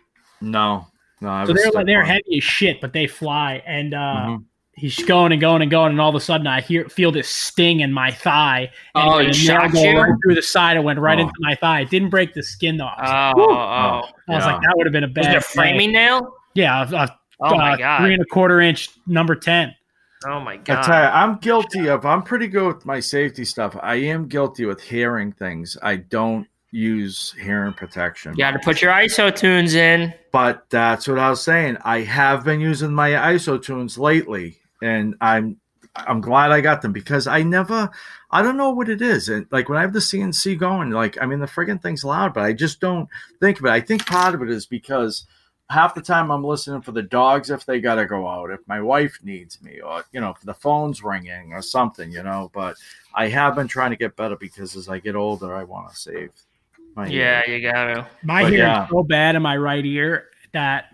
No. 0.40 0.86
No. 1.20 1.30
I 1.30 1.44
So 1.46 1.52
they're 1.52 1.70
like 1.70 1.86
they're 1.86 2.00
on- 2.02 2.06
heavy 2.08 2.38
as 2.38 2.44
shit, 2.44 2.80
but 2.80 2.92
they 2.92 3.06
fly 3.06 3.62
and 3.66 3.94
uh 3.94 3.98
Mhm. 4.26 4.44
he's 4.74 5.02
going 5.04 5.30
and 5.32 5.40
going 5.40 5.62
and 5.62 5.70
going, 5.70 5.92
and 5.92 6.00
all 6.00 6.08
of 6.08 6.14
a 6.16 6.20
sudden 6.20 6.46
I 6.48 6.60
hear 6.62 6.88
feel 6.88 7.12
this 7.12 7.28
sting 7.28 7.80
in 7.80 7.92
my 7.92 8.10
thigh. 8.10 8.70
And 8.96 9.08
Oh, 9.08 9.18
the 9.18 9.24
he 9.24 9.46
nail 9.46 9.60
shocked 9.60 9.74
go 9.74 9.82
you? 9.84 9.98
right 10.00 10.12
through 10.24 10.34
the 10.34 10.42
side. 10.42 10.76
It 10.76 10.80
went 10.82 10.98
right 10.98 11.18
Oh. 11.18 11.22
into 11.22 11.32
my 11.38 11.54
thigh. 11.54 11.80
It 11.82 11.90
didn't 11.90 12.10
break 12.10 12.34
the 12.34 12.42
skin 12.42 12.76
though. 12.76 12.86
I 12.86 13.32
was, 13.34 13.34
Oh, 13.36 13.40
like, 13.52 13.58
oh. 13.58 13.62
I 13.62 14.00
was 14.00 14.08
Yeah. 14.28 14.46
like, 14.52 14.60
that 14.62 14.72
would 14.76 14.86
have 14.86 14.92
been 14.92 15.04
a 15.04 15.06
Was 15.06 15.14
bad. 15.14 15.24
it 15.26 15.28
a 15.28 15.40
day. 15.40 15.40
framing 15.40 15.92
nail? 15.92 16.28
Yeah, 16.54 16.88
a, 16.90 16.94
a, 16.94 17.18
Oh 17.40 17.54
my 17.56 17.72
uh, 17.72 17.76
god. 17.76 18.00
three 18.00 18.12
and 18.14 18.22
a 18.22 18.26
quarter 18.26 18.60
inch 18.60 18.88
number 19.06 19.34
ten. 19.36 19.74
Oh 20.26 20.40
my 20.40 20.54
I 20.54 20.56
god. 20.58 20.82
tell 20.82 21.02
you, 21.02 21.08
I'm 21.08 21.36
guilty 21.38 21.88
of. 21.88 22.04
I'm 22.04 22.22
pretty 22.22 22.48
good 22.48 22.74
with 22.74 22.86
my 22.86 23.00
safety 23.00 23.44
stuff. 23.44 23.76
I 23.80 23.96
am 23.96 24.28
guilty 24.28 24.64
with 24.66 24.80
hearing 24.80 25.32
things. 25.32 25.76
I 25.82 25.96
don't 25.96 26.46
use 26.70 27.34
hearing 27.40 27.74
protection. 27.74 28.32
You 28.32 28.38
got 28.38 28.52
to 28.52 28.58
put 28.58 28.80
your 28.82 28.92
ISOtunes 28.92 29.74
in. 29.74 30.14
But 30.32 30.64
that's 30.70 31.06
what 31.06 31.18
I 31.18 31.30
was 31.30 31.42
saying. 31.42 31.76
I 31.84 32.00
have 32.00 32.44
been 32.44 32.60
using 32.60 32.92
my 32.94 33.10
ISOtunes 33.10 33.98
lately, 33.98 34.58
and 34.80 35.14
I'm 35.20 35.58
I'm 35.94 36.20
glad 36.22 36.52
I 36.52 36.60
got 36.62 36.82
them 36.82 36.92
because 36.92 37.26
I 37.26 37.42
never 37.42 37.90
I 38.30 38.42
don't 38.42 38.56
know 38.56 38.70
what 38.70 38.88
it 38.88 39.02
is. 39.02 39.28
And 39.28 39.46
like 39.50 39.68
when 39.68 39.76
I 39.78 39.82
have 39.82 39.92
the 39.92 39.98
CNC 39.98 40.58
going, 40.58 40.90
like 40.90 41.20
I 41.20 41.26
mean 41.26 41.40
the 41.40 41.46
friggin' 41.46 41.82
thing's 41.82 42.04
loud, 42.04 42.32
but 42.32 42.44
I 42.44 42.54
just 42.54 42.80
don't 42.80 43.08
think 43.40 43.58
of 43.58 43.66
it. 43.66 43.70
I 43.70 43.80
think 43.80 44.06
part 44.06 44.34
of 44.34 44.42
it 44.42 44.48
is 44.48 44.64
because 44.64 45.26
half 45.72 45.94
the 45.94 46.00
time 46.02 46.30
I'm 46.30 46.44
listening 46.44 46.82
for 46.82 46.92
the 46.92 47.02
dogs 47.02 47.50
if 47.50 47.64
they 47.66 47.80
gotta 47.80 48.06
go 48.06 48.28
out, 48.28 48.50
if 48.50 48.60
my 48.68 48.80
wife 48.80 49.18
needs 49.22 49.60
me, 49.62 49.80
or 49.80 50.04
you 50.12 50.20
know, 50.20 50.30
if 50.30 50.40
the 50.42 50.54
phone's 50.54 51.02
ringing 51.02 51.52
or 51.52 51.62
something, 51.62 52.12
you 52.12 52.22
know. 52.22 52.50
But 52.54 52.76
I 53.14 53.28
have 53.28 53.54
been 53.56 53.68
trying 53.68 53.90
to 53.90 53.96
get 53.96 54.14
better 54.16 54.36
because 54.36 54.76
as 54.76 54.88
I 54.88 54.98
get 54.98 55.16
older, 55.16 55.54
I 55.54 55.64
want 55.64 55.90
to 55.90 55.96
save. 55.96 56.30
My 56.94 57.06
Yeah, 57.06 57.42
ear. 57.48 57.56
you 57.56 57.72
got 57.72 57.84
to. 57.94 58.06
My 58.22 58.42
But 58.42 58.52
hearing's 58.52 58.68
yeah. 58.68 58.86
so 58.88 59.02
bad 59.02 59.34
in 59.34 59.42
my 59.42 59.56
right 59.56 59.84
ear 59.84 60.26
that 60.52 60.86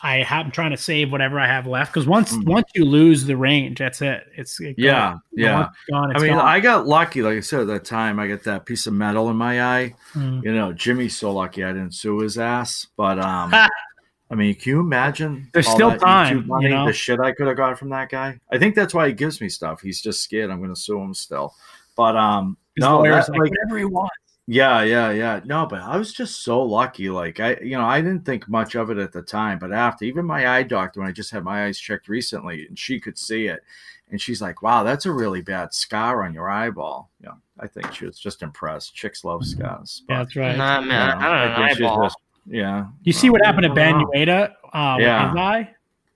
I 0.00 0.18
have, 0.22 0.46
I'm 0.46 0.52
trying 0.52 0.70
to 0.70 0.76
save 0.76 1.10
whatever 1.10 1.40
I 1.40 1.46
have 1.48 1.66
left 1.66 1.92
because 1.92 2.06
once 2.06 2.32
Mhm. 2.32 2.44
once 2.46 2.68
you 2.76 2.84
lose 2.84 3.24
the 3.24 3.36
range, 3.36 3.78
that's 3.78 4.00
it. 4.00 4.24
It's 4.36 4.60
it 4.60 4.76
Yeah, 4.78 5.14
goes. 5.14 5.20
yeah. 5.32 5.60
It's 5.66 5.90
gone, 5.90 6.10
it's 6.12 6.22
I 6.22 6.24
mean, 6.24 6.36
gone. 6.36 6.46
I 6.46 6.60
got 6.60 6.86
lucky, 6.86 7.20
like 7.20 7.36
I 7.36 7.40
said 7.40 7.60
at 7.62 7.66
that 7.66 7.84
time. 7.84 8.20
I 8.20 8.28
got 8.28 8.44
that 8.44 8.64
piece 8.64 8.86
of 8.86 8.92
metal 8.94 9.28
in 9.28 9.36
my 9.36 9.60
eye. 9.60 9.94
Mm. 10.14 10.44
You 10.44 10.54
know, 10.54 10.72
Jimmy's 10.72 11.16
so 11.16 11.32
lucky 11.32 11.64
I 11.64 11.72
didn't 11.72 11.94
sue 11.94 12.20
his 12.20 12.38
ass. 12.38 12.86
But 12.96 13.18
um, 13.18 13.52
I 14.30 14.34
mean, 14.34 14.54
can 14.54 14.70
you 14.70 14.80
imagine? 14.80 15.48
There's 15.52 15.68
still 15.68 15.96
time, 15.96 16.40
YouTube 16.42 16.46
money, 16.46 16.64
you 16.66 16.70
know? 16.74 16.86
the 16.86 16.92
shit 16.92 17.18
I 17.20 17.32
could 17.32 17.46
have 17.46 17.56
got 17.56 17.78
from 17.78 17.88
that 17.90 18.10
guy. 18.10 18.38
I 18.52 18.58
think 18.58 18.74
that's 18.74 18.92
why 18.92 19.06
he 19.06 19.14
gives 19.14 19.40
me 19.40 19.48
stuff. 19.48 19.80
He's 19.80 20.02
just 20.02 20.22
scared 20.22 20.50
I'm 20.50 20.58
going 20.58 20.74
to 20.74 20.78
sue 20.80 21.00
him 21.00 21.14
still. 21.14 21.54
But 21.96 22.14
um, 22.16 22.56
His 22.76 22.82
no, 22.82 22.98
lawyer's 22.98 23.26
that, 23.26 23.32
like, 23.32 23.40
like, 23.40 23.50
whatever 23.50 23.78
he 23.78 23.84
wants. 23.86 24.14
yeah, 24.46 24.82
yeah, 24.82 25.10
yeah. 25.10 25.40
No, 25.46 25.66
but 25.66 25.80
I 25.80 25.96
was 25.96 26.12
just 26.12 26.42
so 26.42 26.62
lucky. 26.62 27.08
Like 27.10 27.40
I, 27.40 27.56
you 27.62 27.78
know, 27.78 27.84
I 27.86 28.00
didn't 28.02 28.24
think 28.26 28.48
much 28.48 28.74
of 28.74 28.90
it 28.90 28.98
at 28.98 29.12
the 29.12 29.22
time, 29.22 29.58
but 29.58 29.72
after, 29.72 30.04
even 30.04 30.26
my 30.26 30.46
eye 30.46 30.62
doctor, 30.62 31.00
when 31.00 31.08
I 31.08 31.12
just 31.12 31.30
had 31.30 31.42
my 31.42 31.64
eyes 31.64 31.78
checked 31.78 32.08
recently, 32.08 32.66
and 32.66 32.78
she 32.78 33.00
could 33.00 33.16
see 33.18 33.46
it, 33.46 33.64
and 34.10 34.20
she's 34.20 34.40
like, 34.42 34.62
"Wow, 34.62 34.84
that's 34.84 35.06
a 35.06 35.12
really 35.12 35.40
bad 35.42 35.72
scar 35.74 36.22
on 36.24 36.32
your 36.34 36.48
eyeball." 36.48 37.10
You 37.20 37.30
know, 37.30 37.36
I 37.58 37.66
think 37.66 37.92
she 37.94 38.04
was 38.06 38.18
just 38.18 38.42
impressed. 38.42 38.94
Chicks 38.94 39.24
love 39.24 39.44
scars. 39.44 40.02
Yeah, 40.08 40.18
that's 40.18 40.36
right. 40.36 40.56
Nah, 40.56 40.80
you 40.80 40.86
know, 40.88 40.94
I 40.94 41.10
don't 41.10 41.50
know. 41.50 41.56
think 41.56 41.70
she's 41.78 41.86
Eyeball. 41.86 42.02
just- 42.04 42.16
yeah. 42.48 42.86
You 43.02 43.12
see 43.12 43.30
what 43.30 43.44
happened 43.44 43.64
to 43.64 43.74
Ben 43.74 43.94
Wow. 43.96 44.10
Uyeda 44.14 44.50
uh, 44.72 44.94
with 44.96 45.04
Yeah. 45.06 45.28
his 45.30 45.36
eye? 45.38 45.70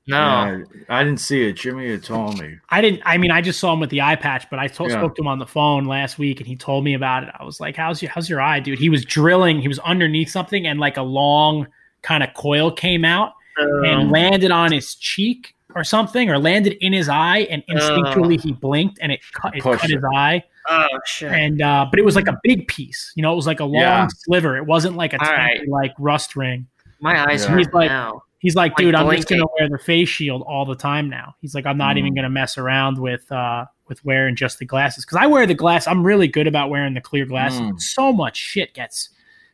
No. 0.08 0.16
Yeah, 0.16 0.64
I 0.88 1.04
didn't 1.04 1.20
see 1.20 1.44
it. 1.44 1.52
Jimmy 1.52 1.88
had 1.90 2.02
told 2.02 2.40
me. 2.40 2.56
I 2.70 2.80
didn't. 2.80 3.02
I 3.04 3.18
mean, 3.18 3.30
I 3.30 3.40
just 3.40 3.60
saw 3.60 3.72
him 3.72 3.78
with 3.78 3.90
the 3.90 4.00
eye 4.02 4.16
patch, 4.16 4.50
but 4.50 4.58
I 4.58 4.66
told, 4.66 4.90
Yeah. 4.90 4.98
spoke 4.98 5.14
to 5.14 5.22
him 5.22 5.28
on 5.28 5.38
the 5.38 5.46
phone 5.46 5.84
last 5.84 6.18
week, 6.18 6.40
and 6.40 6.46
he 6.46 6.56
told 6.56 6.82
me 6.82 6.94
about 6.94 7.22
it. 7.22 7.28
I 7.38 7.44
was 7.44 7.60
like, 7.60 7.76
"How's 7.76 8.02
your 8.02 8.10
How's 8.10 8.28
your 8.28 8.40
eye, 8.40 8.58
dude?" 8.58 8.80
He 8.80 8.88
was 8.88 9.04
drilling. 9.04 9.60
He 9.60 9.68
was 9.68 9.78
underneath 9.80 10.28
something, 10.30 10.66
and 10.66 10.80
like 10.80 10.96
a 10.96 11.02
long 11.02 11.68
kind 12.02 12.24
of 12.24 12.34
coil 12.34 12.72
came 12.72 13.04
out 13.04 13.34
and 13.56 14.02
Um, 14.02 14.10
landed 14.10 14.50
on 14.50 14.72
his 14.72 14.96
cheek 14.96 15.54
or 15.74 15.84
something, 15.84 16.30
or 16.30 16.38
landed 16.38 16.76
in 16.80 16.92
his 16.92 17.08
eye, 17.08 17.40
and 17.50 17.62
instinctually 17.70 18.40
he 18.40 18.52
blinked, 18.52 18.98
and 19.00 19.12
it 19.12 19.20
cut, 19.32 19.56
it 19.56 19.62
cut 19.62 19.82
it. 19.84 19.90
his 19.90 20.04
eye. 20.14 20.42
oh 20.68 20.86
shit. 21.06 21.32
And 21.32 21.60
uh, 21.62 21.86
but 21.90 21.98
it 21.98 22.04
was 22.04 22.16
like 22.16 22.28
a 22.28 22.38
big 22.42 22.68
piece. 22.68 23.12
You 23.16 23.22
know, 23.22 23.32
it 23.32 23.36
was 23.36 23.46
like 23.46 23.60
a 23.60 23.64
long 23.64 23.80
Yeah. 23.82 24.06
sliver. 24.24 24.56
It 24.56 24.66
wasn't 24.66 24.96
like 24.96 25.12
a 25.12 25.18
tiny, 25.18 25.60
right. 25.60 25.68
like 25.68 25.92
rust 25.98 26.36
ring. 26.36 26.66
My 27.00 27.28
eyes 27.28 27.44
Yeah. 27.44 27.50
hurt 27.50 27.58
He's 27.58 27.72
like- 27.72 27.88
now. 27.90 28.22
He's 28.38 28.56
like, 28.56 28.72
Like 28.72 28.78
dude, 28.78 28.94
I'm 28.96 29.08
just 29.14 29.28
gonna 29.28 29.44
wear 29.58 29.68
the 29.68 29.78
face 29.78 30.08
shield 30.08 30.42
all 30.48 30.64
the 30.64 30.74
time 30.74 31.08
now. 31.08 31.36
He's 31.40 31.54
like, 31.54 31.64
I'm 31.64 31.78
not 31.78 31.96
even 31.96 32.12
Mm. 32.12 32.16
gonna 32.16 32.30
mess 32.30 32.58
around 32.58 32.98
with 32.98 33.30
uh 33.30 33.66
with 33.88 34.04
wearing 34.04 34.34
just 34.34 34.58
the 34.58 34.64
glasses 34.64 35.04
because 35.04 35.18
I 35.18 35.26
wear 35.26 35.46
the 35.46 35.54
glass. 35.54 35.86
I'm 35.86 36.04
really 36.04 36.26
good 36.26 36.48
about 36.48 36.68
wearing 36.68 36.94
the 36.94 37.00
clear 37.00 37.24
glasses. 37.24 37.60
Mm. 37.60 37.80
So 37.80 38.12
much 38.12 38.36
shit 38.36 38.74
gets 38.74 39.10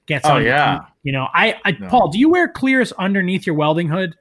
gets. 0.07 0.25
Oh, 0.27 0.37
on 0.37 0.43
your 0.43 0.53
yeah. 0.53 0.79
teeth. 0.79 0.89
you 1.03 1.13
know. 1.13 1.27
I, 1.35 1.57
I 1.67 1.73
No. 1.73 1.89
Paul, 1.89 2.09
do 2.09 2.19
you 2.19 2.31
wear 2.31 2.49
clears 2.49 2.93
underneath 2.93 3.45
your 3.47 3.57
welding 3.57 3.89
hood? 3.89 4.17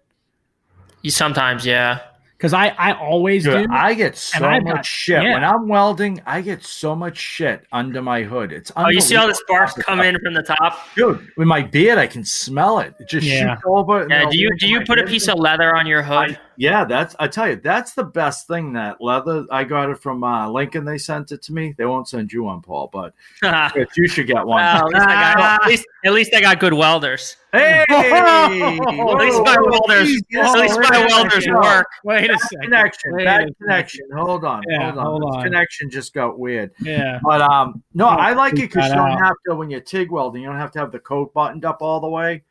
You 1.02 1.12
sometimes, 1.12 1.66
yeah. 1.66 2.00
Because 2.38 2.54
I 2.54 2.68
I 2.78 2.94
always 2.94 3.46
Dude, 3.46 3.68
do. 3.68 3.74
I 3.74 3.96
get 3.96 4.16
so 4.16 4.40
much 4.62 4.64
got- 4.66 4.86
shit 4.86 5.24
yeah. 5.24 5.34
when 5.34 5.44
I'm 5.44 5.68
welding. 5.68 6.22
I 6.26 6.42
get 6.42 6.64
so 6.64 6.96
much 6.96 7.18
shit 7.18 7.66
under 7.72 8.00
my 8.02 8.22
hood. 8.24 8.52
It's 8.52 8.72
Oh, 8.76 8.90
you 8.90 9.02
see 9.02 9.16
all 9.16 9.26
the 9.28 9.34
unbelievable. 9.34 9.68
sparks 9.68 9.74
come 9.84 10.02
in 10.02 10.20
from 10.24 10.34
the 10.36 10.44
top? 10.44 10.78
dude. 10.96 11.28
With 11.36 11.48
my 11.48 11.64
beard, 11.64 11.98
I 11.98 12.06
can 12.06 12.24
smell 12.24 12.78
it. 12.80 12.94
It 13.00 13.10
just 13.10 13.26
Yeah. 13.26 13.56
shoots 13.56 13.64
over. 13.66 14.06
Yeah. 14.08 14.30
Do 14.30 14.38
you 14.38 14.56
do 14.60 14.68
you 14.68 14.82
put 14.82 15.00
a 15.00 15.04
piece 15.06 15.28
of 15.28 15.40
leather 15.40 15.76
on 15.76 15.88
your 15.88 16.04
hood? 16.04 16.38
Yeah, 16.60 16.86
that's 16.86 17.16
I 17.20 17.28
tell 17.28 17.48
you, 17.50 17.56
that's 17.58 17.94
the 17.94 18.04
best 18.04 18.48
thing. 18.48 18.74
That 18.74 19.00
leather, 19.00 19.46
I 19.52 19.64
got 19.64 19.92
it 19.92 20.00
from 20.00 20.24
uh, 20.24 20.50
Lincoln. 20.50 20.86
They 20.86 20.98
sent 20.98 21.32
it 21.32 21.44
to 21.44 21.54
me. 21.54 21.76
They 21.78 21.86
won't 21.86 22.08
send 22.10 22.34
you 22.34 22.44
one, 22.44 22.62
Paul, 22.62 22.90
but 22.92 23.14
you 23.96 24.08
should 24.08 24.26
get 24.26 24.44
one. 24.46 24.62
at, 24.64 24.84
least 24.86 24.96
I 25.06 25.34
got, 25.36 25.62
at, 25.64 25.68
least, 25.70 25.86
at 26.06 26.14
least 26.14 26.34
I 26.34 26.42
got 26.42 26.60
good 26.60 26.74
welders. 26.74 27.38
hey, 27.52 27.86
At 27.90 28.50
least 28.50 29.42
my 29.44 29.58
welders- 29.60 30.08
Jesus. 30.08 30.24
at 30.34 30.60
least 30.60 30.80
my 30.80 31.06
welders 31.08 31.48
work. 31.48 31.88
Wait 32.04 32.30
a 32.32 32.38
second. 32.40 32.62
connection. 32.64 33.12
Bad 33.18 33.50
connection. 33.62 34.06
Hold 34.16 34.44
on. 34.44 34.64
Yeah, 34.68 34.86
hold 34.92 34.98
on. 34.98 35.06
hold 35.06 35.22
This 35.22 35.38
on. 35.38 35.44
connection 35.44 35.90
just 35.92 36.14
got 36.14 36.40
weird. 36.40 36.72
Yeah. 36.80 37.20
But 37.24 37.42
um, 37.42 37.84
no, 37.94 38.06
Oh, 38.08 38.10
I 38.10 38.34
like 38.34 38.54
it 38.54 38.62
because 38.74 38.88
you 38.90 38.96
don't 38.96 39.12
out. 39.12 39.20
have 39.24 39.36
to 39.48 39.56
when 39.56 39.70
you're 39.70 39.80
TIG 39.82 40.10
welding, 40.12 40.42
you 40.42 40.48
don't 40.48 40.58
have 40.58 40.72
to 40.72 40.80
have 40.80 40.92
the 40.92 41.00
coat 41.00 41.34
buttoned 41.34 41.66
up 41.66 41.82
all 41.82 42.00
the 42.00 42.10
way. 42.10 42.44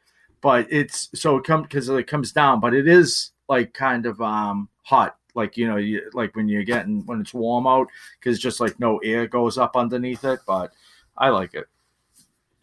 But 0.42 0.68
it's 0.70 1.08
so 1.14 1.38
it 1.38 1.44
comes 1.44 1.62
because 1.64 1.88
it 1.88 2.06
comes 2.06 2.30
down, 2.30 2.60
but 2.60 2.72
it 2.74 2.86
is 2.86 3.32
like 3.48 3.72
kind 3.74 4.06
of 4.06 4.20
um 4.20 4.68
hot, 4.82 5.16
like 5.34 5.56
you 5.56 5.66
know, 5.66 5.76
you 5.76 6.10
like 6.12 6.34
when 6.36 6.48
you're 6.48 6.64
getting 6.64 7.04
when 7.06 7.20
it's 7.20 7.34
warm 7.34 7.66
out 7.66 7.88
because 8.18 8.38
just 8.38 8.60
like 8.60 8.78
no 8.80 8.98
air 8.98 9.26
goes 9.26 9.58
up 9.58 9.76
underneath 9.76 10.24
it. 10.24 10.40
But 10.46 10.72
I 11.16 11.28
like 11.28 11.54
it. 11.54 11.66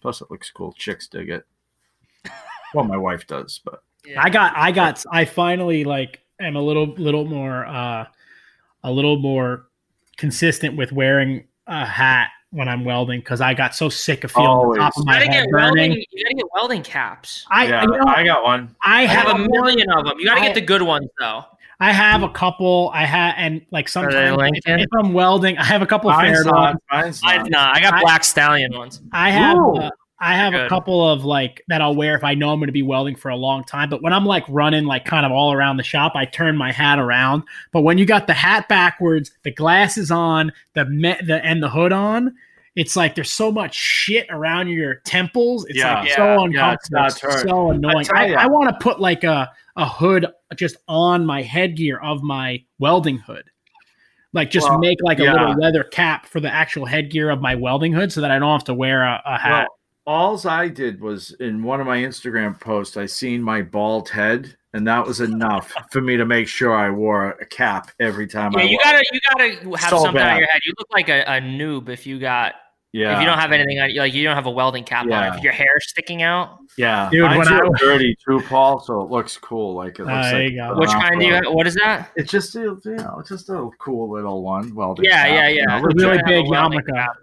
Plus, 0.01 0.21
it 0.21 0.29
looks 0.29 0.51
cool. 0.51 0.73
Chicks 0.73 1.07
dig 1.07 1.29
it. 1.29 1.45
well, 2.73 2.86
my 2.86 2.97
wife 2.97 3.25
does, 3.27 3.61
but 3.63 3.84
I 4.17 4.29
got 4.29 4.53
I 4.55 4.71
got 4.71 5.03
I 5.11 5.25
finally 5.25 5.84
like 5.84 6.21
am 6.39 6.55
a 6.55 6.61
little 6.61 6.88
little 6.95 7.25
more 7.25 7.65
uh 7.65 8.05
a 8.84 8.91
little 8.91 9.19
more 9.19 9.67
consistent 10.17 10.75
with 10.75 10.91
wearing 10.91 11.47
a 11.67 11.86
hat 11.86 12.29
when 12.54 12.70
I'm 12.70 12.86
welding 12.86 13.20
because 13.20 13.41
I 13.41 13.54
got 13.54 13.76
so 13.76 13.89
sick 13.89 14.24
of 14.24 14.32
feeling 14.32 14.47
the 14.70 14.78
top 14.78 14.93
Always. 14.95 14.97
of 14.97 15.01
You 15.01 15.04
my 15.06 15.14
gotta 15.14 15.26
head 15.26 15.43
get 15.45 15.51
burning. 15.51 15.76
welding. 15.89 16.06
You 16.12 16.24
gotta 16.24 16.36
get 16.36 16.45
welding 16.56 16.84
caps. 16.84 17.45
I 17.49 17.68
yeah, 17.68 17.82
you 17.82 17.88
know, 17.89 18.04
I 18.08 18.24
got 18.24 18.43
one. 18.43 18.76
I 18.84 19.01
I 19.01 19.06
have 19.06 19.28
have 19.28 19.36
a 19.39 19.47
million 19.49 19.89
of 19.91 20.06
them. 20.06 20.20
You 20.20 20.26
gotta 20.28 20.41
I- 20.41 20.45
get 20.45 20.56
the 20.56 20.62
good 20.62 20.82
ones 20.84 21.10
though. 21.20 21.43
I 21.80 21.91
have 21.91 22.24
a 22.24 22.30
couple. 22.30 22.91
I 22.93 23.04
have 23.06 23.34
and 23.38 23.62
like 23.72 23.89
sometimes 23.89 24.38
if, 24.66 24.80
if 24.80 24.88
I'm 24.97 25.12
welding, 25.12 25.58
I 25.58 25.64
have 25.66 25.82
a 25.82 25.86
couple 25.88 26.10
of 26.10 26.16
Mine's 26.16 26.38
fair 26.43 26.45
not. 26.45 26.78
Mine's 26.91 27.22
Mine's 27.24 27.49
not. 27.49 27.51
not. 27.51 27.76
I 27.76 27.82
got 27.82 27.93
I- 27.95 28.01
black 28.01 28.24
stallion 28.24 28.78
ones. 28.78 29.01
I 29.12 29.32
have 29.32 29.58
Ooh. 29.58 29.76
uh, 29.78 29.89
I 30.24 30.36
have 30.36 30.53
a 30.53 30.69
couple 30.69 31.07
of 31.07 31.26
like 31.26 31.61
that 31.67 31.82
I'll 31.82 31.95
wear 31.95 32.15
if 32.15 32.24
I 32.24 32.34
know 32.34 32.51
I'm 32.51 32.59
going 32.59 32.67
to 32.67 32.71
be 32.74 32.82
welding 32.82 33.15
for 33.15 33.30
a 33.30 33.36
long 33.36 33.63
time. 33.65 33.89
But 33.89 34.01
when 34.01 34.13
I'm 34.13 34.26
like 34.26 34.45
running 34.47 34.86
like 34.86 35.03
kind 35.05 35.26
of 35.26 35.32
all 35.32 35.51
around 35.51 35.78
the 35.78 35.84
shop, 35.84 36.13
I 36.15 36.26
turn 36.26 36.55
my 36.55 36.71
hat 36.71 36.97
around. 36.97 37.43
But 37.71 37.82
when 37.82 37.97
you 37.97 38.05
got 38.05 38.28
the 38.28 38.34
hat 38.34 38.69
backwards, 38.69 39.32
the 39.43 39.51
glasses 39.51 40.11
on, 40.11 40.53
the 40.74 40.86
me- 40.86 41.17
the 41.26 41.43
and 41.45 41.61
the 41.61 41.69
hood 41.69 41.91
on, 41.91 42.34
it's 42.76 42.95
like 42.95 43.15
there's 43.15 43.32
so 43.32 43.51
much 43.51 43.76
shit 43.76 44.26
around 44.30 44.69
your 44.69 44.95
temples. 45.05 45.65
It's 45.65 45.78
Yeah. 45.80 45.99
like 45.99 46.09
Yeah. 46.09 46.15
so 46.15 46.24
Yeah, 46.26 46.41
uncomfortable, 46.43 47.05
it's 47.05 47.24
it's 47.24 47.41
so 47.43 47.71
annoying. 47.71 48.05
tell 48.05 48.17
I. 48.17 48.32
I 48.34 48.47
want 48.47 48.69
to 48.69 48.84
put 48.84 48.99
like 49.01 49.24
a 49.24 49.51
a 49.76 49.88
hood 49.88 50.26
just 50.55 50.78
on 50.88 51.26
my 51.26 51.41
headgear 51.41 51.99
of 51.99 52.24
my 52.24 52.63
welding 52.80 53.17
hood. 53.17 53.43
Like 54.34 54.49
just 54.49 54.67
Well, 54.69 54.80
make 54.80 54.97
like 55.03 55.19
a 55.19 55.24
yeah. 55.26 55.34
little 55.34 55.53
leather 55.55 55.84
cap 55.84 56.26
for 56.26 56.39
the 56.39 56.51
actual 56.51 56.86
headgear 56.86 57.30
of 57.30 57.41
my 57.41 57.53
welding 57.55 57.93
hood, 57.93 58.11
so 58.11 58.21
that 58.21 58.32
I 58.32 58.39
don't 58.39 58.51
have 58.51 58.63
to 58.65 58.74
wear 58.74 59.03
a, 59.03 59.21
a 59.26 59.38
hat. 59.38 59.51
Well, 59.63 59.67
alls 60.06 60.45
I 60.45 60.68
did 60.68 60.99
was 61.01 61.32
in 61.39 61.64
one 61.64 61.80
of 61.82 61.88
my 61.88 61.97
Instagram 61.97 62.60
posts, 62.60 62.97
I 62.97 63.06
seen 63.06 63.41
my 63.41 63.62
bald 63.62 64.10
head, 64.10 64.56
and 64.74 64.88
that 64.88 65.06
was 65.06 65.22
enough 65.22 65.74
for 65.91 66.01
me 66.01 66.18
to 66.18 66.26
make 66.26 66.47
sure 66.47 66.76
I 66.76 66.89
wore 66.89 67.32
a 67.32 67.45
cap 67.45 67.91
every 67.99 68.28
time. 68.28 68.51
Yeah, 68.54 68.60
I 68.60 68.64
you 68.64 68.78
wore- 68.78 68.84
gotta 68.84 69.04
you 69.12 69.20
gotta 69.32 69.78
have 69.80 69.89
So 69.89 70.04
something 70.04 70.22
on 70.22 70.38
your 70.38 70.47
head. 70.47 70.62
You 70.66 70.74
look 70.78 70.88
like 70.91 71.10
a, 71.10 71.22
a 71.24 71.39
noob 71.41 71.89
if 71.89 72.06
you 72.08 72.20
got 72.20 72.56
Yeah, 72.91 73.14
if 73.16 73.20
you 73.22 73.26
don't 73.26 73.38
have 73.39 73.51
anything 73.51 73.80
on 73.80 73.95
like 73.95 74.14
you 74.14 74.24
don't 74.24 74.36
have 74.36 74.45
a 74.45 74.51
welding 74.51 74.84
cap 74.84 75.06
on. 75.10 75.38
If 75.38 75.43
your 75.43 75.54
hair's 75.54 75.88
sticking 75.88 76.22
out. 76.22 76.58
yeah, 76.78 77.10
Dude, 77.12 77.22
Mine's 77.24 77.38
when 77.39 77.47
I- 77.47 77.60
real 77.60 77.72
dirty 77.74 78.16
too, 78.28 78.41
Paul. 78.47 78.80
So 78.82 79.01
it 79.01 79.10
looks 79.12 79.38
cool. 79.38 79.76
Like 79.76 79.99
it 79.99 80.04
looks 80.06 80.12
Ah, 80.12 80.32
like 80.32 80.51
you 80.51 80.58
go. 80.58 80.76
Which 80.80 80.89
kind 80.89 81.20
do 81.20 81.26
you 81.26 81.34
have? 81.36 81.43
What 81.47 81.66
is 81.68 81.76
that? 81.76 82.12
It's 82.16 82.32
just 82.32 82.56
a, 82.56 82.60
you 82.60 82.82
know, 82.86 83.24
just 83.28 83.49
a 83.49 83.70
cool 83.80 84.12
little 84.12 84.41
one. 84.43 84.74
Welding. 84.76 85.06
Yeah, 85.06 85.24
cap, 85.24 85.34
yeah, 85.36 85.47
you 85.49 85.56
yeah. 85.58 85.66
know, 85.66 85.78
a 85.78 85.82
legit. 85.86 86.01
really 86.01 86.22
big 86.26 86.49
welding 86.49 86.80
yarmulke. 86.82 87.14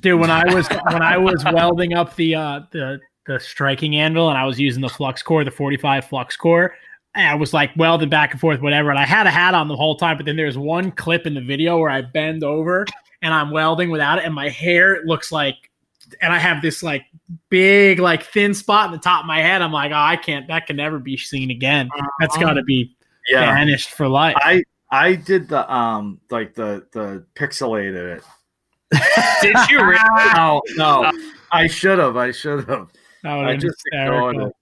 Dude, 0.00 0.20
when 0.20 0.30
I 0.30 0.52
was 0.52 0.68
when 0.68 1.02
I 1.02 1.16
was 1.16 1.44
welding 1.52 1.94
up 1.94 2.16
the 2.16 2.34
uh 2.34 2.60
the 2.72 2.98
the 3.26 3.38
striking 3.40 3.96
anvil 3.96 4.28
and 4.28 4.38
I 4.38 4.44
was 4.44 4.58
using 4.58 4.82
the 4.82 4.88
flux 4.88 5.22
core, 5.22 5.44
the 5.44 5.50
45 5.50 6.04
flux 6.06 6.36
core, 6.36 6.74
I 7.14 7.34
was 7.34 7.52
like 7.54 7.70
welding 7.76 8.08
back 8.08 8.32
and 8.32 8.40
forth, 8.40 8.60
whatever. 8.60 8.90
And 8.90 8.98
I 8.98 9.06
had 9.06 9.26
a 9.26 9.30
hat 9.30 9.54
on 9.54 9.68
the 9.68 9.76
whole 9.76 9.96
time, 9.96 10.16
but 10.16 10.26
then 10.26 10.36
there's 10.36 10.58
one 10.58 10.90
clip 10.92 11.26
in 11.26 11.34
the 11.34 11.40
video 11.40 11.78
where 11.78 11.90
I 11.90 12.02
bend 12.02 12.44
over 12.44 12.84
and 13.22 13.32
I'm 13.32 13.50
welding 13.50 13.90
without 13.90 14.18
it, 14.18 14.24
and 14.24 14.34
my 14.34 14.48
hair 14.48 15.02
looks 15.04 15.32
like 15.32 15.70
and 16.20 16.32
I 16.32 16.38
have 16.38 16.62
this 16.62 16.82
like 16.82 17.04
big, 17.48 17.98
like 17.98 18.24
thin 18.24 18.54
spot 18.54 18.86
in 18.86 18.92
the 18.92 18.98
top 18.98 19.20
of 19.20 19.26
my 19.26 19.40
head. 19.40 19.62
I'm 19.62 19.72
like, 19.72 19.92
oh, 19.92 19.96
I 19.96 20.16
can't 20.16 20.46
that 20.48 20.66
can 20.66 20.76
never 20.76 20.98
be 20.98 21.16
seen 21.16 21.50
again. 21.50 21.88
That's 22.20 22.36
gotta 22.36 22.62
be 22.62 22.96
Yeah, 23.28 23.40
banished 23.40 23.90
for 23.90 24.08
life. 24.08 24.36
I 24.38 24.64
I 24.90 25.14
did 25.14 25.48
the 25.48 25.72
um 25.72 26.20
like 26.30 26.54
the 26.54 26.86
the 26.92 27.24
pixelated 27.34 28.16
it. 28.18 28.24
Did 29.42 29.56
you 29.68 29.84
really? 29.84 30.32
No, 30.34 30.62
no, 30.76 31.12
I 31.52 31.66
should 31.66 31.98
have. 31.98 32.16
I 32.16 32.30
should 32.30 32.68
have. 32.68 32.88
I 33.24 33.52
been 33.52 33.60
just 33.60 33.82
ignored 33.92 34.36
it. 34.36 34.52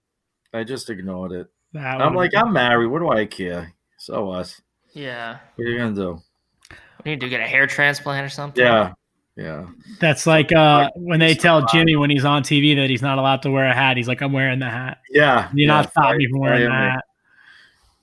I 0.53 0.63
just 0.63 0.89
ignored 0.89 1.31
it. 1.31 1.47
I'm 1.77 2.15
like, 2.15 2.31
been- 2.31 2.41
I'm 2.41 2.53
married. 2.53 2.87
What 2.87 2.99
do 2.99 3.09
I 3.09 3.25
care? 3.25 3.73
So 3.97 4.25
what? 4.25 4.59
Yeah. 4.93 5.37
What 5.55 5.67
are 5.67 5.69
you 5.69 5.77
gonna 5.77 5.93
do? 5.95 6.19
We 7.03 7.11
need 7.11 7.19
to 7.21 7.29
get 7.29 7.41
a 7.41 7.47
hair 7.47 7.67
transplant 7.67 8.25
or 8.25 8.29
something. 8.29 8.63
Yeah, 8.63 8.93
yeah. 9.35 9.67
That's 9.99 10.25
like 10.25 10.51
uh, 10.53 10.89
when 10.95 11.19
they 11.19 11.35
tell 11.35 11.65
Jimmy 11.67 11.95
when 11.95 12.09
he's 12.09 12.25
on 12.25 12.41
TV 12.43 12.75
that 12.77 12.89
he's 12.89 13.01
not 13.03 13.19
allowed 13.19 13.43
to 13.43 13.51
wear 13.51 13.65
a 13.65 13.73
hat. 13.75 13.97
He's 13.97 14.07
like, 14.07 14.21
I'm 14.21 14.33
wearing 14.33 14.59
the 14.59 14.69
hat. 14.69 14.99
Yeah, 15.11 15.49
You're 15.53 15.67
yeah, 15.67 15.75
not 15.81 15.91
stopping 15.91 16.17
me 16.17 16.27
from 16.31 16.39
wearing 16.39 16.67
I 16.67 16.85
the 16.85 16.91
hat. 16.91 17.03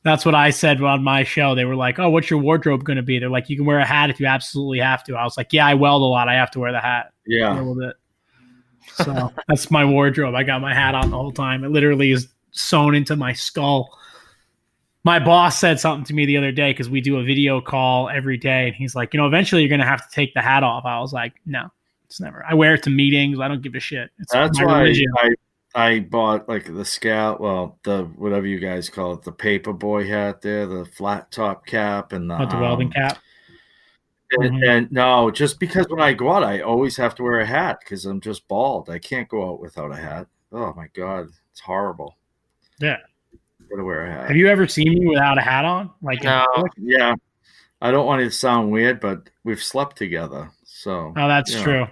That's 0.05 0.25
what 0.25 0.35
I 0.35 0.51
said 0.51 0.83
on 0.83 1.05
my 1.05 1.23
show. 1.23 1.55
They 1.55 1.65
were 1.65 1.77
like, 1.77 1.99
"Oh, 1.99 2.11
what's 2.11 2.29
your 2.29 2.41
wardrobe 2.41 2.85
going 2.85 2.97
to 2.97 3.03
be?" 3.03 3.19
They're 3.19 3.31
like, 3.31 3.49
"You 3.49 3.57
can 3.57 3.65
wear 3.65 3.79
a 3.79 3.85
hat 3.85 4.11
if 4.11 4.19
you 4.19 4.27
absolutely 4.27 4.81
have 4.81 5.05
to." 5.05 5.15
I 5.15 5.25
was 5.25 5.37
like, 5.37 5.53
"Yeah, 5.53 5.67
I 5.67 5.75
weld 5.75 6.03
a 6.03 6.07
lot. 6.07 6.29
I 6.29 6.35
have 6.35 6.51
to 6.53 6.61
wear 6.61 6.73
the 6.73 6.81
hat." 6.81 7.13
Yeah, 7.27 7.55
Deal 7.55 7.75
with 7.75 7.85
it. 7.85 7.97
So 8.95 9.33
that's 9.49 9.71
my 9.71 9.85
wardrobe. 9.85 10.35
I 10.35 10.43
got 10.43 10.61
my 10.61 10.75
hat 10.75 10.95
on 10.95 11.11
the 11.11 11.17
whole 11.17 11.33
time. 11.33 11.63
It 11.65 11.71
literally 11.71 12.11
is 12.11 12.29
sewn 12.51 12.95
into 12.95 13.15
my 13.15 13.33
skull. 13.33 13.97
My 15.05 15.19
boss 15.19 15.59
said 15.59 15.81
something 15.81 16.05
to 16.07 16.15
me 16.15 16.27
the 16.27 16.37
other 16.37 16.53
day 16.53 16.71
because 16.71 16.91
we 16.91 17.01
do 17.01 17.19
a 17.19 17.25
video 17.25 17.61
call 17.61 18.09
every 18.09 18.37
day, 18.37 18.67
and 18.67 18.75
he's 18.75 18.97
like, 18.97 19.15
"You 19.15 19.19
know, 19.19 19.27
eventually 19.27 19.63
you're 19.63 19.69
going 19.69 19.81
to 19.81 19.87
have 19.87 20.09
to 20.09 20.15
take 20.15 20.35
the 20.35 20.43
hat 20.43 20.65
off." 20.65 20.85
I 20.85 20.99
was 20.99 21.13
like, 21.13 21.35
"No, 21.47 21.69
it's 22.07 22.21
never. 22.21 22.45
I 22.49 22.55
wear 22.55 22.75
it 22.75 22.83
to 22.85 22.91
meetings. 22.91 23.39
I 23.39 23.47
don't 23.47 23.63
give 23.63 23.77
a 23.77 23.81
shit. 23.81 24.11
It's 24.19 24.33
that's 24.33 24.61
why. 24.61 24.83
I 24.83 25.29
I 25.75 26.01
bought 26.01 26.49
like 26.49 26.67
the 26.67 26.85
scout, 26.85 27.41
well, 27.41 27.79
the 27.83 28.05
whatever 28.17 28.47
you 28.47 28.59
guys 28.59 28.91
call 28.91 29.15
it, 29.15 29.23
the 29.23 29.33
paper 29.33 29.73
boy 29.73 30.07
hat 30.07 30.43
there, 30.43 30.67
the 30.67 30.85
flat 30.85 31.31
top 31.31 31.65
cap, 31.67 32.13
and 32.13 32.31
the, 32.31 32.37
With 32.39 32.51
the 32.51 32.59
welding 32.59 32.89
um, 32.89 32.93
cap. 32.93 33.19
And, 34.33 34.55
Mhm. 34.55 34.69
and 34.69 34.93
no, 34.93 35.31
just 35.31 35.61
because 35.61 35.87
when 35.89 36.01
I 36.01 36.13
go 36.15 36.31
out, 36.33 36.43
I 36.43 36.61
always 36.61 36.97
have 36.97 37.15
to 37.17 37.23
wear 37.23 37.41
a 37.41 37.47
hat 37.47 37.81
because 37.81 38.07
I'm 38.07 38.21
just 38.21 38.49
bald. 38.49 38.89
I 38.91 38.99
can't 38.99 39.29
go 39.29 39.49
out 39.51 39.61
without 39.61 39.93
a 39.93 39.97
hat. 39.97 40.27
Oh 40.53 40.73
my 40.75 40.89
god, 40.95 41.29
it's 41.51 41.61
horrible. 41.61 42.17
Yeah. 42.79 42.99
Gotta 43.71 43.85
wear 43.85 44.07
a 44.07 44.11
hat. 44.13 44.29
Have 44.29 44.37
you 44.37 44.49
ever 44.49 44.67
seen 44.67 44.99
me 44.99 45.07
without 45.07 45.39
a 45.39 45.43
hat 45.43 45.65
on? 45.65 45.91
Like, 46.03 46.23
No. 46.23 46.47
Yeah, 46.79 47.15
I 47.81 47.91
don't 47.91 48.07
want 48.07 48.21
it 48.23 48.25
to 48.27 48.31
sound 48.31 48.71
weird, 48.71 49.01
but 49.01 49.31
we've 49.45 49.63
slept 49.63 49.97
together, 49.97 50.51
so 50.65 51.13
oh, 51.17 51.29
that's 51.29 51.55
Yeah. 51.55 51.63
true. 51.63 51.87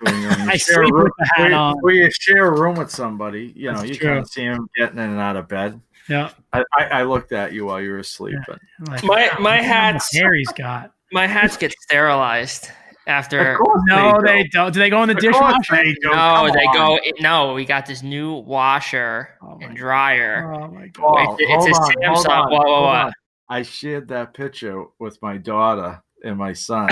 When 0.00 0.20
you 0.22 0.28
I 0.30 0.56
share 0.56 0.82
a 0.82 0.86
sleep 0.86 0.94
room- 0.94 1.04
with 1.04 1.12
the 1.18 1.30
hat 1.36 1.52
on. 1.52 1.76
when 1.80 1.94
you 1.96 2.10
share 2.10 2.46
a 2.46 2.60
room 2.60 2.76
with 2.76 2.90
somebody, 2.90 3.52
you 3.56 3.72
know, 3.72 3.82
you 3.82 3.94
true. 3.94 4.08
can't 4.08 4.28
see 4.30 4.42
him 4.42 4.68
getting 4.76 4.98
in 4.98 5.10
and 5.10 5.18
out 5.20 5.36
of 5.36 5.48
bed. 5.48 5.80
Yeah. 6.08 6.30
I, 6.52 6.64
I, 6.76 6.84
I 6.84 7.02
looked 7.04 7.32
at 7.32 7.52
you 7.52 7.66
while 7.66 7.80
you 7.80 7.90
were 7.92 7.98
asleep. 7.98 8.36
Yeah. 8.48 8.56
Like, 8.88 9.04
My- 9.04 9.30
"Wow, 9.32 9.36
my 9.40 9.56
look 9.58 9.66
how 9.66 9.92
much 9.92 9.92
hat's- 9.92 10.16
hair 10.16 10.34
he's 10.34 10.52
got. 10.52 10.92
My 11.12 11.26
hats 11.26 11.56
get 11.56 11.72
sterilized 11.82 12.70
after. 13.06 13.54
of 13.54 13.60
No, 13.88 14.18
they 14.24 14.42
do. 14.44 14.48
don't. 14.50 14.72
Do 14.72 14.78
they 14.80 14.90
go 14.90 15.02
in 15.02 15.08
the 15.08 15.14
Of 15.16 15.20
dishwasher? 15.20 15.76
they. 15.76 15.94
No, 16.02 16.10
Come 16.12 16.46
they 16.52 16.64
on. 16.64 16.74
go. 16.74 16.98
No, 17.20 17.54
we 17.54 17.64
got 17.64 17.86
this 17.86 18.02
new 18.02 18.32
washer 18.34 19.30
Oh 19.42 19.58
and 19.60 19.76
dryer. 19.76 20.52
Oh 20.54 20.68
my 20.68 20.84
oh, 20.84 20.88
god. 20.92 21.26
Oh, 21.28 21.36
It's- 21.38 21.66
it's 21.66 21.78
a 21.78 21.82
hold 21.82 21.96
on, 21.96 22.14
hold 22.14 22.26
Samsung. 22.26 22.50
Whoa, 22.50 22.58
whoa, 22.58 22.64
hold 22.64 22.84
whoa. 22.84 22.90
on. 22.90 23.12
I 23.48 23.62
shared 23.62 24.08
that 24.08 24.32
picture 24.34 24.84
with 25.00 25.20
my 25.22 25.36
daughter 25.36 26.00
and 26.24 26.36
my 26.38 26.52
son, 26.52 26.88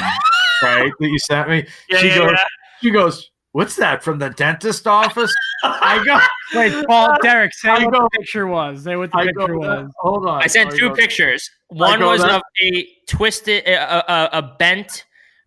right? 0.63 0.91
That 0.99 1.09
you 1.09 1.19
sent 1.21 1.49
me. 1.49 1.67
Yeah, 1.89 1.99
she 1.99 2.09
yeah, 2.09 2.19
goes, 2.19 2.31
yeah. 2.33 2.45
She 2.83 2.91
goes, 2.91 3.31
"What's 3.53 3.77
that 3.77 4.03
from 4.03 4.19
the 4.19 4.31
dentist 4.31 4.87
office?" 4.87 5.35
I 5.65 6.03
go, 6.05 6.19
Wait, 6.59 6.87
Paul, 6.87 7.17
Derek, 7.23 7.53
say 7.55 7.69
I 7.71 7.85
what 7.85 7.93
go- 7.95 8.03
the 8.05 8.11
picture 8.19 8.47
was. 8.47 8.85
Say 8.85 8.97
what 8.97 9.11
the 9.11 9.19
I 9.19 9.25
picture 9.27 9.47
go, 9.49 9.59
was. 9.59 9.91
hold 9.99 10.27
on. 10.27 10.43
I 10.43 10.47
sent 10.47 10.73
I 10.73 10.77
two 10.79 10.89
go, 10.91 10.95
pictures. 10.95 11.51
One 11.69 11.99
go 11.99 12.09
was 12.11 12.23
that- 12.23 12.31
of 12.37 12.43
a 12.63 12.89
twisted, 13.07 13.65
a, 13.67 14.13
a, 14.13 14.39
a 14.39 14.43
bent 14.59 15.05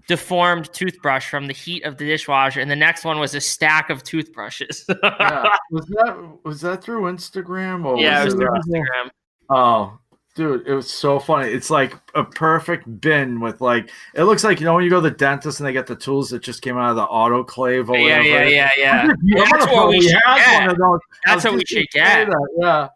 deformed 0.07 0.71
toothbrush 0.73 1.29
from 1.29 1.47
the 1.47 1.53
heat 1.53 1.83
of 1.85 1.97
the 1.97 2.05
dishwasher, 2.05 2.59
and 2.59 2.69
the 2.69 2.75
next 2.75 3.05
one 3.05 3.19
was 3.19 3.33
a 3.35 3.39
stack 3.41 3.89
of 3.89 4.03
toothbrushes. 4.03 4.85
Yeah. 5.03 5.47
Was 5.71 5.85
that 5.87 6.37
was 6.43 6.61
that 6.61 6.83
through 6.83 7.03
Instagram 7.03 7.85
or 7.85 7.97
yeah, 7.97 8.21
it 8.21 8.25
was 8.25 8.35
was 8.35 8.43
through 8.43 8.49
Instagram. 8.75 9.09
Oh, 9.49 9.99
dude, 10.35 10.65
it 10.67 10.73
was 10.73 10.89
so 10.89 11.19
funny. 11.19 11.49
It's 11.51 11.69
like 11.69 11.93
a 12.15 12.23
perfect 12.23 13.01
bin 13.01 13.39
with 13.39 13.61
like 13.61 13.89
it 14.13 14.23
looks 14.23 14.43
like 14.43 14.59
you 14.59 14.65
know 14.65 14.73
when 14.75 14.83
you 14.83 14.89
go 14.89 15.01
to 15.01 15.09
the 15.09 15.15
dentist 15.15 15.59
and 15.59 15.67
they 15.67 15.73
get 15.73 15.87
the 15.87 15.95
tools 15.95 16.29
that 16.29 16.41
just 16.41 16.61
came 16.61 16.77
out 16.77 16.89
of 16.91 16.95
the 16.95 17.05
autoclave 17.05 17.89
or 17.89 17.97
Yeah, 17.97 18.17
whatever. 18.19 18.49
yeah, 18.49 18.69
yeah, 18.77 19.13
yeah. 19.23 19.45
That's 19.51 19.67
what 19.67 19.89
we 19.89 20.01
should 20.01 20.19
get. 20.25 20.61
one 20.61 20.69
of 20.69 20.77
those. 20.77 20.99
I 21.27 21.35
was 21.35 21.43
That's 21.43 21.45
what 21.45 21.53
we 21.55 21.65
should 21.65 21.87
get. 21.91 22.27
that, 22.27 22.47
Yeah, 22.59 22.87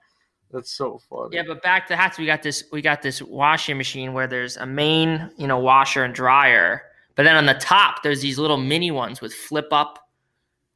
that's 0.52 0.72
so 0.72 1.00
funny. 1.10 1.36
Yeah, 1.36 1.44
but 1.48 1.62
back 1.62 1.88
to 1.88 1.96
hats, 1.96 2.18
we 2.18 2.26
got 2.26 2.42
this. 2.42 2.64
We 2.72 2.82
got 2.82 3.02
this 3.02 3.22
washing 3.22 3.78
machine 3.78 4.14
where 4.14 4.28
there's 4.28 4.58
a 4.58 4.66
main, 4.66 5.30
you 5.38 5.48
know, 5.48 5.60
washer 5.60 6.04
and 6.04 6.14
dryer, 6.14 6.84
but 7.16 7.24
then 7.24 7.36
on 7.36 7.46
the 7.46 7.56
top 7.56 8.04
there's 8.04 8.22
these 8.22 8.40
little 8.40 8.58
mini 8.58 8.92
ones 8.92 9.22
with 9.22 9.34
flip 9.34 9.68
up, 9.72 10.00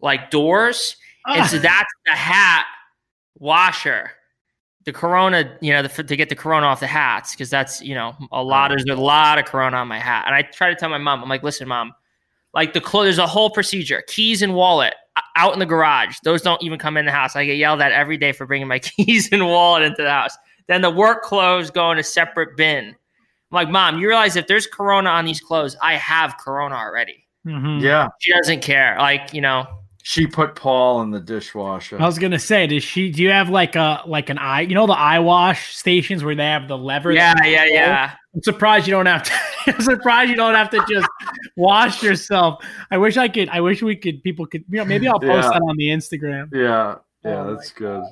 like 0.01 0.30
doors, 0.32 0.97
ah. 1.28 1.36
and 1.36 1.49
so 1.49 1.57
that's 1.57 1.91
the 2.05 2.12
hat 2.12 2.66
washer. 3.38 4.12
The 4.86 4.93
Corona, 4.93 5.57
you 5.61 5.73
know, 5.73 5.82
the, 5.84 6.03
to 6.03 6.15
get 6.15 6.30
the 6.30 6.36
Corona 6.36 6.65
off 6.65 6.80
the 6.80 6.88
hats 6.88 7.34
because 7.34 7.49
that's 7.49 7.82
you 7.82 7.93
know 7.93 8.15
a 8.32 8.41
lot. 8.43 8.69
There's 8.69 8.86
a 8.86 8.95
lot 8.95 9.38
of 9.38 9.45
Corona 9.45 9.77
on 9.77 9.88
my 9.88 9.99
hat, 9.99 10.23
and 10.25 10.34
I 10.34 10.41
try 10.41 10.69
to 10.69 10.75
tell 10.75 10.89
my 10.89 10.97
mom, 10.97 11.21
I'm 11.21 11.30
like, 11.30 11.43
listen, 11.43 11.67
mom, 11.67 11.93
like 12.53 12.73
the 12.73 12.82
clothes. 12.82 13.05
There's 13.05 13.17
a 13.17 13.27
whole 13.27 13.49
procedure: 13.49 14.03
keys 14.07 14.41
and 14.41 14.55
wallet 14.55 14.93
out 15.36 15.53
in 15.53 15.59
the 15.59 15.65
garage. 15.65 16.17
Those 16.23 16.41
don't 16.41 16.61
even 16.63 16.80
come 16.80 16.97
in 16.97 17.05
the 17.05 17.11
house. 17.11 17.36
I 17.36 17.45
get 17.45 17.57
yelled 17.57 17.82
at 17.82 17.91
every 17.91 18.17
day 18.17 18.32
for 18.32 18.45
bringing 18.45 18.67
my 18.67 18.80
keys 18.80 19.30
and 19.32 19.45
wallet 19.45 19.84
into 19.84 20.03
the 20.03 20.09
house. 20.09 20.38
Then 20.67 20.82
the 20.82 20.89
work 20.89 21.23
clothes 21.23 21.71
go 21.71 21.91
in 21.91 21.97
a 21.97 22.03
separate 22.03 22.55
bin. 22.55 22.88
I'm 22.88 23.55
like, 23.55 23.69
mom, 23.69 23.99
you 23.99 24.07
realize 24.07 24.36
if 24.36 24.47
there's 24.47 24.67
Corona 24.67 25.09
on 25.09 25.25
these 25.25 25.41
clothes, 25.41 25.75
I 25.82 25.95
have 25.95 26.38
Corona 26.38 26.75
already. 26.75 27.25
Mhm. 27.45 27.82
yeah, 27.82 28.09
She 28.19 28.32
doesn't 28.32 28.61
care. 28.61 28.95
Like, 28.99 29.34
you 29.34 29.41
know, 29.41 29.65
she 30.10 30.26
put 30.26 30.55
Paul 30.55 31.03
in 31.03 31.12
the 31.12 31.20
dishwasher. 31.20 32.01
I 32.01 32.05
was 32.07 32.18
gonna 32.18 32.39
say, 32.39 32.66
does 32.66 32.84
she? 32.84 33.12
Do 33.12 33.22
you 33.22 33.30
have 33.30 33.49
like 33.49 33.76
a 33.76 34.01
like 34.07 34.32
an 34.32 34.39
eye? 34.39 34.62
You 34.62 34.74
know 34.74 34.88
the 34.88 34.93
eye 34.93 35.20
wash 35.20 35.76
stations 35.76 36.24
where 36.24 36.34
they 36.34 36.45
have 36.45 36.68
the 36.68 36.76
lever. 36.80 37.12
yeah, 37.12 37.36
yeah, 37.43 37.64
pull? 37.66 37.74
yeah. 37.76 38.12
I'm 38.34 38.41
surprised 38.41 38.88
you 38.88 38.91
don't 38.91 39.05
have 39.05 39.22
to. 39.22 39.32
I'm 39.68 39.82
surprised 39.82 40.32
you 40.32 40.36
don't 40.36 40.55
have 40.55 40.72
to 40.72 40.84
just 40.89 41.07
wash 41.57 42.01
yourself. 42.01 42.66
I 42.89 42.97
wish 42.97 43.18
I 43.18 43.28
could. 43.28 43.49
I 43.49 43.62
wish 43.62 43.84
we 43.84 43.95
could. 43.95 44.24
People 44.24 44.47
could. 44.47 44.64
You 44.68 44.80
know, 44.80 44.86
maybe 44.86 45.07
I'll 45.07 45.20
post 45.20 45.43
Yeah. 45.45 45.51
that 45.51 45.62
on 45.62 45.78
the 45.78 45.89
Instagram. 45.89 46.49
yeah, 46.55 46.95
yeah, 47.24 47.41
Oh 47.41 47.53
that's 47.53 47.70
good. 47.72 48.03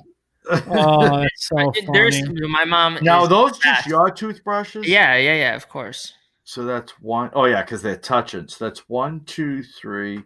Oh, 0.48 1.16
that's 1.22 1.48
so 1.48 1.72
There's 1.92 2.20
funny. 2.20 2.46
my 2.48 2.64
mom. 2.64 2.98
now 3.02 3.26
those 3.26 3.58
the 3.58 3.64
just 3.64 3.86
your 3.88 4.08
toothbrushes? 4.12 4.86
Yeah, 4.86 5.16
yeah, 5.16 5.34
yeah. 5.34 5.56
Of 5.56 5.68
course. 5.68 6.14
So 6.44 6.64
that's 6.64 6.92
one 7.00 7.30
oh 7.34 7.46
yeah, 7.46 7.62
because 7.62 7.82
they're 7.82 7.96
touching. 7.96 8.46
So 8.46 8.66
that's 8.66 8.88
one, 8.88 9.22
two, 9.24 9.64
three, 9.64 10.22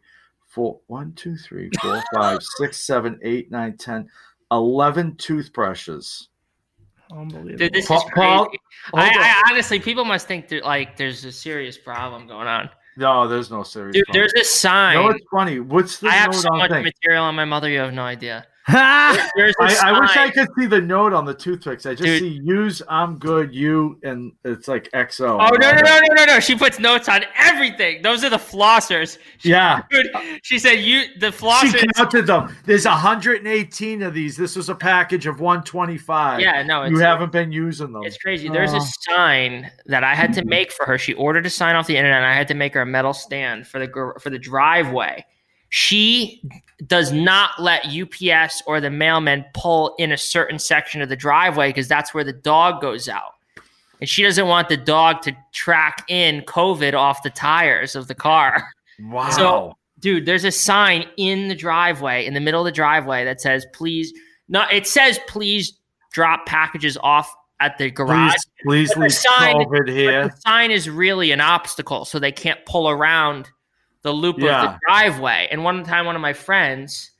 four, 0.52 0.80
one, 0.86 1.12
two, 1.14 1.36
three, 1.36 1.70
four, 1.80 2.02
five, 2.14 2.42
six, 2.42 2.76
seven, 2.78 3.18
eight, 3.22 3.50
nine, 3.50 3.76
ten, 3.76 4.08
eleven 4.50 5.16
toothbrushes. 5.16 6.28
Unbelievable. 7.10 7.56
Dude, 7.56 7.72
this 7.74 7.86
Paul- 7.86 7.98
is 7.98 8.02
crazy. 8.04 8.14
Paul, 8.16 8.58
I. 8.94 9.10
I 9.10 9.42
honestly, 9.50 9.78
people 9.80 10.04
must 10.04 10.26
think 10.26 10.48
that 10.48 10.64
like 10.64 10.96
there's 10.96 11.24
a 11.24 11.32
serious 11.32 11.76
problem 11.76 12.26
going 12.26 12.46
on. 12.46 12.70
no, 12.96 13.28
there's 13.28 13.50
no 13.50 13.62
serious. 13.62 13.94
Dude, 13.94 14.04
problem. 14.06 14.20
there's 14.32 14.32
a 14.34 14.44
sign. 14.48 14.94
No, 14.96 15.08
it's 15.08 15.24
funny? 15.30 15.60
What's 15.60 15.98
the 15.98 16.08
I 16.08 16.12
have 16.12 16.34
so 16.34 16.48
on 16.52 16.58
much 16.58 16.70
thing? 16.70 16.84
material 16.84 17.24
on 17.24 17.34
my 17.34 17.44
mother. 17.44 17.68
You 17.68 17.80
have 17.80 17.92
no 17.92 18.02
idea. 18.02 18.46
Ha! 18.66 19.30
I, 19.60 19.76
I 19.84 19.98
wish 20.00 20.16
I 20.16 20.30
could 20.30 20.46
see 20.56 20.66
the 20.66 20.80
note 20.80 21.12
on 21.12 21.24
the 21.24 21.34
toothpicks. 21.34 21.84
I 21.84 21.92
just 21.94 22.04
Dude. 22.04 22.20
see 22.20 22.40
use, 22.44 22.80
I'm 22.88 23.18
good, 23.18 23.52
you, 23.52 23.98
and 24.04 24.32
it's 24.44 24.68
like 24.68 24.88
XO. 24.92 25.38
Oh 25.40 25.56
no 25.56 25.72
no 25.72 25.80
no 25.82 25.98
no 26.00 26.14
no 26.14 26.24
no! 26.26 26.40
She 26.40 26.54
puts 26.54 26.78
notes 26.78 27.08
on 27.08 27.24
everything. 27.36 28.02
Those 28.02 28.22
are 28.22 28.30
the 28.30 28.36
flossers. 28.36 29.18
Yeah. 29.40 29.82
Dude, 29.90 30.06
she 30.44 30.60
said 30.60 30.74
you 30.74 31.04
the 31.18 31.28
flossers. 31.30 31.76
She 31.80 31.86
counted 31.96 32.26
them. 32.28 32.54
There's 32.64 32.84
118 32.86 34.02
of 34.02 34.14
these. 34.14 34.36
This 34.36 34.54
was 34.54 34.68
a 34.68 34.74
package 34.76 35.26
of 35.26 35.40
125. 35.40 36.38
Yeah, 36.40 36.62
no, 36.62 36.84
you 36.84 36.98
haven't 36.98 37.32
been 37.32 37.50
using 37.50 37.92
them. 37.92 38.02
it's 38.04 38.16
crazy. 38.18 38.48
There's 38.48 38.72
Oh. 38.74 38.76
a 38.76 38.80
sign 39.14 39.70
that 39.86 40.04
I 40.04 40.14
had 40.14 40.32
to 40.34 40.44
make 40.44 40.70
for 40.72 40.86
her. 40.86 40.98
She 40.98 41.14
ordered 41.14 41.46
a 41.46 41.50
sign 41.50 41.74
off 41.74 41.86
the 41.88 41.96
internet. 41.96 42.18
and 42.18 42.26
I 42.26 42.34
had 42.34 42.46
to 42.48 42.54
make 42.54 42.74
her 42.74 42.82
a 42.82 42.86
metal 42.86 43.12
stand 43.12 43.66
for 43.66 43.78
the 43.80 44.12
for 44.20 44.30
the 44.30 44.38
driveway. 44.38 45.24
She 45.70 46.42
does 46.86 47.12
not 47.12 47.50
let 47.60 47.86
UPS 47.86 48.62
or 48.66 48.80
the 48.80 48.90
mailman 48.90 49.44
pull 49.54 49.94
in 49.98 50.10
a 50.12 50.16
certain 50.16 50.58
section 50.58 51.02
of 51.02 51.08
the 51.08 51.16
driveway 51.16 51.68
because 51.68 51.88
that's 51.88 52.12
where 52.14 52.24
the 52.24 52.32
dog 52.32 52.80
goes 52.80 53.08
out. 53.08 53.34
And 54.00 54.08
she 54.08 54.22
doesn't 54.22 54.48
want 54.48 54.68
the 54.68 54.76
dog 54.76 55.22
to 55.22 55.36
track 55.52 56.04
in 56.08 56.40
COVID 56.42 56.94
off 56.94 57.22
the 57.22 57.30
tires 57.30 57.94
of 57.94 58.08
the 58.08 58.14
car. 58.14 58.68
Wow. 59.00 59.30
So, 59.30 59.76
dude, 60.00 60.26
there's 60.26 60.44
a 60.44 60.50
sign 60.50 61.06
in 61.16 61.48
the 61.48 61.54
driveway, 61.54 62.26
in 62.26 62.34
the 62.34 62.40
middle 62.40 62.60
of 62.60 62.64
the 62.64 62.72
driveway 62.72 63.24
that 63.24 63.40
says, 63.40 63.64
please, 63.72 64.12
no, 64.48 64.64
it 64.72 64.86
says, 64.86 65.20
please 65.28 65.72
drop 66.12 66.46
packages 66.46 66.98
off 67.02 67.32
at 67.60 67.78
the 67.78 67.90
garage. 67.90 68.34
please, 68.64 68.92
please 68.92 69.14
the 69.14 69.20
sign- 69.20 69.56
COVID 69.56 69.88
here. 69.88 70.28
the 70.28 70.36
sign 70.38 70.70
is 70.70 70.90
really 70.90 71.30
an 71.30 71.40
obstacle, 71.40 72.04
so 72.04 72.18
they 72.18 72.32
can't 72.32 72.64
pull 72.66 72.88
around 72.88 73.48
the 74.02 74.12
loop 74.12 74.36
of 74.36 74.42
the 74.42 74.78
driveway. 74.88 75.48
And 75.50 75.64
one 75.64 75.82
time, 75.84 76.06
one 76.06 76.16
of 76.16 76.22
my 76.22 76.32
friends 76.32 77.10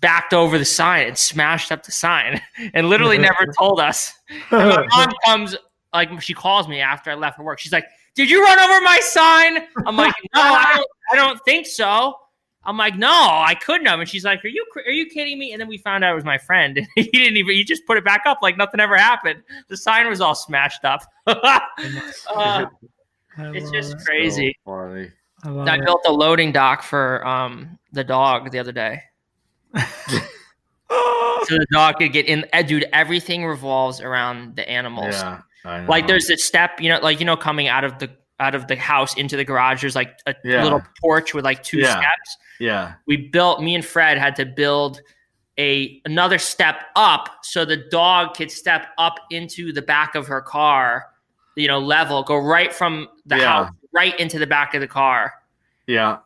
backed 0.00 0.32
over 0.32 0.58
the 0.58 0.64
sign 0.64 1.06
and 1.06 1.16
smashed 1.16 1.70
up 1.70 1.84
the 1.84 1.92
sign 1.92 2.40
and 2.74 2.88
literally 2.88 3.18
never 3.30 3.46
told 3.58 3.80
us. 3.80 4.12
And 4.50 4.68
my 4.68 4.86
mom 4.90 5.12
comes, 5.24 5.56
like, 5.92 6.20
she 6.20 6.34
calls 6.34 6.68
me 6.68 6.80
after 6.80 7.10
I 7.10 7.14
left 7.14 7.36
for 7.36 7.44
work. 7.44 7.58
She's 7.58 7.72
like, 7.72 7.86
Did 8.14 8.30
you 8.30 8.42
run 8.42 8.58
over 8.58 8.80
my 8.82 8.98
sign? 9.00 9.66
I'm 9.86 9.96
like, 9.96 10.14
No, 10.34 10.42
I 10.42 10.72
don't, 10.76 10.90
I 11.12 11.16
don't 11.16 11.40
think 11.44 11.66
so. 11.66 12.14
I'm 12.66 12.78
like, 12.78 12.96
no, 12.96 13.10
I 13.10 13.54
couldn't 13.54 13.86
have. 13.86 14.00
And 14.00 14.08
she's 14.08 14.24
like, 14.24 14.44
are 14.44 14.48
you 14.48 14.64
are 14.86 14.90
you 14.90 15.06
kidding 15.06 15.38
me? 15.38 15.52
And 15.52 15.60
then 15.60 15.68
we 15.68 15.78
found 15.78 16.02
out 16.02 16.12
it 16.12 16.14
was 16.14 16.24
my 16.24 16.38
friend. 16.38 16.78
And 16.78 16.86
he 16.94 17.02
didn't 17.02 17.36
even. 17.36 17.54
He 17.54 17.62
just 17.62 17.86
put 17.86 17.98
it 17.98 18.04
back 18.04 18.22
up 18.26 18.38
like 18.40 18.56
nothing 18.56 18.80
ever 18.80 18.96
happened. 18.96 19.42
The 19.68 19.76
sign 19.76 20.08
was 20.08 20.20
all 20.20 20.34
smashed 20.34 20.84
up. 20.84 21.02
Uh, 21.26 22.66
it's 23.36 23.70
just 23.70 23.98
crazy. 23.98 24.56
So 24.64 24.72
funny. 24.72 25.10
I 25.44 25.74
I 25.74 25.80
built 25.80 26.02
a 26.06 26.12
loading 26.12 26.52
dock 26.52 26.82
for 26.82 27.26
um 27.26 27.78
the 27.92 28.04
dog 28.04 28.50
the 28.50 28.58
other 28.58 28.72
day. 28.72 29.02
so 29.74 29.80
the 31.58 31.66
dog 31.72 31.96
could 31.98 32.12
get 32.12 32.26
in. 32.26 32.44
Uh, 32.52 32.62
dude, 32.62 32.86
everything 32.92 33.44
revolves 33.44 34.00
around 34.00 34.56
the 34.56 34.68
animals. 34.68 35.14
Yeah. 35.14 35.40
Like 35.88 36.06
there's 36.06 36.28
a 36.30 36.36
step, 36.36 36.80
you 36.80 36.88
know, 36.90 36.98
like 37.00 37.20
you 37.20 37.26
know, 37.26 37.36
coming 37.36 37.68
out 37.68 37.84
of 37.84 37.98
the 37.98 38.10
out 38.40 38.54
of 38.54 38.66
the 38.66 38.76
house 38.76 39.16
into 39.16 39.36
the 39.36 39.44
garage. 39.44 39.80
There's 39.80 39.94
like 39.96 40.18
a 40.26 40.34
Yeah. 40.44 40.62
little 40.62 40.82
porch 41.00 41.34
with 41.34 41.44
like 41.44 41.62
two 41.62 41.78
Yeah. 41.78 41.90
steps. 41.92 42.36
Yeah. 42.60 42.94
We 43.06 43.28
built. 43.28 43.62
Me 43.62 43.74
and 43.74 43.84
Fred 43.84 44.18
had 44.18 44.36
to 44.36 44.44
build 44.46 45.00
a 45.58 46.00
another 46.04 46.38
step 46.38 46.82
up 46.96 47.28
so 47.42 47.64
the 47.64 47.76
dog 47.90 48.34
could 48.34 48.50
step 48.50 48.88
up 48.98 49.18
into 49.30 49.72
the 49.72 49.82
back 49.82 50.14
of 50.14 50.26
her 50.26 50.40
car. 50.40 51.06
You 51.56 51.68
know, 51.68 51.78
level, 51.78 52.22
go 52.24 52.36
right 52.38 52.72
from 52.72 53.08
the 53.26 53.36
Yeah. 53.38 53.46
house 53.64 53.70
right 53.94 54.18
into 54.18 54.38
the 54.38 54.46
back 54.46 54.74
of 54.74 54.80
the 54.80 54.88
car. 54.88 55.32
Yeah. 55.86 56.18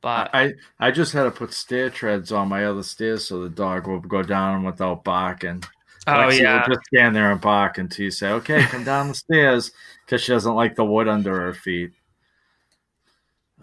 But 0.00 0.30
I, 0.34 0.54
I 0.78 0.90
just 0.90 1.12
had 1.12 1.24
to 1.24 1.30
put 1.30 1.52
stair 1.52 1.90
treads 1.90 2.32
on 2.32 2.48
my 2.48 2.64
other 2.64 2.82
stairs 2.82 3.26
so 3.28 3.42
the 3.42 3.48
dog 3.50 3.86
will 3.88 4.00
go 4.00 4.22
down 4.22 4.62
without 4.64 5.02
barking. 5.04 5.62
oh 6.06 6.10
Lexi 6.12 6.40
yeah, 6.40 6.66
just 6.66 6.80
stand 6.86 7.14
there 7.16 7.32
and 7.32 7.40
bark 7.40 7.78
until 7.78 8.04
you 8.04 8.10
say, 8.10 8.28
"Okay, 8.30 8.62
come 8.66 8.84
down 8.84 9.08
the 9.08 9.14
stairs," 9.14 9.72
because 10.06 10.22
she 10.22 10.32
doesn't 10.32 10.54
like 10.54 10.76
the 10.76 10.84
wood 10.84 11.08
under 11.08 11.34
her 11.40 11.52
feet. 11.54 11.90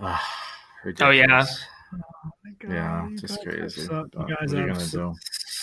Ah, 0.01 0.21
Oh, 1.01 1.09
yeah. 1.11 1.21
ridiculous. 1.21 1.65
God, 2.59 2.71
Yeah, 2.71 3.07
you 3.09 3.17
just 3.17 3.35
guys 3.45 3.55
crazy. 3.55 3.81
some- 3.81 4.09
you 4.27 4.35
guys 4.35 4.51
have 4.53 4.81
some- 4.81 5.15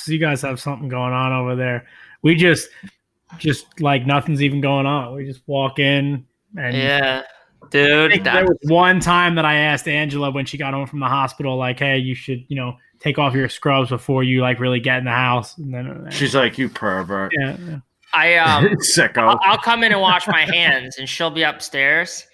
you 0.07 0.19
guys 0.19 0.43
have 0.43 0.61
something 0.61 0.89
going 0.89 1.13
on 1.13 1.33
over 1.33 1.55
there. 1.57 1.87
We 2.23 2.35
just, 2.37 2.71
just 3.37 3.81
like 3.81 4.07
nothing's 4.07 4.43
even 4.43 4.61
going 4.61 4.87
on. 4.87 5.15
We 5.15 5.27
just 5.27 5.43
walk 5.47 5.79
in 5.79 6.25
and 6.57 6.77
yeah, 6.77 7.23
I 7.25 7.38
dude. 7.71 8.13
think 8.13 8.25
that- 8.25 8.35
there 8.35 8.45
was 8.45 8.59
one 8.65 9.01
time 9.01 9.35
that 9.37 9.45
I 9.45 9.55
asked 9.57 9.89
Angela 9.89 10.31
when 10.31 10.47
she 10.47 10.57
got 10.59 10.75
home 10.75 10.87
from 10.87 11.01
the 11.01 11.07
hospital, 11.07 11.57
like, 11.57 11.79
"Hey, 11.79 11.99
you 11.99 12.15
should, 12.15 12.45
you 12.49 12.57
know, 12.57 12.77
take 13.01 13.19
off 13.19 13.35
your 13.35 13.49
scrubs 13.49 13.91
before 13.91 14.23
you 14.25 14.41
like 14.41 14.61
really 14.61 14.81
get 14.81 14.99
in 14.99 15.05
the 15.05 15.11
house." 15.11 15.57
And 15.59 15.73
then 15.73 15.87
uh, 16.07 16.11
She's 16.11 16.35
like, 16.35 16.59
"You 16.59 16.69
pervert, 16.69 17.33
yeah, 17.39 17.57
yeah. 17.69 17.77
I 18.15 18.37
um, 18.37 18.65
sicko." 18.97 19.19
I'll, 19.19 19.41
I'll 19.43 19.59
come 19.59 19.85
in 19.85 19.93
and 19.93 20.01
wash 20.01 20.27
my 20.27 20.45
hands, 20.45 20.99
and 20.99 21.09
she'll 21.09 21.31
be 21.31 21.43
upstairs, 21.43 22.27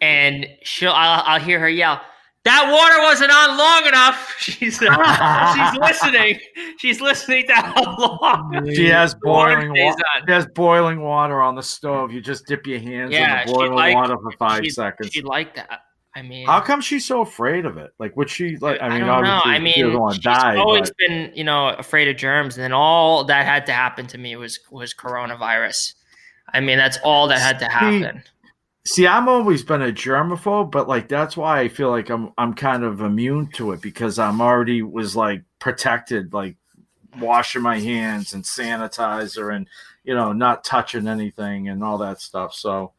and 0.00 0.46
she'll 0.62 0.92
I'll, 0.92 1.22
I'll 1.26 1.40
hear 1.40 1.58
her 1.60 1.68
yell, 1.68 2.00
"That 2.44 2.70
water 2.70 3.00
wasn't 3.02 3.30
on 3.32 3.56
long 3.58 3.86
enough." 3.86 4.34
She's 4.38 4.80
uh, 4.82 5.54
she's 5.54 5.80
listening. 5.80 6.38
She's 6.78 7.00
listening 7.00 7.46
to 7.46 7.54
how 7.54 7.96
long. 8.20 8.70
She 8.74 8.86
has 8.86 9.14
boiling 9.22 9.70
water. 9.70 10.02
on. 10.16 10.26
She 10.26 10.32
has 10.32 10.46
boiling 10.54 11.00
water 11.00 11.40
on 11.40 11.54
the 11.54 11.62
stove. 11.62 12.12
You 12.12 12.20
just 12.20 12.46
dip 12.46 12.66
your 12.66 12.78
hands 12.80 13.12
Yeah, 13.12 13.42
in 13.42 13.46
the 13.48 13.52
boiling 13.52 13.72
like- 13.74 13.94
water 13.94 14.16
for 14.18 14.32
5 14.32 14.64
She- 14.64 14.70
seconds. 14.70 15.10
She'd 15.12 15.24
like 15.24 15.54
that. 15.56 15.80
I 16.16 16.22
mean, 16.22 16.46
How 16.46 16.60
come 16.60 16.80
she's 16.80 17.04
so 17.04 17.22
afraid 17.22 17.66
of 17.66 17.76
it? 17.76 17.90
Like, 17.98 18.16
would 18.16 18.30
she 18.30 18.56
like? 18.58 18.80
I 18.80 18.88
mean, 18.88 18.92
I, 18.92 18.98
mean, 18.98 19.06
don't 19.08 19.24
know. 19.24 19.40
I 19.44 19.58
mean, 19.58 19.92
doesn't 19.92 20.12
she's 20.14 20.22
die. 20.22 20.56
always 20.56 20.88
but- 20.90 20.96
been, 20.98 21.32
you 21.34 21.42
know, 21.42 21.70
afraid 21.70 22.06
of 22.06 22.16
germs, 22.16 22.56
and 22.56 22.62
then 22.62 22.72
all 22.72 23.24
that 23.24 23.44
had 23.44 23.66
to 23.66 23.72
happen 23.72 24.06
to 24.08 24.18
me 24.18 24.36
was 24.36 24.60
was 24.70 24.94
coronavirus. 24.94 25.94
I 26.52 26.60
mean, 26.60 26.78
that's 26.78 26.98
all 27.02 27.26
that 27.28 27.40
had 27.40 27.58
to 27.58 27.64
happen. 27.68 28.22
See, 28.22 28.30
I'm 28.98 29.28
always 29.28 29.62
been 29.62 29.80
a 29.82 29.92
germaphobe, 29.92 30.70
but 30.70 30.88
like 30.88 31.08
that's 31.08 31.36
why 31.36 31.60
I 31.60 31.68
feel 31.68 31.90
like 31.90 32.10
I'm 32.10 32.32
I'm 32.36 32.52
kind 32.54 32.84
of 32.84 33.00
immune 33.00 33.48
to 33.52 33.72
it 33.72 33.80
because 33.80 34.18
I'm 34.18 34.40
already 34.42 34.82
was 34.82 35.16
like 35.16 35.42
protected, 35.58 36.34
like 36.34 36.56
washing 37.18 37.62
my 37.62 37.78
hands 37.78 38.34
and 38.34 38.44
sanitizer 38.44 39.54
and 39.54 39.68
you 40.04 40.14
know 40.14 40.32
not 40.32 40.64
touching 40.64 41.08
anything 41.08 41.68
and 41.68 41.82
all 41.82 41.96
that 41.98 42.20
stuff. 42.20 42.52
So, 42.54 42.92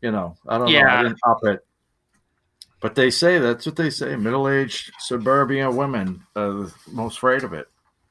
you 0.00 0.12
know, 0.12 0.36
I 0.46 0.58
don't 0.58 0.66
know. 0.66 0.78
Yeah. 0.78 1.00
I 1.00 1.02
didn't 1.02 1.18
up 1.26 1.40
it, 1.42 1.66
but 2.80 2.94
they 2.94 3.10
say 3.10 3.38
that's 3.38 3.66
what 3.66 3.74
they 3.74 3.90
say. 3.90 4.14
Middle-aged 4.14 4.92
suburban 5.00 5.74
women 5.74 6.22
are 6.36 6.52
the 6.52 6.74
most 6.92 7.16
afraid 7.16 7.42
of 7.42 7.52
it. 7.52 7.66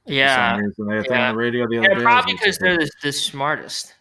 Yeah. 0.05 0.59
They 0.77 0.95
had 0.97 1.05
Yeah. 1.09 1.29
on 1.29 1.35
the 1.35 1.37
radio 1.41 1.65
the 1.67 1.77
other 1.77 1.89
Yeah, 1.89 1.95
day. 1.95 2.03
probably 2.03 2.33
because 2.33 2.57
they're 2.57 2.77
the, 2.77 2.91
the 3.01 3.11
smartest. 3.13 3.93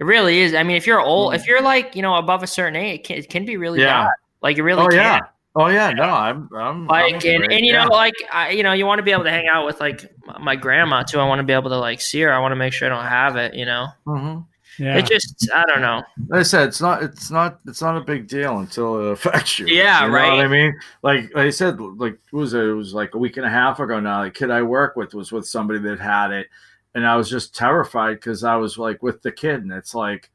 It 0.00 0.04
really 0.04 0.40
is. 0.40 0.54
I 0.54 0.62
mean, 0.64 0.76
if 0.76 0.86
you're 0.86 1.00
old, 1.00 1.34
if 1.34 1.46
you're 1.46 1.62
like 1.62 1.94
you 1.94 2.02
know 2.02 2.14
above 2.16 2.42
a 2.42 2.46
certain 2.46 2.76
age, 2.76 3.00
it 3.00 3.04
can, 3.04 3.16
it 3.18 3.30
can 3.30 3.44
be 3.44 3.56
really 3.56 3.80
Yeah. 3.80 4.04
bad. 4.04 4.10
Like 4.42 4.58
it 4.58 4.62
really 4.62 4.82
Oh 4.82 4.88
can. 4.88 4.96
yeah. 4.98 5.20
Oh 5.56 5.68
yeah. 5.68 5.90
No, 5.90 6.02
I'm. 6.04 6.48
I'm 6.52 6.60
I'm 6.82 6.86
Like 6.88 7.24
and, 7.24 7.44
and 7.52 7.64
you 7.64 7.72
yeah. 7.72 7.84
know 7.84 7.90
like 7.92 8.14
I, 8.32 8.50
you 8.50 8.62
know 8.64 8.72
you 8.72 8.86
want 8.86 8.98
to 8.98 9.04
be 9.04 9.12
able 9.12 9.22
to 9.24 9.30
hang 9.30 9.46
out 9.46 9.66
with 9.66 9.78
like 9.80 10.04
my 10.40 10.56
grandma 10.56 11.04
too. 11.04 11.20
I 11.20 11.26
want 11.28 11.38
to 11.38 11.44
be 11.44 11.52
able 11.52 11.70
to 11.70 11.78
like 11.78 12.00
see 12.00 12.20
her. 12.22 12.32
I 12.32 12.40
want 12.40 12.52
to 12.52 12.56
make 12.56 12.72
sure 12.72 12.90
I 12.90 12.94
don't 12.94 13.06
have 13.08 13.36
it. 13.36 13.54
You 13.54 13.66
know, 13.66 13.86
Mhm. 14.06 14.44
Yeah. 14.80 14.96
it 14.98 15.06
just 15.06 15.48
I 15.54 15.62
don't 15.66 15.80
know. 15.80 16.02
Like 16.26 16.40
I 16.40 16.42
said, 16.42 16.66
it's 16.68 16.80
not 16.80 17.04
it's 17.04 17.30
not 17.30 17.60
it's 17.68 17.80
not 17.80 17.96
a 17.96 18.00
big 18.00 18.26
deal 18.26 18.58
until 18.58 18.98
it 19.06 19.12
affects 19.12 19.60
you. 19.60 19.66
Yeah, 19.68 20.02
you 20.02 20.08
know 20.08 20.14
right. 20.16 20.36
What 20.38 20.44
I 20.44 20.48
mean, 20.48 20.74
like, 21.04 21.22
like 21.36 21.46
I 21.46 21.50
said, 21.50 21.78
like 21.78 22.18
what 22.32 22.40
was 22.40 22.54
it? 22.54 22.64
It 22.64 22.74
was 22.74 22.92
like 22.92 23.14
a 23.14 23.18
week 23.18 23.36
and 23.36 23.46
a 23.46 23.50
half 23.50 23.78
ago 23.78 24.00
now. 24.00 24.24
The 24.24 24.32
kid 24.32 24.50
I 24.50 24.62
work 24.62 24.96
with 24.96 25.14
was 25.14 25.30
with 25.30 25.46
somebody 25.46 25.78
that 25.78 26.00
had 26.00 26.32
it, 26.32 26.48
and 26.94 27.06
I 27.06 27.16
was 27.16 27.28
just 27.28 27.54
terrified 27.54 28.14
because 28.14 28.44
I 28.44 28.56
was 28.56 28.78
like 28.78 29.02
with 29.02 29.22
the 29.22 29.32
kid, 29.32 29.62
and 29.62 29.72
it's 29.72 29.94
like, 29.94 30.30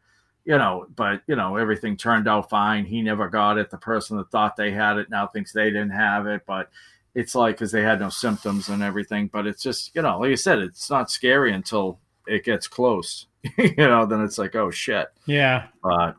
you 0.46 0.58
know, 0.58 0.88
but 0.96 1.22
you 1.28 1.36
know, 1.36 1.58
everything 1.58 1.98
turned 1.98 2.28
out 2.28 2.50
fine. 2.50 2.86
He 2.86 3.02
never 3.02 3.30
got 3.30 3.58
it. 3.58 3.70
The 3.70 3.78
person 3.78 4.18
that 4.18 4.32
thought 4.32 4.56
they 4.56 4.72
had 4.72 4.98
it 4.98 5.10
now 5.10 5.28
thinks 5.28 5.52
they 5.52 5.66
didn't 5.66 5.92
have 5.92 6.28
it, 6.28 6.42
but 6.46 6.70
it's 7.16 7.36
like 7.36 7.56
because 7.56 7.72
they 7.72 7.82
had 7.82 8.00
no 8.00 8.10
symptoms 8.10 8.70
and 8.70 8.84
everything. 8.84 9.30
But 9.32 9.48
it's 9.48 9.64
just 9.64 9.96
you 9.96 10.02
know, 10.02 10.20
like 10.20 10.32
I 10.32 10.36
said, 10.36 10.60
it's 10.60 10.90
not 10.90 11.12
scary 11.12 11.54
until 11.54 12.00
it 12.28 12.44
gets 12.44 12.68
close. 12.68 13.28
you 13.58 13.74
know, 13.78 14.06
then 14.06 14.22
it's 14.22 14.38
like, 14.38 14.56
oh 14.56 14.70
shit 14.70 15.08
yeah. 15.30 15.68
but 15.84 16.16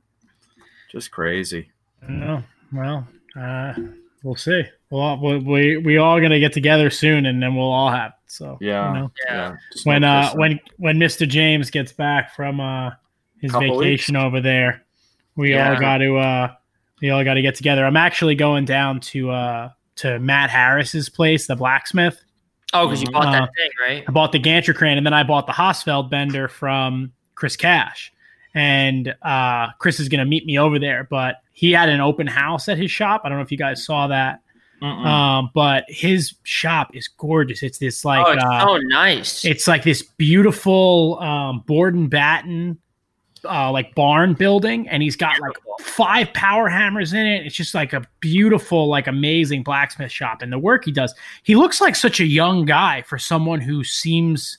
just 0.90 1.10
crazy. 1.10 1.70
No. 2.08 2.42
Well, 2.72 3.06
uh, 3.38 3.74
we'll 4.22 4.36
see. 4.36 4.64
Well, 4.90 5.20
we 5.20 5.38
we 5.38 5.76
we 5.76 5.96
all 5.98 6.20
gonna 6.20 6.40
get 6.40 6.52
together 6.52 6.90
soon, 6.90 7.26
and 7.26 7.42
then 7.42 7.54
we'll 7.54 7.70
all 7.70 7.90
have. 7.90 8.12
So 8.30 8.58
Yeah. 8.60 8.88
you 8.94 9.00
know, 9.00 9.12
Yeah. 9.28 9.56
when 9.84 10.04
uh 10.04 10.32
when 10.34 10.60
when 10.76 10.98
Mr. 10.98 11.28
James 11.28 11.70
gets 11.70 11.92
back 11.92 12.34
from 12.34 12.60
uh 12.60 12.90
his 13.40 13.50
Couple 13.52 13.78
vacation 13.80 14.16
over 14.16 14.40
there, 14.40 14.82
we 15.36 15.52
Yeah. 15.54 15.70
all 15.74 15.80
got 15.80 15.98
to 15.98 16.16
uh 16.16 16.52
we 17.02 17.10
all 17.10 17.24
got 17.24 17.34
to 17.34 17.42
get 17.42 17.54
together. 17.54 17.84
I'm 17.84 17.96
actually 17.96 18.34
going 18.34 18.64
down 18.66 19.00
to 19.00 19.30
uh 19.30 19.70
to 19.96 20.18
Matt 20.18 20.50
Harris's 20.50 21.08
place, 21.08 21.46
the 21.46 21.56
blacksmith. 21.56 22.20
Oh, 22.72 22.86
because 22.86 23.02
you 23.02 23.10
bought 23.10 23.26
Uh, 23.26 23.32
that 23.32 23.50
thing, 23.56 23.70
right? 23.80 24.04
I 24.06 24.12
bought 24.12 24.32
the 24.32 24.38
Gantry 24.38 24.74
crane 24.74 24.96
and 24.96 25.04
then 25.04 25.12
I 25.12 25.24
bought 25.24 25.46
the 25.46 25.52
Hossfeld 25.52 26.08
bender 26.08 26.46
from 26.48 27.12
Chris 27.34 27.56
Cash. 27.56 28.12
And 28.54 29.14
uh, 29.22 29.68
Chris 29.78 30.00
is 30.00 30.08
going 30.08 30.18
to 30.20 30.24
meet 30.24 30.44
me 30.46 30.58
over 30.58 30.78
there, 30.78 31.06
but 31.08 31.36
he 31.52 31.70
had 31.72 31.88
an 31.88 32.00
open 32.00 32.26
house 32.26 32.68
at 32.68 32.78
his 32.78 32.90
shop. 32.90 33.22
I 33.24 33.28
don't 33.28 33.38
know 33.38 33.42
if 33.44 33.52
you 33.52 33.58
guys 33.58 33.84
saw 33.84 34.06
that. 34.08 34.40
Um, 34.82 35.50
but 35.54 35.84
his 35.88 36.34
shop 36.44 36.94
is 36.94 37.08
gorgeous. 37.08 37.62
It's 37.62 37.78
this 37.78 38.04
like 38.04 38.26
oh, 38.26 38.32
it's 38.32 38.44
uh, 38.44 38.66
so 38.66 38.76
nice. 38.78 39.44
it's 39.44 39.68
like 39.68 39.82
this 39.82 40.02
beautiful 40.02 41.18
um, 41.20 41.60
board 41.66 41.94
and 41.94 42.08
batten 42.08 42.78
uh, 43.44 43.70
like 43.70 43.94
barn 43.94 44.34
building, 44.34 44.88
and 44.88 45.02
he's 45.02 45.16
got 45.16 45.38
like 45.40 45.56
five 45.80 46.32
power 46.32 46.68
hammers 46.68 47.12
in 47.12 47.26
it. 47.26 47.46
It's 47.46 47.54
just 47.54 47.74
like 47.74 47.92
a 47.92 48.02
beautiful, 48.20 48.88
like 48.88 49.06
amazing 49.06 49.62
blacksmith 49.62 50.12
shop, 50.12 50.42
and 50.42 50.52
the 50.52 50.58
work 50.58 50.84
he 50.84 50.92
does. 50.92 51.14
He 51.42 51.56
looks 51.56 51.80
like 51.80 51.96
such 51.96 52.20
a 52.20 52.26
young 52.26 52.64
guy 52.64 53.02
for 53.02 53.18
someone 53.18 53.60
who 53.60 53.84
seems 53.84 54.58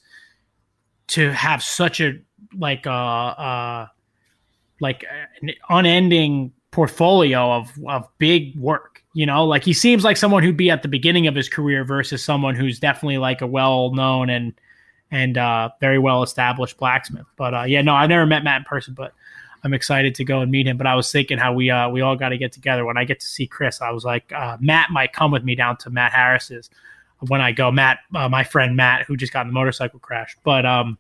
to 1.08 1.32
have 1.32 1.62
such 1.62 2.00
a 2.00 2.14
like 2.58 2.88
uh 2.88 2.90
uh 2.90 3.88
like 4.80 5.06
an 5.42 5.52
unending 5.70 6.52
portfolio 6.72 7.52
of 7.52 7.72
of 7.88 8.08
big 8.18 8.58
work. 8.58 9.04
You 9.14 9.26
know, 9.26 9.46
like 9.46 9.64
he 9.64 9.74
seems 9.74 10.04
like 10.04 10.18
someone 10.18 10.42
who'd 10.42 10.58
be 10.58 10.72
at 10.72 10.84
the 10.84 10.88
beginning 10.88 11.28
of 11.28 11.36
his 11.36 11.50
career 11.50 11.84
versus 11.84 12.24
someone 12.24 12.56
who's 12.56 12.80
definitely 12.80 13.18
like 13.18 13.42
a 13.42 13.48
well 13.48 13.94
known 13.94 14.30
and 14.30 14.54
and 15.12 15.38
uh, 15.38 15.70
very 15.82 16.00
well 16.00 16.24
established 16.24 16.78
blacksmith. 16.78 17.26
But 17.36 17.54
uh, 17.54 17.64
yeah, 17.64 17.82
no, 17.82 17.94
I've 17.94 18.10
never 18.10 18.26
met 18.26 18.44
Matt 18.44 18.60
in 18.60 18.64
person, 18.64 18.94
but 18.94 19.14
I'm 19.64 19.74
excited 19.74 20.16
to 20.16 20.24
go 20.24 20.40
and 20.40 20.50
meet 20.50 20.66
him. 20.66 20.78
But 20.78 20.88
I 20.88 20.96
was 20.96 21.12
thinking 21.12 21.38
how 21.38 21.54
we 21.54 21.70
uh, 21.70 21.90
we 21.90 22.02
all 22.02 22.16
got 22.16 22.30
to 22.30 22.38
get 22.38 22.54
together. 22.54 22.86
When 22.86 22.98
I 22.98 23.04
get 23.04 23.20
to 23.20 23.28
see 23.28 23.48
Chris, 23.48 23.82
I 23.82 23.92
was 23.92 24.06
like, 24.06 24.32
uh, 24.32 24.58
Matt 24.62 24.92
might 24.92 25.12
come 25.12 25.32
with 25.32 25.44
me 25.44 25.56
down 25.56 25.78
to 25.78 25.90
Matt 25.90 26.14
Harris's 26.14 26.70
when 27.28 27.42
I 27.42 27.52
go. 27.52 27.70
Matt, 27.70 28.00
uh, 28.16 28.30
my 28.30 28.46
friend 28.46 28.78
Matt, 28.78 29.06
who 29.06 29.18
just 29.18 29.34
got 29.34 29.42
in 29.42 29.48
the 29.48 29.54
motorcycle 29.54 30.00
crash, 30.00 30.38
but 30.46 30.66
um, 30.66 30.98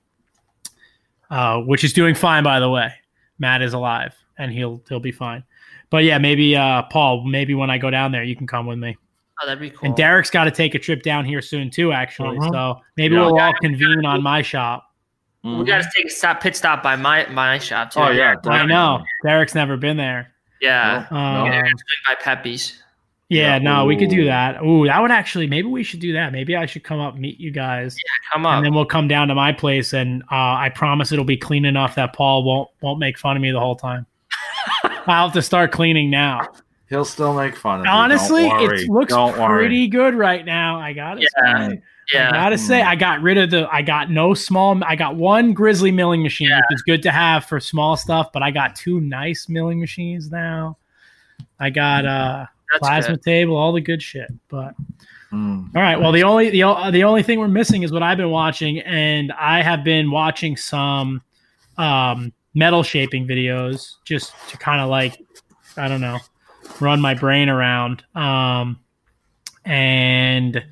uh, 1.29 1.59
which 1.59 1.85
is 1.85 1.93
doing 1.93 2.13
fine 2.13 2.43
by 2.43 2.59
the 2.59 2.69
way. 2.69 2.93
Matt 3.39 3.63
is 3.63 3.73
alive 3.73 4.13
and 4.37 4.51
he'll 4.51 4.83
he'll 4.89 4.99
be 4.99 5.11
fine. 5.11 5.43
But 5.91 6.03
yeah, 6.05 6.17
maybe 6.17 6.55
uh, 6.55 6.81
Paul, 6.83 7.23
maybe 7.27 7.53
when 7.53 7.69
I 7.69 7.77
go 7.77 7.89
down 7.91 8.11
there, 8.11 8.23
you 8.23 8.35
can 8.35 8.47
come 8.47 8.65
with 8.65 8.79
me. 8.79 8.97
oh, 9.41 9.45
that'd 9.45 9.59
be 9.61 9.69
cool. 9.69 9.87
And 9.87 9.95
Derek's 9.95 10.29
got 10.31 10.45
to 10.45 10.51
take 10.51 10.73
a 10.73 10.79
trip 10.79 11.03
down 11.03 11.25
here 11.25 11.41
soon 11.41 11.69
too, 11.69 11.91
actually. 11.91 12.37
Mhm. 12.37 12.51
So 12.51 12.79
maybe 12.97 13.15
Yeah. 13.15 13.21
we'll 13.21 13.39
all 13.39 13.53
convene 13.61 14.05
on 14.05 14.23
my 14.23 14.41
shop. 14.41 14.87
we 15.43 15.63
got 15.65 15.81
to 15.83 15.89
take 15.95 16.05
a 16.05 16.09
stop, 16.09 16.41
pit 16.41 16.55
stop 16.55 16.81
by 16.83 16.95
my 16.95 17.25
my 17.29 17.57
shop 17.57 17.91
too. 17.91 17.99
Oh 17.99 18.09
yeah, 18.09 18.35
I 18.45 18.65
know 18.65 19.03
Derek's 19.25 19.53
never 19.55 19.75
been 19.77 19.97
there. 19.97 20.31
yeah. 20.61 21.07
Um, 21.11 21.47
Yeah, 21.47 21.63
by 22.07 22.13
Pepe's. 22.15 22.81
yeah, 23.29 23.53
Yeah. 23.53 23.57
no, 23.57 23.85
we 23.85 23.97
could 23.97 24.09
do 24.11 24.25
that. 24.25 24.61
Ooh, 24.61 24.85
that 24.85 25.01
would 25.01 25.09
actually 25.11 25.47
maybe 25.47 25.67
we 25.67 25.81
should 25.83 25.99
do 25.99 26.13
that. 26.13 26.31
Maybe 26.31 26.55
I 26.55 26.67
should 26.67 26.83
come 26.83 26.99
up 26.99 27.15
meet 27.17 27.39
you 27.39 27.49
guys, 27.49 27.97
Yeah, 27.97 28.33
Come 28.33 28.45
up. 28.45 28.57
and 28.57 28.65
then 28.65 28.73
we'll 28.75 28.85
come 28.85 29.07
down 29.07 29.27
to 29.29 29.33
my 29.35 29.51
place, 29.51 29.91
and 29.93 30.21
uh, 30.31 30.35
I 30.35 30.69
promise 30.73 31.11
it'll 31.11 31.25
be 31.25 31.37
clean 31.37 31.65
enough 31.65 31.95
that 31.95 32.13
Paul 32.13 32.43
won't 32.43 32.69
won't 32.81 32.99
make 32.99 33.17
fun 33.17 33.35
of 33.35 33.41
me 33.41 33.49
the 33.51 33.59
whole 33.59 33.75
time. 33.75 34.05
I'll 35.07 35.25
have 35.27 35.33
to 35.33 35.41
start 35.41 35.71
cleaning 35.71 36.09
now. 36.09 36.47
He'll 36.89 37.05
still 37.05 37.33
make 37.33 37.55
fun 37.55 37.79
of 37.81 37.85
you. 37.85 37.91
Honestly, 37.91 38.43
Don't 38.43 38.61
worry. 38.63 38.81
it 38.83 38.89
looks 38.89 39.13
Don't 39.13 39.37
worry. 39.39 39.59
pretty 39.67 39.87
good 39.87 40.13
right 40.13 40.43
now. 40.45 40.79
I 40.79 40.93
gotta 40.93 41.21
Yeah. 41.21 41.69
say. 41.69 41.81
I 42.17 42.31
gotta 42.31 42.57
say, 42.57 42.81
I 42.81 42.95
got 42.95 43.21
rid 43.21 43.37
of 43.37 43.51
the. 43.51 43.69
I 43.71 43.81
got 43.81 44.09
no 44.11 44.33
small. 44.33 44.83
I 44.83 44.97
got 44.97 45.15
one 45.15 45.53
Grizzly 45.53 45.91
milling 45.91 46.21
machine, 46.21 46.49
Yeah. 46.49 46.57
which 46.57 46.75
is 46.75 46.81
good 46.81 47.01
to 47.03 47.11
have 47.11 47.45
for 47.45 47.61
small 47.61 47.95
stuff. 47.95 48.31
But 48.33 48.43
I 48.43 48.51
got 48.51 48.75
two 48.75 48.99
nice 48.99 49.47
milling 49.47 49.79
machines 49.79 50.29
now. 50.29 50.77
I 51.59 51.69
got 51.69 52.05
uh 52.05 52.45
That's 52.71 52.79
plasma 52.79 53.15
good. 53.15 53.23
table, 53.23 53.55
all 53.55 53.71
the 53.71 53.79
good 53.81 54.01
shit. 54.03 54.29
But 54.49 54.73
Mm. 55.31 55.69
all 55.73 55.81
right, 55.81 55.97
well 55.97 56.11
the 56.11 56.23
only 56.23 56.49
the 56.49 56.63
the 56.91 57.05
only 57.05 57.23
thing 57.23 57.39
we're 57.39 57.47
missing 57.47 57.83
is 57.83 57.93
what 57.93 58.03
I've 58.03 58.17
been 58.17 58.31
watching, 58.31 58.79
and 58.79 59.31
I 59.31 59.61
have 59.61 59.81
been 59.85 60.11
watching 60.11 60.57
some 60.57 61.21
um 61.77 62.33
metal 62.53 62.83
shaping 62.83 63.27
videos 63.27 63.95
just 64.05 64.33
to 64.49 64.57
kind 64.57 64.81
of 64.81 64.89
like 64.89 65.21
I 65.77 65.87
don't 65.87 66.01
know 66.01 66.19
run 66.79 66.99
my 67.01 67.13
brain 67.13 67.49
around. 67.49 68.03
Um, 68.15 68.79
and 69.65 70.63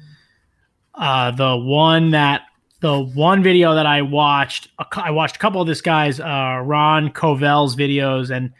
uh, 0.95 1.31
the 1.31 1.55
one 1.57 2.11
that 2.11 2.41
the 2.81 2.99
one 2.99 3.43
video 3.43 3.75
that 3.75 3.85
I 3.85 4.01
watched, 4.01 4.69
I 4.93 5.11
watched 5.11 5.35
a 5.35 5.39
couple 5.39 5.59
of 5.61 5.67
this 5.67 5.81
guy's 5.81 6.19
uh, 6.19 6.61
Ron 6.63 7.11
Covell's 7.11 7.75
videos, 7.75 8.29
and 8.35 8.51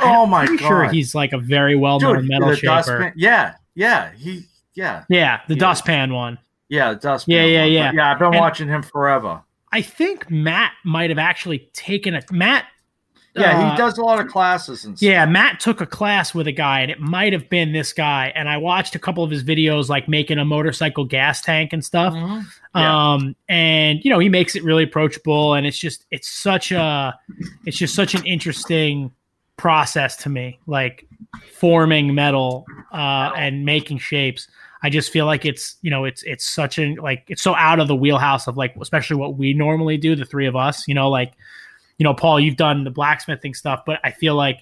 Oh 0.00 0.26
my 0.26 0.42
I'm 0.42 0.56
god! 0.56 0.66
sure 0.68 0.88
he's 0.88 1.14
like 1.14 1.32
a 1.32 1.38
very 1.38 1.76
well 1.76 2.00
known 2.00 2.26
metal 2.26 2.52
shaper. 2.54 3.12
Yeah, 3.16 3.54
yeah, 3.74 4.10
he, 4.16 4.46
yeah, 4.74 5.04
Yeah, 5.08 5.40
the 5.46 5.54
Yeah. 5.54 5.60
dustpan 5.60 6.12
one. 6.12 6.38
yeah, 6.68 6.94
dustpan. 6.94 7.36
Yeah, 7.36 7.44
yeah, 7.44 7.62
one. 7.62 7.72
yeah. 7.72 7.86
But 7.90 7.94
yeah, 7.96 8.10
I've 8.12 8.18
been 8.18 8.26
And- 8.28 8.36
watching 8.36 8.68
him 8.68 8.82
forever. 8.82 9.42
I 9.72 9.82
think 9.82 10.30
Matt 10.30 10.72
might 10.84 11.10
have 11.10 11.18
actually 11.18 11.70
taken 11.72 12.14
a 12.14 12.22
Matt. 12.30 12.66
Yeah, 13.34 13.58
uh, 13.58 13.70
he 13.70 13.76
does 13.78 13.96
a 13.96 14.02
lot 14.02 14.20
of 14.20 14.28
classes 14.30 14.84
and 14.84 14.96
stuff. 14.96 15.06
Yeah, 15.06 15.24
Matt 15.24 15.58
took 15.58 15.80
a 15.80 15.86
class 15.86 16.34
with 16.34 16.46
a 16.46 16.52
guy, 16.52 16.80
and 16.80 16.90
it 16.90 17.00
might 17.00 17.32
have 17.32 17.48
been 17.48 17.72
this 17.72 17.94
guy. 17.94 18.30
And 18.34 18.46
I 18.46 18.58
watched 18.58 18.94
a 18.94 18.98
couple 18.98 19.24
of 19.24 19.30
his 19.30 19.42
videos, 19.42 19.88
like 19.88 20.06
making 20.06 20.36
a 20.36 20.44
motorcycle 20.44 21.06
gas 21.06 21.40
tank 21.40 21.72
and 21.72 21.82
stuff. 21.82 22.12
Mhm. 22.12 22.44
Yeah. 22.74 23.12
Um, 23.14 23.34
and 23.48 24.04
you 24.04 24.10
know, 24.10 24.18
he 24.18 24.28
makes 24.28 24.54
it 24.54 24.62
really 24.62 24.84
approachable, 24.84 25.54
and 25.54 25.66
it's 25.66 25.78
just 25.78 26.04
it's 26.10 26.28
such 26.30 26.72
a 26.72 27.18
it's 27.64 27.78
just 27.78 27.94
such 27.94 28.14
an 28.14 28.24
interesting 28.26 29.10
process 29.56 30.16
to 30.16 30.28
me, 30.28 30.58
like 30.66 31.06
forming 31.54 32.14
metal 32.14 32.66
uh, 32.92 33.30
and 33.34 33.64
making 33.64 33.96
shapes. 33.96 34.48
I 34.82 34.90
just 34.90 35.10
feel 35.12 35.26
like 35.26 35.44
it's 35.44 35.76
you 35.82 35.90
know 35.90 36.04
it's 36.04 36.22
it's 36.24 36.44
such 36.44 36.78
a 36.78 36.94
like 36.96 37.24
it's 37.28 37.42
so 37.42 37.54
out 37.54 37.78
of 37.80 37.88
the 37.88 37.96
wheelhouse 37.96 38.46
of 38.48 38.56
like 38.56 38.74
especially 38.80 39.16
what 39.16 39.36
we 39.36 39.54
normally 39.54 39.96
do, 39.96 40.16
the 40.16 40.24
three 40.24 40.46
of 40.46 40.56
us. 40.56 40.86
You 40.88 40.94
know, 40.94 41.08
like 41.08 41.32
you 41.98 42.04
know, 42.04 42.14
Paul, 42.14 42.40
you've 42.40 42.56
done 42.56 42.84
the 42.84 42.90
blacksmithing 42.90 43.54
stuff, 43.54 43.82
but 43.86 44.00
I 44.02 44.10
feel 44.10 44.34
like 44.34 44.58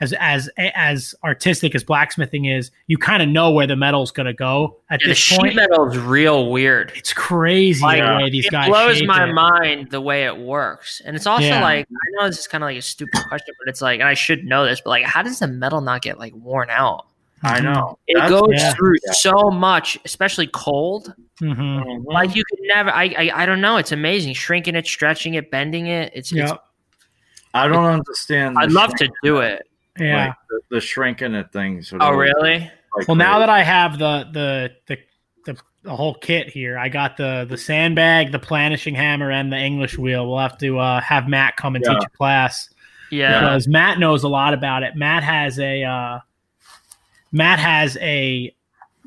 as 0.00 0.12
as 0.20 0.50
as 0.58 1.14
artistic 1.24 1.74
as 1.74 1.84
blacksmithing 1.84 2.46
is, 2.46 2.72
you 2.88 2.98
kind 2.98 3.22
of 3.22 3.28
know 3.28 3.52
where 3.52 3.66
the 3.66 3.76
metal's 3.76 4.10
going 4.10 4.26
to 4.26 4.34
go 4.34 4.76
at 4.90 5.00
Yeah, 5.00 5.08
this 5.10 5.18
sheet 5.18 5.38
point. 5.38 5.54
metal 5.54 5.88
is 5.90 5.96
real 5.96 6.50
weird. 6.50 6.92
It's 6.96 7.12
crazy 7.12 7.80
Like, 7.82 8.02
the 8.02 8.16
way 8.24 8.28
these 8.28 8.46
it 8.46 8.50
guys 8.50 8.68
blows 8.68 9.02
my 9.04 9.28
it. 9.28 9.32
mind 9.32 9.90
the 9.92 10.00
way 10.00 10.24
it 10.26 10.36
works, 10.36 11.00
and 11.06 11.14
it's 11.16 11.26
also 11.28 11.44
Yeah. 11.46 11.62
like 11.62 11.86
I 11.90 12.20
know 12.22 12.26
this 12.28 12.40
is 12.40 12.48
kind 12.48 12.62
of 12.64 12.68
like 12.68 12.76
a 12.76 12.82
stupid 12.82 13.20
question, 13.28 13.54
but 13.64 13.70
it's 13.70 13.80
like, 13.80 14.00
and 14.00 14.08
I 14.08 14.14
should 14.14 14.44
know 14.44 14.66
this, 14.66 14.80
but 14.82 14.90
like, 14.90 15.04
how 15.04 15.22
does 15.22 15.38
the 15.38 15.46
metal 15.48 15.80
not 15.80 16.02
get 16.02 16.18
like 16.18 16.34
worn 16.34 16.68
out? 16.70 17.06
I 17.44 17.60
know. 17.60 17.98
It 18.06 18.14
That's- 18.14 18.30
goes 18.30 18.48
yeah. 18.52 18.72
through 18.72 18.96
so 19.12 19.50
much, 19.50 19.98
especially 20.04 20.46
cold. 20.48 21.14
Mhm. 21.42 21.56
Mhm. 21.56 22.04
Like 22.06 22.34
you 22.34 22.42
could 22.48 22.58
never. 22.62 22.90
I, 22.90 23.04
I 23.18 23.42
I 23.42 23.46
don't 23.46 23.60
know. 23.60 23.76
It's 23.76 23.92
amazing. 23.92 24.34
Shrinking 24.34 24.74
it, 24.76 24.86
stretching 24.86 25.34
it, 25.34 25.50
bending 25.50 25.86
it. 25.86 26.12
It's. 26.14 26.32
it's 26.32 26.52
I 27.52 27.68
don't 27.68 27.84
understand. 27.84 28.56
I'd 28.58 28.72
love 28.72 28.94
to 28.96 29.08
do 29.22 29.38
it. 29.38 29.68
Yeah. 29.98 30.26
like, 30.28 30.34
the, 30.48 30.60
the 30.76 30.80
shrinking 30.80 31.34
it 31.34 31.52
things. 31.52 31.92
Oh 32.00 32.10
really? 32.12 32.70
Well, 33.06 33.16
now 33.16 33.38
that 33.40 33.48
I 33.48 33.62
have 33.62 33.98
the 33.98 34.26
the 34.32 34.70
the 34.86 34.98
the, 35.46 35.60
the 35.82 35.94
whole 35.94 36.14
kit 36.14 36.48
here, 36.48 36.78
I 36.78 36.88
got 36.88 37.16
the 37.16 37.46
the 37.48 37.56
sandbag, 37.56 38.32
the 38.32 38.38
planishing 38.40 38.94
hammer, 38.96 39.30
and 39.30 39.52
the 39.52 39.58
English 39.58 39.98
wheel. 39.98 40.28
We'll 40.28 40.38
have 40.38 40.58
to 40.58 40.78
uh, 40.78 41.00
have 41.00 41.28
Matt 41.28 41.56
come 41.56 41.76
and 41.76 41.84
Yeah. 41.84 41.94
teach 41.94 42.04
a 42.06 42.16
class 42.16 42.70
Yeah. 43.10 43.40
because 43.40 43.68
Matt 43.68 43.98
knows 43.98 44.22
a 44.24 44.28
lot 44.28 44.54
about 44.54 44.82
it. 44.82 44.96
Matt 44.96 45.22
has 45.22 45.58
a 45.60 45.82
uh, 45.84 46.18
Matt 47.34 47.58
has 47.58 47.98
a 48.00 48.54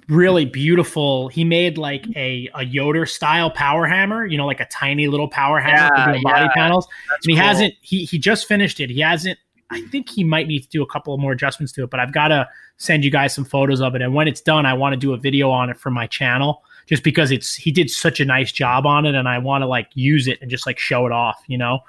really 0.09 0.45
beautiful. 0.45 1.29
He 1.29 1.43
made 1.43 1.77
like 1.77 2.05
a 2.15 2.49
a 2.53 2.63
Yoder 2.65 3.05
style 3.05 3.49
power 3.49 3.87
hammer. 3.87 4.25
You 4.25 4.37
know, 4.37 4.45
like 4.45 4.59
a 4.59 4.65
tiny 4.67 5.07
little 5.07 5.29
power 5.29 5.59
hammer 5.59 5.89
Yeah, 5.95 6.05
for 6.05 6.11
doing 6.11 6.23
body 6.23 6.45
yeah. 6.45 6.53
panels. 6.53 6.87
That's 7.09 7.25
and 7.25 7.31
he 7.31 7.37
cool. 7.37 7.47
hasn't. 7.47 7.73
He 7.81 8.03
he 8.05 8.19
just 8.19 8.47
finished 8.47 8.79
it. 8.79 8.89
He 8.89 8.99
hasn't. 8.99 9.39
I 9.71 9.81
think 9.91 10.09
he 10.09 10.23
might 10.23 10.47
need 10.47 10.61
to 10.61 10.69
do 10.69 10.81
a 10.83 10.87
couple 10.87 11.13
of 11.13 11.19
more 11.19 11.31
adjustments 11.31 11.73
to 11.73 11.83
it, 11.83 11.89
but 11.89 11.99
I've 11.99 12.13
got 12.13 12.27
to 12.29 12.47
send 12.77 13.03
you 13.03 13.11
guys 13.11 13.33
some 13.33 13.43
photos 13.43 13.81
of 13.81 13.95
it. 13.95 14.01
And 14.01 14.13
when 14.13 14.27
it's 14.27 14.39
done, 14.39 14.65
I 14.65 14.73
want 14.73 14.93
to 14.93 14.97
do 14.97 15.13
a 15.13 15.17
video 15.17 15.49
on 15.49 15.69
it 15.69 15.77
for 15.77 15.89
my 15.89 16.07
channel, 16.07 16.63
just 16.85 17.03
because 17.03 17.31
it's 17.31 17.55
he 17.55 17.71
did 17.71 17.89
such 17.89 18.19
a 18.19 18.25
nice 18.25 18.51
job 18.51 18.85
on 18.85 19.05
it, 19.05 19.15
and 19.15 19.27
I 19.27 19.39
want 19.39 19.61
to 19.63 19.67
like 19.67 19.89
use 19.93 20.27
it 20.27 20.37
and 20.41 20.49
just 20.51 20.65
like 20.65 20.79
show 20.79 21.05
it 21.05 21.11
off. 21.11 21.37
You 21.47 21.57
know. 21.57 21.79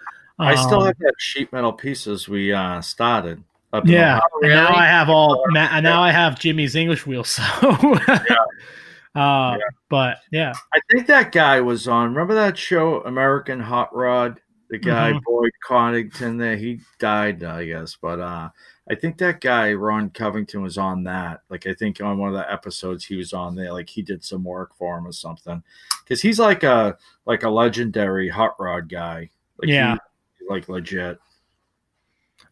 I 0.41 0.55
still 0.55 0.83
Um, 0.83 0.87
have 0.87 0.99
that 1.01 1.15
sheet 1.19 1.53
metal 1.53 1.73
pieces 1.73 2.29
we 2.29 2.53
uh, 2.53 2.81
started. 2.81 3.43
Up 3.73 3.85
in 3.85 3.91
Yeah, 3.93 4.17
Ohio. 4.17 4.23
and 4.43 4.51
now 4.53 4.75
I 4.75 4.87
have 4.87 5.09
all. 5.11 5.45
ma- 5.49 5.69
and 5.73 5.85
now 5.85 6.03
I 6.03 6.11
have 6.11 6.39
Jimmy's 6.39 6.75
English 6.75 7.07
wheel. 7.07 7.23
So, 7.25 7.43
uh, 9.15 9.57
but 9.89 10.19
yeah, 10.31 10.53
I 10.73 10.81
think 10.91 11.07
that 11.09 11.33
guy 11.33 11.61
was 11.61 11.89
on. 11.89 12.11
Remember 12.15 12.35
that 12.35 12.57
show, 12.57 13.03
American 13.03 13.61
Hot 13.61 13.95
Rod? 13.95 14.41
The 14.71 14.79
guy 14.79 15.13
Mhm. 15.13 15.23
Boyd 15.25 15.51
Coddington. 15.67 16.37
There, 16.37 16.57
he 16.57 16.81
died, 16.99 17.43
I 17.43 17.65
guess. 17.65 17.97
But 18.01 18.21
uh, 18.21 18.51
I 18.91 18.95
think 18.95 19.17
that 19.19 19.41
guy 19.41 19.73
Ron 19.73 20.11
Covington 20.11 20.63
was 20.63 20.77
on 20.77 21.05
that. 21.05 21.41
Like 21.49 21.67
I 21.67 21.73
think 21.75 22.01
on 22.03 22.19
one 22.19 22.29
of 22.29 22.35
the 22.35 22.51
episodes 22.53 23.05
he 23.05 23.17
was 23.17 23.33
on 23.33 23.55
there. 23.55 23.73
Like 23.73 23.89
he 23.89 24.03
did 24.03 24.23
some 24.23 24.45
work 24.45 24.77
for 24.77 24.99
him 24.99 25.07
or 25.07 25.13
something. 25.13 25.63
Because 26.05 26.21
he's 26.21 26.39
like 26.39 26.65
a 26.65 26.97
like 27.25 27.45
a 27.45 27.49
legendary 27.51 28.29
hot 28.29 28.57
rod 28.61 28.89
guy. 28.91 29.31
Like 29.59 29.71
Yeah. 29.71 29.95
he- 30.39 30.47
like 30.51 30.69
legit. 30.69 31.19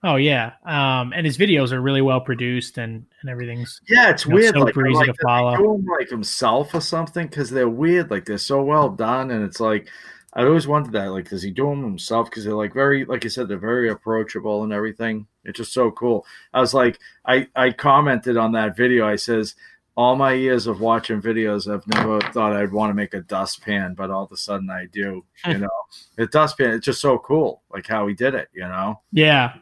Oh 0.05 0.17
yeah, 0.17 0.53
um, 0.65 1.13
and 1.13 1.25
his 1.27 1.39
videos 1.39 1.73
are 1.73 1.81
really 1.81 2.03
well 2.03 2.21
produced 2.21 2.79
and 2.79 3.05
and 3.21 3.31
everything's 3.31 3.81
Yeah, 3.89 4.11
it's 4.11 4.25
You 4.27 4.31
know, 4.31 4.37
weird. 4.37 4.55
super 4.55 4.83
like, 4.83 4.91
easy 4.91 5.07
like, 5.07 5.07
to 5.17 5.23
follow. 5.23 5.57
do 5.57 5.75
'em, 5.75 5.87
like 5.87 6.09
himself 6.11 6.75
or 6.75 6.81
something 6.81 7.27
because 7.27 7.51
they're 7.51 7.69
weird. 7.69 8.11
Like 8.11 8.25
they're 8.25 8.39
so 8.39 8.63
well 8.63 8.89
done, 8.91 9.31
and 9.31 9.45
it's 9.45 9.61
like 9.61 9.89
I 10.35 10.45
always 10.45 10.67
wondered 10.67 10.93
that. 10.93 11.07
Like, 11.13 11.29
does 11.31 11.43
he 11.43 11.51
do 11.51 11.71
them 11.71 11.83
himself? 11.83 12.29
Because 12.29 12.45
they're 12.45 12.53
like 12.55 12.75
very, 12.75 13.05
like 13.07 13.25
you 13.25 13.31
said, 13.31 13.49
they're 13.49 13.57
very 13.59 13.89
approachable 13.89 14.65
and 14.65 14.73
everything. 14.73 15.27
It's 15.45 15.57
just 15.57 15.73
so 15.73 15.91
cool. 15.91 16.27
I 16.53 16.61
was 16.61 16.75
like, 16.75 16.99
I 17.25 17.49
I 17.57 17.71
commented 17.71 18.37
on 18.37 18.53
that 18.53 18.77
video. 18.77 19.07
I 19.07 19.17
says. 19.17 19.55
All 19.99 20.15
my 20.15 20.35
years 20.35 20.67
of 20.67 20.83
watching 20.83 21.23
videos, 21.23 21.73
I've 21.73 21.87
never 21.87 22.21
thought 22.21 22.53
I'd 22.53 22.71
want 22.71 22.91
to 22.91 22.95
make 22.95 23.15
a 23.15 23.23
dustpan, 23.23 23.95
but 23.95 24.11
all 24.11 24.25
of 24.25 24.31
a 24.31 24.37
sudden 24.37 24.69
I 24.69 24.85
do. 24.93 25.25
You 25.47 25.57
know, 25.65 25.71
the 26.17 26.27
dustpan, 26.27 26.73
it's 26.73 26.85
just 26.85 27.01
so 27.01 27.17
cool, 27.19 27.63
like 27.73 27.87
how 27.87 28.07
he 28.07 28.13
did 28.13 28.35
it. 28.35 28.51
You 28.53 28.65
know, 28.69 29.01
yeah. 29.11 29.55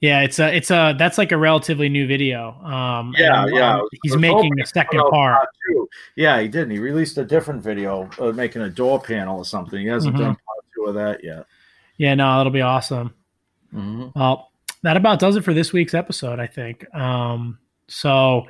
Yeah, 0.00 0.22
it's 0.22 0.38
a, 0.38 0.54
it's 0.56 0.70
a, 0.70 0.94
that's 0.98 1.18
like 1.18 1.30
a 1.30 1.36
relatively 1.36 1.88
new 1.90 2.06
video. 2.06 2.52
Um, 2.62 3.14
Yeah, 3.18 3.44
and, 3.44 3.54
yeah. 3.54 3.74
um, 3.80 3.88
he's 4.02 4.16
making 4.16 4.54
the 4.56 4.64
second 4.64 5.00
part. 5.10 5.46
two. 5.68 5.88
Yeah, 6.16 6.40
he 6.40 6.48
didn't. 6.48 6.70
He 6.70 6.78
released 6.78 7.18
a 7.18 7.24
different 7.24 7.62
video 7.62 8.08
uh, 8.18 8.32
making 8.32 8.62
a 8.62 8.70
door 8.70 8.98
panel 9.00 9.36
or 9.38 9.44
something. 9.44 9.78
He 9.78 9.86
hasn't 9.86 10.14
Mhm. 10.16 10.18
done 10.18 10.36
part 10.46 10.64
two 10.74 10.84
of 10.86 10.94
that 10.94 11.22
yet. 11.22 11.44
Yeah, 11.98 12.14
no, 12.14 12.38
that'll 12.38 12.50
be 12.52 12.62
awesome. 12.62 13.12
Mhm. 13.74 14.12
Well, 14.16 14.50
that 14.82 14.96
about 14.96 15.18
does 15.18 15.36
it 15.36 15.44
for 15.44 15.52
this 15.52 15.72
week's 15.74 15.92
episode, 15.92 16.40
I 16.40 16.46
think. 16.46 16.86
Um, 16.94 17.58
so 17.86 18.46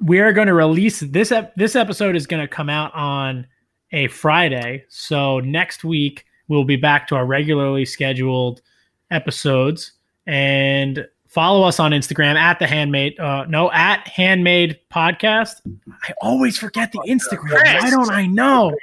we 0.00 0.20
are 0.20 0.32
going 0.32 0.46
to 0.46 0.54
release 0.54 1.00
this. 1.00 1.30
Ep- 1.32 1.54
this 1.56 1.76
episode 1.76 2.16
is 2.16 2.26
going 2.26 2.40
to 2.42 2.48
come 2.48 2.70
out 2.70 2.94
on 2.94 3.46
a 3.92 4.06
Friday. 4.08 4.84
So 4.88 5.40
next 5.40 5.84
week 5.84 6.24
we'll 6.48 6.64
be 6.64 6.76
back 6.76 7.06
to 7.08 7.16
our 7.16 7.26
regularly 7.26 7.84
scheduled 7.84 8.62
episodes 9.10 9.92
and 10.26 11.06
follow 11.28 11.62
us 11.62 11.78
on 11.80 11.92
Instagram 11.92 12.34
at 12.34 12.58
the 12.58 12.66
handmade. 12.66 13.18
Uh, 13.18 13.44
no, 13.48 13.70
at 13.72 14.06
handmade 14.08 14.78
podcast. 14.92 15.60
I 16.02 16.12
always 16.20 16.58
forget 16.58 16.92
the 16.92 16.98
Instagram. 17.06 17.52
Why 17.52 17.90
don't 17.90 18.10
I 18.10 18.26
know? 18.26 18.74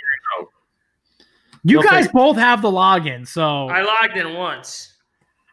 You 1.64 1.84
guys 1.84 2.08
both 2.08 2.38
have 2.38 2.62
the 2.62 2.72
login, 2.72 3.28
so 3.28 3.68
I 3.68 3.82
logged 3.82 4.16
in 4.16 4.34
once. 4.36 4.94